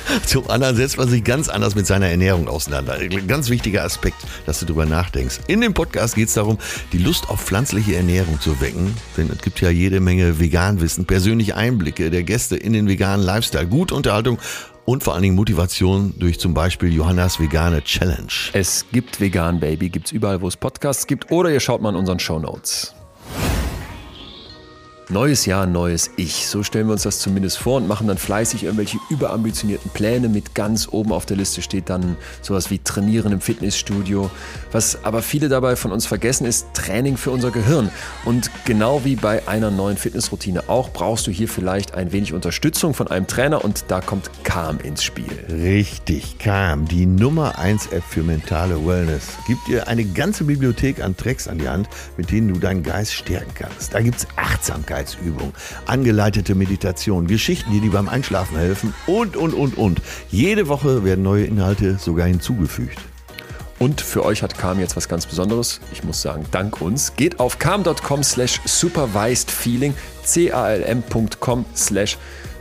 zum 0.27 0.49
anderen 0.51 0.77
setzt 0.77 0.99
man 0.99 1.09
sich 1.09 1.25
ganz 1.25 1.49
anders 1.49 1.75
mit 1.75 1.87
seiner 1.87 2.07
Ernährung 2.07 2.49
auseinander. 2.49 2.95
Ein 2.95 3.27
ganz 3.27 3.51
wichtiger 3.51 3.85
Aspekt, 3.85 4.19
dass 4.47 4.61
du 4.61 4.67
drüber 4.67 4.87
nachdenkst. 4.87 5.41
In 5.47 5.61
dem 5.61 5.75
Podcast 5.75 6.15
geht 6.15 6.29
es 6.29 6.35
darum, 6.35 6.59
die 6.93 6.99
Lust 6.99 7.29
auf 7.29 7.41
pflanzliche 7.41 7.97
Ernährung 7.97 8.41
zu 8.41 8.61
wecken. 8.61 8.95
Denn 9.17 9.31
es 9.31 9.43
gibt 9.43 9.61
ja 9.61 9.71
jede 9.71 10.01
Menge 10.01 10.39
Veganwissen, 10.39 11.07
persönliche 11.07 11.57
Einblicke 11.57 12.11
der 12.11 12.23
Gäste 12.23 12.57
in 12.57 12.73
den 12.73 12.89
veganen 12.89 13.25
Lifestyle, 13.25 13.67
gute 13.67 13.95
Unterhaltung 13.95 14.39
und 14.85 15.03
vor 15.03 15.15
allen 15.15 15.23
Dingen 15.23 15.35
Motivation 15.35 16.15
durch 16.17 16.39
zum 16.39 16.55
Beispiel 16.55 16.93
Johannas 16.93 17.41
vegane 17.41 17.83
Challenge. 17.83 18.33
Es 18.53 18.87
gibt 18.93 19.21
Vegan 19.21 19.61
Baby, 19.61 19.91
gibt 19.91 20.07
es 20.07 20.13
überall, 20.13 20.41
wo 20.41 20.49
es 20.49 20.57
Podcasts 20.57 21.07
gibt 21.07 21.31
oder 21.31 21.51
ihr 21.51 21.61
schaut 21.61 21.83
mal 21.83 21.91
in 21.91 21.97
unseren 21.97 22.21
Shownotes. 22.21 22.95
Neues 25.09 25.47
Jahr, 25.47 25.67
neues 25.67 26.11
Ich. 26.17 26.49
So 26.49 26.65
stellen 26.65 26.89
wir 26.89 26.93
uns 26.93 27.05
das 27.05 27.21
zumindest 27.21 27.59
vor 27.59 27.77
und 27.77 27.87
machen 27.87 28.09
dann 28.09 28.19
fleißig 28.19 28.65
irgendwelche 28.65 28.99
überambitionierten 29.09 29.93
Pläne. 29.93 30.29
Mit 30.29 30.57
ganz 30.57 30.89
oben 30.91 31.13
auf 31.13 31.25
der 31.25 31.37
Liste 31.37 31.63
steht 31.63 31.89
dann 31.91 32.17
sowas 32.43 32.73
wie 32.73 32.81
Trainieren 32.81 33.31
im 33.31 33.41
Fitnessstudio. 33.41 34.29
Was 34.73 35.05
aber 35.05 35.23
viele 35.23 35.49
dabei 35.49 35.77
von 35.77 35.93
uns 35.93 36.07
vergessen 36.07 36.45
ist, 36.45 36.67
Training 36.75 37.17
für 37.17 37.31
unser 37.31 37.53
Gehirn. 37.53 37.91
Und 38.25 38.51
genau 38.65 39.05
wie 39.05 39.15
bei 39.15 39.47
einer 39.47 39.71
neuen 39.71 39.97
Fitnessroutine 39.97 40.69
auch, 40.69 40.93
brauchst 40.93 41.29
du 41.29 41.31
hier 41.31 41.49
vielleicht 41.49 41.95
ein 41.95 42.11
wenig 42.11 42.33
Unterstützung 42.33 42.93
von 42.93 43.07
einem 43.07 43.29
Trainer 43.29 43.65
und 43.65 43.85
da 43.87 44.01
kommt 44.01 44.29
Calm 44.43 44.81
ins 44.81 45.05
Spiel. 45.05 45.39
Richtig, 45.49 46.39
kam 46.39 46.89
die 46.89 47.07
Nummer 47.07 47.61
1 47.61 47.93
App 47.93 48.03
für 48.03 48.25
mentale 48.25 48.85
Wellness. 48.85 49.29
Gibt 49.47 49.69
dir 49.69 49.87
eine 49.87 50.05
ganze 50.05 50.43
Bibliothek 50.43 51.01
an 51.01 51.17
Tracks 51.17 51.47
an 51.47 51.59
die 51.59 51.69
Hand, 51.69 51.89
mit 52.17 52.33
denen 52.33 52.53
du 52.53 52.59
deinen 52.59 52.83
Geist 52.83 53.13
stärken 53.13 53.53
kannst. 53.55 53.95
Da 53.95 54.01
gibt's 54.01 54.27
Achtsamkeitsübungen, 54.97 55.53
angeleitete 55.87 56.55
Meditation, 56.55 57.27
Geschichten, 57.27 57.71
die 57.71 57.81
dir 57.81 57.91
beim 57.91 58.09
Einschlafen 58.09 58.57
helfen 58.57 58.95
und, 59.07 59.37
und, 59.37 59.55
und, 59.55 59.77
und. 59.77 60.01
Jede 60.31 60.69
Woche 60.69 61.05
werden 61.05 61.23
neue 61.23 61.45
Inhalte 61.45 61.99
sogar 61.99 62.27
hinzugefügt. 62.27 62.99
Und 63.79 64.01
für 64.01 64.25
euch 64.25 64.43
hat 64.43 64.57
Calm 64.57 64.81
jetzt 64.81 64.97
was 64.97 65.07
ganz 65.07 65.27
Besonderes. 65.27 65.81
Ich 65.93 66.03
muss 66.03 66.23
sagen, 66.23 66.47
dank 66.51 66.81
uns. 66.81 67.15
Geht 67.15 67.39
auf 67.41 67.59
calm.com 67.59 68.23
slash 68.23 68.59
supervised 68.65 69.51
feeling, 69.51 69.95
calm.com 70.25 71.67
slash 71.75 72.17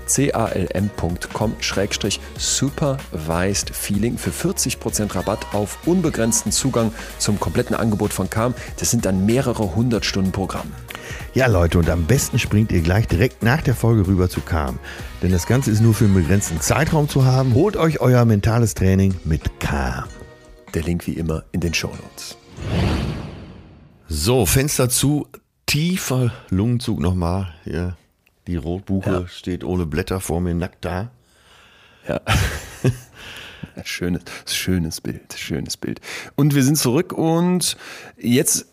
calm.com 0.07 1.55
schrägstrich 1.61 2.19
supervised 2.38 3.71
feeling 3.71 4.17
für 4.17 4.29
40% 4.29 5.15
Rabatt 5.15 5.47
auf 5.53 5.79
unbegrenzten 5.88 6.51
Zugang 6.51 6.91
zum 7.17 7.39
kompletten 7.39 7.75
Angebot 7.75 8.11
von 8.13 8.29
Calm. 8.29 8.53
Das 8.77 8.91
sind 8.91 9.05
dann 9.05 9.25
mehrere 9.25 9.73
hundert 9.73 10.05
Stunden 10.05 10.33
Programm. 10.33 10.69
Ja, 11.36 11.47
Leute, 11.47 11.79
und 11.79 11.89
am 11.89 12.05
besten 12.05 12.39
springt 12.39 12.71
ihr 12.71 12.79
gleich 12.79 13.09
direkt 13.09 13.43
nach 13.43 13.61
der 13.61 13.75
Folge 13.75 14.07
rüber 14.07 14.29
zu 14.29 14.39
Calm. 14.39 14.79
Denn 15.21 15.31
das 15.33 15.45
Ganze 15.47 15.69
ist 15.69 15.81
nur 15.81 15.93
für 15.93 16.05
einen 16.05 16.13
begrenzten 16.13 16.61
Zeitraum 16.61 17.09
zu 17.09 17.25
haben. 17.25 17.53
Holt 17.55 17.75
euch 17.75 17.99
euer 17.99 18.23
mentales 18.23 18.73
Training 18.73 19.13
mit 19.25 19.59
Calm. 19.59 20.05
Der 20.73 20.83
Link 20.83 21.05
wie 21.07 21.13
immer 21.13 21.43
in 21.51 21.59
den 21.59 21.73
Shownotes. 21.73 22.38
So, 24.07 24.45
Fenster 24.45 24.88
zu, 24.88 25.27
tiefer 25.65 26.31
Lungenzug 26.49 27.01
nochmal. 27.01 27.53
Hier, 27.65 27.97
die 28.47 28.55
Rotbuche 28.55 29.09
Ja. 29.11 29.27
steht 29.27 29.65
ohne 29.65 29.86
Blätter 29.86 30.21
vor 30.21 30.39
mir 30.39 30.53
nackt 30.55 30.86
da. 30.86 31.11
Ja. 32.07 32.21
Schönes, 33.83 34.21
schönes 34.45 35.01
Bild, 35.01 35.33
schönes 35.36 35.75
Bild. 35.75 35.99
Und 36.36 36.55
wir 36.55 36.63
sind 36.63 36.77
zurück 36.77 37.11
und 37.11 37.75
jetzt 38.17 38.67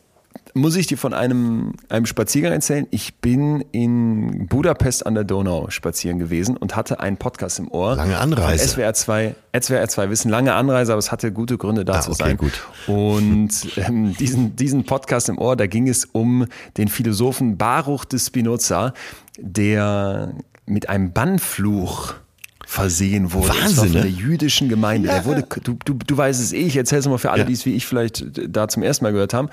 muss 0.54 0.76
ich 0.76 0.86
dir 0.86 0.98
von 0.98 1.14
einem, 1.14 1.72
einem 1.88 2.04
Spaziergang 2.06 2.52
erzählen. 2.52 2.86
Ich 2.90 3.14
bin 3.16 3.64
in 3.72 4.46
Budapest 4.48 5.06
an 5.06 5.14
der 5.14 5.24
Donau 5.24 5.70
spazieren 5.70 6.18
gewesen 6.18 6.56
und 6.56 6.76
hatte 6.76 7.00
einen 7.00 7.16
Podcast 7.16 7.58
im 7.58 7.70
Ohr. 7.70 7.96
Lange 7.96 8.18
Anreise. 8.18 8.68
SWR 8.68 8.92
2, 8.92 9.34
SWR 9.58 9.88
2 9.88 10.10
Wissen, 10.10 10.30
lange 10.30 10.52
Anreise, 10.54 10.92
aber 10.92 10.98
es 10.98 11.10
hatte 11.10 11.32
gute 11.32 11.56
Gründe 11.58 11.84
da 11.84 11.94
Ah, 11.94 12.00
zu 12.00 12.10
okay, 12.12 12.22
sein. 12.24 12.36
gut. 12.36 12.52
Und 12.86 13.50
ähm, 13.76 14.14
diesen, 14.18 14.54
diesen 14.56 14.84
Podcast 14.84 15.28
im 15.28 15.38
Ohr, 15.38 15.56
da 15.56 15.66
ging 15.66 15.88
es 15.88 16.04
um 16.04 16.46
den 16.76 16.88
Philosophen 16.88 17.56
Baruch 17.56 18.04
de 18.04 18.18
Spinoza, 18.18 18.92
der 19.38 20.34
mit 20.66 20.88
einem 20.88 21.12
Bannfluch 21.12 22.14
versehen 22.66 23.32
wurde. 23.32 23.48
Wahnsinn, 23.48 23.74
von 23.76 23.92
ne? 23.92 24.00
der 24.02 24.10
jüdischen 24.10 24.68
Gemeinde. 24.68 25.08
Der 25.08 25.24
wurde, 25.24 25.44
du, 25.62 25.76
du, 25.84 25.94
du 25.94 26.16
weißt 26.16 26.40
es 26.40 26.52
eh, 26.52 26.58
ich 26.58 26.76
erzähle 26.76 27.00
es 27.00 27.06
mal 27.08 27.18
für 27.18 27.30
alle, 27.30 27.40
Ja. 27.42 27.46
die 27.46 27.52
es 27.52 27.66
wie 27.66 27.74
ich 27.74 27.86
vielleicht 27.86 28.24
da 28.48 28.68
zum 28.68 28.82
ersten 28.82 29.04
Mal 29.04 29.12
gehört 29.12 29.34
haben. 29.34 29.48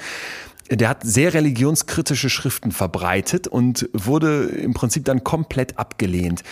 Der 0.69 0.89
hat 0.89 1.03
sehr 1.03 1.33
religionskritische 1.33 2.29
Schriften 2.29 2.71
verbreitet 2.71 3.47
und 3.47 3.89
wurde 3.93 4.43
im 4.45 4.73
Prinzip 4.73 5.05
dann 5.05 5.23
komplett 5.23 5.79
abgelehnt. 5.79 6.43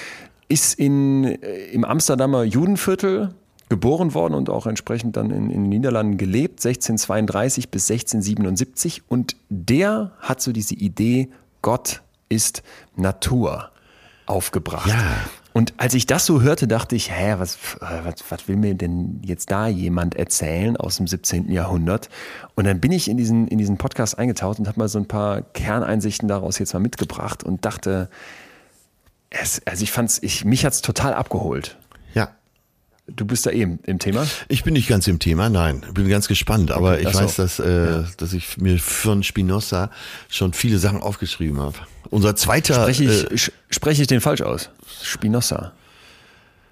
Ist 0.47 0.79
in, 0.79 1.23
äh, 1.23 1.65
im 1.71 1.83
Amsterdamer 1.83 2.43
Judenviertel 2.43 3.33
geboren 3.69 4.13
worden 4.13 4.33
und 4.33 4.49
auch 4.49 4.65
entsprechend 4.65 5.17
dann 5.17 5.29
in, 5.29 5.49
in 5.49 5.63
den 5.63 5.69
Niederlanden 5.69 6.17
gelebt, 6.17 6.65
1632 6.65 7.69
bis 7.69 7.89
1677. 7.91 9.03
Und 9.07 9.35
der 9.49 10.11
hat 10.19 10.41
so 10.41 10.51
diese 10.51 10.75
Idee, 10.75 11.29
Gott 11.61 12.01
ist 12.29 12.63
Natur 12.95 13.71
aufgebracht. 14.25 14.87
Ja. 14.87 15.17
Und 15.57 15.73
als 15.77 15.95
ich 15.95 16.05
das 16.05 16.23
so 16.23 16.43
hörte, 16.43 16.67
dachte 16.67 16.95
ich, 16.95 17.09
hä, 17.11 17.33
was, 17.39 17.57
was, 17.79 18.23
was 18.29 18.47
will 18.47 18.57
mir 18.57 18.75
denn 18.75 19.21
jetzt 19.23 19.49
da 19.49 19.67
jemand 19.67 20.13
erzählen 20.13 20.77
aus 20.77 20.97
dem 20.97 21.07
17. 21.07 21.51
Jahrhundert? 21.51 22.09
Und 22.53 22.65
dann 22.65 22.79
bin 22.79 22.91
ich 22.91 23.09
in 23.09 23.17
diesen, 23.17 23.47
in 23.47 23.57
diesen 23.57 23.77
Podcast 23.77 24.19
eingetaucht 24.19 24.59
und 24.59 24.67
habe 24.67 24.79
mal 24.79 24.87
so 24.87 24.99
ein 24.99 25.07
paar 25.07 25.41
Kerneinsichten 25.41 26.27
daraus 26.27 26.59
jetzt 26.59 26.73
mal 26.73 26.79
mitgebracht 26.79 27.43
und 27.43 27.65
dachte, 27.65 28.07
es, 29.31 29.59
also 29.65 29.81
ich 29.81 29.91
fand's, 29.91 30.19
ich, 30.21 30.45
mich 30.45 30.63
hat's 30.63 30.83
total 30.83 31.15
abgeholt. 31.15 31.75
Ja. 32.13 32.29
Du 33.09 33.25
bist 33.25 33.45
da 33.45 33.51
eben 33.51 33.79
im 33.83 33.99
Thema? 33.99 34.27
Ich 34.49 34.63
bin 34.63 34.73
nicht 34.73 34.89
ganz 34.89 35.07
im 35.07 35.19
Thema, 35.19 35.49
nein. 35.49 35.85
Bin 35.93 36.09
ganz 36.09 36.27
gespannt, 36.27 36.71
aber 36.71 36.93
okay, 36.93 37.07
ich 37.07 37.15
weiß, 37.15 37.37
dass, 37.37 37.59
äh, 37.59 37.85
ja. 37.85 38.05
dass 38.17 38.33
ich 38.33 38.57
mir 38.57 38.79
von 38.79 39.23
Spinoza 39.23 39.89
schon 40.29 40.51
viele 40.51 40.77
Sachen 40.77 41.01
aufgeschrieben 41.01 41.59
habe. 41.59 41.77
Unser 42.09 42.35
zweiter. 42.35 42.81
Spreche 42.81 43.03
ich, 43.05 43.47
äh, 43.47 43.51
spreche 43.69 44.01
ich 44.01 44.07
den 44.07 44.19
falsch 44.19 44.41
aus? 44.41 44.69
Spinoza. 45.01 45.71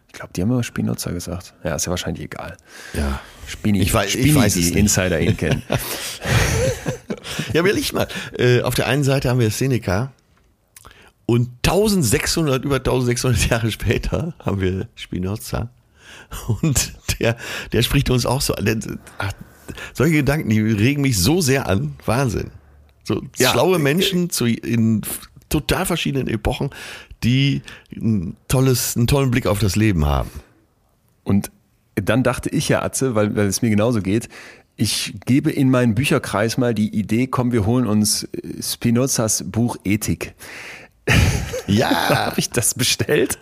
Ich 0.07 0.13
glaube, 0.13 0.33
die 0.35 0.41
haben 0.41 0.51
immer 0.51 0.63
Spinoza 0.63 1.11
gesagt. 1.11 1.53
Ja, 1.63 1.75
ist 1.75 1.85
ja 1.85 1.89
wahrscheinlich 1.89 2.25
egal. 2.25 2.57
Ja. 2.93 3.21
Spini, 3.47 3.81
ich 3.81 3.93
weiß, 3.93 4.11
Spini, 4.11 4.29
ich 4.29 4.35
weiß 4.35 4.53
die 4.55 4.77
Insider 4.77 5.19
ihn 5.19 5.37
kennen. 5.37 5.61
ja, 7.53 7.63
will 7.63 7.77
ich 7.77 7.93
mal. 7.93 8.07
Äh, 8.37 8.61
auf 8.61 8.75
der 8.75 8.87
einen 8.87 9.03
Seite 9.03 9.29
haben 9.29 9.39
wir 9.39 9.51
Seneca 9.51 10.11
und 11.25 11.49
1600, 11.65 12.63
über 12.63 12.77
1600 12.77 13.49
Jahre 13.49 13.71
später 13.71 14.33
haben 14.39 14.61
wir 14.61 14.87
Spinoza. 14.95 15.69
Und 16.61 16.93
der, 17.19 17.37
der 17.71 17.81
spricht 17.81 18.09
uns 18.09 18.25
auch 18.25 18.41
so 18.41 18.55
an. 18.55 18.99
Solche 19.93 20.13
Gedanken, 20.13 20.49
die 20.49 20.59
regen 20.59 21.01
mich 21.01 21.17
so 21.17 21.41
sehr 21.41 21.67
an. 21.67 21.95
Wahnsinn. 22.05 22.51
So 23.03 23.21
ja. 23.37 23.51
schlaue 23.51 23.79
Menschen 23.79 24.29
zu, 24.29 24.45
in 24.45 25.01
total 25.49 25.85
verschiedenen 25.85 26.27
Epochen, 26.27 26.69
die 27.23 27.61
ein 27.95 28.35
tolles, 28.47 28.95
einen 28.95 29.07
tollen 29.07 29.31
Blick 29.31 29.47
auf 29.47 29.59
das 29.59 29.75
Leben 29.75 30.05
haben. 30.05 30.29
Und 31.23 31.51
dann 31.95 32.23
dachte 32.23 32.49
ich 32.49 32.69
ja, 32.69 32.81
Atze, 32.81 33.15
weil, 33.15 33.35
weil 33.35 33.47
es 33.47 33.61
mir 33.61 33.69
genauso 33.69 34.01
geht, 34.01 34.29
ich 34.75 35.13
gebe 35.25 35.51
in 35.51 35.69
meinen 35.69 35.95
Bücherkreis 35.95 36.57
mal 36.57 36.73
die 36.73 36.93
Idee, 36.93 37.27
komm, 37.27 37.51
wir 37.51 37.65
holen 37.65 37.87
uns 37.87 38.27
Spinozas 38.61 39.45
Buch 39.47 39.77
Ethik. 39.85 40.33
Ja. 41.67 42.25
habe 42.27 42.39
ich 42.39 42.51
das 42.51 42.75
bestellt 42.75 43.39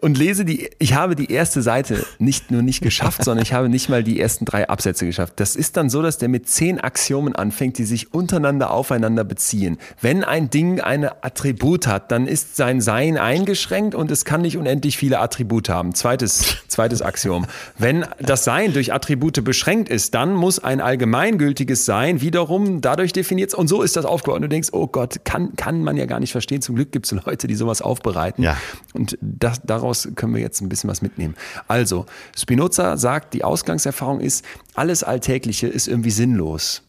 und 0.00 0.16
lese 0.16 0.44
die, 0.44 0.70
ich 0.78 0.94
habe 0.94 1.16
die 1.16 1.32
erste 1.32 1.62
Seite 1.62 2.04
nicht 2.18 2.50
nur 2.50 2.62
nicht 2.62 2.80
geschafft, 2.80 3.24
sondern 3.24 3.42
ich 3.42 3.52
habe 3.52 3.68
nicht 3.68 3.88
mal 3.88 4.02
die 4.02 4.20
ersten 4.20 4.44
drei 4.44 4.68
Absätze 4.68 5.04
geschafft. 5.04 5.34
Das 5.36 5.56
ist 5.56 5.76
dann 5.76 5.90
so, 5.90 6.00
dass 6.00 6.18
der 6.18 6.28
mit 6.28 6.48
zehn 6.48 6.80
Axiomen 6.80 7.34
anfängt, 7.34 7.78
die 7.78 7.84
sich 7.84 8.14
untereinander 8.14 8.70
aufeinander 8.70 9.24
beziehen. 9.24 9.78
Wenn 10.00 10.24
ein 10.24 10.50
Ding 10.50 10.80
eine 10.80 11.22
Attribut 11.24 11.86
hat, 11.86 12.10
dann 12.12 12.26
ist 12.26 12.56
sein 12.56 12.80
Sein 12.80 13.18
eingeschränkt 13.18 13.94
und 13.94 14.10
es 14.10 14.24
kann 14.24 14.42
nicht 14.42 14.56
unendlich 14.56 14.96
viele 14.96 15.18
Attribute 15.18 15.68
haben. 15.68 15.94
Zweites, 15.94 16.56
zweites 16.68 17.02
Axiom. 17.02 17.46
Wenn 17.76 18.06
das 18.20 18.44
Sein 18.44 18.72
durch 18.72 18.92
Attribute 18.92 19.42
beschränkt 19.44 19.88
ist, 19.88 20.14
dann 20.14 20.34
muss 20.34 20.58
ein 20.60 20.80
allgemeingültiges 20.80 21.84
Sein 21.84 22.20
wiederum 22.20 22.80
dadurch 22.80 23.12
definiert 23.12 23.54
und 23.54 23.68
so 23.68 23.82
ist 23.82 23.96
das 23.96 24.04
aufgebaut. 24.04 24.36
Und 24.36 24.42
du 24.42 24.48
denkst, 24.48 24.68
oh 24.72 24.86
Gott, 24.86 25.24
kann, 25.24 25.56
kann 25.56 25.82
man 25.82 25.96
ja 25.96 26.06
gar 26.06 26.20
nicht 26.20 26.32
verstehen. 26.32 26.62
Zum 26.62 26.76
Glück 26.80 26.92
gibt 26.92 27.06
es 27.06 27.12
Leute, 27.26 27.46
die 27.46 27.54
sowas 27.54 27.82
aufbereiten. 27.82 28.42
Ja. 28.42 28.56
Und 28.94 29.18
das, 29.20 29.60
daraus 29.64 30.08
können 30.14 30.34
wir 30.34 30.40
jetzt 30.40 30.62
ein 30.62 30.70
bisschen 30.70 30.88
was 30.88 31.02
mitnehmen. 31.02 31.34
Also, 31.68 32.06
Spinoza 32.36 32.96
sagt, 32.96 33.34
die 33.34 33.44
Ausgangserfahrung 33.44 34.20
ist, 34.20 34.44
alles 34.74 35.02
Alltägliche 35.04 35.66
ist 35.66 35.88
irgendwie 35.88 36.10
sinnlos 36.10 36.82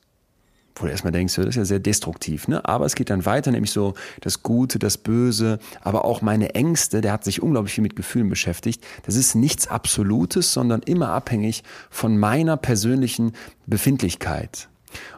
wo 0.78 0.86
du 0.86 0.92
erstmal 0.92 1.12
denkst, 1.12 1.36
das 1.36 1.46
ist 1.48 1.56
ja 1.58 1.66
sehr 1.66 1.80
destruktiv, 1.80 2.48
ne? 2.48 2.64
Aber 2.66 2.86
es 2.86 2.96
geht 2.96 3.10
dann 3.10 3.26
weiter, 3.26 3.52
nämlich 3.52 3.72
so 3.72 3.94
das 4.22 4.42
Gute, 4.42 4.80
das 4.80 4.98
Böse, 4.98 5.60
aber 5.82 6.06
auch 6.06 6.22
meine 6.22 6.56
Ängste, 6.56 7.02
der 7.02 7.12
hat 7.12 7.26
sich 7.26 7.44
unglaublich 7.44 7.74
viel 7.74 7.84
mit 7.84 7.96
Gefühlen 7.96 8.30
beschäftigt. 8.30 8.84
Das 9.06 9.16
ist 9.16 9.36
nichts 9.36 9.68
Absolutes, 9.68 10.54
sondern 10.54 10.82
immer 10.82 11.10
abhängig 11.10 11.64
von 11.90 12.18
meiner 12.18 12.56
persönlichen 12.58 13.34
Befindlichkeit. 13.68 14.70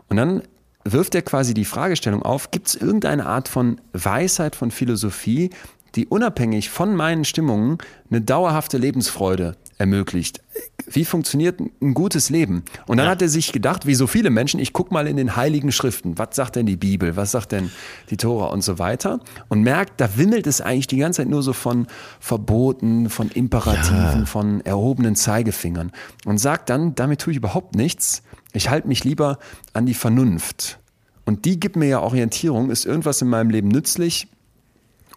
Und 0.10 0.18
dann 0.18 0.42
wirft 0.86 1.16
er 1.16 1.22
quasi 1.22 1.54
die 1.54 1.66
Fragestellung 1.66 2.24
auf, 2.24 2.52
gibt 2.52 2.68
es 2.68 2.76
irgendeine 2.76 3.26
Art 3.26 3.48
von 3.48 3.80
Weisheit, 3.94 4.56
von 4.56 4.72
Philosophie, 4.72 5.50
die 5.96 6.08
unabhängig 6.08 6.70
von 6.70 6.96
meinen 6.96 7.24
Stimmungen 7.24 7.78
eine 8.10 8.22
dauerhafte 8.22 8.78
Lebensfreude 8.78 9.56
ermöglicht. 9.78 10.42
Wie 10.88 11.06
funktioniert 11.06 11.60
ein 11.60 11.94
gutes 11.94 12.30
Leben? 12.30 12.64
Und 12.88 12.98
dann 12.98 13.06
ja. 13.06 13.12
hat 13.12 13.22
er 13.22 13.30
sich 13.30 13.52
gedacht, 13.52 13.86
wie 13.86 13.96
so 13.96 14.08
viele 14.08 14.30
Menschen, 14.30 14.60
ich 14.60 14.74
gucke 14.74 14.94
mal 14.94 15.08
in 15.08 15.18
den 15.18 15.36
heiligen 15.36 15.72
Schriften, 15.72 16.18
was 16.18 16.30
sagt 16.36 16.56
denn 16.56 16.66
die 16.66 16.78
Bibel, 16.78 17.16
was 17.16 17.32
sagt 17.32 17.52
denn 17.52 17.72
die 18.10 18.18
Tora 18.18 18.48
und 18.48 18.64
so 18.64 18.80
weiter 18.80 19.20
und 19.50 19.62
merkt, 19.62 20.00
da 20.00 20.18
wimmelt 20.18 20.48
es 20.48 20.62
eigentlich 20.62 20.88
die 20.88 20.98
ganze 20.98 21.22
Zeit 21.22 21.30
nur 21.30 21.44
so 21.44 21.54
von 21.54 21.88
Verboten, 22.20 23.10
von 23.10 23.30
Imperativen, 23.30 24.20
ja. 24.22 24.26
von 24.26 24.62
erhobenen 24.62 25.16
Zeigefingern 25.16 25.92
und 26.26 26.38
sagt 26.38 26.70
dann, 26.70 26.96
damit 26.96 27.22
tue 27.22 27.32
ich 27.32 27.38
überhaupt 27.38 27.76
nichts, 27.76 28.24
ich 28.54 28.70
halte 28.70 28.88
mich 28.88 29.04
lieber 29.04 29.40
an 29.74 29.86
die 29.86 29.94
Vernunft. 29.94 30.80
Und 31.26 31.46
die 31.46 31.60
gibt 31.60 31.76
mir 31.76 31.88
ja 31.88 32.00
Orientierung, 32.00 32.70
ist 32.70 32.86
irgendwas 32.86 33.22
in 33.22 33.30
meinem 33.30 33.50
Leben 33.50 33.68
nützlich 33.68 34.28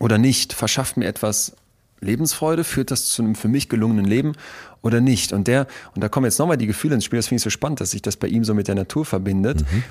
oder 0.01 0.18
nicht? 0.18 0.53
Verschafft 0.53 0.97
mir 0.97 1.07
etwas 1.07 1.55
Lebensfreude? 2.01 2.64
Führt 2.64 2.91
das 2.91 3.07
zu 3.07 3.22
einem 3.22 3.34
für 3.34 3.49
mich 3.49 3.68
gelungenen 3.68 4.05
Leben 4.05 4.32
oder 4.82 5.01
nicht? 5.01 5.32
Und 5.32 5.49
der, 5.49 5.66
und 5.95 6.03
da 6.03 6.09
kommen 6.09 6.26
jetzt 6.26 6.39
nochmal 6.39 6.57
die 6.57 6.66
Gefühle 6.66 6.95
ins 6.95 7.05
Spiel, 7.05 7.18
das 7.18 7.28
finde 7.28 7.39
ich 7.39 7.45
so 7.45 7.51
spannend, 7.51 7.80
dass 7.80 7.91
sich 7.91 8.03
das 8.03 8.16
bei 8.16 8.28
ihm 8.28 8.45
so 8.45 8.55
mit 8.55 8.68
der 8.68 8.74
Natur 8.74 9.05
verbindet. 9.05 9.61
Mhm. 9.61 9.82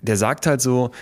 Der 0.00 0.16
sagt 0.16 0.46
halt 0.46 0.60
so, 0.60 0.92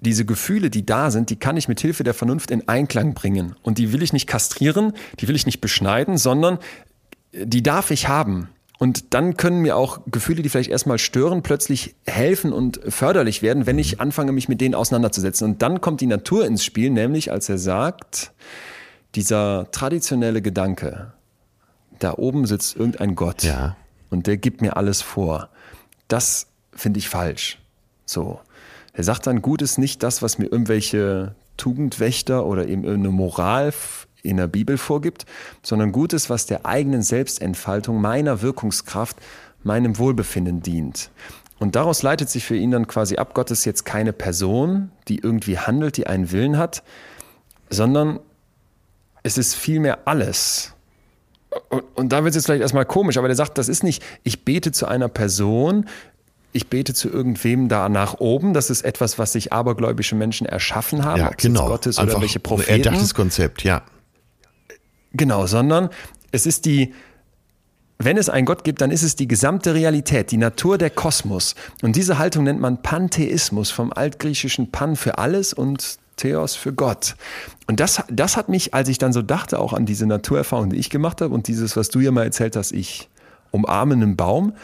diese 0.00 0.24
Gefühle, 0.24 0.68
die 0.68 0.84
da 0.84 1.10
sind, 1.10 1.30
die 1.30 1.36
kann 1.36 1.56
ich 1.56 1.68
mit 1.68 1.80
Hilfe 1.80 2.02
der 2.02 2.12
Vernunft 2.12 2.50
in 2.50 2.68
Einklang 2.68 3.14
bringen. 3.14 3.54
Und 3.62 3.78
die 3.78 3.92
will 3.92 4.02
ich 4.02 4.12
nicht 4.12 4.26
kastrieren, 4.26 4.92
die 5.20 5.28
will 5.28 5.36
ich 5.36 5.46
nicht 5.46 5.60
beschneiden, 5.60 6.18
sondern 6.18 6.58
die 7.32 7.62
darf 7.62 7.90
ich 7.90 8.08
haben. 8.08 8.48
Und 8.82 9.14
dann 9.14 9.36
können 9.36 9.60
mir 9.60 9.76
auch 9.76 10.00
Gefühle, 10.10 10.42
die 10.42 10.48
vielleicht 10.48 10.72
erstmal 10.72 10.98
stören, 10.98 11.44
plötzlich 11.44 11.94
helfen 12.04 12.52
und 12.52 12.80
förderlich 12.88 13.40
werden, 13.40 13.64
wenn 13.64 13.78
ich 13.78 14.00
anfange, 14.00 14.32
mich 14.32 14.48
mit 14.48 14.60
denen 14.60 14.74
auseinanderzusetzen. 14.74 15.44
Und 15.48 15.62
dann 15.62 15.80
kommt 15.80 16.00
die 16.00 16.08
Natur 16.08 16.44
ins 16.44 16.64
Spiel, 16.64 16.90
nämlich 16.90 17.30
als 17.30 17.48
er 17.48 17.58
sagt, 17.58 18.32
dieser 19.14 19.70
traditionelle 19.70 20.42
Gedanke, 20.42 21.12
da 22.00 22.14
oben 22.14 22.44
sitzt 22.44 22.74
irgendein 22.74 23.14
Gott 23.14 23.44
ja. 23.44 23.76
und 24.10 24.26
der 24.26 24.36
gibt 24.36 24.62
mir 24.62 24.76
alles 24.76 25.00
vor. 25.00 25.50
Das 26.08 26.48
finde 26.74 26.98
ich 26.98 27.08
falsch. 27.08 27.60
So. 28.04 28.40
Er 28.94 29.04
sagt 29.04 29.28
dann, 29.28 29.42
gut 29.42 29.62
ist 29.62 29.78
nicht 29.78 30.02
das, 30.02 30.22
was 30.22 30.38
mir 30.38 30.46
irgendwelche 30.46 31.36
Tugendwächter 31.56 32.44
oder 32.46 32.66
eben 32.66 32.84
eine 32.84 33.10
Moral 33.10 33.72
in 34.22 34.36
der 34.36 34.46
Bibel 34.46 34.78
vorgibt, 34.78 35.26
sondern 35.62 35.92
Gutes, 35.92 36.30
was 36.30 36.46
der 36.46 36.66
eigenen 36.66 37.02
Selbstentfaltung, 37.02 38.00
meiner 38.00 38.42
Wirkungskraft, 38.42 39.16
meinem 39.62 39.98
Wohlbefinden 39.98 40.62
dient. 40.62 41.10
Und 41.58 41.76
daraus 41.76 42.02
leitet 42.02 42.28
sich 42.28 42.44
für 42.44 42.56
ihn 42.56 42.72
dann 42.72 42.88
quasi 42.88 43.16
ab, 43.16 43.34
Gott 43.34 43.50
ist 43.50 43.64
jetzt 43.64 43.84
keine 43.84 44.12
Person, 44.12 44.90
die 45.08 45.18
irgendwie 45.18 45.58
handelt, 45.58 45.96
die 45.96 46.06
einen 46.06 46.32
Willen 46.32 46.58
hat, 46.58 46.82
sondern 47.70 48.18
es 49.22 49.38
ist 49.38 49.54
vielmehr 49.54 50.06
alles. 50.06 50.74
Und, 51.68 51.84
und 51.94 52.08
da 52.12 52.24
wird 52.24 52.30
es 52.30 52.36
jetzt 52.36 52.46
vielleicht 52.46 52.62
erstmal 52.62 52.84
komisch, 52.84 53.16
aber 53.16 53.28
der 53.28 53.36
sagt, 53.36 53.58
das 53.58 53.68
ist 53.68 53.84
nicht, 53.84 54.02
ich 54.24 54.44
bete 54.44 54.72
zu 54.72 54.86
einer 54.86 55.08
Person, 55.08 55.86
ich 56.52 56.68
bete 56.68 56.94
zu 56.94 57.08
irgendwem 57.08 57.68
da 57.68 57.88
nach 57.88 58.14
oben. 58.20 58.54
Das 58.54 58.70
ist 58.70 58.82
etwas, 58.82 59.18
was 59.18 59.32
sich 59.32 59.52
abergläubische 59.52 60.14
Menschen 60.14 60.46
erschaffen 60.46 61.04
haben, 61.04 61.20
ja, 61.20 61.30
genau. 61.36 61.68
Gottes 61.68 61.98
Einfach 61.98 62.14
oder 62.14 62.22
welche 62.22 62.40
Propheten. 62.40 62.72
Ein 62.72 62.80
erdachtes 62.80 63.14
Konzept, 63.14 63.64
ja. 63.64 63.82
Genau, 65.12 65.46
sondern 65.46 65.90
es 66.30 66.46
ist 66.46 66.64
die, 66.64 66.94
wenn 67.98 68.16
es 68.16 68.28
einen 68.28 68.46
Gott 68.46 68.64
gibt, 68.64 68.80
dann 68.80 68.90
ist 68.90 69.02
es 69.02 69.16
die 69.16 69.28
gesamte 69.28 69.74
Realität, 69.74 70.30
die 70.30 70.36
Natur 70.36 70.78
der 70.78 70.90
Kosmos. 70.90 71.54
Und 71.82 71.96
diese 71.96 72.18
Haltung 72.18 72.44
nennt 72.44 72.60
man 72.60 72.82
Pantheismus, 72.82 73.70
vom 73.70 73.92
altgriechischen 73.92 74.70
Pan 74.70 74.96
für 74.96 75.18
alles 75.18 75.52
und 75.52 75.98
Theos 76.16 76.54
für 76.54 76.72
Gott. 76.72 77.16
Und 77.66 77.80
das, 77.80 78.02
das 78.10 78.36
hat 78.36 78.48
mich, 78.48 78.74
als 78.74 78.88
ich 78.88 78.98
dann 78.98 79.12
so 79.12 79.22
dachte, 79.22 79.58
auch 79.58 79.72
an 79.72 79.86
diese 79.86 80.06
Naturerfahrung, 80.06 80.70
die 80.70 80.76
ich 80.76 80.90
gemacht 80.90 81.20
habe 81.20 81.34
und 81.34 81.48
dieses, 81.48 81.76
was 81.76 81.88
du 81.88 82.00
ja 82.00 82.10
mal 82.10 82.24
erzählt 82.24 82.56
hast, 82.56 82.72
ich 82.72 83.08
umarme 83.50 83.94
einen 83.94 84.16
Baum, 84.16 84.54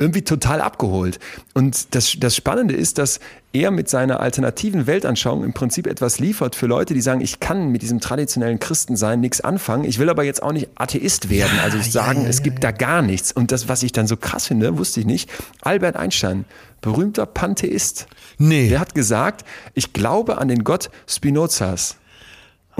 irgendwie 0.00 0.22
total 0.22 0.60
abgeholt. 0.60 1.20
Und 1.54 1.94
das, 1.94 2.16
das 2.18 2.34
Spannende 2.34 2.74
ist, 2.74 2.98
dass 2.98 3.20
er 3.52 3.70
mit 3.70 3.88
seiner 3.88 4.20
alternativen 4.20 4.86
Weltanschauung 4.86 5.44
im 5.44 5.52
Prinzip 5.52 5.86
etwas 5.86 6.18
liefert 6.18 6.56
für 6.56 6.66
Leute, 6.66 6.94
die 6.94 7.00
sagen, 7.00 7.20
ich 7.20 7.38
kann 7.38 7.70
mit 7.70 7.82
diesem 7.82 8.00
traditionellen 8.00 8.58
Christensein 8.58 9.20
nichts 9.20 9.40
anfangen. 9.40 9.84
Ich 9.84 9.98
will 9.98 10.08
aber 10.08 10.24
jetzt 10.24 10.42
auch 10.42 10.52
nicht 10.52 10.68
Atheist 10.76 11.30
werden, 11.30 11.58
also 11.62 11.78
sagen, 11.82 12.20
ja, 12.20 12.24
ja, 12.24 12.30
es 12.30 12.42
gibt 12.42 12.64
da 12.64 12.70
gar 12.70 13.02
nichts. 13.02 13.30
Und 13.30 13.52
das, 13.52 13.68
was 13.68 13.82
ich 13.82 13.92
dann 13.92 14.06
so 14.06 14.16
krass 14.16 14.46
finde, 14.46 14.78
wusste 14.78 15.00
ich 15.00 15.06
nicht. 15.06 15.30
Albert 15.60 15.96
Einstein, 15.96 16.44
berühmter 16.80 17.26
Pantheist. 17.26 18.06
Nee. 18.38 18.70
Der 18.70 18.80
hat 18.80 18.94
gesagt, 18.94 19.44
ich 19.74 19.92
glaube 19.92 20.38
an 20.38 20.48
den 20.48 20.64
Gott 20.64 20.90
Spinozas. 21.06 21.96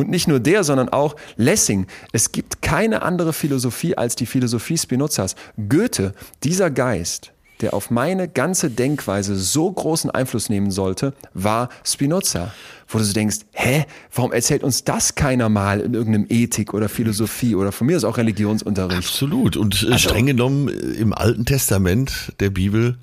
Und 0.00 0.08
nicht 0.08 0.28
nur 0.28 0.40
der, 0.40 0.64
sondern 0.64 0.88
auch 0.88 1.14
Lessing. 1.36 1.86
Es 2.12 2.32
gibt 2.32 2.62
keine 2.62 3.02
andere 3.02 3.34
Philosophie 3.34 3.98
als 3.98 4.16
die 4.16 4.24
Philosophie 4.24 4.78
Spinozas. 4.78 5.34
Goethe, 5.68 6.14
dieser 6.42 6.70
Geist, 6.70 7.32
der 7.60 7.74
auf 7.74 7.90
meine 7.90 8.26
ganze 8.26 8.70
Denkweise 8.70 9.36
so 9.36 9.70
großen 9.70 10.10
Einfluss 10.10 10.48
nehmen 10.48 10.70
sollte, 10.70 11.12
war 11.34 11.68
Spinoza. 11.84 12.54
Wo 12.88 12.96
du 12.96 13.04
so 13.04 13.12
denkst, 13.12 13.40
hä, 13.52 13.84
warum 14.14 14.32
erzählt 14.32 14.62
uns 14.62 14.84
das 14.84 15.16
keiner 15.16 15.50
mal 15.50 15.80
in 15.80 15.92
irgendeinem 15.92 16.24
Ethik 16.30 16.72
oder 16.72 16.88
Philosophie 16.88 17.54
oder 17.54 17.70
von 17.70 17.86
mir 17.86 17.98
ist 17.98 18.04
auch 18.04 18.16
Religionsunterricht? 18.16 19.06
Absolut. 19.06 19.58
Und 19.58 19.82
äh, 19.82 19.98
streng 19.98 20.24
genommen 20.24 20.68
im 20.68 21.12
Alten 21.12 21.44
Testament 21.44 22.32
der 22.40 22.48
Bibel 22.48 22.96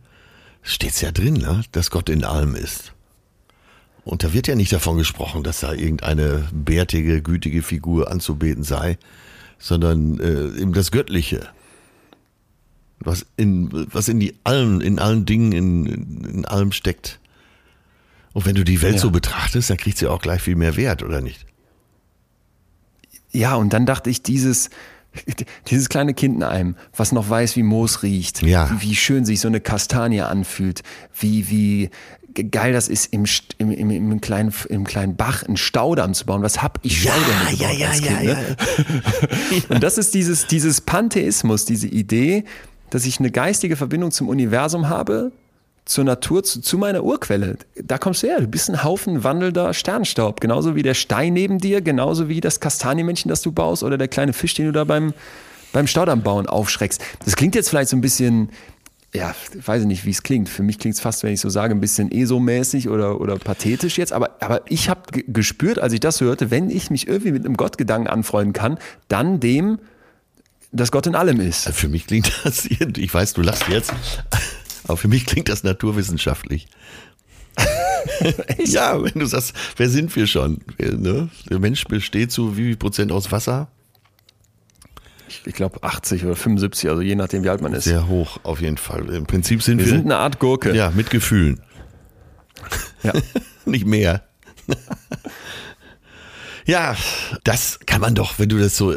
steht's 0.64 1.02
ja 1.02 1.12
drin, 1.12 1.36
ne? 1.36 1.62
dass 1.74 1.92
Gott 1.92 2.10
in 2.10 2.24
allem 2.24 2.56
ist. 2.56 2.92
Und 4.08 4.24
da 4.24 4.32
wird 4.34 4.48
ja 4.48 4.56
nicht 4.56 4.72
davon 4.72 4.98
gesprochen, 4.98 5.44
dass 5.44 5.60
da 5.60 5.74
irgendeine 5.74 6.48
bärtige, 6.54 7.22
gütige 7.22 7.62
Figur 7.62 8.10
anzubeten 8.10 8.64
sei, 8.64 8.98
sondern 9.60 10.20
äh, 10.20 10.60
eben 10.62 10.72
das 10.74 10.92
Göttliche. 10.92 11.48
Was 13.00 13.26
in, 13.36 13.70
was 13.92 14.08
in 14.08 14.20
die 14.20 14.34
allen, 14.44 14.82
in 14.82 14.98
allen 14.98 15.26
Dingen, 15.26 15.52
in, 15.52 15.86
in 16.26 16.46
allem 16.46 16.72
steckt. 16.72 17.20
Und 18.34 18.46
wenn 18.46 18.56
du 18.56 18.64
die 18.64 18.82
Welt 18.82 18.96
Ja. 18.96 19.02
so 19.02 19.12
betrachtest, 19.12 19.70
dann 19.70 19.78
kriegt 19.78 19.98
sie 19.98 20.08
auch 20.08 20.22
gleich 20.22 20.42
viel 20.42 20.56
mehr 20.56 20.78
Wert, 20.78 21.04
oder 21.04 21.22
nicht? 21.22 21.46
Ja, 23.32 23.56
und 23.56 23.74
dann 23.74 23.86
dachte 23.86 24.10
ich, 24.10 24.24
dieses, 24.24 24.70
dieses 25.70 25.90
kleine 25.90 26.14
Kind 26.14 26.36
in 26.38 26.44
einem, 26.44 26.76
was 26.96 27.12
noch 27.12 27.30
weiß, 27.30 27.56
wie 27.56 27.64
Moos 27.64 28.04
riecht, 28.04 28.42
Ja. 28.42 28.70
wie, 28.72 28.90
wie 28.90 28.96
schön 28.96 29.26
sich 29.26 29.42
so 29.42 29.48
eine 29.48 29.60
Kastanie 29.60 30.22
anfühlt, 30.22 30.82
wie, 31.20 31.50
wie 31.50 31.90
geil 32.44 32.74
das 32.74 32.88
ist, 32.88 33.14
im, 33.14 33.26
im, 33.58 33.72
im, 33.72 33.92
im, 33.92 34.22
kleinen, 34.22 34.54
im 34.70 34.84
kleinen 34.86 35.16
Bach 35.16 35.44
einen 35.44 35.58
Staudamm 35.58 36.14
zu 36.14 36.26
bauen. 36.26 36.42
Was 36.44 36.62
hab 36.62 36.80
ich 36.84 37.04
Ja, 37.04 37.14
Staudamm 37.14 37.58
ja, 37.58 37.68
gebaut 37.68 37.80
ja, 37.80 37.88
als 37.90 38.00
ja, 38.00 38.08
kind, 38.08 38.24
ne? 38.24 38.56
Und 39.70 39.84
das 39.84 39.98
ist 39.98 40.14
dieses, 40.14 40.48
dieses 40.48 40.82
Pantheismus, 40.82 41.66
diese 41.66 41.88
Idee, 41.88 42.44
dass 42.90 43.06
ich 43.06 43.20
eine 43.20 43.32
geistige 43.32 43.76
Verbindung 43.76 44.12
zum 44.12 44.30
Universum 44.30 44.90
habe, 44.90 45.32
zur 45.88 46.04
Natur, 46.04 46.44
zu, 46.44 46.62
zu 46.62 46.78
meiner 46.78 47.04
Urquelle. 47.04 47.58
Da 47.76 47.98
kommst 47.98 48.24
du 48.24 48.28
her. 48.28 48.42
Du 48.42 48.48
bist 48.48 48.70
ein 48.70 48.84
Haufen 48.84 49.24
wandelnder 49.24 49.74
Sternstaub. 49.74 50.42
Genauso 50.42 50.76
wie 50.76 50.84
der 50.84 50.94
Stein 50.94 51.34
neben 51.34 51.60
dir, 51.60 51.82
genauso 51.82 52.30
wie 52.30 52.42
das 52.42 52.60
Kastanienmännchen, 52.60 53.30
das 53.30 53.42
du 53.42 53.52
baust, 53.52 53.84
oder 53.84 53.98
der 53.98 54.08
kleine 54.08 54.34
Fisch, 54.34 54.54
den 54.54 54.66
du 54.68 54.72
da 54.72 54.84
beim, 54.84 55.14
beim 55.72 55.88
Staudammbauen 55.88 56.48
aufschreckst. 56.48 57.02
Das 57.24 57.36
klingt 57.36 57.56
jetzt 57.56 57.70
vielleicht 57.70 57.90
so 57.90 57.98
ein 57.98 58.02
bisschen, 58.02 58.50
ja, 59.14 59.34
ich 59.58 59.68
weiß 59.68 59.86
nicht, 59.86 60.06
wie 60.06 60.12
es 60.12 60.22
klingt. 60.22 60.50
Für 60.50 60.64
mich 60.64 60.80
klingt 60.80 60.96
es 60.96 61.02
fast, 61.02 61.24
wenn 61.24 61.34
ich 61.34 61.40
so 61.40 61.50
sage, 61.50 61.74
ein 61.74 61.80
bisschen 61.80 62.12
ESO-mäßig 62.12 62.90
oder, 62.90 63.22
oder 63.22 63.38
pathetisch 63.38 63.98
jetzt. 63.98 64.12
Aber, 64.12 64.38
aber 64.42 64.62
ich 64.70 64.90
habe 64.90 65.24
gespürt, 65.28 65.80
als 65.80 65.94
ich 65.94 66.00
das 66.00 66.22
hörte, 66.22 66.52
wenn 66.52 66.70
ich 66.70 66.90
mich 66.90 67.08
irgendwie 67.08 67.32
mit 67.32 67.46
einem 67.46 67.56
Gottgedanken 67.56 68.08
anfreunden 68.08 68.54
kann, 68.54 68.78
dann 69.08 69.40
dem, 69.40 69.80
dass 70.72 70.92
Gott 70.92 71.08
in 71.08 71.16
allem 71.16 71.40
ist. 71.40 71.70
Für 71.70 71.88
mich 71.88 72.06
klingt 72.06 72.32
das, 72.44 72.66
ich 72.66 73.14
weiß, 73.14 73.34
du 73.34 73.42
lachst 73.42 73.68
jetzt, 73.70 73.94
aber 74.84 74.98
für 74.98 75.08
mich 75.08 75.26
klingt 75.26 75.50
das 75.50 75.64
naturwissenschaftlich. 75.64 76.68
ja, 78.66 79.02
wenn 79.02 79.20
du 79.20 79.26
sagst, 79.26 79.54
wer 79.78 79.90
sind 79.90 80.16
wir 80.16 80.28
schon? 80.28 80.60
Ne? 80.80 81.30
Der 81.50 81.60
Mensch 81.60 81.86
besteht 81.86 82.32
zu 82.32 82.58
wie 82.58 82.66
viel 82.66 82.78
Prozent 82.78 83.12
aus 83.12 83.32
Wasser? 83.32 83.70
Ich 85.46 85.54
glaube 85.54 85.84
80 85.84 86.26
oder 86.26 86.36
75, 86.36 86.90
also 86.90 87.02
je 87.02 87.16
nachdem, 87.16 87.44
wie 87.44 87.50
alt 87.50 87.62
man 87.62 87.74
ist. 87.74 87.86
Sehr 87.86 88.08
hoch, 88.08 88.40
auf 88.44 88.62
jeden 88.62 88.78
Fall. 88.78 89.10
Im 89.14 89.26
Prinzip 89.26 89.62
sind 89.64 89.80
Wir 89.80 89.86
wir, 89.86 89.92
sind 89.94 90.06
eine 90.06 90.18
Art 90.18 90.40
Gurke. 90.40 90.74
ja, 90.76 90.92
mit 90.92 91.10
Gefühlen. 91.10 91.62
Ja. 93.04 93.14
Nicht 93.66 93.86
mehr. 93.86 94.24
ja, 96.66 96.96
das 97.44 97.80
kann 97.86 98.02
man 98.02 98.16
doch, 98.16 98.40
wenn 98.40 98.50
du 98.50 98.58
das 98.58 98.76
so, 98.78 98.96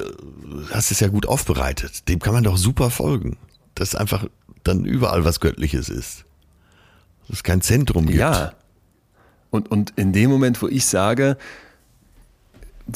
hast 0.73 0.91
es 0.91 1.01
ja 1.01 1.09
gut 1.09 1.27
aufbereitet, 1.27 2.09
dem 2.09 2.19
kann 2.19 2.33
man 2.35 2.45
doch 2.45 2.57
super 2.57 2.91
folgen. 2.91 3.37
Dass 3.75 3.95
einfach 3.95 4.27
dann 4.65 4.85
überall 4.85 5.25
was 5.25 5.41
Göttliches 5.41 5.89
ist. 5.89 6.25
Dass 7.29 7.39
es 7.39 7.43
kein 7.43 7.61
Zentrum 7.61 8.07
gibt. 8.07 8.19
Ja. 8.19 8.53
Und, 9.51 9.71
und 9.71 9.93
in 9.97 10.13
dem 10.13 10.31
Moment, 10.31 10.61
wo 10.63 10.69
ich 10.69 10.87
sage, 10.87 11.37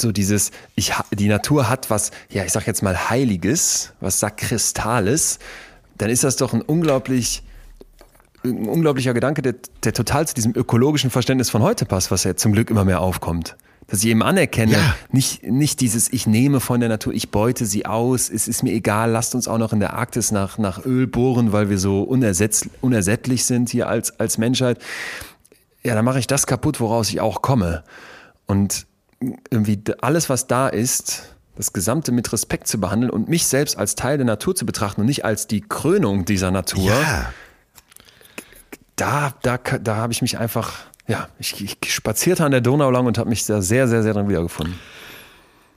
so 0.01 0.12
dieses, 0.12 0.51
ich, 0.74 0.92
die 1.12 1.28
Natur 1.28 1.68
hat 1.68 1.90
was, 1.90 2.11
ja, 2.30 2.45
ich 2.45 2.53
sag 2.53 2.66
jetzt 2.66 2.82
mal 2.82 3.11
Heiliges, 3.11 3.92
was 4.01 4.20
Sakristales, 4.20 5.38
dann 5.99 6.11
ist 6.11 6.24
das 6.24 6.36
doch 6.36 6.53
ein 6.53 6.62
unglaublich, 6.62 7.42
ein 8.45 8.68
unglaublicher 8.68 9.14
Gedanke, 9.14 9.42
der, 9.42 9.55
der 9.84 9.92
total 9.92 10.26
zu 10.26 10.34
diesem 10.34 10.53
ökologischen 10.55 11.11
Verständnis 11.11 11.51
von 11.51 11.62
heute 11.62 11.84
passt, 11.86 12.11
was 12.11 12.24
ja 12.24 12.36
zum 12.36 12.53
Glück 12.53 12.70
immer 12.70 12.84
mehr 12.84 13.01
aufkommt. 13.01 13.57
Dass 13.86 14.03
ich 14.03 14.09
eben 14.09 14.22
anerkenne, 14.22 14.72
Ja. 14.72 14.97
nicht, 15.11 15.42
nicht 15.42 15.80
dieses, 15.80 16.11
ich 16.11 16.26
nehme 16.26 16.61
von 16.61 16.80
der 16.80 16.88
Natur, 16.88 17.12
ich 17.12 17.30
beute 17.30 17.66
sie 17.66 17.84
aus, 17.84 18.30
es 18.30 18.49
ist 18.49 18.62
mir 18.62 18.72
egal, 18.72 19.11
lasst 19.11 19.34
uns 19.34 19.47
auch 19.47 19.59
noch 19.59 19.74
in 19.74 19.80
der 19.80 19.92
Arktis 19.92 20.32
nach, 20.32 20.57
nach 20.57 20.84
Öl 20.86 21.07
bohren, 21.07 21.53
weil 21.53 21.68
wir 21.68 21.78
so 21.78 22.03
unersetz, 22.03 22.66
unersättlich 22.80 23.45
sind 23.45 23.68
hier 23.68 23.88
als, 23.88 24.18
als 24.18 24.38
Menschheit 24.38 24.78
ja, 25.84 25.95
dann 25.95 26.05
mache 26.05 26.18
ich 26.18 26.26
das 26.26 26.47
kaputt, 26.47 26.80
woraus 26.80 27.11
ich 27.11 27.20
auch 27.20 27.42
komme. 27.42 27.84
Und 28.47 28.86
irgendwie 29.51 29.81
alles, 30.01 30.29
was 30.31 30.47
da 30.47 30.68
ist, 30.68 31.35
das 31.57 31.72
Gesamte 31.72 32.11
mit 32.12 32.33
Respekt 32.33 32.66
zu 32.66 32.79
behandeln 32.81 33.11
und 33.11 33.29
mich 33.29 33.47
selbst 33.47 33.77
als 33.79 33.95
Teil 33.95 34.16
der 34.16 34.27
Natur 34.27 34.55
zu 34.55 34.66
betrachten 34.66 35.01
und 35.03 35.07
nicht 35.07 35.25
als 35.25 35.47
die 35.47 35.61
Krönung 35.61 36.25
dieser 36.25 36.51
Natur, 36.51 36.91
Ja. 36.91 37.33
da, 38.97 39.35
da, 39.43 39.59
da 39.59 39.97
habe 39.97 40.12
ich 40.12 40.22
mich 40.22 40.39
einfach, 40.39 40.72
ja, 41.07 41.29
ich, 41.39 41.62
ich 41.62 41.93
spazierte 41.93 42.45
an 42.45 42.51
der 42.53 42.61
Donau 42.61 42.91
lang 42.91 43.07
und 43.07 43.18
habe 43.18 43.29
mich 43.29 43.45
da 43.47 43.61
sehr, 43.62 43.89
sehr, 43.89 44.03
sehr 44.03 44.14
drin 44.14 44.29
wiedergefunden. 44.29 44.79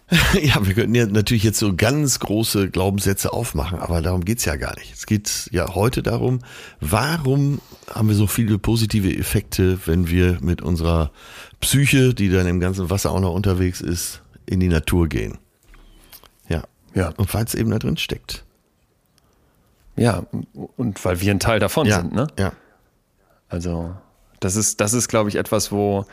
Ja, 0.41 0.65
wir 0.65 0.73
könnten 0.73 0.95
ja 0.95 1.05
natürlich 1.05 1.43
jetzt 1.43 1.59
so 1.59 1.75
ganz 1.75 2.19
große 2.19 2.69
Glaubenssätze 2.69 3.33
aufmachen, 3.33 3.79
aber 3.79 4.01
darum 4.01 4.23
geht's 4.23 4.45
ja 4.45 4.55
gar 4.55 4.75
nicht. 4.77 4.93
Es 4.93 5.05
geht 5.05 5.49
ja 5.51 5.75
heute 5.75 6.01
darum, 6.01 6.39
warum 6.79 7.59
haben 7.93 8.07
wir 8.07 8.15
so 8.15 8.27
viele 8.27 8.57
positive 8.57 9.13
Effekte, 9.13 9.79
wenn 9.85 10.07
wir 10.09 10.37
mit 10.41 10.61
unserer 10.61 11.11
Psyche, 11.59 12.13
die 12.13 12.29
dann 12.29 12.47
im 12.47 12.59
ganzen 12.59 12.89
Wasser 12.89 13.11
auch 13.11 13.19
noch 13.19 13.33
unterwegs 13.33 13.81
ist, 13.81 14.21
in 14.45 14.59
die 14.61 14.69
Natur 14.69 15.07
gehen. 15.09 15.37
Ja. 16.47 16.63
Ja. 16.93 17.09
Und 17.17 17.33
weil 17.33 17.43
es 17.43 17.53
eben 17.55 17.69
da 17.71 17.79
drin 17.79 17.97
steckt. 17.97 18.45
Ja, 19.97 20.23
und, 20.31 20.47
und 20.77 21.03
weil 21.03 21.19
wir 21.21 21.31
ein 21.31 21.39
Teil 21.39 21.59
davon 21.59 21.85
Ja. 21.87 21.97
sind, 22.01 22.13
ne? 22.13 22.27
Ja. 22.39 22.53
Also 23.49 23.95
das 24.39 24.55
ist, 24.55 24.79
das 24.79 24.93
ist, 24.93 25.07
glaube 25.09 25.29
ich, 25.29 25.35
etwas, 25.35 25.71
wo, 25.71 26.05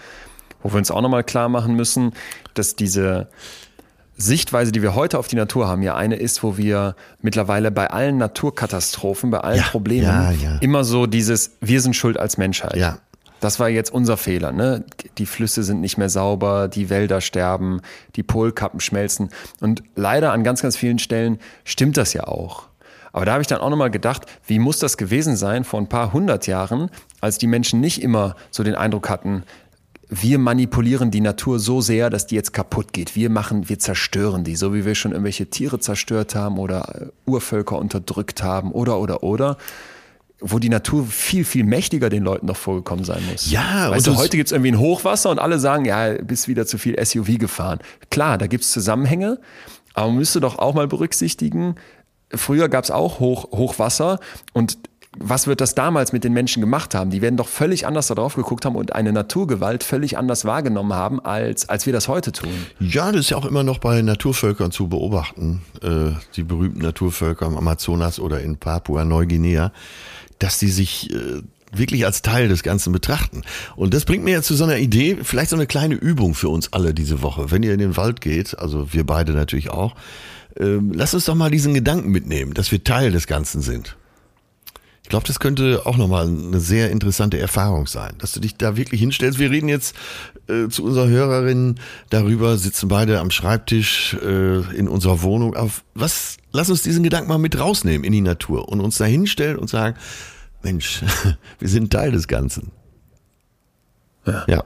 wo 0.62 0.72
wir 0.72 0.78
uns 0.78 0.90
auch 0.90 1.02
nochmal 1.02 1.22
klar 1.22 1.48
machen 1.48 1.74
müssen, 1.74 2.12
dass 2.54 2.74
diese 2.76 3.28
Sichtweise, 4.16 4.70
die 4.72 4.82
wir 4.82 4.94
heute 4.94 5.18
auf 5.18 5.26
die 5.26 5.36
Natur 5.36 5.66
haben, 5.66 5.82
ja 5.82 5.96
eine 5.96 6.16
ist, 6.16 6.42
wo 6.42 6.56
wir 6.56 6.94
mittlerweile 7.20 7.70
bei 7.70 7.90
allen 7.90 8.16
Naturkatastrophen, 8.18 9.30
bei 9.30 9.40
allen 9.40 9.58
Ja, 9.58 9.64
Problemen 9.64 10.06
ja, 10.06 10.30
ja. 10.30 10.58
immer 10.60 10.84
so 10.84 11.06
dieses, 11.06 11.52
wir 11.60 11.80
sind 11.80 11.96
schuld 11.96 12.18
als 12.18 12.38
Menschheit. 12.38 12.76
Ja. 12.76 12.98
Das 13.40 13.60
war 13.60 13.68
jetzt 13.68 13.92
unser 13.92 14.16
Fehler. 14.16 14.52
Ne? 14.52 14.84
Die 15.18 15.26
Flüsse 15.26 15.64
sind 15.64 15.80
nicht 15.80 15.98
mehr 15.98 16.08
sauber, 16.08 16.68
die 16.68 16.88
Wälder 16.88 17.20
sterben, 17.20 17.82
die 18.16 18.22
Polkappen 18.22 18.80
schmelzen. 18.80 19.30
Und 19.60 19.82
leider 19.96 20.32
an 20.32 20.44
ganz, 20.44 20.62
ganz 20.62 20.76
vielen 20.76 20.98
Stellen 20.98 21.38
stimmt 21.64 21.96
das 21.96 22.14
ja 22.14 22.26
auch. 22.26 22.68
Aber 23.12 23.26
da 23.26 23.32
habe 23.32 23.42
ich 23.42 23.46
dann 23.46 23.60
auch 23.60 23.70
nochmal 23.70 23.90
gedacht, 23.90 24.26
wie 24.46 24.58
muss 24.58 24.78
das 24.78 24.96
gewesen 24.96 25.36
sein 25.36 25.62
vor 25.62 25.80
ein 25.80 25.88
paar 25.88 26.12
hundert 26.12 26.46
Jahren, 26.46 26.90
als 27.20 27.38
die 27.38 27.46
Menschen 27.46 27.80
nicht 27.80 28.02
immer 28.02 28.34
so 28.50 28.64
den 28.64 28.74
Eindruck 28.74 29.08
hatten, 29.08 29.44
wir 30.22 30.38
manipulieren 30.38 31.10
die 31.10 31.20
Natur 31.20 31.58
so 31.58 31.80
sehr, 31.80 32.10
dass 32.10 32.26
die 32.26 32.34
jetzt 32.34 32.52
kaputt 32.52 32.92
geht. 32.92 33.16
Wir 33.16 33.30
machen, 33.30 33.68
wir 33.68 33.78
zerstören 33.78 34.44
die, 34.44 34.54
so 34.54 34.74
wie 34.74 34.84
wir 34.84 34.94
schon 34.94 35.12
irgendwelche 35.12 35.46
Tiere 35.46 35.80
zerstört 35.80 36.34
haben 36.34 36.58
oder 36.58 37.10
äh, 37.26 37.30
Urvölker 37.30 37.78
unterdrückt 37.78 38.42
haben 38.42 38.70
oder, 38.70 39.00
oder, 39.00 39.22
oder. 39.22 39.56
Wo 40.40 40.58
die 40.58 40.68
Natur 40.68 41.06
viel, 41.06 41.44
viel 41.44 41.64
mächtiger 41.64 42.10
den 42.10 42.22
Leuten 42.22 42.46
noch 42.46 42.56
vorgekommen 42.56 43.04
sein 43.04 43.22
muss. 43.30 43.50
Ja, 43.50 43.90
weißt 43.90 44.06
du, 44.06 44.16
heute 44.16 44.36
gibt's 44.36 44.52
irgendwie 44.52 44.72
ein 44.72 44.78
Hochwasser 44.78 45.30
und 45.30 45.38
alle 45.38 45.58
sagen, 45.58 45.84
ja, 45.84 46.14
bist 46.22 46.48
wieder 46.48 46.66
zu 46.66 46.76
viel 46.76 47.02
SUV 47.02 47.38
gefahren. 47.38 47.78
Klar, 48.10 48.36
da 48.36 48.46
gibt's 48.46 48.70
Zusammenhänge, 48.70 49.40
aber 49.94 50.08
man 50.08 50.16
müsste 50.18 50.40
doch 50.40 50.58
auch 50.58 50.74
mal 50.74 50.86
berücksichtigen, 50.86 51.76
früher 52.34 52.68
gab's 52.68 52.90
auch 52.90 53.20
Hoch, 53.20 53.52
Hochwasser 53.52 54.20
und 54.52 54.78
was 55.18 55.46
wird 55.46 55.60
das 55.60 55.74
damals 55.74 56.12
mit 56.12 56.24
den 56.24 56.32
Menschen 56.32 56.60
gemacht 56.60 56.94
haben? 56.94 57.10
Die 57.10 57.22
werden 57.22 57.36
doch 57.36 57.48
völlig 57.48 57.86
anders 57.86 58.08
darauf 58.08 58.34
geguckt 58.34 58.64
haben 58.64 58.76
und 58.76 58.94
eine 58.94 59.12
Naturgewalt 59.12 59.84
völlig 59.84 60.18
anders 60.18 60.44
wahrgenommen 60.44 60.94
haben, 60.94 61.20
als, 61.20 61.68
als 61.68 61.86
wir 61.86 61.92
das 61.92 62.08
heute 62.08 62.32
tun. 62.32 62.52
Ja, 62.80 63.12
das 63.12 63.22
ist 63.22 63.30
ja 63.30 63.36
auch 63.36 63.44
immer 63.44 63.62
noch 63.62 63.78
bei 63.78 64.02
Naturvölkern 64.02 64.70
zu 64.70 64.88
beobachten, 64.88 65.62
äh, 65.82 66.12
die 66.36 66.42
berühmten 66.42 66.80
Naturvölker 66.80 67.46
im 67.46 67.56
Amazonas 67.56 68.18
oder 68.18 68.40
in 68.40 68.56
Papua-Neuguinea, 68.56 69.72
dass 70.38 70.58
die 70.58 70.68
sich 70.68 71.10
äh, 71.12 71.42
wirklich 71.72 72.04
als 72.04 72.22
Teil 72.22 72.48
des 72.48 72.62
Ganzen 72.62 72.92
betrachten. 72.92 73.42
Und 73.76 73.94
das 73.94 74.04
bringt 74.04 74.24
mir 74.24 74.32
jetzt 74.32 74.46
zu 74.46 74.54
so 74.54 74.64
einer 74.64 74.78
Idee, 74.78 75.18
vielleicht 75.22 75.50
so 75.50 75.56
eine 75.56 75.66
kleine 75.66 75.94
Übung 75.94 76.34
für 76.34 76.48
uns 76.48 76.72
alle 76.72 76.94
diese 76.94 77.22
Woche. 77.22 77.50
Wenn 77.50 77.62
ihr 77.62 77.72
in 77.72 77.80
den 77.80 77.96
Wald 77.96 78.20
geht, 78.20 78.58
also 78.58 78.92
wir 78.92 79.04
beide 79.04 79.32
natürlich 79.32 79.70
auch, 79.70 79.94
ähm, 80.58 80.92
lasst 80.94 81.14
uns 81.14 81.24
doch 81.24 81.34
mal 81.34 81.50
diesen 81.50 81.74
Gedanken 81.74 82.10
mitnehmen, 82.10 82.54
dass 82.54 82.70
wir 82.70 82.82
Teil 82.84 83.10
des 83.10 83.26
Ganzen 83.26 83.60
sind. 83.60 83.96
Ich 85.04 85.10
glaube, 85.10 85.26
das 85.26 85.38
könnte 85.38 85.82
auch 85.84 85.98
nochmal 85.98 86.26
eine 86.26 86.60
sehr 86.60 86.90
interessante 86.90 87.38
Erfahrung 87.38 87.86
sein, 87.86 88.14
dass 88.18 88.32
du 88.32 88.40
dich 88.40 88.56
da 88.56 88.76
wirklich 88.76 89.00
hinstellst. 89.00 89.38
Wir 89.38 89.50
reden 89.50 89.68
jetzt 89.68 89.94
äh, 90.48 90.68
zu 90.68 90.82
unserer 90.82 91.08
Hörerin 91.08 91.78
darüber, 92.08 92.56
sitzen 92.56 92.88
beide 92.88 93.20
am 93.20 93.30
Schreibtisch 93.30 94.14
äh, 94.14 94.60
in 94.74 94.88
unserer 94.88 95.20
Wohnung. 95.20 95.54
Auf 95.56 95.84
was? 95.94 96.38
Lass 96.52 96.70
uns 96.70 96.82
diesen 96.82 97.02
Gedanken 97.02 97.28
mal 97.28 97.36
mit 97.36 97.60
rausnehmen 97.60 98.02
in 98.02 98.12
die 98.12 98.22
Natur 98.22 98.66
und 98.70 98.80
uns 98.80 98.96
da 98.96 99.04
hinstellen 99.04 99.58
und 99.58 99.68
sagen, 99.68 99.94
Mensch, 100.62 101.02
wir 101.58 101.68
sind 101.68 101.92
Teil 101.92 102.10
des 102.10 102.26
Ganzen. 102.26 102.72
Ja. 104.26 104.44
Ja. 104.48 104.64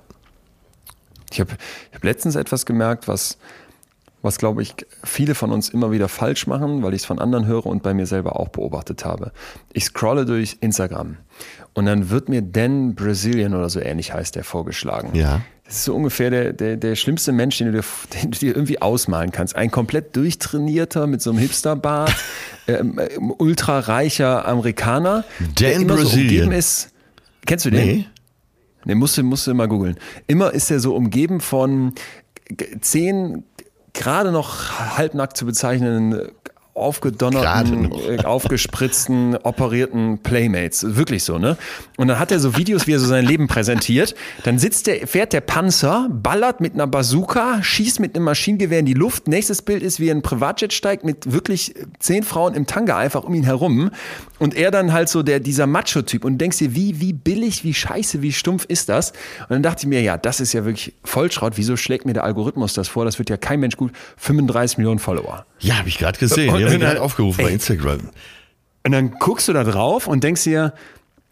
Ich 1.32 1.40
habe 1.40 1.50
ich 1.90 1.96
hab 1.96 2.04
letztens 2.04 2.36
etwas 2.36 2.64
gemerkt, 2.64 3.08
was, 3.08 3.38
was 4.22 4.38
glaube 4.38 4.62
ich, 4.62 4.74
viele 5.04 5.34
von 5.34 5.52
uns 5.52 5.68
immer 5.68 5.90
wieder 5.92 6.08
falsch 6.08 6.46
machen, 6.46 6.82
weil 6.82 6.94
ich 6.94 7.02
es 7.02 7.06
von 7.06 7.18
anderen 7.18 7.46
höre 7.46 7.66
und 7.66 7.82
bei 7.82 7.94
mir 7.94 8.06
selber 8.06 8.38
auch 8.38 8.48
beobachtet 8.48 9.04
habe. 9.04 9.32
Ich 9.72 9.84
scrolle 9.84 10.24
durch 10.24 10.58
Instagram 10.60 11.16
und 11.74 11.86
dann 11.86 12.10
wird 12.10 12.28
mir 12.28 12.42
Dan 12.42 12.94
Brazilian 12.94 13.54
oder 13.54 13.68
so 13.70 13.80
ähnlich 13.80 14.12
heißt 14.12 14.34
der 14.34 14.44
vorgeschlagen. 14.44 15.14
Ja. 15.14 15.42
Das 15.64 15.76
ist 15.76 15.84
so 15.84 15.94
ungefähr 15.94 16.30
der, 16.30 16.52
der, 16.54 16.76
der 16.78 16.96
schlimmste 16.96 17.30
Mensch, 17.30 17.58
den 17.58 17.66
du, 17.66 17.72
dir, 17.74 17.84
den 18.22 18.30
du 18.30 18.38
dir 18.38 18.56
irgendwie 18.56 18.80
ausmalen 18.80 19.30
kannst. 19.30 19.54
Ein 19.54 19.70
komplett 19.70 20.16
durchtrainierter 20.16 21.06
mit 21.06 21.22
so 21.22 21.30
einem 21.30 21.38
Hipsterbart, 21.38 22.14
ähm, 22.66 22.98
äh, 22.98 23.18
ultrareicher 23.18 24.48
Amerikaner, 24.48 25.24
der 25.58 25.74
Dan 25.74 25.82
immer 25.82 25.96
so 25.98 26.02
Brazilian. 26.04 26.44
umgeben 26.44 26.52
ist. 26.52 26.90
Kennst 27.46 27.66
du 27.66 27.70
den? 27.70 27.86
Nee. 27.86 28.06
Ne, 28.84 28.94
musst 28.94 29.18
du, 29.18 29.22
musst 29.22 29.46
du 29.46 29.54
mal 29.54 29.68
googeln. 29.68 29.96
Immer 30.26 30.52
ist 30.54 30.70
er 30.70 30.80
so 30.80 30.96
umgeben 30.96 31.40
von 31.40 31.92
zehn 32.80 33.44
gerade 33.92 34.32
noch 34.32 34.78
halbnackt 34.96 35.36
zu 35.36 35.46
bezeichnenden 35.46 36.30
aufgedonnerten, 36.78 37.92
äh, 37.92 38.24
aufgespritzten, 38.24 39.36
operierten 39.36 40.18
Playmates. 40.18 40.96
Wirklich 40.96 41.24
so, 41.24 41.38
ne? 41.38 41.56
Und 41.96 42.08
dann 42.08 42.18
hat 42.18 42.30
er 42.32 42.38
so 42.38 42.56
Videos, 42.56 42.86
wie 42.86 42.92
er 42.92 43.00
so 43.00 43.06
sein 43.06 43.24
Leben 43.24 43.48
präsentiert. 43.48 44.14
Dann 44.44 44.58
sitzt 44.58 44.86
der, 44.86 45.06
fährt 45.06 45.32
der 45.32 45.40
Panzer, 45.40 46.08
ballert 46.10 46.60
mit 46.60 46.74
einer 46.74 46.86
Bazooka, 46.86 47.62
schießt 47.62 48.00
mit 48.00 48.14
einem 48.14 48.24
Maschinengewehr 48.24 48.78
in 48.78 48.86
die 48.86 48.94
Luft. 48.94 49.28
Nächstes 49.28 49.62
Bild 49.62 49.82
ist, 49.82 50.00
wie 50.00 50.08
er 50.08 50.12
in 50.12 50.18
ein 50.18 50.22
Privatjet 50.22 50.72
steigt 50.72 51.04
mit 51.04 51.32
wirklich 51.32 51.74
zehn 51.98 52.22
Frauen 52.22 52.54
im 52.54 52.66
Tanga 52.66 52.96
einfach 52.96 53.24
um 53.24 53.34
ihn 53.34 53.44
herum. 53.44 53.90
Und 54.38 54.54
er 54.54 54.70
dann 54.70 54.92
halt 54.92 55.08
so 55.08 55.22
der, 55.22 55.40
dieser 55.40 55.66
Macho-Typ. 55.66 56.24
Und 56.24 56.38
denkst 56.38 56.58
dir, 56.58 56.74
wie, 56.74 57.00
wie 57.00 57.12
billig, 57.12 57.64
wie 57.64 57.74
scheiße, 57.74 58.22
wie 58.22 58.32
stumpf 58.32 58.64
ist 58.66 58.88
das? 58.88 59.10
Und 59.42 59.50
dann 59.50 59.62
dachte 59.62 59.80
ich 59.82 59.88
mir, 59.88 60.00
ja, 60.02 60.16
das 60.16 60.40
ist 60.40 60.52
ja 60.52 60.64
wirklich 60.64 60.94
Vollschrott. 61.04 61.54
Wieso 61.56 61.76
schlägt 61.76 62.06
mir 62.06 62.12
der 62.12 62.24
Algorithmus 62.24 62.72
das 62.74 62.86
vor? 62.88 63.04
Das 63.04 63.18
wird 63.18 63.30
ja 63.30 63.36
kein 63.36 63.60
Mensch 63.60 63.76
gut. 63.76 63.92
35 64.18 64.78
Millionen 64.78 65.00
Follower. 65.00 65.44
Ja, 65.60 65.78
habe 65.78 65.88
ich 65.88 65.98
gerade 65.98 66.18
gesehen. 66.18 66.50
Und- 66.50 66.58
Die 66.58 66.64
habe 66.64 66.74
ich 66.74 66.80
und- 66.80 66.86
gerade 66.86 67.02
aufgerufen 67.02 67.42
bei 67.42 67.48
ey. 67.48 67.54
Instagram. 67.54 68.00
Und 68.84 68.92
dann 68.92 69.10
guckst 69.18 69.48
du 69.48 69.52
da 69.52 69.64
drauf 69.64 70.06
und 70.06 70.22
denkst 70.24 70.44
dir, 70.44 70.72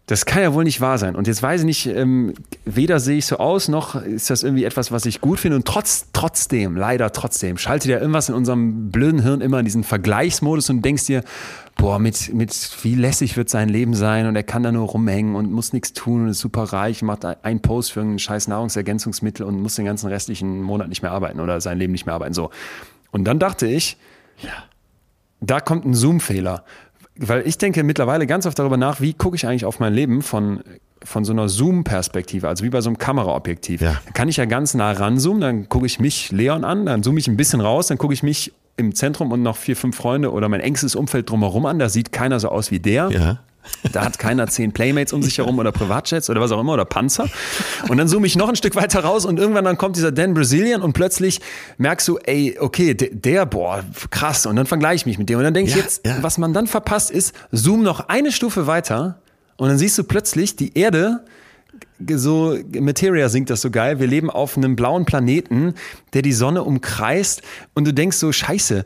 das 0.05 0.25
kann 0.25 0.41
ja 0.41 0.53
wohl 0.53 0.63
nicht 0.63 0.79
wahr 0.79 0.97
sein. 0.97 1.15
Und 1.15 1.27
jetzt 1.27 1.43
weiß 1.43 1.61
ich 1.61 1.65
nicht, 1.65 1.85
ähm, 1.87 2.33
weder 2.63 2.99
sehe 2.99 3.17
ich 3.17 3.25
so 3.25 3.37
aus, 3.39 3.67
noch 3.67 3.95
ist 4.01 4.29
das 4.29 4.43
irgendwie 4.43 4.63
etwas, 4.63 4.91
was 4.91 5.05
ich 5.05 5.19
gut 5.19 5.39
finde. 5.39 5.57
Und 5.57 5.65
trotz, 5.65 6.07
trotzdem, 6.13 6.77
leider 6.77 7.11
trotzdem, 7.11 7.57
schaltet 7.57 7.89
ja 7.91 7.99
irgendwas 7.99 8.29
in 8.29 8.35
unserem 8.35 8.89
blöden 8.89 9.21
Hirn 9.21 9.41
immer 9.41 9.59
in 9.59 9.65
diesen 9.65 9.83
Vergleichsmodus 9.83 10.69
und 10.69 10.81
denkst 10.83 11.05
dir, 11.07 11.23
boah, 11.77 11.99
mit, 11.99 12.33
mit 12.33 12.53
wie 12.83 12.95
lässig 12.95 13.37
wird 13.37 13.49
sein 13.49 13.69
Leben 13.69 13.93
sein 13.93 14.27
und 14.27 14.35
er 14.35 14.43
kann 14.43 14.63
da 14.63 14.71
nur 14.71 14.87
rumhängen 14.87 15.35
und 15.35 15.51
muss 15.51 15.73
nichts 15.73 15.93
tun 15.93 16.23
und 16.23 16.29
ist 16.29 16.39
super 16.39 16.63
reich, 16.63 17.01
macht 17.03 17.23
einen 17.25 17.61
Post 17.61 17.93
für 17.93 18.01
ein 18.01 18.19
scheiß 18.19 18.47
Nahrungsergänzungsmittel 18.47 19.45
und 19.45 19.61
muss 19.61 19.75
den 19.75 19.85
ganzen 19.85 20.07
restlichen 20.07 20.61
Monat 20.61 20.89
nicht 20.89 21.01
mehr 21.01 21.11
arbeiten 21.11 21.39
oder 21.39 21.61
sein 21.61 21.77
Leben 21.77 21.93
nicht 21.93 22.05
mehr 22.05 22.15
arbeiten. 22.15 22.33
So. 22.33 22.49
Und 23.11 23.25
dann 23.25 23.39
dachte 23.39 23.67
ich, 23.67 23.97
da 25.39 25.59
kommt 25.59 25.85
ein 25.85 25.93
Zoom-Fehler. 25.93 26.63
Weil 27.19 27.47
ich 27.47 27.57
denke 27.57 27.83
mittlerweile 27.83 28.27
ganz 28.27 28.45
oft 28.45 28.59
darüber 28.59 28.77
nach, 28.77 29.01
wie 29.01 29.13
gucke 29.13 29.35
ich 29.35 29.47
eigentlich 29.47 29.65
auf 29.65 29.79
mein 29.79 29.93
Leben 29.93 30.21
von, 30.21 30.63
von 31.07 31.23
so 31.25 31.31
einer 31.31 31.47
Zoom-Perspektive, 31.49 32.47
also 32.47 32.63
wie 32.63 32.69
bei 32.69 32.81
so 32.81 32.89
einem 32.89 32.97
Kameraobjektiv. 32.97 33.81
Ja. 33.81 33.95
Kann 34.13 34.27
ich 34.27 34.37
ja 34.37 34.45
ganz 34.45 34.73
nah 34.73 34.91
ranzoomen, 34.91 35.41
dann 35.41 35.69
gucke 35.69 35.85
ich 35.85 35.99
mich, 35.99 36.31
Leon, 36.31 36.63
an, 36.63 36.85
dann 36.85 37.01
zoome 37.01 37.19
ich 37.19 37.27
ein 37.27 37.37
bisschen 37.37 37.61
raus, 37.61 37.87
dann 37.87 37.97
gucke 37.97 38.13
ich 38.13 38.23
mich 38.23 38.53
im 38.75 38.93
Zentrum 38.93 39.31
und 39.31 39.41
noch 39.41 39.57
vier, 39.57 39.75
fünf 39.75 39.95
Freunde 39.95 40.31
oder 40.31 40.49
mein 40.49 40.59
engstes 40.59 40.95
Umfeld 40.95 41.29
drumherum 41.29 41.65
an. 41.65 41.79
Da 41.79 41.89
sieht 41.89 42.11
keiner 42.11 42.39
so 42.39 42.49
aus 42.49 42.69
wie 42.71 42.79
der. 42.79 43.09
Ja. 43.09 43.39
Da 43.91 44.05
hat 44.05 44.17
keiner 44.19 44.47
zehn 44.47 44.71
Playmates 44.71 45.13
um 45.13 45.23
sich 45.23 45.37
herum 45.39 45.59
oder 45.59 45.71
Privatjets 45.71 46.29
oder 46.29 46.39
was 46.41 46.51
auch 46.51 46.59
immer 46.59 46.73
oder 46.73 46.85
Panzer. 46.85 47.27
Und 47.89 47.97
dann 47.97 48.07
zoome 48.07 48.27
ich 48.27 48.35
noch 48.35 48.49
ein 48.49 48.55
Stück 48.55 48.75
weiter 48.75 48.99
raus 49.01 49.25
und 49.25 49.39
irgendwann 49.39 49.65
dann 49.65 49.77
kommt 49.77 49.95
dieser 49.95 50.11
Dan 50.11 50.33
Brazilian 50.33 50.81
und 50.81 50.93
plötzlich 50.93 51.41
merkst 51.77 52.07
du, 52.07 52.17
ey, 52.17 52.57
okay, 52.59 52.93
der, 52.93 53.09
der 53.11 53.45
boah, 53.45 53.83
krass. 54.09 54.45
Und 54.45 54.55
dann 54.57 54.67
vergleiche 54.67 54.95
ich 54.97 55.05
mich 55.05 55.17
mit 55.17 55.29
dem. 55.29 55.39
Und 55.39 55.43
dann 55.43 55.53
denke 55.53 55.69
ich 55.69 55.75
Ja, 55.75 55.81
jetzt, 55.81 56.05
ja. 56.05 56.17
was 56.21 56.37
man 56.37 56.53
dann 56.53 56.67
verpasst 56.67 57.11
ist, 57.11 57.33
zoom 57.51 57.83
noch 57.83 58.07
eine 58.09 58.31
Stufe 58.31 58.67
weiter 58.67 59.21
und 59.57 59.69
dann 59.69 59.77
siehst 59.77 59.97
du 59.97 60.03
plötzlich 60.03 60.55
die 60.55 60.77
Erde 60.77 61.23
so 62.09 62.57
Materia 62.79 63.29
singt 63.29 63.49
das 63.49 63.61
so 63.61 63.71
geil. 63.71 63.99
Wir 63.99 64.07
leben 64.07 64.29
auf 64.29 64.57
einem 64.57 64.75
blauen 64.75 65.05
Planeten, 65.05 65.73
der 66.13 66.21
die 66.21 66.33
Sonne 66.33 66.63
umkreist 66.63 67.41
und 67.73 67.85
du 67.87 67.93
denkst 67.93 68.17
so 68.17 68.31
Scheiße. 68.31 68.85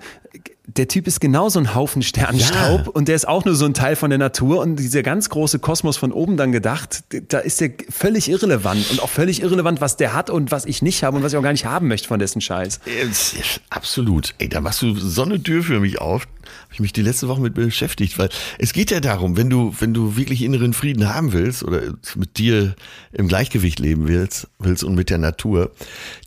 Der 0.78 0.88
Typ 0.88 1.08
ist 1.08 1.20
genauso 1.20 1.60
ein 1.60 1.76
Haufen 1.76 2.02
Sternstaub 2.02 2.86
Ja. 2.86 2.92
und 2.94 3.08
der 3.08 3.16
ist 3.16 3.28
auch 3.28 3.44
nur 3.46 3.56
so 3.56 3.66
ein 3.66 3.74
Teil 3.74 3.96
von 3.96 4.10
der 4.10 4.20
Natur 4.20 4.60
und 4.62 4.78
dieser 4.78 5.04
ganz 5.04 5.30
große 5.30 5.60
Kosmos 5.60 5.98
von 5.98 6.12
oben 6.12 6.38
dann 6.38 6.52
gedacht, 6.52 7.04
da 7.30 7.40
ist 7.40 7.60
der 7.62 7.72
völlig 7.90 8.30
irrelevant 8.30 8.90
und 8.92 9.02
auch 9.02 9.10
völlig 9.10 9.42
irrelevant, 9.42 9.82
was 9.82 9.98
der 9.98 10.14
hat 10.14 10.30
und 10.30 10.52
was 10.52 10.66
ich 10.66 10.82
nicht 10.82 11.04
habe 11.04 11.18
und 11.18 11.24
was 11.24 11.34
ich 11.34 11.38
auch 11.38 11.44
gar 11.44 11.52
nicht 11.52 11.66
haben 11.66 11.88
möchte 11.88 12.08
von 12.08 12.20
dessen 12.20 12.42
Scheiß. 12.42 12.80
Es- 13.10 13.36
Absolut. 13.70 14.34
Ey, 14.38 14.50
da 14.50 14.62
machst 14.62 14.82
du 14.82 14.96
so 14.96 15.24
eine 15.24 15.42
Tür 15.42 15.64
für 15.64 15.80
mich 15.80 16.00
auf. 16.00 16.24
Habe 16.24 16.74
ich 16.74 16.80
mich 16.80 16.94
die 16.94 17.02
letzte 17.02 17.28
Woche 17.28 17.42
mit 17.42 17.54
beschäftigt, 17.54 18.18
weil 18.20 18.30
es 18.58 18.74
geht 18.74 18.92
ja 18.92 19.00
darum, 19.00 19.38
wenn 19.38 19.50
du, 19.50 19.74
wenn 19.80 19.94
du 19.94 20.16
wirklich 20.18 20.42
inneren 20.42 20.74
Frieden 20.74 21.14
haben 21.14 21.34
willst 21.34 21.64
oder 21.64 21.82
mit 22.16 22.38
dir 22.38 22.76
im 23.14 23.28
Gleichgewicht 23.28 23.80
leben 23.80 24.08
willst, 24.08 24.48
willst 24.60 24.84
und 24.84 24.96
mit 24.96 25.10
der 25.10 25.18
Natur, 25.18 25.72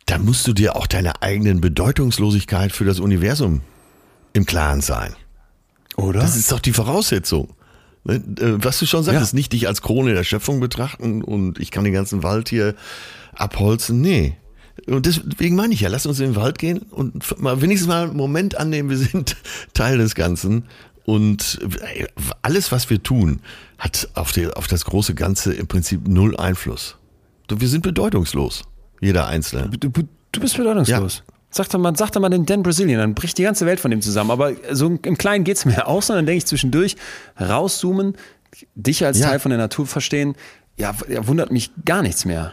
dann 0.07 0.25
musst 0.25 0.47
du 0.47 0.53
dir 0.53 0.77
auch 0.77 0.87
deiner 0.87 1.23
eigenen 1.23 1.61
Bedeutungslosigkeit 1.61 2.73
für 2.73 2.85
das 2.85 3.01
Universum 3.01 3.61
im 4.35 4.45
Klaren 4.45 4.83
sein. 4.83 5.15
Oder? 5.97 6.21
Das 6.21 6.37
ist 6.37 6.53
doch 6.53 6.61
die 6.61 6.73
Voraussetzung. 6.73 7.55
Ne, 8.05 8.17
äh, 8.17 8.63
Was 8.63 8.79
du 8.81 8.87
schon 8.87 9.03
sagtest, 9.03 9.33
Ja. 9.33 9.37
nicht 9.37 9.53
dich 9.55 9.67
als 9.67 9.81
Krone 9.81 10.13
der 10.13 10.25
Schöpfung 10.25 10.61
betrachten 10.61 11.23
und 11.25 11.59
ich 11.59 11.71
kann 11.71 11.85
den 11.85 11.95
ganzen 11.95 12.23
Wald 12.23 12.51
hier 12.51 12.75
abholzen. 13.35 14.01
Nee. 14.03 14.37
Und 14.87 15.07
deswegen 15.07 15.57
meine 15.57 15.73
ich 15.73 15.81
ja, 15.81 15.89
lass 15.89 16.05
uns 16.05 16.19
in 16.21 16.27
den 16.33 16.37
Wald 16.37 16.59
gehen 16.59 16.79
und 16.91 17.41
mal 17.41 17.63
wenigstens 17.63 17.89
mal 17.89 18.09
einen 18.09 18.17
Moment 18.17 18.57
annehmen, 18.57 18.91
wir 18.91 18.99
sind 18.99 19.37
Teil 19.73 19.97
des 19.99 20.15
Ganzen. 20.15 20.65
Und 21.07 21.61
ey, 21.81 22.07
alles, 22.43 22.73
was 22.73 22.91
wir 22.91 23.03
tun, 23.03 23.41
hat 23.79 24.09
auf, 24.15 24.33
die, 24.33 24.49
auf 24.49 24.67
das 24.67 24.85
große 24.85 25.15
Ganze 25.15 25.53
im 25.55 25.67
Prinzip 25.69 26.09
null 26.09 26.37
Einfluss. 26.37 26.97
Wir 27.49 27.69
sind 27.69 27.83
bedeutungslos. 27.83 28.63
Jeder 29.01 29.27
Einzelne. 29.29 29.69
Du, 29.69 29.89
du, 29.91 30.09
du 30.33 30.41
bist 30.41 30.57
bedeutungslos. 30.57 31.23
Sag 31.57 31.69
doch, 31.69 31.79
mal, 31.79 31.95
sag 31.95 32.11
doch 32.11 32.21
mal 32.21 32.31
den 32.31 32.47
Dan 32.47 32.65
Brazilian, 32.65 32.99
dann 32.99 33.15
bricht 33.15 33.39
die 33.39 33.45
ganze 33.45 33.65
Welt 33.65 33.79
von 33.79 33.93
dem 33.93 34.03
zusammen. 34.03 34.33
Aber 34.33 34.53
so 34.73 34.87
im 34.87 35.17
Kleinen 35.17 35.45
geht's 35.45 35.65
mir 35.65 35.87
auch, 35.87 36.03
sondern 36.03 36.27
denke 36.27 36.39
ich 36.39 36.47
zwischendurch, 36.47 36.97
rauszoomen, 37.41 38.17
dich 38.75 39.05
als 39.05 39.21
Ja. 39.21 39.29
Teil 39.29 39.39
von 39.39 39.51
der 39.51 39.59
Natur 39.59 39.87
verstehen, 39.87 40.35
ja, 40.77 40.93
ja, 41.09 41.27
wundert 41.29 41.53
mich 41.53 41.71
gar 41.85 42.03
nichts 42.03 42.25
mehr. 42.25 42.53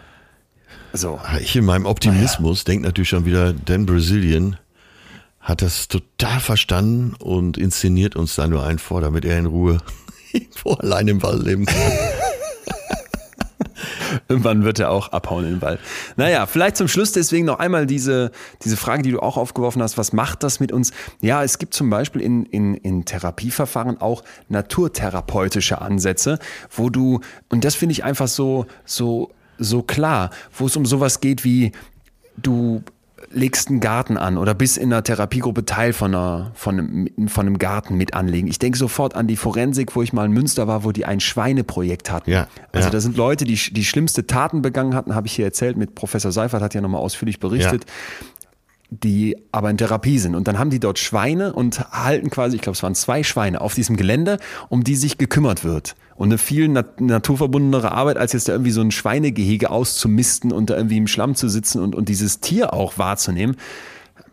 So. 0.93 1.19
Ich 1.39 1.55
in 1.55 1.65
meinem 1.65 1.87
Optimismus 1.87 2.63
denke 2.63 2.85
natürlich 2.85 3.09
schon 3.09 3.25
wieder, 3.25 3.53
Dan 3.53 3.87
Brazilian 3.87 4.57
hat 5.39 5.63
das 5.63 5.87
total 5.87 6.39
verstanden 6.39 7.15
und 7.17 7.57
inszeniert 7.57 8.15
uns 8.15 8.35
da 8.35 8.45
nur 8.45 8.63
einen 8.63 8.77
vor, 8.77 9.01
damit 9.01 9.25
er 9.25 9.39
in 9.39 9.47
Ruhe 9.47 9.79
irgendwo 10.31 10.73
allein 10.73 11.07
im 11.07 11.23
Wald 11.23 11.41
leben 11.43 11.65
kann. 11.65 11.91
Irgendwann 14.27 14.63
wird 14.63 14.79
er 14.79 14.89
auch 14.89 15.11
abhauen 15.11 15.45
in 15.45 15.51
den 15.51 15.61
Wald. 15.61 15.79
Naja, 16.15 16.45
vielleicht 16.45 16.77
zum 16.77 16.87
Schluss 16.87 17.11
deswegen 17.11 17.45
noch 17.45 17.59
einmal 17.59 17.85
diese, 17.85 18.31
diese 18.63 18.77
Frage, 18.77 19.03
die 19.03 19.11
du 19.11 19.19
auch 19.19 19.37
aufgeworfen 19.37 19.81
hast. 19.81 19.97
Was 19.97 20.13
macht 20.13 20.43
das 20.43 20.59
mit 20.59 20.71
uns? 20.71 20.91
Ja, 21.21 21.43
es 21.43 21.57
gibt 21.57 21.73
zum 21.73 21.89
Beispiel 21.89 22.21
in, 22.21 22.45
in, 22.45 22.75
in 22.75 23.05
Therapieverfahren 23.05 23.99
auch 23.99 24.23
naturtherapeutische 24.49 25.81
Ansätze, 25.81 26.39
wo 26.69 26.89
du, 26.89 27.21
und 27.49 27.63
das 27.63 27.75
finde 27.75 27.93
ich 27.93 28.03
einfach 28.03 28.27
so, 28.27 28.65
so, 28.85 29.31
so 29.57 29.81
klar, 29.81 30.31
wo 30.57 30.65
es 30.65 30.75
um 30.75 30.85
sowas 30.85 31.19
geht 31.21 31.43
wie, 31.43 31.71
du 32.37 32.83
legst 33.33 33.69
einen 33.69 33.79
Garten 33.79 34.17
an 34.17 34.37
oder 34.37 34.53
bist 34.53 34.77
in 34.77 34.91
einer 34.91 35.03
Therapiegruppe 35.03 35.65
Teil 35.65 35.93
von, 35.93 36.13
einer, 36.13 36.51
von, 36.53 36.79
einem, 36.79 37.27
von 37.27 37.47
einem 37.47 37.57
Garten 37.57 37.95
mit 37.95 38.13
anlegen. 38.13 38.47
Ich 38.47 38.59
denke 38.59 38.77
sofort 38.77 39.15
an 39.15 39.27
die 39.27 39.35
Forensik, 39.35 39.95
wo 39.95 40.01
ich 40.01 40.13
mal 40.13 40.25
in 40.25 40.31
Münster 40.31 40.67
war, 40.67 40.83
wo 40.83 40.91
die 40.91 41.05
ein 41.05 41.19
Schweineprojekt 41.19 42.11
hatten. 42.11 42.29
Ja, 42.29 42.47
also 42.71 42.87
ja. 42.87 42.91
da 42.91 42.99
sind 42.99 43.17
Leute, 43.17 43.45
die 43.45 43.55
die 43.55 43.85
schlimmste 43.85 44.27
Taten 44.27 44.61
begangen 44.61 44.95
hatten, 44.95 45.15
habe 45.15 45.27
ich 45.27 45.33
hier 45.33 45.45
erzählt, 45.45 45.77
mit 45.77 45.95
Professor 45.95 46.31
Seifert 46.31 46.61
hat 46.61 46.73
ja 46.73 46.81
nochmal 46.81 47.01
ausführlich 47.01 47.39
berichtet, 47.39 47.85
die 48.91 49.37
aber 49.53 49.69
in 49.69 49.77
Therapie 49.77 50.19
sind. 50.19 50.35
Und 50.35 50.49
dann 50.49 50.59
haben 50.59 50.69
die 50.69 50.79
dort 50.79 50.99
Schweine 50.99 51.53
und 51.53 51.79
halten 51.91 52.29
quasi, 52.29 52.57
ich 52.57 52.61
glaube, 52.61 52.75
es 52.75 52.83
waren 52.83 52.93
zwei 52.93 53.23
Schweine 53.23 53.61
auf 53.61 53.73
diesem 53.73 53.95
Gelände, 53.95 54.37
um 54.67 54.83
die 54.83 54.95
sich 54.95 55.17
gekümmert 55.17 55.63
wird. 55.63 55.95
Und 56.15 56.27
eine 56.27 56.37
viel 56.37 56.67
nat 56.67 56.99
naturverbundenere 56.99 57.93
Arbeit, 57.93 58.17
als 58.17 58.33
jetzt 58.33 58.49
da 58.49 58.51
irgendwie 58.51 58.71
so 58.71 58.81
ein 58.81 58.91
Schweinegehege 58.91 59.71
auszumisten 59.71 60.51
und 60.51 60.69
da 60.69 60.75
irgendwie 60.75 60.97
im 60.97 61.07
Schlamm 61.07 61.35
zu 61.35 61.47
sitzen 61.47 61.81
und, 61.81 61.95
und 61.95 62.09
dieses 62.09 62.41
Tier 62.41 62.73
auch 62.73 62.97
wahrzunehmen, 62.97 63.55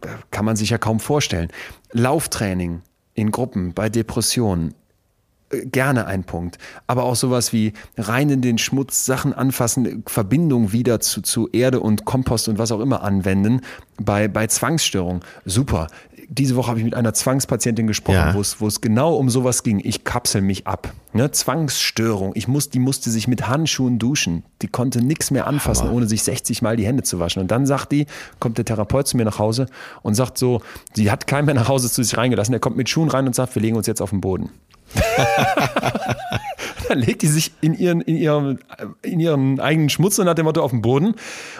äh, 0.03 0.09
kann 0.33 0.45
man 0.45 0.57
sich 0.57 0.71
ja 0.71 0.79
kaum 0.79 0.99
vorstellen. 0.99 1.49
Lauftraining 1.93 2.83
in 3.15 3.31
Gruppen 3.31 3.75
bei 3.75 3.89
Depressionen, 3.89 4.75
gerne 5.51 6.07
ein 6.07 6.25
Punkt. 6.25 6.59
Aber 6.87 7.05
auch 7.05 7.16
sowas 7.16 7.53
wie 7.53 7.73
rein 7.97 8.31
in 8.31 8.43
den 8.43 8.59
Schmutz, 8.59 9.07
Sachen 9.07 9.33
anfassen, 9.33 10.03
Verbindung 10.07 10.73
wieder 10.73 11.01
zu, 11.01 11.23
zu 11.23 11.49
Erde 11.51 11.81
und 11.81 12.05
Kompost 12.05 12.49
und 12.49 12.59
was 12.59 12.73
auch 12.73 12.81
immer 12.81 13.03
anwenden. 13.03 13.61
Bei, 14.01 14.29
bei 14.29 14.47
Zwangsstörung, 14.47 15.20
super. 15.45 15.89
Diese 16.31 16.57
Woche 16.57 16.69
habe 16.69 16.79
ich 16.79 16.85
mit 16.85 16.95
einer 16.95 17.15
Zwangspatientin 17.15 17.87
gesprochen, 17.87 18.16
Ja. 18.16 18.35
wo 18.35 18.41
es 18.43 18.61
wo 18.61 18.66
es 18.66 18.83
genau 18.83 19.15
um 19.16 19.31
sowas 19.31 19.62
ging. 19.62 19.81
Ich 19.83 20.05
kapsel 20.05 20.43
mich 20.43 20.66
ab. 20.66 20.93
Ne? 21.15 21.31
Zwangsstörung. 21.31 22.33
Ich 22.35 22.47
muss, 22.49 22.69
die 22.69 22.79
musste 22.79 23.11
sich 23.11 23.29
mit 23.29 23.49
Handschuhen 23.49 23.99
duschen. 23.99 24.45
Die 24.61 24.69
konnte 24.69 25.01
nichts 25.03 25.31
mehr 25.31 25.47
anfassen, 25.47 25.85
Hammer. 25.85 25.95
ohne 25.97 26.07
sich 26.07 26.23
60 26.23 26.61
Mal 26.61 26.77
die 26.77 26.85
Hände 26.87 27.03
zu 27.03 27.19
waschen. 27.19 27.41
Und 27.41 27.51
dann 27.51 27.65
sagt 27.65 27.93
die, 27.93 28.05
kommt 28.41 28.59
der 28.59 28.66
Therapeut 28.66 29.09
zu 29.09 29.16
mir 29.16 29.25
nach 29.25 29.39
Hause 29.39 29.66
und 30.03 30.15
sagt 30.15 30.37
so, 30.37 30.61
sie 30.95 31.11
hat 31.11 31.27
keinen 31.27 31.47
mehr 31.47 31.55
nach 31.55 31.69
Hause 31.69 31.91
zu 31.91 32.03
sich 32.03 32.16
reingelassen. 32.19 32.53
Er 32.53 32.61
kommt 32.61 32.77
mit 32.77 32.91
Schuhen 32.91 33.09
rein 33.09 33.27
und 33.27 33.35
sagt, 33.35 33.55
wir 33.55 33.62
legen 33.62 33.77
uns 33.79 33.87
jetzt 33.87 34.03
auf 34.03 34.11
den 34.11 34.20
Boden. 34.20 34.51
dann 36.89 36.98
legt 36.98 37.23
die 37.23 37.27
sich 37.27 37.52
in 37.60 37.74
ihren, 37.74 38.01
in, 38.01 38.16
ihrem, 38.16 38.59
in 39.02 39.20
ihren 39.20 39.60
eigenen 39.60 39.90
Schmutz 39.90 40.19
und 40.19 40.27
nach 40.27 40.35
dem 40.35 40.44
Motto 40.44 40.62
auf 40.62 40.70
den 40.70 40.82
Boden 40.82 41.15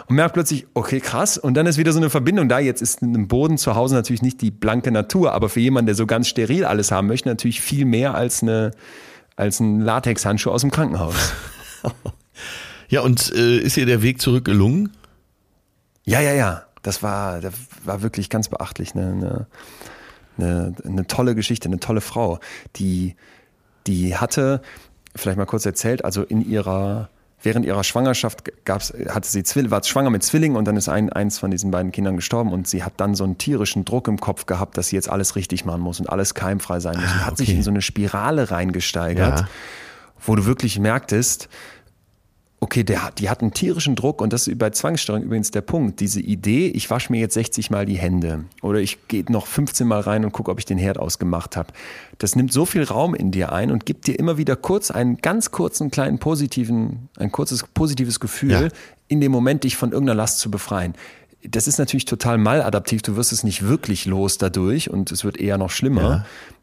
und 0.07 0.17
merkt 0.17 0.35
plötzlich, 0.35 0.67
okay, 0.75 1.01
krass. 1.01 1.39
Und 1.39 1.55
dann 1.55 1.67
ist 1.67 1.79
wieder 1.79 1.93
so 1.93 1.99
eine 1.99 2.11
Verbindung 2.11 2.49
da. 2.49 2.59
Jetzt 2.59 2.83
ist 2.83 3.03
ein 3.03 3.29
Boden 3.29 3.59
zu 3.59 3.75
Hause 3.75 3.95
natürlich 3.95 4.23
nicht 4.23 4.41
die 4.41 4.51
blanke 4.51 4.91
Natur, 4.91 5.33
aber 5.33 5.49
für 5.49 5.61
jemanden, 5.61 5.87
der 5.87 5.95
so 5.95 6.07
ganz 6.07 6.29
steril 6.29 6.65
alles 6.65 6.91
haben 6.91 7.07
möchte, 7.07 7.29
natürlich 7.29 7.61
viel 7.61 7.85
mehr 7.85 8.15
als, 8.15 8.43
eine, 8.43 8.73
als 9.37 9.61
ein 9.61 9.81
Latexhandschuh 9.81 10.51
aus 10.51 10.63
dem 10.63 10.71
Krankenhaus. 10.71 11.15
Ja, 12.89 13.03
und 13.03 13.33
äh, 13.35 13.59
ist 13.59 13.77
ihr 13.77 13.87
der 13.87 14.03
Weg 14.03 14.21
zurück 14.21 14.45
gelungen? 14.45 14.93
Ja, 16.05 16.21
ja, 16.21 16.33
ja. 16.33 16.63
Das 16.83 17.03
war, 17.03 17.41
das 17.41 17.53
war 17.85 18.03
wirklich 18.03 18.31
ganz 18.31 18.49
beachtlich. 18.49 18.95
Eine, 18.95 19.07
eine, 19.09 19.47
eine, 20.39 20.75
eine 20.85 21.07
tolle 21.07 21.35
Geschichte, 21.35 21.69
eine 21.69 21.81
tolle 21.81 22.01
Frau, 22.01 22.39
die, 22.77 23.17
die 23.87 24.17
hatte, 24.17 24.63
vielleicht 25.15 25.39
mal 25.39 25.47
kurz 25.47 25.67
erzählt, 25.67 26.05
also 26.05 26.23
in 26.23 26.49
ihrer, 26.49 27.11
während 27.43 27.67
ihrer 27.67 27.85
Schwangerschaft 27.85 28.65
gab's, 28.65 28.93
hatte 29.09 29.29
sie 29.29 29.43
Zwill, 29.43 29.71
war 29.71 29.83
schwanger 29.85 30.11
mit 30.11 30.23
Zwillingen 30.23 30.57
und 30.57 30.65
dann 30.65 30.77
ist 30.77 30.89
ein, 30.89 31.11
eins 31.13 31.39
von 31.39 31.51
diesen 31.51 31.71
beiden 31.71 31.93
Kindern 31.93 32.17
gestorben 32.17 32.53
und 32.53 32.67
sie 32.69 32.83
hat 32.85 32.95
dann 32.97 33.15
so 33.15 33.25
einen 33.25 33.39
tierischen 33.39 33.85
Druck 33.85 34.09
im 34.09 34.21
Kopf 34.21 34.47
gehabt, 34.47 34.77
dass 34.77 34.89
sie 34.89 34.97
jetzt 34.97 35.09
alles 35.09 35.37
richtig 35.37 35.65
machen 35.65 35.81
muss 35.81 36.01
und 36.01 36.09
alles 36.09 36.35
keimfrei 36.35 36.81
sein 36.81 36.97
muss 37.01 37.13
und 37.13 37.27
hat 37.27 37.37
sich 37.37 37.49
okay. 37.49 37.59
in 37.59 37.63
so 37.63 37.71
eine 37.71 37.83
Spirale 37.83 38.51
reingesteigert, 38.51 39.41
Ja. 39.41 39.49
wo 40.25 40.35
du 40.35 40.47
wirklich 40.47 40.79
merktest, 40.79 41.49
Okay, 42.61 42.83
der, 42.83 43.13
die 43.17 43.31
hat 43.31 43.41
einen 43.41 43.53
tierischen 43.55 43.95
Druck 43.95 44.21
und 44.21 44.33
das 44.33 44.49
ist 44.49 44.59
bei 44.59 44.71
Zwangsstörung 44.71 45.23
übrigens 45.23 45.53
der 45.53 45.61
Punkt. 45.61 46.01
Diese 46.01 46.21
Idee, 46.21 46.67
ich 46.67 46.91
wasche 46.91 47.13
mir 47.13 47.21
jetzt 47.21 47.35
60 47.35 47.71
Mal 47.71 47.87
die 47.87 47.97
Hände 47.97 48.47
oder 48.63 48.81
ich 48.81 48.99
gehe 49.07 49.25
noch 49.29 49.47
15 49.47 49.87
Mal 49.87 50.01
rein 50.01 50.25
und 50.25 50.33
gucke, 50.33 50.51
ob 50.51 50.59
ich 50.59 50.65
den 50.65 50.77
Herd 50.77 50.99
ausgemacht 50.99 51.57
habe. 51.57 51.73
Das 52.19 52.35
nimmt 52.35 52.53
so 52.53 52.67
viel 52.67 52.83
Raum 52.83 53.15
in 53.15 53.31
dir 53.31 53.53
ein 53.53 53.71
und 53.71 53.87
gibt 53.87 54.09
dir 54.09 54.19
immer 54.19 54.39
wieder 54.39 54.57
kurz 54.57 54.91
einen 54.91 55.19
ganz 55.19 55.53
kurzen 55.53 55.93
kleinen 55.93 56.19
positiven, 56.19 57.09
ein 57.17 57.31
kurzes 57.31 57.63
positives 57.75 58.19
Gefühl, 58.19 58.51
Ja. 58.51 58.69
in 59.07 59.21
dem 59.21 59.31
Moment 59.31 59.63
dich 59.63 59.77
von 59.77 59.93
irgendeiner 59.93 60.17
Last 60.17 60.41
zu 60.41 60.51
befreien. 60.51 60.95
Das 61.45 61.69
ist 61.69 61.79
natürlich 61.79 62.07
total 62.07 62.39
maladaptiv. 62.39 63.03
Du 63.03 63.15
wirst 63.15 63.31
es 63.31 63.45
nicht 63.45 63.69
wirklich 63.69 64.05
los 64.05 64.37
dadurch 64.39 64.91
und 64.91 65.13
es 65.13 65.23
wird 65.23 65.37
eher 65.39 65.59
noch 65.59 65.71
schlimmer. 65.71 66.27
Äh, 66.27 66.58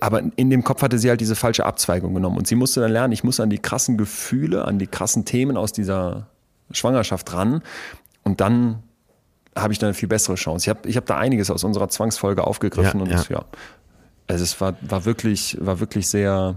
aber 0.00 0.22
in 0.36 0.50
dem 0.50 0.64
Kopf 0.64 0.82
hatte 0.82 0.98
sie 0.98 1.08
halt 1.08 1.20
diese 1.20 1.36
falsche 1.36 1.64
Abzweigung 1.64 2.14
genommen 2.14 2.36
und 2.36 2.46
sie 2.46 2.56
musste 2.56 2.80
dann 2.80 2.92
lernen, 2.92 3.12
ich 3.12 3.24
muss 3.24 3.40
an 3.40 3.50
die 3.50 3.58
krassen 3.58 3.96
Gefühle, 3.96 4.64
an 4.64 4.78
die 4.78 4.86
krassen 4.86 5.24
Themen 5.24 5.56
aus 5.56 5.72
dieser 5.72 6.28
Schwangerschaft 6.70 7.32
ran 7.32 7.62
und 8.24 8.40
dann 8.40 8.82
habe 9.56 9.72
ich 9.72 9.78
dann 9.78 9.88
eine 9.88 9.94
viel 9.94 10.08
bessere 10.08 10.36
Chance. 10.36 10.64
Ich 10.64 10.68
habe 10.68 10.88
ich 10.88 10.96
hab 10.96 11.06
da 11.06 11.16
einiges 11.16 11.50
aus 11.50 11.64
unserer 11.64 11.88
Zwangsfolge 11.88 12.44
aufgegriffen 12.44 13.00
Ja, 13.00 13.04
und 13.04 13.28
ja. 13.30 13.38
ja. 13.38 13.44
also 14.26 14.44
es 14.44 14.60
war, 14.60 14.76
war 14.82 15.04
wirklich, 15.04 15.56
war 15.60 15.80
wirklich 15.80 16.08
sehr, 16.08 16.56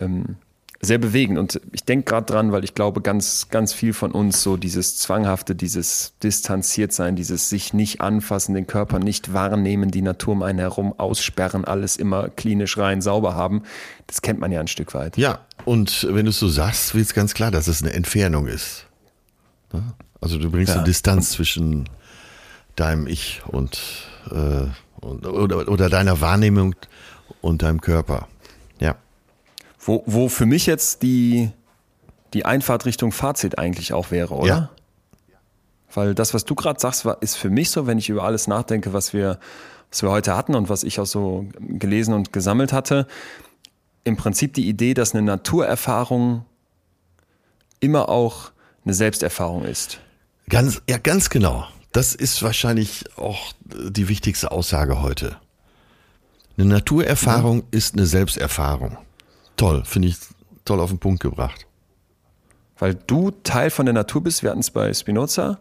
ähm, 0.00 0.36
sehr 0.80 0.98
bewegend 0.98 1.38
und 1.38 1.60
ich 1.72 1.82
denke 1.84 2.04
gerade 2.04 2.26
dran, 2.26 2.52
weil 2.52 2.62
ich 2.62 2.72
glaube, 2.72 3.00
ganz, 3.00 3.48
ganz 3.50 3.72
viel 3.72 3.92
von 3.92 4.12
uns 4.12 4.42
so 4.44 4.56
dieses 4.56 4.96
Zwanghafte, 4.96 5.56
dieses 5.56 6.12
distanziert 6.22 6.92
sein, 6.92 7.16
dieses 7.16 7.48
sich 7.48 7.74
nicht 7.74 8.00
anfassen, 8.00 8.54
den 8.54 8.68
Körper 8.68 9.00
nicht 9.00 9.32
wahrnehmen, 9.32 9.90
die 9.90 10.02
Natur 10.02 10.34
um 10.34 10.42
einen 10.44 10.60
herum 10.60 10.94
aussperren, 10.96 11.64
alles 11.64 11.96
immer 11.96 12.28
klinisch 12.28 12.78
rein 12.78 13.02
sauber 13.02 13.34
haben, 13.34 13.62
das 14.06 14.22
kennt 14.22 14.38
man 14.38 14.52
ja 14.52 14.60
ein 14.60 14.68
Stück 14.68 14.94
weit. 14.94 15.16
Ja, 15.16 15.40
und 15.64 16.06
wenn 16.10 16.26
du 16.26 16.30
es 16.30 16.38
so 16.38 16.48
sagst, 16.48 16.94
wird 16.94 17.06
es 17.06 17.14
ganz 17.14 17.34
klar, 17.34 17.50
dass 17.50 17.66
es 17.66 17.82
eine 17.82 17.92
Entfernung 17.92 18.46
ist. 18.46 18.86
Also 20.20 20.38
du 20.38 20.48
bringst 20.50 20.70
Ja. 20.70 20.76
eine 20.76 20.84
Distanz 20.84 21.30
zwischen 21.30 21.88
deinem 22.76 23.08
Ich 23.08 23.42
und, 23.46 23.80
äh, 24.30 24.66
und 25.04 25.26
oder, 25.26 25.68
oder 25.68 25.90
deiner 25.90 26.20
Wahrnehmung 26.20 26.76
und 27.40 27.62
deinem 27.62 27.80
Körper. 27.80 28.28
Ja. 29.88 29.94
Wo, 29.94 30.02
wo 30.06 30.28
für 30.28 30.46
mich 30.46 30.66
jetzt 30.66 31.02
die, 31.02 31.50
die 32.34 32.44
Einfahrt 32.44 32.84
Richtung 32.84 33.12
Fazit 33.12 33.58
eigentlich 33.58 33.92
auch 33.92 34.10
wäre, 34.10 34.34
oder? 34.34 34.46
Ja. 34.46 34.70
Weil 35.94 36.14
das, 36.14 36.34
was 36.34 36.44
du 36.44 36.54
gerade 36.54 36.78
sagst, 36.78 37.04
war, 37.04 37.22
ist 37.22 37.36
für 37.36 37.50
mich 37.50 37.70
so, 37.70 37.86
wenn 37.86 37.98
ich 37.98 38.10
über 38.10 38.24
alles 38.24 38.46
nachdenke, 38.46 38.92
was 38.92 39.12
wir, 39.12 39.38
was 39.90 40.02
wir 40.02 40.10
heute 40.10 40.36
hatten 40.36 40.54
und 40.54 40.68
was 40.68 40.84
ich 40.84 41.00
auch 41.00 41.06
so 41.06 41.46
gelesen 41.58 42.12
und 42.12 42.32
gesammelt 42.32 42.72
hatte, 42.72 43.06
im 44.04 44.16
Prinzip 44.16 44.54
die 44.54 44.68
Idee, 44.68 44.94
dass 44.94 45.14
eine 45.14 45.22
Naturerfahrung 45.22 46.44
immer 47.80 48.08
auch 48.08 48.52
eine 48.84 48.94
Selbsterfahrung 48.94 49.64
ist. 49.64 49.98
Ganz, 50.48 50.82
ja, 50.88 50.98
ganz 50.98 51.30
genau. 51.30 51.66
Das 51.92 52.14
ist 52.14 52.42
wahrscheinlich 52.42 53.04
auch 53.16 53.52
die 53.64 54.08
wichtigste 54.08 54.50
Aussage 54.50 55.00
heute. 55.00 55.36
Eine 56.58 56.66
Naturerfahrung 56.66 57.64
ist 57.70 57.94
eine 57.94 58.06
Selbsterfahrung. 58.06 58.98
Toll, 59.58 59.82
finde 59.84 60.08
ich 60.08 60.16
toll 60.64 60.80
auf 60.80 60.88
den 60.88 60.98
Punkt 60.98 61.20
gebracht. 61.20 61.66
Weil 62.78 62.94
du 62.94 63.32
Teil 63.42 63.70
von 63.70 63.84
der 63.84 63.92
Natur 63.92 64.22
bist. 64.22 64.42
Wir 64.42 64.50
hatten 64.50 64.60
es 64.60 64.70
bei 64.70 64.94
Spinoza. 64.94 65.58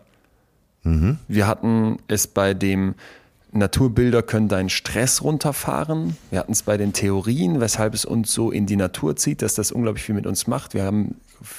Wir 1.27 1.47
hatten 1.47 1.97
es 2.07 2.27
bei 2.27 2.53
dem 2.53 2.95
Naturbilder 3.51 4.23
können 4.23 4.47
deinen 4.47 4.69
Stress 4.69 5.23
runterfahren. 5.23 6.15
Wir 6.29 6.39
hatten 6.39 6.51
es 6.51 6.63
bei 6.63 6.77
den 6.77 6.93
Theorien, 6.93 7.59
weshalb 7.59 7.93
es 7.93 8.05
uns 8.05 8.31
so 8.33 8.51
in 8.51 8.65
die 8.65 8.75
Natur 8.75 9.15
zieht, 9.15 9.41
dass 9.41 9.55
das 9.55 9.71
unglaublich 9.71 10.03
viel 10.03 10.15
mit 10.15 10.27
uns 10.27 10.47
macht. 10.47 10.73
Wir 10.73 10.83
haben, 10.83 11.15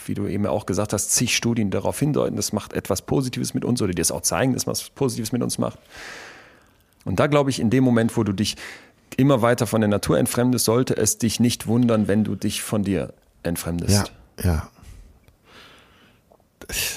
wie 0.06 0.14
du 0.14 0.26
eben 0.26 0.46
auch 0.46 0.64
gesagt 0.64 0.92
hast, 0.92 1.10
zig 1.10 1.34
Studien 1.34 1.70
darauf 1.70 1.98
hindeuten, 1.98 2.36
das 2.36 2.52
macht 2.52 2.72
etwas 2.72 3.02
Positives 3.02 3.52
mit 3.52 3.64
uns 3.64 3.82
oder 3.82 3.92
dir 3.92 4.02
das 4.02 4.12
auch 4.12 4.22
zeigen, 4.22 4.52
dass 4.52 4.66
was 4.66 4.90
Positives 4.90 5.32
mit 5.32 5.42
uns 5.42 5.58
macht. 5.58 5.78
Und 7.04 7.20
da 7.20 7.26
glaube 7.26 7.50
ich, 7.50 7.58
in 7.58 7.70
dem 7.70 7.84
Moment, 7.84 8.16
wo 8.16 8.22
du 8.22 8.32
dich 8.32 8.56
immer 9.16 9.42
weiter 9.42 9.66
von 9.66 9.80
der 9.80 9.88
Natur 9.88 10.18
entfremdest, 10.18 10.64
sollte 10.64 10.96
es 10.96 11.18
dich 11.18 11.40
nicht 11.40 11.66
wundern, 11.66 12.08
wenn 12.08 12.24
du 12.24 12.34
dich 12.34 12.62
von 12.62 12.82
dir 12.82 13.12
entfremdest. 13.42 14.12
Ja, 14.42 14.44
ja. 14.44 14.70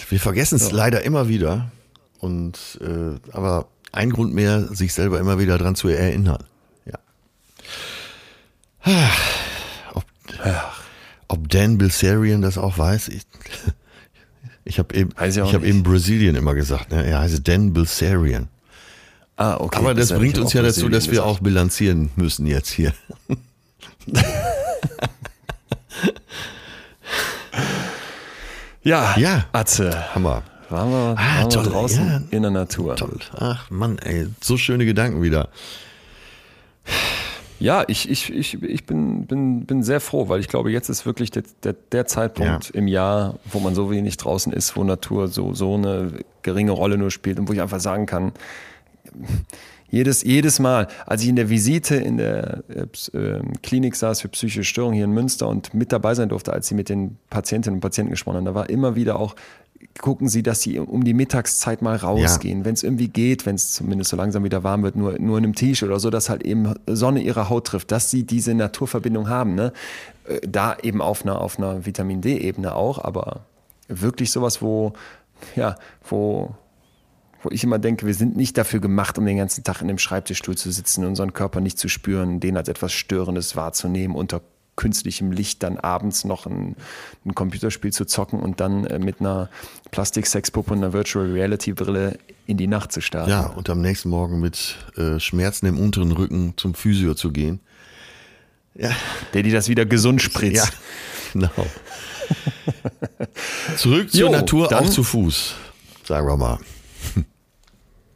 Wir 0.09 0.19
vergessen 0.19 0.55
es 0.55 0.71
leider 0.71 1.03
immer 1.03 1.27
wieder. 1.27 1.71
Und 2.19 2.79
äh, 2.81 3.17
aber 3.31 3.67
ein 3.91 4.11
Grund 4.11 4.33
mehr, 4.33 4.67
sich 4.73 4.93
selber 4.93 5.19
immer 5.19 5.39
wieder 5.39 5.57
dran 5.57 5.75
zu 5.75 5.87
erinnern. 5.87 6.43
Ja. 6.85 6.99
Ob, 9.93 10.05
ob 11.27 11.49
Dan 11.49 11.77
Bilzerian 11.77 12.41
das 12.41 12.57
auch 12.57 12.77
weiß, 12.77 13.09
ich, 13.09 13.23
ich 14.63 14.79
habe 14.79 14.95
eben, 14.95 15.11
ich 15.27 15.35
nicht. 15.35 15.63
eben 15.63 15.83
Brasilien 15.83 16.35
immer 16.35 16.55
gesagt. 16.55 16.91
Ne? 16.91 17.05
Er 17.05 17.19
heißt 17.19 17.47
Dan 17.47 17.73
Bilzerian. 17.73 18.49
Ah, 19.41 19.57
okay. 19.59 19.79
Aber 19.79 19.95
das 19.95 20.11
hätte 20.11 20.19
bringt 20.19 20.37
uns 20.37 20.53
ja 20.53 20.61
dazu, 20.61 20.87
dass 20.87 21.09
wir 21.09 21.25
auch 21.25 21.39
bilanzieren 21.39 22.11
müssen 22.15 22.45
jetzt 22.45 22.69
hier. 22.69 22.93
Ja, 28.83 29.15
Ja. 29.17 29.45
Atze. 29.51 30.13
Hammer. 30.15 30.43
Waren 30.69 30.89
wir, 30.89 30.95
Ah, 30.97 31.15
waren 31.17 31.43
wir 31.43 31.49
toll, 31.49 31.63
draußen 31.65 32.07
ja. 32.07 32.21
in 32.31 32.41
der 32.43 32.51
Natur. 32.51 32.95
Toll. 32.95 33.19
Ach 33.37 33.69
Mann, 33.69 33.97
ey, 33.99 34.27
so 34.41 34.57
schöne 34.57 34.85
Gedanken 34.85 35.21
wieder. 35.21 35.49
Ja, 37.59 37.83
ich, 37.87 38.09
ich, 38.09 38.33
ich, 38.33 38.63
ich 38.63 38.85
bin, 38.85 39.27
bin, 39.27 39.65
bin 39.65 39.83
sehr 39.83 39.99
froh, 39.99 40.29
weil 40.29 40.39
ich 40.39 40.47
glaube, 40.47 40.71
jetzt 40.71 40.89
ist 40.89 41.05
wirklich 41.05 41.29
der, 41.29 41.43
der, 41.63 41.73
der 41.91 42.05
Zeitpunkt 42.07 42.69
Ja. 42.69 42.73
im 42.73 42.87
Jahr, 42.87 43.35
wo 43.51 43.59
man 43.59 43.75
so 43.75 43.91
wenig 43.91 44.17
draußen 44.17 44.51
ist, 44.53 44.75
wo 44.77 44.83
Natur 44.83 45.27
so, 45.27 45.53
so 45.53 45.75
eine 45.75 46.11
geringe 46.41 46.71
Rolle 46.71 46.97
nur 46.97 47.11
spielt 47.11 47.37
und 47.37 47.47
wo 47.49 47.53
ich 47.53 47.61
einfach 47.61 47.79
sagen 47.81 48.05
kann, 48.07 48.31
jedes, 49.89 50.23
jedes 50.23 50.59
Mal, 50.59 50.87
als 51.05 51.21
ich 51.21 51.29
in 51.29 51.35
der 51.35 51.49
Visite 51.49 51.95
in 51.95 52.17
der 52.17 52.63
äh, 52.69 53.17
ähm, 53.17 53.53
Klinik 53.61 53.95
saß 53.95 54.21
für 54.21 54.29
psychische 54.29 54.63
Störungen 54.63 54.95
hier 54.95 55.05
in 55.05 55.11
Münster 55.11 55.47
und 55.47 55.73
mit 55.73 55.91
dabei 55.91 56.15
sein 56.15 56.29
durfte, 56.29 56.53
als 56.53 56.67
sie 56.67 56.75
mit 56.75 56.89
den 56.89 57.17
Patientinnen 57.29 57.77
und 57.77 57.81
Patienten 57.81 58.11
gesprochen 58.11 58.37
haben, 58.37 58.45
da 58.45 58.55
war 58.55 58.69
immer 58.69 58.95
wieder 58.95 59.19
auch, 59.19 59.35
gucken 59.99 60.29
Sie, 60.29 60.43
dass 60.43 60.61
Sie 60.61 60.79
um 60.79 61.03
die 61.03 61.13
Mittagszeit 61.13 61.81
mal 61.81 61.95
rausgehen, 61.95 62.63
wenn 62.65 62.73
es 62.73 62.83
irgendwie 62.83 63.07
geht, 63.07 63.45
wenn 63.45 63.55
es 63.55 63.73
zumindest 63.73 64.11
so 64.11 64.17
langsam 64.17 64.43
wieder 64.43 64.63
warm 64.63 64.83
wird, 64.83 64.95
nur, 64.95 65.19
nur 65.19 65.37
in 65.37 65.43
einem 65.43 65.55
T-Shirt 65.55 65.89
oder 65.89 65.99
so, 65.99 66.09
dass 66.09 66.29
halt 66.29 66.43
eben 66.43 66.73
Sonne 66.85 67.21
ihre 67.21 67.49
Haut 67.49 67.67
trifft, 67.67 67.91
dass 67.91 68.09
sie 68.09 68.23
diese 68.23 68.53
Naturverbindung 68.53 69.27
haben. 69.27 69.55
Ne? 69.55 69.73
Äh, 70.27 70.39
Da 70.47 70.77
eben 70.81 71.01
auf 71.01 71.23
einer, 71.23 71.41
auf 71.41 71.57
einer 71.57 71.85
Vitamin 71.85 72.21
D-Ebene 72.21 72.75
auch, 72.75 73.03
aber 73.03 73.41
wirklich 73.87 74.31
sowas, 74.31 74.61
wo, 74.61 74.93
ja, 75.55 75.75
wo, 76.07 76.55
wo 77.43 77.49
ich 77.49 77.63
immer 77.63 77.79
denke, 77.79 78.05
wir 78.05 78.13
sind 78.13 78.35
nicht 78.35 78.57
dafür 78.57 78.79
gemacht, 78.79 79.17
um 79.17 79.25
den 79.25 79.37
ganzen 79.37 79.63
Tag 79.63 79.81
in 79.81 79.87
dem 79.87 79.97
Schreibtischstuhl 79.97 80.57
zu 80.57 80.71
sitzen, 80.71 81.05
unseren 81.05 81.33
Körper 81.33 81.61
nicht 81.61 81.79
zu 81.79 81.87
spüren, 81.87 82.39
den 82.39 82.57
als 82.57 82.69
etwas 82.69 82.93
Störendes 82.93 83.55
wahrzunehmen, 83.55 84.15
unter 84.15 84.41
künstlichem 84.75 85.31
Licht 85.31 85.63
dann 85.63 85.77
abends 85.77 86.23
noch 86.23 86.45
ein, 86.45 86.75
ein 87.25 87.35
Computerspiel 87.35 87.91
zu 87.91 88.05
zocken 88.05 88.39
und 88.39 88.59
dann 88.59 88.85
äh, 88.85 88.99
mit 88.99 89.19
einer 89.19 89.49
Plastik-Sexpuppe 89.91 90.73
und 90.73 90.79
einer 90.79 90.93
Virtual 90.93 91.29
Reality 91.29 91.73
Brille 91.73 92.17
in 92.47 92.57
die 92.57 92.67
Nacht 92.67 92.91
zu 92.91 93.01
starten. 93.01 93.29
Ja, 93.29 93.47
und 93.47 93.69
am 93.69 93.81
nächsten 93.81 94.09
Morgen 94.09 94.39
mit 94.39 94.77
äh, 94.97 95.19
Schmerzen 95.19 95.65
im 95.67 95.77
unteren 95.77 96.11
Rücken 96.11 96.53
zum 96.57 96.73
Physio 96.73 97.13
zu 97.13 97.31
gehen. 97.31 97.59
Ja. 98.73 98.91
Der 99.33 99.43
dir 99.43 99.53
das 99.53 99.67
wieder 99.67 99.85
gesund 99.85 100.21
spritzt. 100.21 100.55
Ja, 100.55 100.65
genau. 101.33 101.51
Zurück 103.75 104.11
zur 104.11 104.21
jo, 104.21 104.31
Natur, 104.31 104.73
auch 104.73 104.89
zu 104.89 105.03
Fuß, 105.03 105.55
sagen 106.05 106.27
wir 106.27 106.37
mal. 106.37 106.59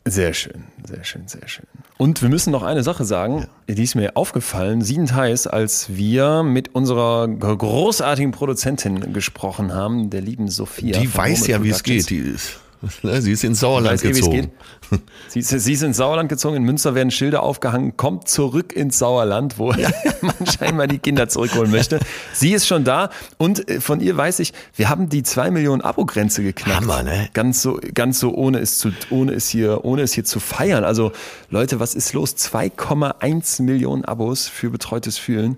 Sehr 0.07 0.35
schön, 0.35 0.65
sehr 0.87 1.03
schön, 1.03 1.27
sehr 1.27 1.47
schön. 1.47 1.65
Und 1.97 2.21
wir 2.21 2.29
müssen 2.29 2.51
noch 2.51 2.61
eine 2.61 2.83
Sache 2.83 3.05
sagen, 3.05 3.47
ja. 3.67 3.73
die 3.73 3.81
ist 3.81 3.95
mir 3.95 4.15
aufgefallen, 4.15 4.83
siedend 4.83 5.15
heiß, 5.15 5.47
als 5.47 5.95
wir 5.95 6.43
mit 6.43 6.75
unserer 6.75 7.27
großartigen 7.27 8.31
Produzentin 8.31 9.13
gesprochen 9.13 9.73
haben, 9.73 10.11
der 10.11 10.21
lieben 10.21 10.47
Sophia. 10.47 10.99
Die 10.99 11.11
weiß 11.11 11.47
ja, 11.47 11.63
wie 11.63 11.69
es 11.69 11.81
geht. 11.81 12.07
Die 12.11 12.17
ist 12.17 12.59
sie 13.19 13.31
ist 13.31 13.43
ins 13.43 13.59
Sauerland 13.59 13.93
weiß 13.93 14.01
gezogen. 14.01 14.51
Eh, 14.91 14.97
sie, 15.27 15.41
sie, 15.41 15.73
ist 15.73 15.81
ins 15.81 15.97
Sauerland 15.97 16.29
gezogen. 16.29 16.55
In 16.55 16.63
Münster 16.63 16.95
werden 16.95 17.11
Schilder 17.11 17.43
aufgehangen. 17.43 17.97
Kommt 17.97 18.27
zurück 18.27 18.73
ins 18.73 18.99
Sauerland, 18.99 19.57
wo 19.57 19.71
ja. 19.73 19.89
man 20.21 20.33
scheinbar 20.45 20.87
die 20.87 20.99
Kinder 20.99 21.27
zurückholen 21.27 21.71
möchte. 21.71 21.99
Sie 22.33 22.53
ist 22.53 22.67
schon 22.67 22.83
da. 22.83 23.09
Und 23.37 23.67
äh, 23.69 23.81
von 23.81 23.99
ihr 23.99 24.15
weiß 24.15 24.39
ich, 24.39 24.53
wir 24.75 24.89
haben 24.89 25.09
die 25.09 25.23
2 25.23 25.51
Millionen 25.51 25.81
Abo-Grenze 25.81 26.43
geknackt. 26.43 26.81
Hammer, 26.81 27.03
ne? 27.03 27.29
Ganz 27.33 27.61
so, 27.61 27.79
ganz 27.93 28.19
so 28.19 28.33
ohne 28.33 28.59
es 28.59 28.77
zu, 28.77 28.91
ohne 29.09 29.33
es 29.33 29.49
hier, 29.49 29.85
ohne 29.85 30.03
es 30.03 30.13
hier 30.13 30.25
zu 30.25 30.39
feiern. 30.39 30.83
Also, 30.83 31.11
Leute, 31.49 31.79
was 31.79 31.95
ist 31.95 32.13
los? 32.13 32.35
2,1 32.35 33.63
Millionen 33.63 34.05
Abos 34.05 34.47
für 34.47 34.69
betreutes 34.69 35.17
Fühlen. 35.17 35.57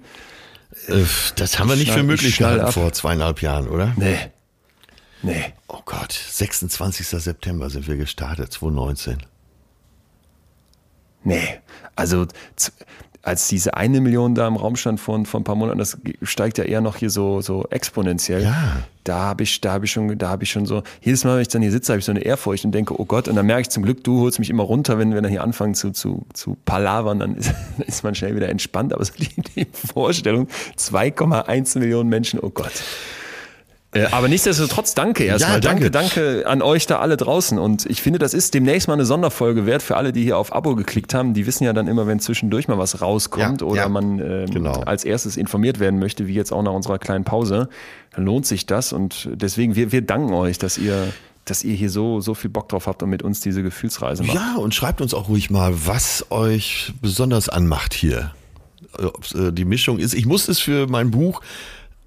Äh, 0.87 1.03
das 1.35 1.59
haben 1.59 1.69
wir 1.69 1.75
nicht 1.75 1.91
für 1.91 2.03
möglich 2.03 2.37
gehalten 2.37 2.71
vor 2.71 2.93
zweieinhalb 2.93 3.41
Jahren, 3.41 3.67
oder? 3.67 3.93
Nee. 3.97 4.17
Nee. 5.23 5.53
Oh 5.67 5.81
Gott, 5.85 6.11
26. 6.11 7.07
September 7.07 7.69
sind 7.69 7.87
wir 7.87 7.97
gestartet, 7.97 8.51
2019. 8.51 9.17
Nee, 11.23 11.59
also 11.95 12.27
als 13.27 13.49
diese 13.49 13.73
eine 13.73 13.99
Million 13.99 14.35
da 14.35 14.47
im 14.47 14.55
Raum 14.55 14.77
stand 14.77 15.01
vor, 15.01 15.25
vor 15.25 15.41
ein 15.41 15.43
paar 15.43 15.55
Monaten, 15.55 15.79
das 15.79 15.97
steigt 16.21 16.57
ja 16.57 16.63
eher 16.63 16.79
noch 16.79 16.95
hier 16.95 17.09
so, 17.09 17.41
so 17.41 17.65
exponentiell. 17.69 18.43
Ja. 18.43 18.77
Da 19.03 19.17
habe 19.17 19.43
ich, 19.43 19.59
da 19.59 19.73
habe 19.73 19.83
ich 19.83 19.91
schon, 19.91 20.17
da 20.17 20.29
habe 20.29 20.45
ich 20.45 20.51
schon 20.51 20.65
so, 20.65 20.83
jedes 21.01 21.25
Mal, 21.25 21.35
wenn 21.35 21.41
ich 21.41 21.49
dann 21.49 21.61
hier 21.61 21.71
sitze, 21.71 21.91
habe 21.91 21.99
ich 21.99 22.05
so 22.05 22.11
eine 22.13 22.21
Ehrfurcht 22.21 22.63
und 22.63 22.71
denke, 22.71 22.97
oh 22.97 23.03
Gott, 23.03 23.27
und 23.27 23.35
dann 23.35 23.45
merke 23.45 23.63
ich 23.63 23.69
zum 23.69 23.83
Glück, 23.83 24.01
du 24.05 24.21
holst 24.21 24.39
mich 24.39 24.49
immer 24.49 24.63
runter, 24.63 24.97
wenn 24.97 25.13
wir 25.13 25.21
dann 25.21 25.29
hier 25.29 25.43
anfangen 25.43 25.75
zu, 25.75 25.91
zu, 25.91 26.25
zu 26.33 26.55
palavern, 26.63 27.19
dann 27.19 27.35
ist, 27.37 27.53
ist 27.85 28.03
man 28.05 28.15
schnell 28.15 28.33
wieder 28.37 28.47
entspannt. 28.47 28.93
Aber 28.93 29.03
so 29.03 29.11
die, 29.19 29.29
die 29.57 29.67
Vorstellung, 29.73 30.47
2,1 30.77 31.79
Millionen 31.79 32.07
Menschen, 32.07 32.39
oh 32.39 32.49
Gott. 32.49 32.71
Äh, 33.97 34.07
aber 34.11 34.27
nichtsdestotrotz 34.27 34.93
danke 34.93 35.23
erstmal. 35.23 35.55
Ja, 35.55 35.59
danke. 35.59 35.91
danke, 35.91 36.19
danke 36.21 36.47
an 36.47 36.61
euch 36.61 36.85
da 36.85 36.99
alle 36.99 37.17
draußen. 37.17 37.57
Und 37.57 37.85
ich 37.85 38.01
finde, 38.01 38.19
das 38.19 38.33
ist 38.33 38.53
demnächst 38.53 38.87
mal 38.87 38.93
eine 38.93 39.05
Sonderfolge 39.05 39.65
wert 39.65 39.81
für 39.81 39.97
alle, 39.97 40.11
die 40.11 40.23
hier 40.23 40.37
auf 40.37 40.53
Abo 40.53 40.75
geklickt 40.75 41.13
haben. 41.13 41.33
Die 41.33 41.45
wissen 41.45 41.63
ja 41.63 41.73
dann 41.73 41.87
immer, 41.87 42.07
wenn 42.07 42.19
zwischendurch 42.19 42.67
mal 42.67 42.77
was 42.77 43.01
rauskommt 43.01 43.61
ja, 43.61 43.67
oder 43.67 43.81
ja, 43.83 43.89
man 43.89 44.19
ähm, 44.19 44.49
genau. 44.49 44.81
als 44.81 45.03
erstes 45.03 45.37
informiert 45.37 45.79
werden 45.79 45.99
möchte, 45.99 46.27
wie 46.27 46.33
jetzt 46.33 46.51
auch 46.51 46.63
nach 46.63 46.73
unserer 46.73 46.99
kleinen 46.99 47.23
Pause, 47.23 47.69
dann 48.15 48.25
lohnt 48.25 48.45
sich 48.45 48.65
das. 48.65 48.93
Und 48.93 49.29
deswegen, 49.33 49.75
wir, 49.75 49.91
wir 49.91 50.01
danken 50.01 50.33
euch, 50.33 50.57
dass 50.57 50.77
ihr 50.77 51.07
dass 51.49 51.63
ihr 51.63 51.75
hier 51.75 51.89
so, 51.89 52.19
so 52.19 52.33
viel 52.33 52.49
Bock 52.49 52.67
drauf 52.67 52.87
habt 52.87 53.01
und 53.03 53.09
mit 53.09 53.23
uns 53.23 53.39
diese 53.39 53.63
Gefühlsreise 53.63 54.23
macht. 54.23 54.35
Ja, 54.35 54.55
und 54.57 54.75
schreibt 54.75 54.99
uns 54.99 55.13
auch 55.13 55.29
ruhig 55.29 55.49
mal, 55.49 55.73
was 55.85 56.25
euch 56.29 56.93
besonders 57.01 57.47
anmacht 57.47 57.93
hier. 57.93 58.33
Ob 58.97 59.23
es 59.23 59.33
äh, 59.33 59.53
die 59.53 59.63
Mischung 59.63 59.99
ist. 59.99 60.13
Ich 60.13 60.25
muss 60.25 60.49
es 60.49 60.59
für 60.59 60.87
mein 60.87 61.09
Buch 61.09 61.41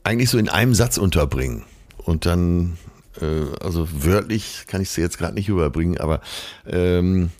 eigentlich 0.05 0.31
so 0.31 0.39
in 0.39 0.49
einem 0.49 0.75
Satz 0.75 0.99
unterbringen. 0.99 1.65
Und 2.05 2.27
dann, 2.27 2.79
äh, 3.21 3.45
also 3.63 3.89
wörtlich 3.91 4.65
kann 4.67 4.81
ich 4.81 4.89
es 4.89 4.97
jetzt 4.97 5.19
gerade 5.19 5.35
nicht 5.35 5.49
überbringen, 5.49 5.99
aber 5.99 6.21
ähm, 6.67 7.31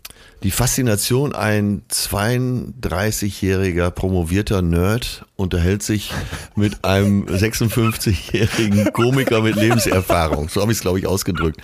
die 0.43 0.51
Faszination, 0.51 1.35
ein 1.35 1.83
32-jähriger 1.91 3.91
promovierter 3.91 4.63
Nerd 4.63 5.25
unterhält 5.35 5.83
sich 5.83 6.11
mit 6.55 6.83
einem 6.83 7.27
56-jährigen 7.27 8.91
Komiker 8.91 9.41
mit 9.41 9.55
Lebenserfahrung. 9.55 10.49
So 10.49 10.61
habe 10.61 10.71
ich 10.71 10.79
es, 10.79 10.81
glaube 10.81 10.97
ich, 10.97 11.05
ausgedrückt. 11.05 11.61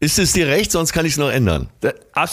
Ist 0.00 0.18
es 0.18 0.32
dir 0.32 0.48
recht, 0.48 0.72
sonst 0.72 0.92
kann 0.92 1.06
ich 1.06 1.12
es 1.12 1.18
noch 1.18 1.30
ändern. 1.30 1.68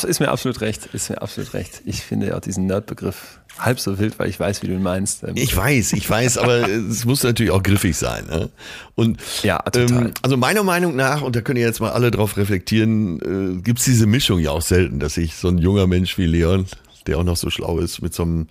Ist 0.04 0.20
mir 0.20 0.30
absolut 0.30 0.62
recht, 0.62 0.88
ist 0.94 1.12
mir 1.12 1.22
absolut 1.22 1.54
recht. 1.54 1.84
Ich 1.86 2.02
finde 2.02 2.36
auch 2.36 2.42
diesen 2.42 2.66
Nerd-Begriff 2.66 3.40
halb 3.62 3.80
so 3.80 3.98
wild, 4.00 4.20
weil 4.20 4.30
ich 4.30 4.40
weiß, 4.40 4.62
wie 4.64 4.68
du 4.68 4.74
ihn 4.74 4.84
meinst. 4.84 5.24
Ähm, 5.24 5.34
ich 5.36 5.56
weiß, 5.56 5.94
ich 5.94 6.10
weiß, 6.10 6.38
aber 6.38 6.68
es 6.70 7.06
muss 7.06 7.24
natürlich 7.24 7.52
auch 7.52 7.64
griffig 7.64 7.96
sein. 7.96 8.26
Ne? 8.26 8.50
Und 8.96 9.20
ja, 9.44 9.60
total. 9.60 10.06
Ähm, 10.06 10.12
also 10.22 10.38
meiner 10.38 10.64
Meinung 10.64 10.96
nach, 10.96 11.22
und 11.22 11.36
da 11.36 11.42
können 11.42 11.60
jetzt 11.60 11.80
mal 11.80 11.92
alle 11.92 12.12
drauf 12.12 12.38
reflektieren, 12.38 13.58
äh, 13.58 13.62
gibt's 13.62 13.86
diese 13.86 14.08
Mischung 14.08 14.40
ja 14.40 14.52
auch 14.52 14.62
selten, 14.62 15.00
dass 15.00 15.16
sich 15.16 15.36
so 15.36 15.48
ein 15.48 15.58
junger 15.58 15.88
Mensch 15.88 16.18
wie 16.18 16.26
Leon, 16.26 16.66
der 17.08 17.18
auch 17.18 17.24
noch 17.24 17.38
so 17.38 17.50
schlau 17.50 17.80
ist, 17.80 18.02
mit 18.02 18.14
so 18.14 18.24
einem 18.24 18.48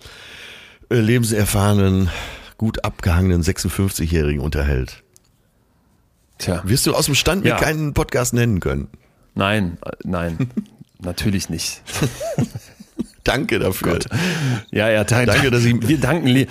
äh, 0.89 0.95
lebenserfahrenen, 0.95 2.09
gut 2.57 2.83
abgehangenen 2.83 3.43
56-Jährigen 3.43 4.41
unterhält. 4.41 5.03
Tja. 6.37 6.61
Wirst 6.65 6.87
du 6.87 6.93
aus 6.93 7.05
dem 7.05 7.15
Stand 7.15 7.45
ja. 7.45 7.53
mir 7.53 7.59
keinen 7.59 7.93
Podcast 7.93 8.33
nennen 8.33 8.59
können? 8.59 8.87
Nein, 9.35 9.77
äh, 9.85 9.91
nein, 10.03 10.49
natürlich 10.99 11.49
nicht. 11.49 11.81
Danke 13.23 13.59
dafür. 13.59 13.93
Gott. 13.93 14.05
Ja, 14.71 14.89
ja, 14.89 15.03
danke. 15.03 15.31
danke 15.31 15.51
dass 15.51 15.63
ich 15.63 15.75
wir, 15.87 15.99
danken, 15.99 16.47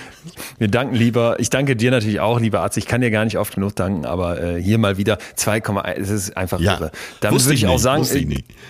wir 0.59 0.69
danken 0.69 0.95
lieber, 0.95 1.39
ich 1.41 1.51
danke 1.51 1.77
dir 1.77 1.91
natürlich 1.91 2.21
auch, 2.21 2.41
lieber 2.41 2.61
Arzt. 2.61 2.77
Ich 2.77 2.87
kann 2.87 3.01
dir 3.01 3.11
gar 3.11 3.25
nicht 3.25 3.39
oft 3.39 3.55
genug 3.55 3.75
danken, 3.77 4.05
aber 4.05 4.41
äh, 4.41 4.63
hier 4.63 4.79
mal 4.79 4.97
wieder 4.97 5.19
2,1, 5.37 5.95
es 5.95 6.11
ist 6.11 6.37
einfach 6.37 6.61
ja, 6.61 6.75
irre. 6.75 6.93
Dann 7.21 7.33
würde 7.33 7.55
ich, 7.55 7.63
ich 7.63 7.67
auch 7.67 7.79
sagen, 7.79 8.07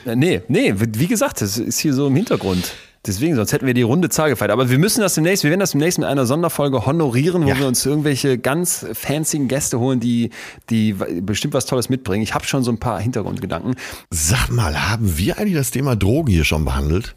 äh, 0.07 0.17
nee, 0.17 0.43
nee, 0.49 0.75
wie 0.77 1.07
gesagt, 1.07 1.41
das 1.41 1.59
ist 1.59 1.79
hier 1.79 1.93
so 1.93 2.07
im 2.07 2.17
Hintergrund. 2.17 2.73
Deswegen, 3.07 3.35
sonst 3.35 3.53
hätten 3.55 3.67
wir 3.67 3.73
die 3.73 3.83
runde 3.83 4.11
Zahl 4.11 4.29
gefeiert. 4.29 4.51
Aber 4.51 4.69
wir 4.69 4.79
müssen 4.79 5.01
das 5.01 5.15
demnächst, 5.15 5.43
wir 5.43 5.51
werden 5.51 5.61
das 5.61 5.71
demnächst 5.71 5.99
mit 5.99 6.07
einer 6.07 6.27
Sonderfolge 6.27 6.85
honorieren, 6.85 7.45
wo 7.45 7.49
ja. 7.49 7.59
wir 7.59 7.67
uns 7.67 7.85
irgendwelche 7.87 8.37
ganz 8.37 8.85
fancy 8.93 9.39
Gäste 9.47 9.81
holen, 9.81 10.01
die, 10.01 10.31
die 10.69 10.93
bestimmt 10.93 11.55
was 11.55 11.65
Tolles 11.65 11.89
mitbringen. 11.89 12.23
Ich 12.23 12.35
habe 12.35 12.45
schon 12.45 12.63
so 12.63 12.71
ein 12.71 12.79
paar 12.79 13.01
Hintergrundgedanken. 13.01 13.75
Sag 14.11 14.51
mal, 14.51 14.91
haben 14.91 15.17
wir 15.17 15.39
eigentlich 15.39 15.55
das 15.55 15.71
Thema 15.71 15.97
Drogen 15.97 16.31
hier 16.31 16.45
schon 16.45 16.67
behandelt? 16.67 17.15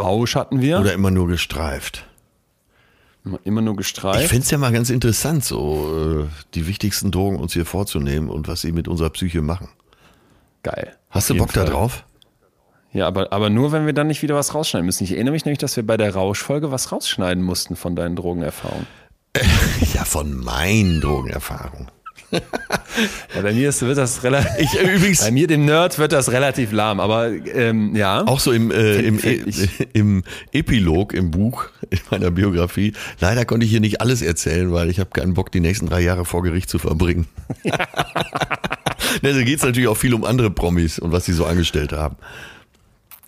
Rausch 0.00 0.34
hatten 0.34 0.60
wir. 0.60 0.80
Oder 0.80 0.92
immer 0.92 1.10
nur 1.10 1.28
gestreift? 1.28 2.04
Immer 3.44 3.60
nur 3.60 3.76
gestreift. 3.76 4.22
Ich 4.22 4.28
finde 4.28 4.44
es 4.44 4.50
ja 4.50 4.58
mal 4.58 4.72
ganz 4.72 4.90
interessant, 4.90 5.44
so 5.44 6.24
äh, 6.24 6.44
die 6.54 6.66
wichtigsten 6.66 7.10
Drogen 7.10 7.36
uns 7.36 7.52
hier 7.52 7.66
vorzunehmen 7.66 8.30
und 8.30 8.48
was 8.48 8.62
sie 8.62 8.72
mit 8.72 8.88
unserer 8.88 9.10
Psyche 9.10 9.42
machen. 9.42 9.68
Geil. 10.62 10.96
Hast 11.10 11.28
du 11.28 11.36
Bock 11.36 11.52
Fall. 11.52 11.66
da 11.66 11.70
drauf? 11.70 12.04
Ja, 12.92 13.06
aber, 13.06 13.32
aber 13.32 13.50
nur, 13.50 13.72
wenn 13.72 13.84
wir 13.84 13.92
dann 13.92 14.06
nicht 14.06 14.22
wieder 14.22 14.34
was 14.34 14.54
rausschneiden 14.54 14.86
müssen. 14.86 15.04
Ich 15.04 15.12
erinnere 15.12 15.32
mich 15.32 15.44
nämlich, 15.44 15.58
dass 15.58 15.76
wir 15.76 15.86
bei 15.86 15.96
der 15.96 16.14
Rauschfolge 16.14 16.70
was 16.70 16.90
rausschneiden 16.90 17.42
mussten 17.42 17.76
von 17.76 17.94
deinen 17.94 18.16
Drogenerfahrungen. 18.16 18.86
ja, 19.94 20.04
von 20.04 20.36
meinen 20.42 21.00
Drogenerfahrungen. 21.00 21.90
Ja, 22.30 23.42
bei 23.42 23.52
mir 23.52 23.68
ist, 23.68 23.82
wird 23.82 23.98
das 23.98 24.22
relativ. 24.22 24.74
Äh, 24.74 24.96
übrigens, 24.96 25.20
bei 25.22 25.30
mir, 25.30 25.46
dem 25.46 25.64
Nerd, 25.64 25.98
wird 25.98 26.12
das 26.12 26.30
relativ 26.30 26.72
lahm, 26.72 27.00
aber 27.00 27.30
ähm, 27.30 27.94
ja. 27.96 28.26
Auch 28.26 28.40
so 28.40 28.52
im, 28.52 28.70
äh, 28.70 29.00
im, 29.00 29.18
im 29.92 30.24
Epilog 30.52 31.14
im 31.14 31.30
Buch, 31.30 31.66
in 31.90 32.00
meiner 32.10 32.30
Biografie. 32.30 32.92
Leider 33.20 33.44
konnte 33.44 33.64
ich 33.64 33.70
hier 33.70 33.80
nicht 33.80 34.00
alles 34.00 34.22
erzählen, 34.22 34.72
weil 34.72 34.90
ich 34.90 35.00
habe 35.00 35.10
keinen 35.10 35.34
Bock, 35.34 35.52
die 35.52 35.60
nächsten 35.60 35.86
drei 35.86 36.00
Jahre 36.00 36.24
vor 36.24 36.42
Gericht 36.42 36.68
zu 36.68 36.78
verbringen. 36.78 37.26
da 39.22 39.32
geht 39.42 39.58
es 39.58 39.62
natürlich 39.62 39.88
auch 39.88 39.96
viel 39.96 40.14
um 40.14 40.24
andere 40.24 40.50
Promis 40.50 40.98
und 40.98 41.12
was 41.12 41.24
sie 41.24 41.32
so 41.32 41.44
angestellt 41.44 41.92
haben. 41.92 42.16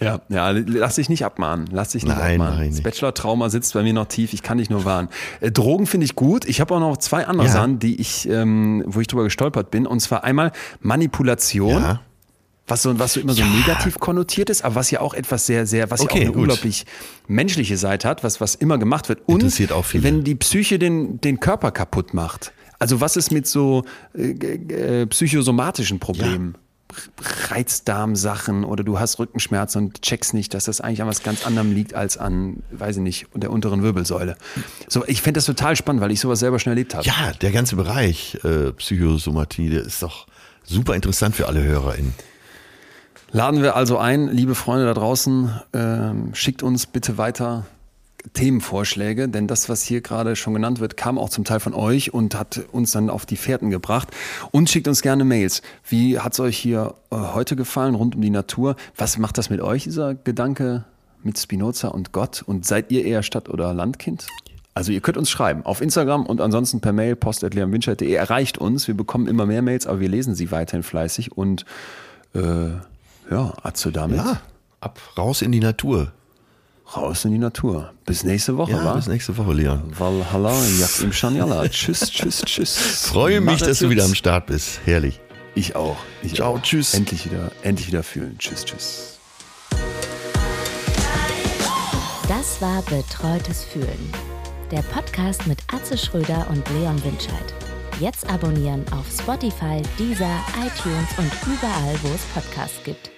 Ja, 0.00 0.20
ja, 0.30 0.50
lass 0.50 0.94
dich 0.94 1.10
nicht 1.10 1.24
abmahnen. 1.24 1.68
Lass 1.70 1.90
dich 1.90 2.04
nicht 2.04 2.16
Nein, 2.16 2.40
abmahnen. 2.40 2.58
Nein, 2.58 2.70
das 2.70 2.80
Bachelor-Trauma 2.80 3.50
sitzt 3.50 3.74
bei 3.74 3.82
mir 3.82 3.92
noch 3.92 4.06
tief. 4.06 4.32
Ich 4.32 4.42
kann 4.42 4.56
dich 4.56 4.70
nur 4.70 4.86
warnen. 4.86 5.10
Äh, 5.40 5.50
Drogen 5.52 5.86
finde 5.86 6.06
ich 6.06 6.14
gut. 6.14 6.46
Ich 6.46 6.60
habe 6.60 6.74
auch 6.74 6.80
noch 6.80 6.96
zwei 6.96 7.26
andere 7.26 7.48
ja. 7.48 7.52
Sachen, 7.52 7.78
die 7.78 8.00
ich, 8.00 8.26
ähm, 8.28 8.82
wo 8.86 9.00
ich 9.00 9.08
drüber 9.08 9.24
gestolpert 9.24 9.70
bin. 9.70 9.86
Und 9.86 10.00
zwar 10.00 10.24
einmal 10.24 10.52
Manipulation. 10.80 11.82
Ja. 11.82 12.00
Was 12.66 12.82
so, 12.82 12.98
was 12.98 13.14
so 13.14 13.20
immer 13.20 13.34
so 13.34 13.42
ja. 13.42 13.48
negativ 13.48 13.98
konnotiert 13.98 14.48
ist, 14.48 14.64
aber 14.64 14.76
was 14.76 14.90
ja 14.92 15.00
auch 15.00 15.12
etwas 15.12 15.44
sehr, 15.44 15.66
sehr, 15.66 15.90
was 15.90 16.00
okay, 16.00 16.08
ja 16.08 16.14
auch 16.14 16.20
eine 16.20 16.32
gut. 16.32 16.42
unglaublich 16.42 16.86
menschliche 17.26 17.76
Seite 17.76 18.08
hat, 18.08 18.22
was, 18.22 18.40
was 18.40 18.54
immer 18.54 18.78
gemacht 18.78 19.08
wird. 19.08 19.20
Und 19.26 19.36
Interessiert 19.40 19.72
auch 19.72 19.84
viele. 19.84 20.04
wenn 20.04 20.22
die 20.22 20.36
Psyche 20.36 20.78
den, 20.78 21.20
den 21.20 21.40
Körper 21.40 21.72
kaputt 21.72 22.14
macht. 22.14 22.52
Also 22.78 23.00
was 23.00 23.16
ist 23.16 23.32
mit 23.32 23.46
so 23.46 23.84
äh, 24.14 24.30
äh, 25.02 25.06
psychosomatischen 25.06 25.98
Problemen? 25.98 26.54
Ja. 26.54 26.69
Reizdarmsachen 27.50 28.64
oder 28.64 28.84
du 28.84 28.98
hast 28.98 29.18
Rückenschmerzen 29.18 29.86
und 29.86 30.02
checkst 30.02 30.34
nicht, 30.34 30.54
dass 30.54 30.64
das 30.64 30.80
eigentlich 30.80 31.02
an 31.02 31.08
was 31.08 31.22
ganz 31.22 31.46
anderem 31.46 31.72
liegt 31.72 31.94
als 31.94 32.16
an, 32.16 32.62
weiß 32.70 32.96
ich 32.96 33.02
nicht, 33.02 33.26
der 33.34 33.50
unteren 33.50 33.82
Wirbelsäule. 33.82 34.36
So, 34.88 35.04
ich 35.06 35.22
fände 35.22 35.38
das 35.38 35.46
total 35.46 35.76
spannend, 35.76 36.02
weil 36.02 36.10
ich 36.10 36.20
sowas 36.20 36.40
selber 36.40 36.58
schon 36.58 36.70
erlebt 36.70 36.94
habe. 36.94 37.06
Ja, 37.06 37.32
der 37.40 37.52
ganze 37.52 37.76
Bereich 37.76 38.38
äh, 38.44 38.72
Psychosomatie, 38.72 39.70
der 39.70 39.82
ist 39.82 40.02
doch 40.02 40.26
super 40.64 40.94
interessant 40.94 41.36
für 41.36 41.46
alle 41.46 41.62
HörerInnen. 41.62 42.14
Laden 43.32 43.62
wir 43.62 43.76
also 43.76 43.96
ein, 43.98 44.28
liebe 44.28 44.54
Freunde 44.54 44.86
da 44.86 44.94
draußen, 44.94 45.50
äh, 45.72 46.34
schickt 46.34 46.62
uns 46.62 46.86
bitte 46.86 47.16
weiter 47.16 47.64
Themenvorschläge, 48.34 49.28
denn 49.28 49.46
das, 49.46 49.68
was 49.68 49.82
hier 49.82 50.00
gerade 50.00 50.36
schon 50.36 50.54
genannt 50.54 50.80
wird, 50.80 50.96
kam 50.96 51.18
auch 51.18 51.30
zum 51.30 51.44
Teil 51.44 51.60
von 51.60 51.74
euch 51.74 52.12
und 52.12 52.34
hat 52.34 52.60
uns 52.72 52.92
dann 52.92 53.10
auf 53.10 53.26
die 53.26 53.36
Fährten 53.36 53.70
gebracht. 53.70 54.08
Und 54.50 54.70
schickt 54.70 54.88
uns 54.88 55.02
gerne 55.02 55.24
Mails. 55.24 55.62
Wie 55.88 56.18
hat 56.18 56.34
es 56.34 56.40
euch 56.40 56.58
hier 56.58 56.94
äh, 57.10 57.16
heute 57.16 57.56
gefallen, 57.56 57.94
rund 57.94 58.14
um 58.14 58.20
die 58.20 58.30
Natur? 58.30 58.76
Was 58.96 59.18
macht 59.18 59.38
das 59.38 59.50
mit 59.50 59.60
euch, 59.60 59.84
dieser 59.84 60.14
Gedanke 60.14 60.84
mit 61.22 61.38
Spinoza 61.38 61.88
und 61.88 62.12
Gott? 62.12 62.42
Und 62.42 62.66
seid 62.66 62.90
ihr 62.90 63.04
eher 63.04 63.22
Stadt- 63.22 63.48
oder 63.48 63.74
Landkind? 63.74 64.26
Also 64.74 64.92
ihr 64.92 65.00
könnt 65.00 65.16
uns 65.16 65.30
schreiben 65.30 65.64
auf 65.66 65.80
Instagram 65.80 66.26
und 66.26 66.40
ansonsten 66.40 66.80
per 66.80 66.92
Mail 66.92 67.16
post.leonwinscheid.de 67.16 68.12
erreicht 68.12 68.58
uns. 68.58 68.86
Wir 68.86 68.94
bekommen 68.94 69.26
immer 69.26 69.44
mehr 69.44 69.62
Mails, 69.62 69.86
aber 69.86 70.00
wir 70.00 70.08
lesen 70.08 70.34
sie 70.34 70.52
weiterhin 70.52 70.82
fleißig 70.82 71.32
und 71.32 71.64
äh, 72.34 72.68
ja, 73.30 73.52
Atze 73.62 73.92
damit. 73.92 74.18
Ja, 74.18 74.40
ab 74.80 74.98
raus 75.18 75.42
in 75.42 75.52
die 75.52 75.60
Natur. 75.60 76.12
Raus 76.96 77.24
in 77.24 77.30
die 77.32 77.38
Natur. 77.38 77.92
Bis 78.04 78.24
nächste 78.24 78.56
Woche, 78.56 78.72
Ja, 78.72 78.84
wa? 78.84 78.94
bis 78.94 79.06
nächste 79.06 79.36
Woche, 79.36 79.52
Leon. 79.52 79.92
Valhalla, 79.96 80.52
Jak 80.80 81.00
im 81.02 81.12
Schanjala. 81.12 81.68
Tschüss, 81.68 82.10
tschüss, 82.10 82.42
tschüss. 82.44 82.76
Freue 83.06 83.40
mich, 83.40 83.60
dass 83.60 83.78
du 83.78 83.90
wieder 83.90 84.04
am. 84.04 84.14
Start 84.14 84.46
bist. 84.46 84.80
Herrlich. 84.84 85.20
Ich 85.54 85.76
auch. 85.76 85.96
Ich 86.22 86.34
Ciao, 86.34 86.54
auch. 86.56 86.62
tschüss. 86.62 86.94
Endlich 86.94 87.24
wieder, 87.30 87.52
endlich 87.62 87.86
wieder 87.88 88.02
fühlen. 88.02 88.36
Tschüss, 88.38 88.64
tschüss. 88.64 89.18
Das 92.28 92.60
war 92.60 92.82
Betreutes 92.82 93.64
Fühlen. 93.64 94.12
Der 94.70 94.82
Podcast 94.82 95.46
mit 95.46 95.58
Atze 95.72 95.96
Schröder 95.98 96.46
und 96.50 96.68
Leon 96.70 97.02
Winscheid. 97.04 97.54
Jetzt 98.00 98.28
abonnieren 98.30 98.84
auf 98.92 99.04
Spotify, 99.10 99.82
Deezer, 99.98 100.38
iTunes 100.64 101.08
und 101.18 101.30
überall, 101.46 101.94
wo 102.02 102.08
es 102.14 102.22
Podcasts 102.34 102.78
gibt. 102.84 103.10